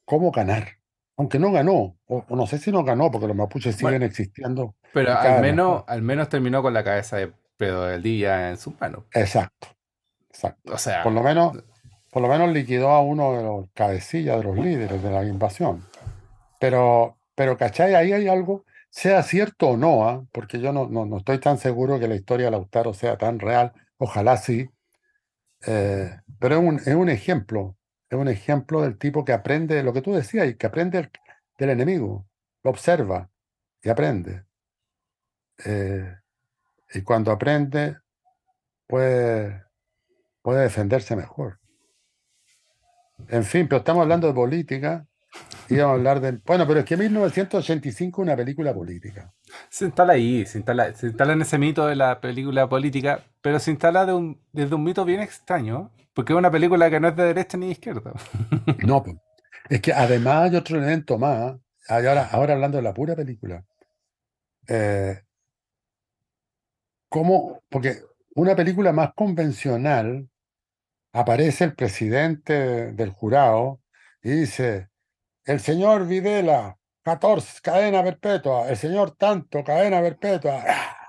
cómo 0.05 0.31
ganar. 0.31 0.69
Aunque 1.17 1.39
no 1.39 1.53
ganó, 1.53 1.99
o, 2.07 2.25
o 2.29 2.37
no 2.37 2.47
sé 2.47 2.59
si 2.59 2.73
no 2.73 2.85
ganó, 2.85 3.11
porque 3.11 3.27
los 3.27 3.37
mapuches 3.37 3.77
siguen 3.77 4.03
existiendo 4.03 4.75
pero 4.93 5.13
al 5.13 5.41
menos, 5.41 5.85
al 5.87 6.03
menos 6.03 6.29
terminó 6.29 6.63
con 6.63 6.75
la 6.75 6.85
cabeza 6.85 7.17
de 7.17 7.33
Pedro 7.57 7.85
del 7.85 8.03
Día 8.03 8.51
en 8.51 8.57
sus 8.59 8.79
manos. 8.81 9.05
Exacto, 9.13 9.69
exacto. 10.33 10.61
O 10.69 10.71
Por 10.73 10.81
sea, 10.81 11.05
lo 11.05 11.23
menos, 11.23 11.57
por 12.11 12.23
lo 12.23 12.29
menos 12.29 12.51
liquidó 12.53 12.91
a 12.91 13.01
uno 13.01 13.33
de 13.37 13.43
los 13.43 13.67
cabecillas 13.75 14.39
de 14.39 14.45
los 14.45 14.57
líderes 14.57 15.03
de 15.03 15.11
la 15.11 15.25
invasión. 15.25 15.85
Pero, 16.61 17.17
pero, 17.35 17.57
¿cachai? 17.57 17.95
Ahí 17.95 18.13
hay 18.13 18.29
algo, 18.29 18.65
sea 18.91 19.23
cierto 19.23 19.69
o 19.71 19.77
no, 19.77 20.09
¿ah? 20.09 20.25
porque 20.33 20.61
yo 20.61 20.73
no, 20.73 20.89
no, 20.89 21.07
no 21.07 21.19
estoy 21.19 21.39
tan 21.39 21.59
seguro 21.59 21.99
que 21.99 22.09
la 22.09 22.15
historia 22.15 22.47
de 22.47 22.53
Lautaro 22.53 22.95
sea 22.95 23.17
tan 23.17 23.39
real, 23.39 23.73
ojalá 23.99 24.37
sí, 24.37 24.69
eh, 25.67 26.11
pero 26.39 26.57
es 26.57 26.61
un, 26.61 26.77
es 26.77 26.95
un 26.95 27.09
ejemplo, 27.09 27.77
es 28.11 28.19
un 28.19 28.29
ejemplo 28.29 28.83
del 28.83 28.99
tipo 28.99 29.25
que 29.25 29.33
aprende 29.33 29.83
lo 29.83 29.93
que 29.93 30.03
tú 30.03 30.13
decías 30.13 30.47
y 30.49 30.55
que 30.57 30.67
aprende 30.67 30.99
el- 30.99 31.11
del 31.59 31.71
enemigo, 31.71 32.27
lo 32.65 32.71
observa 32.71 33.31
y 33.83 33.89
aprende. 33.89 34.45
Eh, 35.65 36.15
y 36.95 37.03
cuando 37.03 37.31
aprende, 37.33 37.99
puede, 38.87 39.63
puede 40.43 40.63
defenderse 40.63 41.17
mejor. 41.17 41.59
En 43.29 43.45
fin, 43.45 43.69
pero 43.69 43.79
estamos 43.79 44.03
hablando 44.03 44.27
de 44.27 44.35
política 44.35 45.07
y 45.69 45.77
vamos 45.77 45.93
a 45.93 45.95
hablar 45.95 46.21
de... 46.21 46.33
Bueno, 46.45 46.67
pero 46.67 46.81
es 46.81 46.87
que 46.87 46.97
1985 46.97 48.23
es 48.23 48.27
una 48.27 48.37
película 48.37 48.75
política. 48.75 49.33
se 49.71 49.87
instala 49.87 50.15
ahí, 50.15 50.45
se 50.47 50.59
instala, 50.59 50.95
se 50.95 51.07
instala 51.09 51.33
en 51.35 51.43
ese 51.43 51.59
mito 51.59 51.87
de 51.87 51.97
la 51.97 52.21
película 52.21 52.69
política, 52.69 53.25
pero 53.43 53.59
se 53.59 53.71
instala 53.71 54.07
de 54.07 54.13
un- 54.15 54.41
desde 54.53 54.75
un 54.75 54.85
mito 54.85 55.05
bien 55.05 55.21
extraño, 55.21 55.93
porque 56.15 56.33
es 56.33 56.39
una 56.39 56.51
película 56.51 56.91
que 56.91 57.01
no 57.01 57.09
es 57.09 57.17
de 57.17 57.25
derecha 57.25 57.57
ni 57.59 57.67
de 57.67 57.73
izquierda. 57.73 58.13
No, 58.87 59.03
pues, 59.03 59.17
es 59.71 59.81
que 59.81 59.93
además 59.93 60.51
hay 60.51 60.57
otro 60.57 60.79
elemento 60.79 61.19
más. 61.19 61.57
Ahora, 61.89 62.29
ahora 62.33 62.55
hablando 62.55 62.77
de 62.79 62.83
la 62.83 62.95
pura 62.95 63.17
película. 63.17 63.65
Eh, 64.69 65.23
¿cómo? 67.09 67.63
Porque 67.69 68.03
una 68.35 68.57
película 68.57 68.93
más 68.93 69.13
convencional 69.15 70.29
aparece 71.13 71.65
el 71.65 71.75
presidente 71.75 72.93
del 72.93 73.11
jurado 73.11 73.81
y 74.23 74.31
dice, 74.31 74.89
el 75.45 75.61
señor 75.61 76.07
Videla, 76.07 76.79
14, 77.03 77.61
cadena 77.63 78.03
perpetua, 78.03 78.69
el 78.69 78.77
señor 78.77 79.17
tanto, 79.17 79.63
cadena 79.65 80.01
perpetua. 80.01 80.63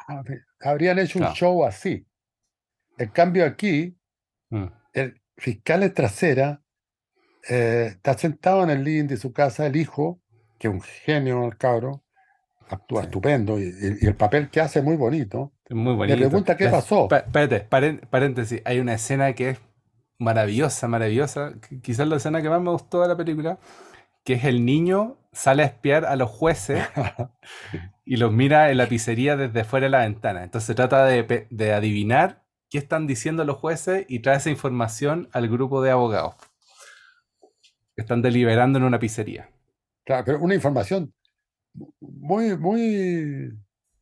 Ah, 0.07 0.23
Habrían 0.61 0.99
hecho 0.99 1.19
un 1.19 1.27
show 1.33 1.63
así. 1.65 2.05
En 2.97 3.09
cambio 3.09 3.45
aquí, 3.45 3.97
Mm. 4.49 4.65
el 4.93 5.21
fiscal 5.37 5.79
de 5.79 5.89
trasera 5.89 6.61
eh, 7.49 7.87
está 7.91 8.13
sentado 8.17 8.63
en 8.63 8.69
el 8.69 8.83
living 8.83 9.07
de 9.07 9.17
su 9.17 9.33
casa, 9.33 9.65
el 9.65 9.75
hijo, 9.75 10.21
que 10.59 10.67
es 10.69 10.73
un 10.73 10.81
genio 10.81 11.45
el 11.45 11.57
cabro, 11.57 12.03
actúa 12.69 13.01
Sí. 13.01 13.05
estupendo 13.07 13.59
y, 13.59 13.73
el 14.01 14.15
papel 14.15 14.49
que 14.49 14.61
hace 14.61 14.79
es 14.79 14.85
muy 14.85 14.95
bonito. 14.95 15.53
Muy 15.69 15.91
Le 15.91 15.97
bonito. 15.97 16.17
pregunta 16.17 16.55
qué 16.55 16.69
pasó. 16.69 17.07
pa- 17.09 17.17
espérate, 17.19 17.67
paren- 17.69 17.99
paréntesis. 18.09 18.61
Hay 18.65 18.79
una 18.79 18.93
escena 18.93 19.33
que 19.33 19.49
es 19.51 19.59
maravillosa, 20.19 20.87
maravillosa. 20.87 21.53
qu- 21.55 21.81
Quizás 21.81 22.07
la 22.07 22.17
escena 22.17 22.41
que 22.41 22.49
más 22.49 22.61
me 22.61 22.71
gustó 22.71 23.01
de 23.01 23.07
la 23.07 23.17
película, 23.17 23.59
que 24.25 24.33
es 24.33 24.45
el 24.45 24.65
niño 24.65 25.17
sale 25.33 25.63
a 25.63 25.67
espiar 25.67 26.05
a 26.05 26.15
los 26.15 26.29
jueces 26.29 26.83
y 28.05 28.17
los 28.17 28.31
mira 28.31 28.71
en 28.71 28.77
la 28.77 28.87
pizzería 28.87 29.35
desde 29.37 29.63
fuera 29.63 29.85
de 29.85 29.91
la 29.91 29.99
ventana. 30.01 30.43
Entonces 30.43 30.75
trata 30.75 31.05
de, 31.05 31.47
de 31.49 31.73
adivinar 31.73 32.43
qué 32.69 32.77
están 32.79 33.07
diciendo 33.07 33.45
los 33.45 33.57
jueces 33.57 34.05
y 34.09 34.19
trae 34.19 34.37
esa 34.37 34.49
información 34.49 35.29
al 35.33 35.47
grupo 35.49 35.81
de 35.81 35.91
abogados. 35.91 36.35
que 37.95 38.01
Están 38.01 38.21
deliberando 38.21 38.79
en 38.79 38.85
una 38.85 38.99
pizzería. 38.99 39.49
Claro, 40.05 40.23
pero 40.25 40.39
una 40.39 40.55
información 40.55 41.13
muy, 41.99 42.57
muy 42.57 43.51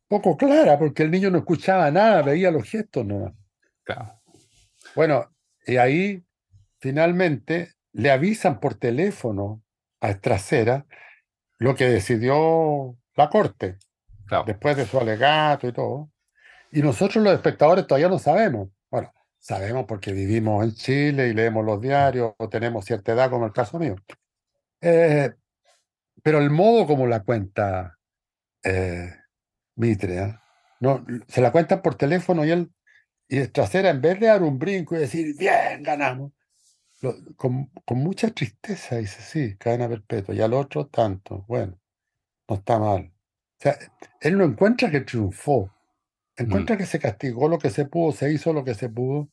poco 0.08 0.36
clara, 0.36 0.78
porque 0.78 1.02
el 1.04 1.10
niño 1.10 1.30
no 1.30 1.38
escuchaba 1.38 1.90
nada, 1.90 2.22
veía 2.22 2.50
los 2.50 2.68
gestos 2.68 3.04
nomás. 3.06 3.32
Claro. 3.84 4.20
Bueno, 4.94 5.30
y 5.66 5.76
ahí 5.76 6.24
finalmente 6.78 7.74
le 7.92 8.10
avisan 8.10 8.60
por 8.60 8.74
teléfono 8.74 9.62
a 10.00 10.14
Trasera 10.14 10.86
lo 11.58 11.74
que 11.74 11.88
decidió 11.88 12.96
la 13.14 13.30
corte, 13.30 13.78
Claro. 14.26 14.44
después 14.46 14.76
de 14.76 14.86
su 14.86 14.98
alegato 14.98 15.68
y 15.68 15.72
todo. 15.72 16.10
Y 16.72 16.80
nosotros 16.82 17.22
los 17.22 17.34
espectadores 17.34 17.86
todavía 17.86 18.08
no 18.08 18.18
sabemos. 18.18 18.70
Bueno, 18.90 19.12
sabemos 19.38 19.84
porque 19.86 20.12
vivimos 20.12 20.64
en 20.64 20.74
Chile 20.74 21.28
y 21.28 21.34
leemos 21.34 21.64
los 21.64 21.80
diarios 21.80 22.32
o 22.38 22.48
tenemos 22.48 22.84
cierta 22.84 23.12
edad, 23.12 23.30
como 23.30 23.46
el 23.46 23.52
caso 23.52 23.78
mío. 23.78 23.96
Eh, 24.80 25.32
pero 26.22 26.38
el 26.38 26.50
modo 26.50 26.86
como 26.86 27.06
la 27.06 27.20
cuenta 27.22 27.98
eh, 28.64 29.10
Mitre, 29.76 30.18
¿eh? 30.18 30.38
no, 30.80 31.04
se 31.28 31.40
la 31.40 31.52
cuentan 31.52 31.82
por 31.82 31.94
teléfono 31.94 32.44
y 32.44 32.50
él, 32.50 32.70
y 33.32 33.38
el 33.38 33.50
trasera, 33.50 33.88
en 33.88 34.02
vez 34.02 34.20
de 34.20 34.26
dar 34.26 34.42
un 34.42 34.58
brinco 34.58 34.94
y 34.94 34.98
decir, 34.98 35.34
bien, 35.38 35.82
ganamos, 35.82 36.32
lo- 37.00 37.14
con, 37.36 37.70
con 37.86 37.98
mucha 37.98 38.28
tristeza 38.30 38.96
dice, 38.96 39.22
sí, 39.22 39.56
cadena 39.56 39.88
perpetua, 39.88 40.34
y 40.34 40.42
al 40.42 40.52
otro 40.52 40.86
tanto, 40.88 41.46
bueno, 41.48 41.78
no 42.46 42.56
está 42.56 42.78
mal. 42.78 43.10
O 43.10 43.62
sea, 43.62 43.78
él 44.20 44.36
no 44.36 44.44
encuentra 44.44 44.90
que 44.90 45.00
triunfó, 45.00 45.72
encuentra 46.36 46.76
que 46.76 46.84
se 46.84 46.98
castigó 46.98 47.48
lo 47.48 47.58
que 47.58 47.70
se 47.70 47.86
pudo, 47.86 48.12
se 48.12 48.30
hizo 48.30 48.52
lo 48.52 48.64
que 48.64 48.74
se 48.74 48.90
pudo, 48.90 49.30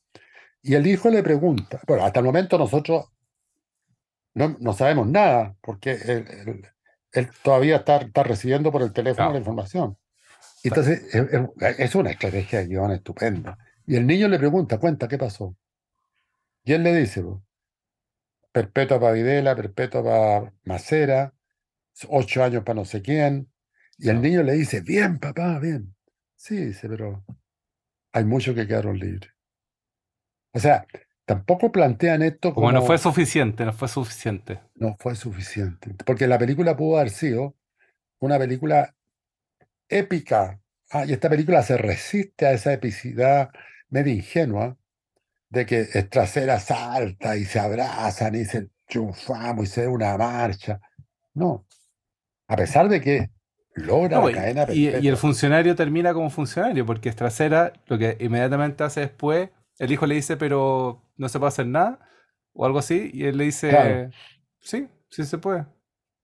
y 0.62 0.76
el 0.76 0.88
hijo 0.88 1.10
le 1.10 1.22
pregunta, 1.22 1.82
bueno, 1.86 2.06
hasta 2.06 2.22
el 2.22 2.26
momento 2.26 2.58
nosotros 2.58 3.12
no, 4.34 4.56
no 4.62 4.74
sabemos 4.74 5.08
nada, 5.08 5.58
porque 5.62 5.92
él, 5.92 6.26
él- 6.46 6.68
él 7.12 7.30
todavía 7.44 7.78
está, 7.78 7.98
está 7.98 8.24
recibiendo 8.24 8.72
por 8.72 8.82
el 8.82 8.94
teléfono 8.94 9.16
Claro. 9.26 9.34
la 9.34 9.40
información. 9.40 9.98
Entonces, 10.64 11.04
es, 11.14 11.26
es- 11.34 11.80
es 11.80 11.96
una 11.96 12.12
estrategia 12.12 12.60
de 12.60 12.68
guion 12.68 12.92
estupenda. 12.92 13.58
Y 13.90 13.96
el 13.96 14.06
niño 14.06 14.28
le 14.28 14.38
pregunta, 14.38 14.78
cuenta, 14.78 15.08
¿qué 15.08 15.18
pasó? 15.18 15.58
Y 16.64 16.74
él 16.74 16.84
le 16.84 16.94
dice, 16.94 17.24
perpetua 18.52 19.00
para 19.00 19.14
Videla, 19.14 19.56
perpetua 19.56 20.04
para 20.04 20.54
Macera, 20.64 21.34
ocho 22.08 22.44
años 22.44 22.64
para 22.64 22.76
no 22.76 22.86
sé 22.86 23.02
quién. 23.02 23.52
Y 23.98 24.10
el 24.10 24.22
niño 24.22 24.44
le 24.44 24.54
dice, 24.54 24.82
bien, 24.82 25.18
papá, 25.18 25.58
bien. 25.58 25.96
Sí, 26.36 26.66
dice, 26.66 26.88
pero 26.88 27.26
hay 28.12 28.26
muchos 28.26 28.54
que 28.54 28.68
quedaron 28.68 29.00
libres. 29.00 29.32
O 30.54 30.60
sea, 30.60 30.86
tampoco 31.26 31.72
plantean 31.72 32.22
esto 32.22 32.54
como, 32.54 32.68
Como 32.68 32.72
no 32.72 32.86
fue 32.86 33.00
suficiente, 33.00 33.66
no 33.66 33.74
fue 33.74 33.88
suficiente. 33.88 34.60
no 34.76 34.98
fue 35.00 35.16
suficiente. 35.16 35.96
Porque 36.06 36.28
la 36.28 36.38
película 36.38 36.78
pudo 36.78 37.00
haber 37.00 37.10
sido 37.10 37.56
una 38.20 38.38
película 38.38 38.96
épica. 39.88 40.62
Ah, 40.92 41.08
y 41.08 41.14
esta 41.14 41.28
película 41.28 41.64
se 41.64 41.76
resiste 41.76 42.46
a 42.46 42.52
esa 42.52 42.72
epicidad 42.72 43.50
medio 43.90 44.14
ingenua 44.14 44.78
de 45.50 45.66
que 45.66 45.86
trasera 46.10 46.60
salta 46.60 47.38
y 47.38 47.46
se 47.46 47.60
abrazan 47.60 48.36
y 48.36 48.46
se 48.46 48.70
chufamos 48.88 49.66
y 49.66 49.68
se 49.68 49.84
da 49.84 49.90
una 49.90 50.18
marcha. 50.18 50.80
No. 51.34 51.66
A 52.48 52.56
pesar 52.56 52.90
de 52.90 53.02
que 53.02 53.30
logra 53.76 54.20
No, 54.20 54.26
la 54.26 54.32
y, 54.32 54.34
cadena 54.34 54.66
y- 54.70 54.90
y 54.98 55.08
el 55.08 55.18
funcionario 55.18 55.76
termina 55.76 56.14
como 56.14 56.30
funcionario, 56.30 56.86
porque 56.86 57.12
trasera, 57.14 57.74
lo 57.88 57.98
que 57.98 58.18
inmediatamente 58.20 58.84
hace 58.84 59.02
después, 59.02 59.50
el 59.78 59.92
hijo 59.92 60.06
le 60.08 60.16
dice, 60.16 60.38
pero 60.38 61.02
no 61.18 61.30
se 61.30 61.40
puede 61.40 61.50
hacer 61.50 61.68
nada, 61.68 62.00
o 62.54 62.66
algo 62.66 62.80
así, 62.80 63.10
y 63.14 63.26
él 63.26 63.38
le 63.38 63.46
Claro, 63.68 64.02
dice, 64.02 64.12
sí, 64.60 64.88
sí 65.10 65.26
se 65.26 65.38
puede. 65.38 65.66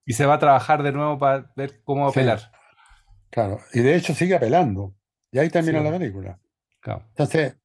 Y 0.06 0.14
se 0.14 0.26
va 0.26 0.36
a 0.36 0.40
trabajar 0.40 0.84
de 0.84 0.92
nuevo 0.92 1.18
para 1.20 1.52
ver 1.56 1.82
cómo 1.84 2.08
sí, 2.08 2.10
apelar. 2.10 2.52
claro. 3.30 3.60
Y 3.74 3.82
de 3.82 3.96
hecho 3.96 4.14
sigue 4.14 4.36
apelando. 4.36 4.96
Y 5.32 5.40
ahí 5.40 5.50
Sí, 5.50 5.52
termina 5.52 5.82
la 5.82 5.92
pues, 5.92 6.00
película. 6.00 6.40
Claro. 6.86 7.06
Entonces, 7.10 7.56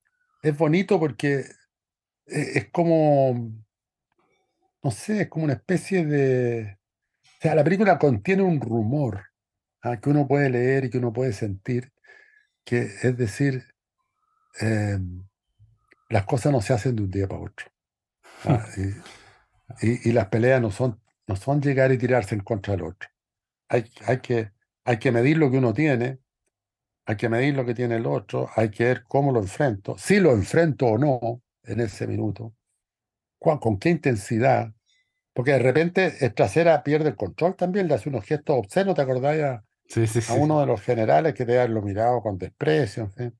es 0.42 0.56
bonito 0.56 0.98
porque 0.98 1.44
e- 2.26 2.58
es 2.58 2.70
como, 2.70 3.52
no 4.82 4.90
sé, 4.90 5.22
es 5.22 5.28
como 5.28 5.44
una 5.44 5.54
especie 5.54 6.04
de... 6.04 6.78
O 7.22 7.42
sea, 7.42 7.54
la 7.54 7.64
película 7.64 7.98
contiene 7.98 8.42
un 8.42 8.60
rumor 8.60 9.26
ah, 9.82 10.00
que 10.00 10.10
uno 10.10 10.26
puede 10.28 10.50
leer 10.50 10.86
y 10.86 10.90
que 10.90 10.98
uno 10.98 11.12
puede 11.12 11.32
sentir, 11.32 11.92
que 12.64 12.82
es 13.02 13.16
decir, 13.16 13.64
eh, 14.60 14.98
las 16.08 16.24
cosas 16.26 16.52
no 16.52 16.60
se 16.60 16.72
hacen 16.72 16.96
de 16.96 17.02
un 17.02 17.10
día 17.10 17.28
para 17.28 17.42
otro. 17.42 17.66
ah, 18.46 18.66
y, 19.82 19.86
y- 19.86 20.08
y 20.08 20.12
las 20.12 20.28
peleas 20.28 20.60
no 20.60 20.70
son, 20.70 21.00
no 21.26 21.36
son 21.36 21.60
llegar 21.62 21.92
y 21.92 21.98
tirarse 21.98 22.34
en 22.34 22.42
contra 22.42 22.74
del 22.74 22.84
otro. 22.84 23.08
Hay, 23.68 23.84
hay 24.06 24.20
que, 24.20 24.52
hay 24.84 24.98
que 24.98 25.12
medir 25.12 25.38
lo 25.38 25.50
que 25.50 25.58
uno 25.58 25.72
tiene, 25.74 26.20
hay 27.10 27.16
que 27.16 27.28
medir 27.28 27.54
lo 27.56 27.64
que 27.64 27.74
tiene 27.74 27.96
el 27.96 28.06
otro, 28.06 28.48
hay 28.54 28.70
que 28.70 28.84
ver 28.84 29.04
cómo 29.08 29.32
lo 29.32 29.40
enfrento, 29.40 29.96
si 29.98 30.20
lo 30.20 30.30
enfrento 30.32 30.86
o 30.86 30.98
no 30.98 31.42
en 31.64 31.80
ese 31.80 32.06
minuto, 32.06 32.54
con 33.38 33.78
qué 33.78 33.90
intensidad, 33.90 34.72
porque 35.32 35.52
de 35.52 35.58
repente 35.58 36.12
el 36.20 36.34
trasera 36.34 36.82
pierde 36.82 37.08
el 37.08 37.16
control 37.16 37.56
también, 37.56 37.88
le 37.88 37.94
hace 37.94 38.08
unos 38.08 38.24
gestos 38.24 38.56
obscenos, 38.58 38.94
¿te 38.94 39.02
acordás 39.02 39.40
a, 39.40 39.64
Sí, 39.88 40.06
sí, 40.06 40.20
a 40.20 40.22
sí. 40.22 40.32
uno 40.38 40.60
de 40.60 40.66
los 40.66 40.80
generales 40.82 41.34
que 41.34 41.44
debe 41.44 41.58
haberlo 41.60 41.82
mirado 41.82 42.22
con 42.22 42.38
desprecio? 42.38 43.04
en 43.04 43.12
fin? 43.12 43.38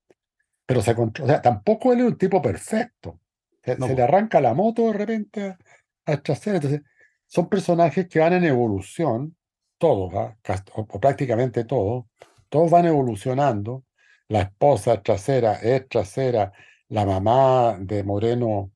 Pero 0.67 0.83
se 0.83 0.95
controla, 0.95 1.33
o 1.33 1.35
sea, 1.35 1.43
tampoco 1.43 1.93
él 1.93 2.01
es 2.01 2.07
un 2.07 2.19
tipo 2.19 2.43
perfecto. 2.43 3.21
Se, 3.63 3.77
No, 3.77 3.87
se 3.87 3.95
le 3.95 4.03
arranca 4.03 4.41
la 4.41 4.55
moto 4.55 4.87
de 4.87 4.93
repente 4.95 5.43
a, 5.43 5.59
a 6.07 6.17
trasera. 6.23 6.57
Entonces, 6.57 6.81
son 7.27 7.49
personajes 7.49 8.09
que 8.09 8.19
van 8.19 8.33
en 8.33 8.45
evolución, 8.45 9.37
todos, 9.79 10.13
¿ah? 10.15 10.37
O, 10.75 10.81
o 10.81 11.01
prácticamente 11.01 11.65
todos, 11.65 12.07
todos 12.51 12.71
van 12.71 12.87
evolucionando. 12.87 13.85
La 14.29 14.43
esposa 14.43 15.03
trasera 15.03 15.55
es 15.57 15.89
trasera, 15.89 16.53
la 16.89 17.07
mamá 17.07 17.79
de 17.81 18.05
Moreno, 18.05 18.73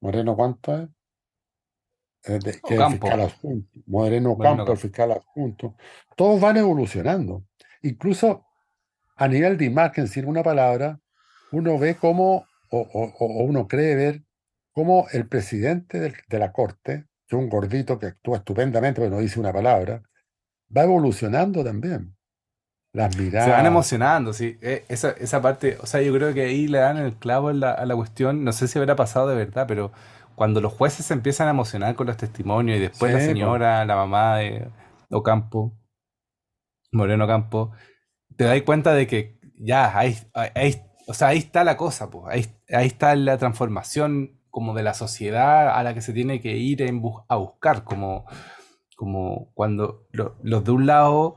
Moreno, 0.00 0.36
¿cuánto 0.36 0.76
es? 0.82 0.88
Eh, 2.24 2.38
de- 2.40 2.60
que 2.60 2.76
el 2.76 2.86
fiscal 2.86 3.20
adjunto, 3.20 3.80
Moreno 3.86 4.34
Moreno 4.36 4.56
Campo, 4.58 4.72
el 4.72 4.78
fiscal 4.78 5.12
adjunto, 5.12 5.76
todos 6.16 6.40
van 6.40 6.56
evolucionando. 6.56 7.44
Incluso 7.82 8.44
a 9.16 9.28
nivel 9.28 9.56
de 9.58 9.66
imagen, 9.66 10.08
sin 10.08 10.26
una 10.26 10.42
palabra, 10.42 11.00
uno 11.52 11.78
ve 11.78 11.96
cómo, 11.96 12.46
o, 12.70 12.78
o- 12.80 13.14
o 13.18 13.44
uno 13.44 13.68
cree 13.68 13.94
ver 13.94 14.24
cómo 14.72 15.06
el 15.12 15.28
presidente 15.28 16.12
de 16.28 16.38
la 16.38 16.52
corte, 16.52 17.06
que 17.26 17.36
es 17.36 17.42
un 17.42 17.48
gordito 17.48 17.98
que 17.98 18.06
actúa 18.06 18.38
estupendamente, 18.38 19.00
pero 19.00 19.14
no 19.14 19.20
dice 19.20 19.40
una 19.40 19.52
palabra, 19.52 20.02
va 20.76 20.84
evolucionando 20.84 21.64
también. 21.64 22.15
Las 22.92 23.14
Se 23.14 23.50
van 23.50 23.66
emocionando, 23.66 24.32
sí. 24.32 24.58
Eh, 24.62 24.84
Esa, 24.88 25.10
esa 25.10 25.42
parte, 25.42 25.76
o 25.82 25.86
sea, 25.86 26.00
yo 26.00 26.12
creo 26.14 26.32
que 26.32 26.42
ahí 26.42 26.66
le 26.66 26.78
dan 26.78 26.96
el 26.96 27.14
clavo 27.16 27.50
en 27.50 27.60
la- 27.60 27.72
a 27.72 27.84
la 27.84 27.94
cuestión, 27.94 28.42
no 28.44 28.52
sé 28.52 28.68
si 28.68 28.78
habrá 28.78 28.96
pasado 28.96 29.28
de 29.28 29.36
verdad, 29.36 29.66
pero 29.68 29.92
cuando 30.34 30.60
los 30.60 30.72
jueces 30.72 31.04
se 31.06 31.14
empiezan 31.14 31.46
a 31.48 31.50
emocionar 31.50 31.94
con 31.94 32.06
los 32.06 32.16
testimonios 32.16 32.78
y 32.78 32.80
después 32.80 33.12
la 33.12 33.18
po, 33.18 33.24
señora, 33.26 33.84
la 33.84 33.96
mamá 33.96 34.38
de 34.38 34.68
Ocampo, 35.10 35.76
Moreno 36.92 37.26
Campo, 37.26 37.72
te 38.36 38.44
das 38.44 38.62
cuenta 38.62 38.94
de 38.94 39.06
que 39.06 39.38
ya, 39.58 39.96
ahí, 39.98 40.16
ahí- 40.34 40.82
o 41.06 41.14
sea, 41.14 41.28
ahí 41.28 41.38
está 41.38 41.64
la 41.64 41.76
cosa, 41.76 42.10
pues, 42.10 42.24
ahí, 42.28 42.46
ahí 42.74 42.86
está 42.86 43.14
la 43.16 43.38
transformación 43.38 44.40
como 44.50 44.74
de 44.74 44.82
la 44.82 44.94
sociedad 44.94 45.68
a 45.76 45.82
la 45.82 45.92
que 45.94 46.00
se 46.00 46.12
tiene 46.12 46.40
que 46.40 46.56
ir 46.56 46.82
en 46.82 47.00
bus- 47.02 47.22
a 47.28 47.36
buscar, 47.36 47.84
como, 47.84 48.24
como 48.96 49.52
cuando 49.54 50.06
lo- 50.12 50.36
los 50.42 50.64
de 50.64 50.70
un 50.70 50.86
lado 50.86 51.36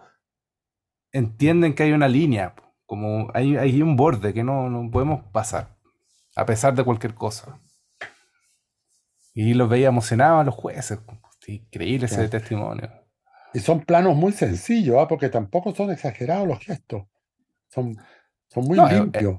entienden 1.11 1.73
que 1.73 1.83
hay 1.83 1.91
una 1.91 2.07
línea, 2.07 2.53
como 2.85 3.29
hay, 3.33 3.57
hay 3.57 3.81
un 3.81 3.95
borde 3.95 4.33
que 4.33 4.43
no, 4.43 4.69
no 4.69 4.89
podemos 4.91 5.23
pasar, 5.31 5.75
a 6.35 6.45
pesar 6.45 6.73
de 6.75 6.83
cualquier 6.83 7.13
cosa. 7.13 7.59
Y 9.33 9.53
los 9.53 9.69
veía 9.69 9.87
emocionados 9.87 10.41
a 10.41 10.43
los 10.43 10.55
jueces, 10.55 10.99
increíble 11.47 12.05
ese 12.07 12.27
testimonio. 12.27 12.89
Y 13.53 13.59
son 13.59 13.81
planos 13.81 14.15
muy 14.15 14.31
sencillos, 14.31 14.97
¿ah? 14.99 15.07
porque 15.07 15.29
tampoco 15.29 15.73
son 15.73 15.91
exagerados 15.91 16.47
los 16.47 16.59
gestos, 16.59 17.03
son, 17.69 17.97
son 18.47 18.63
muy 18.65 18.77
No, 18.77 18.85
es, 18.87 18.93
es- 18.93 18.99
limpios. 18.99 19.35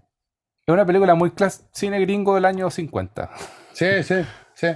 es 0.66 0.72
una 0.72 0.84
película 0.86 1.14
muy 1.14 1.30
clas 1.30 1.68
cine 1.72 2.00
gringo 2.00 2.34
del 2.34 2.44
año 2.44 2.70
50. 2.70 3.30
Sí, 3.72 4.02
sí, 4.02 4.16
sí. 4.54 4.68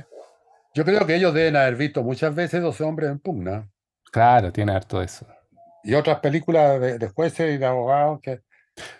Yo 0.74 0.84
creo 0.84 1.06
que 1.06 1.14
ellos 1.16 1.32
deben 1.34 1.56
haber 1.56 1.76
visto 1.76 2.02
muchas 2.02 2.34
veces 2.34 2.62
12 2.62 2.82
hombres 2.84 3.10
en 3.10 3.18
pugna 3.20 3.68
Claro, 4.12 4.52
tiene 4.52 4.72
harto 4.72 5.02
eso. 5.02 5.26
Y 5.84 5.94
otras 5.94 6.20
películas 6.20 6.80
de, 6.80 6.98
de 6.98 7.08
jueces 7.08 7.54
y 7.54 7.58
de 7.58 7.66
abogados 7.66 8.20
que 8.20 8.40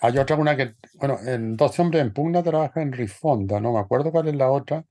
hay 0.01 0.19
otra 0.19 0.37
una 0.37 0.57
que, 0.57 0.75
bueno, 0.95 1.19
en 1.27 1.57
12 1.57 1.83
hombres 1.83 2.03
en 2.03 2.13
pugna 2.13 2.43
trabaja 2.43 2.81
en 2.81 2.93
Rifonda, 2.93 3.61
no 3.61 3.73
me 3.73 3.81
acuerdo 3.81 4.13
cuál 4.13 4.29
es 4.29 4.37
la 4.37 4.51
otra, 4.51 4.85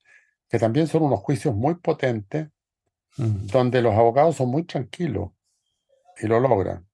que 0.49 0.59
también 0.59 0.87
son 0.87 1.03
unos 1.03 1.19
juicios 1.21 1.55
muy 1.55 1.75
potentes 1.75 2.47
Mm. 3.17 3.45
donde 3.47 3.81
los 3.81 3.93
abogados 3.93 4.35
son 4.37 4.49
muy 4.49 4.63
tranquilos 4.63 5.29
y 6.19 6.25
lo 6.25 6.39
logran. 6.39 6.87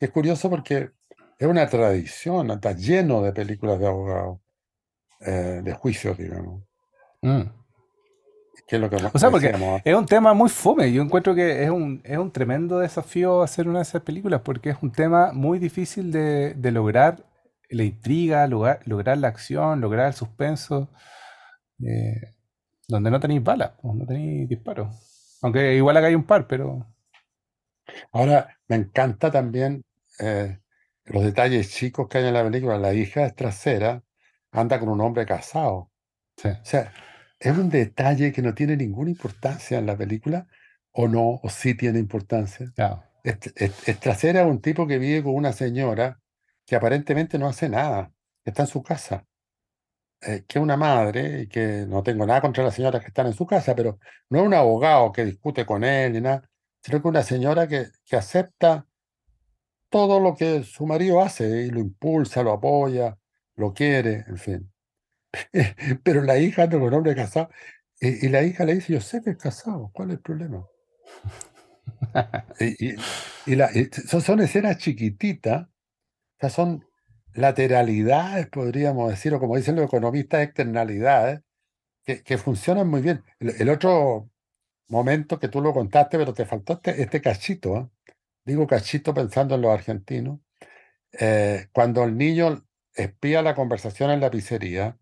Es 0.00 0.10
curioso 0.10 0.48
porque 0.48 0.90
es 1.38 1.46
una 1.46 1.68
tradición, 1.68 2.50
está 2.50 2.72
lleno 2.72 3.20
de 3.22 3.32
películas 3.32 3.78
de 3.78 3.86
abogados, 3.86 4.38
eh, 5.20 5.60
de 5.62 5.72
juicios, 5.74 6.16
digamos, 6.16 6.62
Mm. 7.22 7.42
Que 8.66 8.76
es 8.76 8.82
lo 8.82 8.90
que 8.90 8.96
O 9.12 9.18
sea, 9.18 9.30
porque 9.30 9.54
decíamos. 9.54 9.82
es 9.84 9.94
un 9.94 10.06
tema 10.06 10.34
muy 10.34 10.48
fome. 10.50 10.92
Yo 10.92 11.02
encuentro 11.02 11.34
que 11.34 11.64
es 11.64 11.70
un, 11.70 12.00
es 12.04 12.18
un 12.18 12.30
tremendo 12.32 12.78
desafío 12.78 13.42
hacer 13.42 13.68
una 13.68 13.78
de 13.78 13.82
esas 13.84 14.02
películas 14.02 14.42
porque 14.42 14.70
es 14.70 14.76
un 14.82 14.92
tema 14.92 15.32
muy 15.32 15.58
difícil 15.58 16.12
de, 16.12 16.54
de 16.54 16.70
lograr 16.72 17.24
la 17.70 17.84
intriga, 17.84 18.46
lograr, 18.46 18.80
lograr 18.86 19.18
la 19.18 19.28
acción, 19.28 19.80
lograr 19.80 20.08
el 20.08 20.14
suspenso, 20.14 20.88
eh, 21.84 22.34
donde 22.88 23.10
no 23.10 23.20
tenéis 23.20 23.42
balas, 23.42 23.72
no 23.82 24.06
tenéis 24.06 24.48
disparos. 24.48 24.88
Aunque 25.42 25.74
igual 25.76 25.96
acá 25.96 26.08
hay 26.08 26.14
un 26.14 26.24
par, 26.24 26.46
pero 26.46 26.86
Ahora, 28.12 28.56
me 28.68 28.76
encanta 28.76 29.30
también 29.30 29.84
eh, 30.18 30.58
los 31.04 31.22
detalles 31.24 31.70
chicos 31.70 32.08
que 32.08 32.18
hay 32.18 32.26
en 32.26 32.34
la 32.34 32.44
película. 32.44 32.78
La 32.78 32.94
hija 32.94 33.26
es 33.26 33.34
trasera, 33.34 34.02
anda 34.52 34.78
con 34.80 34.88
un 34.88 35.00
hombre 35.00 35.26
casado. 35.26 35.90
sí, 36.36 36.48
O 36.48 36.64
sea, 36.64 36.92
es 37.38 37.56
un 37.56 37.68
detalle 37.70 38.32
que 38.32 38.42
no 38.42 38.54
tiene 38.54 38.76
ninguna 38.76 39.10
importancia 39.10 39.78
en 39.78 39.86
la 39.86 39.96
película, 39.96 40.46
o 40.92 41.08
no, 41.08 41.40
o 41.42 41.48
sí 41.50 41.74
tiene 41.74 41.98
importancia. 41.98 42.72
claro. 42.74 43.02
Es, 43.22 43.38
es- 43.56 43.88
es 43.88 44.00
trasera 44.00 44.42
es 44.42 44.46
un 44.46 44.60
tipo 44.62 44.86
que 44.86 44.98
vive 44.98 45.22
con 45.22 45.34
una 45.34 45.52
señora 45.52 46.20
que 46.66 46.76
aparentemente 46.76 47.38
no 47.38 47.48
hace 47.48 47.68
nada, 47.68 48.12
que 48.44 48.50
está 48.50 48.62
en 48.62 48.68
su 48.68 48.82
casa, 48.82 49.26
eh, 50.22 50.44
que 50.48 50.58
es 50.58 50.62
una 50.62 50.76
madre, 50.76 51.42
y 51.42 51.48
que 51.48 51.86
no 51.88 52.02
tengo 52.02 52.26
nada 52.26 52.40
contra 52.40 52.64
las 52.64 52.74
señoras 52.74 53.00
que 53.02 53.08
están 53.08 53.26
en 53.26 53.34
su 53.34 53.46
casa, 53.46 53.74
pero 53.74 53.98
no 54.30 54.40
es 54.40 54.46
un 54.46 54.54
abogado 54.54 55.12
que 55.12 55.24
discute 55.24 55.66
con 55.66 55.84
él 55.84 56.12
ni 56.14 56.20
nada, 56.20 56.48
sino 56.82 57.02
que 57.02 57.08
una 57.08 57.22
señora 57.22 57.68
que, 57.68 57.86
que 58.04 58.16
acepta 58.16 58.86
todo 59.90 60.20
lo 60.20 60.34
que 60.36 60.62
su 60.64 60.86
marido 60.86 61.20
hace 61.20 61.62
y 61.66 61.70
lo 61.70 61.80
impulsa, 61.80 62.42
lo 62.42 62.52
apoya, 62.52 63.18
lo 63.56 63.72
quiere, 63.72 64.24
en 64.28 64.38
fin. 64.38 64.72
Pero 66.04 66.22
la 66.22 66.38
hija 66.38 66.64
anda 66.64 66.78
con 66.78 66.88
un 66.88 66.94
hombre 66.94 67.14
casado 67.14 67.50
y, 68.00 68.26
y 68.26 68.28
la 68.28 68.42
hija 68.42 68.64
le 68.64 68.74
dice, 68.74 68.92
yo 68.94 69.00
sé 69.00 69.22
que 69.22 69.30
es 69.30 69.36
casado, 69.38 69.90
¿cuál 69.94 70.10
es 70.10 70.16
el 70.16 70.20
problema? 70.22 70.66
Y, 72.60 72.92
y- 72.92 72.96
y 73.46 73.54
la- 73.56 73.70
y 73.72 73.84
son, 74.08 74.20
son 74.20 74.40
escenas 74.40 74.78
chiquititas, 74.78 75.62
o 75.66 75.70
sea, 76.40 76.50
son 76.50 76.86
lateralidades, 77.34 78.48
podríamos 78.48 79.10
decir, 79.10 79.34
o 79.34 79.40
como 79.40 79.56
dicen 79.56 79.76
los 79.76 79.86
economistas, 79.86 80.42
externalidades, 80.44 81.40
que, 82.04 82.22
que 82.24 82.38
funcionan 82.38 82.88
muy 82.88 83.02
bien. 83.02 83.24
El, 83.40 83.50
el 83.60 83.70
otro 83.70 84.30
momento 84.88 85.38
que 85.40 85.48
tú 85.48 85.62
lo 85.62 85.74
contaste, 85.74 86.18
pero 86.18 86.34
te 86.34 86.46
faltó 86.46 86.74
este, 86.74 87.02
este 87.02 87.22
cachito, 87.22 87.76
¿eh? 87.78 87.88
Digo 88.46 88.66
cachito 88.66 89.14
pensando 89.14 89.56
en 89.56 89.62
los 89.62 89.72
argentinos, 89.72 90.40
eh, 91.12 91.68
cuando 91.72 92.04
el 92.04 92.16
niño 92.18 92.64
espía 92.94 93.42
la 93.42 93.54
conversación 93.54 94.10
en 94.10 94.20
la 94.20 94.30
pizzería, 94.30 94.98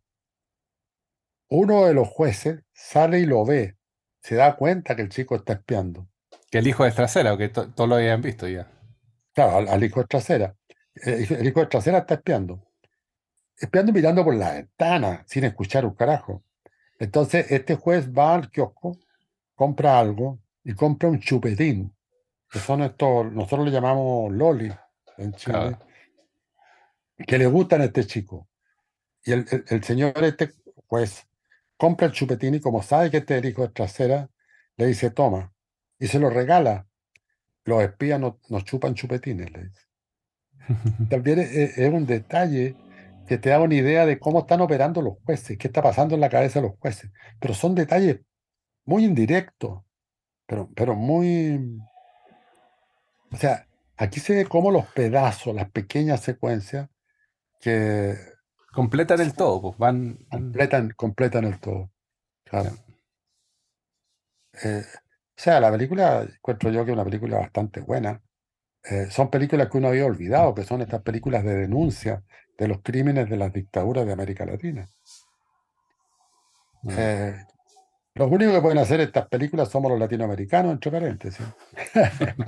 uno 1.54 1.86
de 1.86 1.94
los 1.94 2.08
jueces 2.08 2.60
sale 2.72 3.20
y 3.20 3.26
lo 3.26 3.44
ve, 3.44 3.76
se 4.20 4.34
da 4.36 4.56
cuenta 4.56 4.94
que 4.96 5.02
el 5.02 5.08
chico 5.08 5.36
está 5.36 5.54
espiando. 5.54 6.08
Que 6.50 6.58
el 6.58 6.66
hijo 6.66 6.84
es 6.86 6.94
trasera, 6.94 7.36
que 7.36 7.48
to- 7.48 7.70
todos 7.72 7.88
lo 7.88 7.96
habían 7.96 8.20
visto 8.22 8.46
ya. 8.48 8.70
claro, 9.32 9.58
al, 9.58 9.68
al 9.68 9.84
hijo 9.84 10.00
de 10.00 10.06
trasera. 10.06 10.56
El, 10.94 11.22
hijo- 11.22 11.34
el 11.34 11.46
hijo 11.46 11.60
de 11.60 11.66
trasera 11.66 11.98
está 11.98 12.14
espiando. 12.14 12.62
Espiando 13.56 13.90
y 13.90 13.94
mirando 13.94 14.24
por 14.24 14.34
la 14.34 14.52
ventana, 14.54 15.24
sin 15.26 15.44
escuchar 15.44 15.84
un 15.84 15.94
carajo. 15.94 16.42
Entonces, 16.98 17.50
este 17.50 17.74
juez 17.76 18.08
va 18.10 18.34
al 18.34 18.50
kiosco, 18.50 18.98
compra 19.54 19.98
algo 19.98 20.38
y 20.64 20.74
compra 20.74 21.08
un 21.08 21.20
chupetín, 21.20 21.94
que 22.50 22.58
son 22.58 22.82
estos, 22.82 23.30
nosotros 23.32 23.66
le 23.66 23.72
llamamos 23.72 24.32
loli 24.32 24.72
en 25.18 25.32
Chile, 25.34 25.52
Claro. 25.58 25.78
que 27.26 27.38
le 27.38 27.46
gustan 27.46 27.80
a 27.80 27.84
este 27.84 28.06
chico. 28.06 28.48
Y 29.24 29.32
el, 29.32 29.46
el- 29.50 29.64
el 29.68 29.84
señor 29.84 30.12
este, 30.24 30.52
pues, 30.88 31.26
compra 31.84 32.06
el 32.06 32.12
chupetín 32.12 32.54
y 32.54 32.60
como 32.60 32.82
sabe 32.82 33.10
que 33.10 33.18
este 33.18 33.34
es 33.36 33.42
el 33.42 33.50
hijo 33.50 33.62
de 33.62 33.68
trasera, 33.68 34.30
le 34.76 34.86
dice, 34.86 35.10
toma, 35.10 35.52
y 35.98 36.06
se 36.08 36.18
lo 36.18 36.30
regala. 36.30 36.86
Los 37.64 37.82
espías 37.82 38.20
no, 38.20 38.40
chupan 38.64 38.94
chupetines, 38.94 39.52
le 39.52 39.64
dice. 39.66 39.82
También 41.10 41.38
es, 41.40 41.50
es- 41.52 41.78
es 41.78 41.92
un 41.92 42.06
detalle 42.06 42.76
que 43.26 43.38
te 43.38 43.50
da 43.50 43.60
una 43.60 43.74
idea 43.74 44.06
de 44.06 44.18
cómo 44.18 44.40
están 44.40 44.60
operando 44.60 45.02
los 45.02 45.14
jueces, 45.24 45.58
qué 45.58 45.68
está 45.68 45.82
pasando 45.82 46.14
en 46.14 46.20
la 46.20 46.28
cabeza 46.30 46.60
de 46.60 46.68
los 46.68 46.78
jueces. 46.78 47.10
Pero 47.40 47.54
son 47.54 47.74
detalles 47.74 48.20
muy 48.86 49.04
indirectos, 49.04 49.82
pero, 50.46 50.70
pero 50.76 50.94
muy... 50.96 51.80
O 53.32 53.36
sea, 53.36 53.66
aquí 53.96 54.20
se 54.20 54.34
ve 54.34 54.46
cómo 54.46 54.70
los 54.70 54.86
pedazos, 54.86 55.54
las 55.54 55.70
pequeñas 55.70 56.20
secuencias 56.20 56.88
que 57.60 58.16
Completan 58.74 59.20
el 59.20 59.34
todo, 59.34 59.60
pues 59.60 59.78
van. 59.78 60.18
completan, 60.30 60.90
completan 60.96 61.44
el 61.44 61.58
todo. 61.60 61.90
Claro. 62.44 62.70
Eh, 64.62 64.82
o 64.84 65.36
sea, 65.36 65.60
la 65.60 65.70
película, 65.70 66.22
encuentro 66.22 66.70
yo 66.70 66.84
que 66.84 66.90
es 66.90 66.94
una 66.94 67.04
película 67.04 67.38
bastante 67.38 67.80
buena. 67.80 68.20
Eh, 68.84 69.06
son 69.10 69.30
películas 69.30 69.68
que 69.70 69.78
uno 69.78 69.88
había 69.88 70.04
olvidado, 70.06 70.54
que 70.54 70.64
son 70.64 70.82
estas 70.82 71.02
películas 71.02 71.42
de 71.44 71.54
denuncia 71.54 72.22
de 72.58 72.68
los 72.68 72.80
crímenes 72.82 73.28
de 73.30 73.36
las 73.36 73.52
dictaduras 73.52 74.06
de 74.06 74.12
América 74.12 74.44
Latina. 74.44 74.86
Mm. 76.82 76.90
Eh, 76.96 77.46
los 78.14 78.30
únicos 78.30 78.54
que 78.54 78.60
pueden 78.60 78.78
hacer 78.78 79.00
estas 79.00 79.26
películas 79.28 79.68
somos 79.70 79.90
los 79.90 79.98
latinoamericanos, 79.98 80.72
entre 80.72 80.90
paréntesis. 80.90 81.46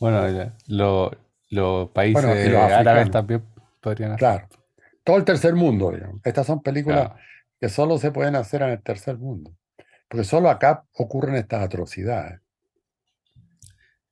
Bueno, 0.00 0.28
ya, 0.28 0.52
lo- 0.66 1.12
los 1.50 1.88
países 1.90 2.20
Bueno, 2.20 2.34
los 2.50 2.72
árabes 2.72 3.10
también 3.12 3.44
podrían 3.80 4.10
hacer. 4.10 4.18
Claro. 4.18 4.48
Todo 5.04 5.16
el 5.18 5.24
tercer 5.24 5.54
mundo, 5.54 5.90
digamos. 5.92 6.20
Estas 6.24 6.46
son 6.46 6.62
películas 6.62 7.06
Claro. 7.08 7.20
que 7.60 7.68
solo 7.68 7.98
se 7.98 8.10
pueden 8.10 8.36
hacer 8.36 8.62
en 8.62 8.70
el 8.70 8.82
tercer 8.82 9.18
mundo. 9.18 9.54
Porque 10.08 10.24
solo 10.24 10.48
acá 10.50 10.84
ocurren 10.94 11.34
estas 11.36 11.62
atrocidades. 11.62 12.40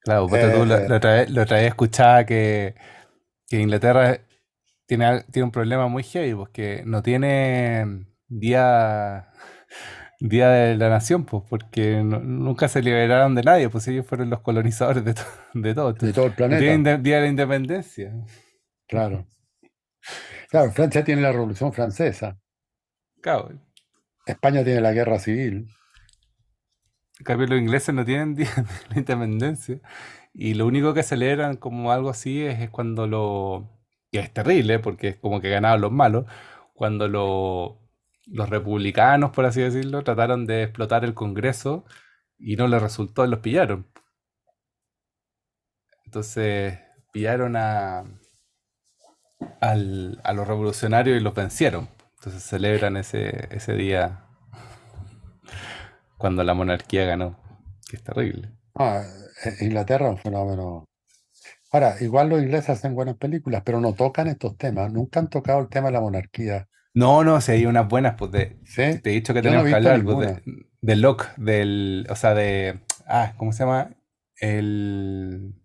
Claro, 0.01 0.27
tú, 0.27 0.35
Eh, 0.35 0.65
la 0.65 0.95
otra 0.97 1.13
vez, 1.13 1.29
la 1.29 1.43
otra 1.43 1.57
vez 1.57 1.67
escuchaba 1.67 2.25
que, 2.25 2.75
que 3.47 3.59
Inglaterra 3.61 4.19
tiene, 4.85 5.21
tiene 5.31 5.45
un 5.45 5.51
problema 5.51 5.87
muy 5.87 6.03
heavy, 6.03 6.33
porque 6.35 6.83
no 6.85 7.01
tiene 7.01 8.05
día, 8.27 9.29
día 10.19 10.49
de 10.49 10.75
la 10.75 10.89
nación, 10.89 11.23
pues, 11.25 11.43
porque 11.49 12.03
no- 12.03 12.19
nunca 12.19 12.67
se 12.67 12.81
liberaron 12.81 13.33
de 13.33 13.43
nadie, 13.43 13.69
pues 13.69 13.87
ellos 13.87 14.05
fueron 14.05 14.29
los 14.29 14.41
colonizadores 14.41 15.05
de, 15.05 15.13
to- 15.13 15.21
de 15.53 15.73
todo. 15.73 15.93
de 15.93 16.11
todo 16.13 16.25
el 16.25 16.33
planeta. 16.33 16.59
tienen 16.59 17.01
día 17.01 17.15
de 17.15 17.21
la 17.21 17.27
independencia. 17.29 18.11
Claro. 18.87 19.25
Claro, 20.53 20.71
Francia 20.71 21.03
tiene 21.03 21.21
la 21.21 21.33
Revolución 21.33 21.73
Francesa. 21.73 22.39
Claro, 23.21 23.49
España 24.25 24.63
tiene 24.63 24.81
la 24.81 24.93
Guerra 24.93 25.19
Civil. 25.19 25.69
en 27.19 27.25
cambio 27.25 27.47
los 27.47 27.59
ingleses 27.59 27.93
no 27.95 28.05
tienen 28.05 28.35
día 28.35 28.49
de 28.55 28.63
la 28.89 28.97
independencia. 28.99 29.79
Y 30.33 30.55
lo 30.55 30.65
único 30.67 30.93
que 30.93 31.03
celebran 31.03 31.57
como 31.57 31.91
algo 31.91 32.09
así 32.09 32.43
es, 32.45 32.59
es 32.59 32.69
cuando 32.69 33.07
lo... 33.07 33.69
Y 34.11 34.17
es 34.19 34.33
terrible, 34.33 34.79
porque 34.79 35.09
es 35.09 35.15
como 35.17 35.41
que 35.41 35.49
ganaban 35.49 35.81
los 35.81 35.91
malos. 35.91 36.25
Cuando 36.73 37.07
lo- 37.07 37.79
los 38.27 38.49
republicanos, 38.49 39.31
por 39.31 39.45
así 39.45 39.61
decirlo, 39.61 40.03
trataron 40.03 40.45
de 40.45 40.63
explotar 40.63 41.03
el 41.05 41.13
Congreso 41.13 41.85
y 42.39 42.55
no 42.55 42.67
les 42.67 42.81
resultó 42.81 43.25
y 43.25 43.29
los 43.29 43.39
pillaron. 43.39 43.87
Entonces 46.05 46.79
pillaron 47.11 47.55
a, 47.57 48.03
al- 49.61 50.19
a 50.23 50.33
los 50.33 50.47
revolucionarios 50.47 51.17
y 51.17 51.23
los 51.23 51.33
vencieron. 51.33 51.87
Entonces 52.17 52.43
celebran 52.43 52.97
ese, 52.97 53.47
ese 53.51 53.73
día 53.73 54.25
cuando 56.17 56.43
la 56.43 56.53
monarquía 56.53 57.05
ganó, 57.05 57.37
que 57.89 57.97
es 57.97 58.03
terrible. 58.03 58.49
Ah, 58.75 59.03
eh, 59.45 59.53
Inglaterra 59.65 60.07
es 60.07 60.11
un 60.13 60.17
fenómeno. 60.17 60.85
Ahora, 61.71 61.95
igual 62.01 62.29
los 62.29 62.41
ingleses 62.41 62.69
hacen 62.69 62.95
buenas 62.95 63.17
películas, 63.17 63.63
pero 63.65 63.81
no 63.81 63.93
tocan 63.93 64.27
estos 64.27 64.57
temas. 64.57 64.91
Nunca 64.91 65.19
han 65.19 65.29
tocado 65.29 65.59
el 65.61 65.69
tema 65.69 65.87
de 65.87 65.93
la 65.93 66.01
monarquía. 66.01 66.67
No, 66.93 67.23
no, 67.23 67.41
si 67.41 67.51
hay 67.53 67.65
unas 67.65 67.87
buenas, 67.87 68.15
pues 68.17 68.31
de, 68.31 68.59
¿Sí? 68.65 68.99
te 68.99 69.09
he 69.09 69.13
dicho 69.13 69.33
que 69.33 69.41
Yo 69.41 69.51
no 69.51 69.61
he 69.61 69.63
tenemos 69.63 69.69
que 69.69 69.75
hablar 69.75 70.03
pues, 70.03 70.45
de, 70.45 70.65
de 70.81 70.95
Locke, 70.95 71.25
del, 71.37 72.05
o 72.09 72.15
sea, 72.15 72.35
de, 72.35 72.81
ah, 73.07 73.33
¿cómo 73.37 73.51
se 73.51 73.63
llama? 73.63 73.95
El, 74.39 75.55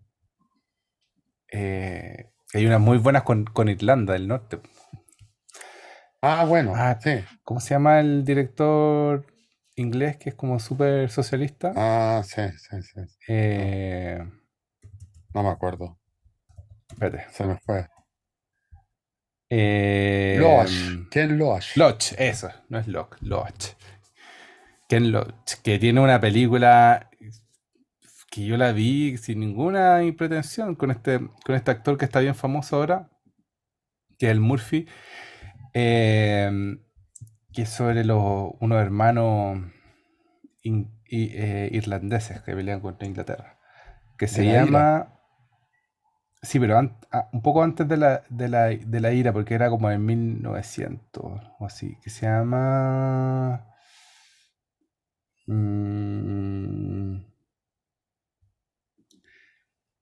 eh, 1.51 2.29
hay 2.53 2.65
unas 2.65 2.79
muy 2.79 2.97
buenas 2.97 3.23
con, 3.23 3.45
con 3.45 3.69
Irlanda 3.69 4.13
del 4.13 4.27
Norte. 4.27 4.59
Ah, 6.21 6.45
bueno, 6.45 6.73
Ah, 6.75 6.97
sí. 7.01 7.23
¿Cómo 7.43 7.59
se 7.59 7.69
llama 7.75 7.99
el 7.99 8.25
director 8.25 9.25
inglés 9.75 10.17
que 10.17 10.29
es 10.29 10.35
como 10.35 10.59
súper 10.59 11.09
socialista? 11.09 11.71
Ah, 11.75 12.21
sí, 12.25 12.41
sí, 12.57 12.81
sí. 12.81 13.01
Eh, 13.29 14.19
No 15.33 15.43
me 15.43 15.49
acuerdo. 15.49 15.97
espérate. 16.91 17.25
Se 17.31 17.45
me 17.45 17.57
fue. 17.59 17.87
Eh, 19.49 20.37
Loach. 20.39 21.09
Ken 21.09 21.37
Loach. 21.37 21.75
Loach, 21.77 22.13
eso, 22.17 22.49
no 22.69 22.77
es 22.79 22.87
Locke, 22.87 23.17
Loach. 23.21 23.73
Ken 24.87 25.11
Loach, 25.11 25.55
que 25.63 25.79
tiene 25.79 26.01
una 26.01 26.19
película 26.19 27.08
que 28.39 28.45
yo 28.47 28.57
la 28.57 28.71
vi 28.71 29.17
sin 29.17 29.39
ninguna 29.39 29.99
pretensión 30.17 30.75
con 30.75 30.91
este, 30.91 31.19
con 31.45 31.55
este 31.55 31.71
actor 31.71 31.97
que 31.97 32.05
está 32.05 32.19
bien 32.19 32.35
famoso 32.35 32.77
ahora, 32.77 33.09
que 34.17 34.25
es 34.27 34.31
el 34.31 34.39
Murphy, 34.39 34.87
eh, 35.73 36.77
que 37.53 37.63
es 37.63 37.69
sobre 37.69 38.03
los, 38.05 38.51
unos 38.59 38.81
hermanos 38.81 39.59
in- 40.63 40.91
i- 41.09 41.31
eh, 41.33 41.69
irlandeses 41.73 42.41
que 42.41 42.55
pelean 42.55 42.81
contra 42.81 43.07
Inglaterra, 43.07 43.59
que 44.17 44.27
se 44.27 44.47
ira. 44.47 44.49
llama... 44.49 45.15
Sí, 46.41 46.59
pero 46.59 46.77
an- 46.77 46.97
ah, 47.11 47.29
un 47.33 47.41
poco 47.41 47.63
antes 47.63 47.87
de 47.87 47.97
la, 47.97 48.23
de 48.29 48.47
la, 48.49 48.65
de 48.67 48.99
la 49.01 49.11
ira, 49.13 49.33
porque 49.33 49.55
era 49.55 49.69
como 49.69 49.91
en 49.91 50.05
1900 50.05 51.23
o 51.59 51.65
así, 51.65 51.97
que 52.03 52.09
se 52.09 52.25
llama... 52.27 53.65
mm, 55.47 56.98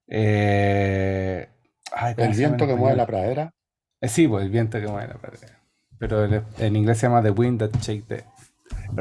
eh, 0.08 1.50
ay, 1.92 2.16
¿cómo 2.16 2.28
El 2.28 2.38
viento 2.38 2.68
que 2.68 2.76
mueve 2.76 2.96
la 2.96 3.06
pradera. 3.06 3.54
Eh, 4.02 4.08
sí, 4.08 4.28
pues 4.28 4.44
el 4.44 4.52
viento 4.52 4.80
que 4.80 4.88
mueve 4.88 5.08
la 5.08 5.20
pradera. 5.20 5.62
Pero 6.00 6.26
en, 6.26 6.46
en 6.60 6.76
inglés 6.76 7.00
se 7.00 7.08
llama 7.08 7.24
The 7.24 7.32
Wind 7.32 7.60
That 7.60 7.80
Shake 7.82 8.08
the 8.08 8.24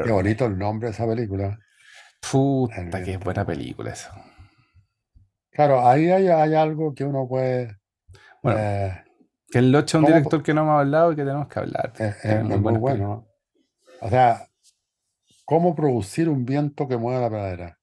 Qué 0.03 0.11
bonito 0.11 0.45
el 0.45 0.57
nombre 0.57 0.87
de 0.87 0.93
esa 0.93 1.07
película. 1.07 1.59
Puta, 2.31 3.03
qué 3.03 3.17
buena 3.17 3.45
película 3.45 3.91
eso. 3.91 4.09
Claro, 5.51 5.87
ahí 5.87 6.09
hay, 6.09 6.27
hay 6.27 6.53
algo 6.53 6.93
que 6.93 7.03
uno 7.03 7.27
puede. 7.27 7.77
Bueno, 8.43 8.59
eh, 8.61 9.03
que 9.49 9.59
el 9.59 9.71
Loach 9.71 9.89
es 9.89 9.95
un 9.95 10.01
¿cómo 10.01 10.15
director 10.15 10.43
que 10.43 10.53
no 10.53 10.61
hemos 10.61 10.79
hablado 10.79 11.11
y 11.11 11.15
que 11.15 11.23
tenemos 11.23 11.47
que 11.47 11.59
hablar. 11.59 11.93
es, 11.97 12.43
muy 12.43 12.77
bueno. 12.77 13.27
O 14.01 14.09
sea, 14.09 14.47
¿cómo 15.45 15.75
producir 15.75 16.29
un 16.29 16.45
viento 16.45 16.87
que 16.87 16.97
mueva 16.97 17.21
la 17.21 17.29
pradera? 17.29 17.76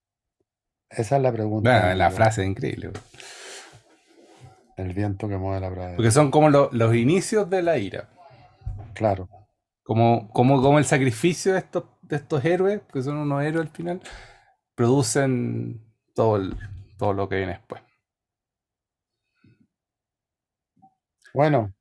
Esa 0.90 1.16
es 1.16 1.22
la 1.22 1.32
pregunta. 1.32 1.80
Bueno, 1.80 1.94
la 1.96 2.10
frase 2.10 2.42
es 2.42 2.48
increíble. 2.48 2.90
El 4.76 4.92
viento 4.92 5.28
que 5.28 5.36
mueve 5.36 5.60
la 5.60 5.70
pradera. 5.70 5.96
Porque 5.96 6.10
son 6.10 6.30
como 6.30 6.50
lo- 6.50 6.68
los 6.72 6.94
inicios 6.94 7.48
de 7.50 7.62
la 7.62 7.78
ira. 7.78 8.08
Claro. 8.94 9.28
Como, 9.82 10.28
como, 10.30 10.60
como 10.62 10.78
el 10.78 10.84
sacrificio 10.84 11.52
de 11.52 11.58
estos, 11.60 11.84
de 12.02 12.16
estos 12.16 12.44
héroes, 12.44 12.80
que 12.92 13.02
son 13.02 13.16
unos 13.18 13.42
héroes 13.42 13.66
al 13.68 13.72
final, 13.72 14.00
producen 14.74 15.80
todo, 16.14 16.36
el- 16.36 16.56
todo 16.98 17.12
lo 17.12 17.28
que 17.28 17.36
viene 17.36 17.52
después. 17.52 17.82
Bueno, 21.32 21.72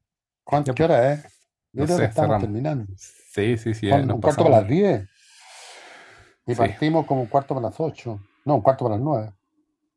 ¿cuánto, 0.43 0.73
¿qué 0.73 0.83
hora 0.83 1.13
es? 1.13 1.23
Yo 1.71 1.81
No 1.81 1.85
creo 1.85 1.97
que 1.99 2.05
estamos 2.05 2.27
cerramos. 2.27 2.41
terminando. 2.43 2.93
Sí, 2.97 3.57
sí, 3.57 3.73
sí. 3.73 3.91
Un 3.91 4.21
cuarto 4.21 4.43
para 4.43 4.59
las 4.61 4.67
10. 4.67 5.07
Y 6.45 6.53
Sí. 6.53 6.57
partimos 6.57 7.05
como 7.05 7.21
un 7.21 7.27
cuarto 7.27 7.55
para 7.55 7.67
las 7.67 7.79
8. 7.79 8.19
No, 8.45 8.55
un 8.55 8.61
cuarto 8.61 8.85
para 8.85 8.95
las 8.95 9.03
9. 9.03 9.33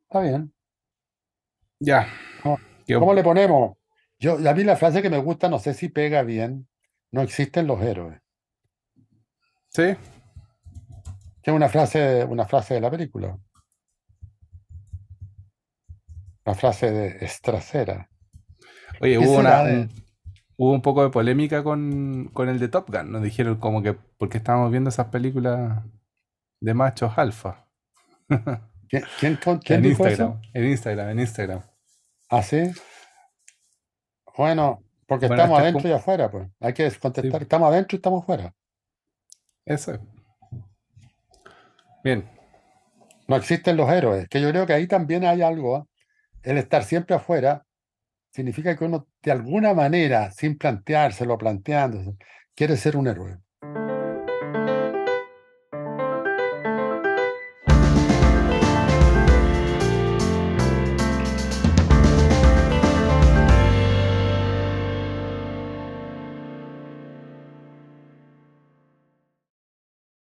Está 0.03 0.19
bien. 0.21 0.53
Ya. 1.79 2.07
¿Cómo, 2.43 2.57
Yo- 2.87 2.99
cómo 2.99 3.13
le 3.13 3.23
ponemos? 3.23 3.77
Yo, 4.19 4.33
a 4.49 4.53
mí 4.53 4.63
la 4.63 4.75
frase 4.75 5.01
que 5.01 5.09
me 5.09 5.19
gusta, 5.19 5.49
no 5.49 5.59
sé 5.59 5.73
si 5.73 5.89
pega 5.89 6.23
bien. 6.23 6.67
No 7.11 7.21
existen 7.21 7.67
los 7.67 7.81
héroes. 7.81 8.19
Sí, 9.69 9.95
Que 11.43 11.51
es 11.51 11.55
una 11.55 11.69
frase, 11.69 12.25
una 12.25 12.45
frase 12.45 12.73
de 12.75 12.81
la 12.81 12.89
película. 12.91 13.37
La 16.45 16.55
frase 16.55 16.91
de 16.91 17.25
Estracera. 17.25 18.09
Oye, 19.01 19.19
¿Qué 19.19 19.25
hubo, 19.27 19.37
una, 19.39 19.63
de- 19.63 19.89
hubo 20.55 20.71
un 20.71 20.81
poco 20.81 21.03
de 21.03 21.09
polémica 21.09 21.63
con, 21.63 22.29
con 22.33 22.49
el 22.49 22.57
de 22.59 22.69
Top 22.69 22.89
Gun. 22.89 23.11
Nos 23.11 23.21
dijeron 23.21 23.57
como 23.59 23.83
que 23.83 23.93
porque 23.93 24.37
estábamos 24.37 24.71
viendo 24.71 24.89
esas 24.89 25.07
películas 25.07 25.83
de 26.61 26.73
machos 26.73 27.17
alfa. 27.17 27.66
¿Quién, 28.89 29.03
quién, 29.19 29.35
con- 29.37 29.59
quién 29.59 29.77
En 29.83 29.89
dijo 29.89 30.07
Instagram, 30.07 30.39
eso? 30.41 30.51
en 30.53 30.65
Instagram, 30.65 31.09
en 31.09 31.19
Instagram. 31.19 31.61
¿Ah, 32.29 32.43
sí? 32.43 32.71
Bueno, 34.37 34.83
porque 35.07 35.27
Bueno, 35.27 35.43
estamos 35.43 35.59
adentro 35.59 35.89
y 35.89 35.91
afuera, 35.91 36.29
pues. 36.31 36.47
Hay 36.59 36.73
que 36.73 36.91
contestar, 36.99 37.39
Sí. 37.39 37.43
estamos 37.43 37.69
adentro 37.71 37.95
y 37.95 37.97
estamos 37.97 38.23
afuera. 38.23 38.53
Eso 39.65 39.93
es. 39.93 39.99
Bien. 42.03 42.29
No 43.27 43.35
existen 43.35 43.75
los 43.75 43.89
héroes, 43.91 44.29
que 44.29 44.39
yo 44.39 44.49
creo 44.51 44.65
que 44.65 44.73
ahí 44.73 44.87
también 44.87 45.25
hay 45.25 45.41
algo. 45.41 45.77
¿eh? 45.79 45.83
El 46.43 46.57
estar 46.57 46.83
siempre 46.83 47.15
afuera 47.15 47.65
significa 48.31 48.77
que 48.77 48.85
uno, 48.85 49.07
de 49.21 49.31
alguna 49.31 49.73
manera, 49.73 50.31
sin 50.31 50.57
planteárselo, 50.57 51.37
planteándose, 51.37 52.15
quiere 52.55 52.77
ser 52.77 52.95
un 52.95 53.07
héroe. 53.07 53.39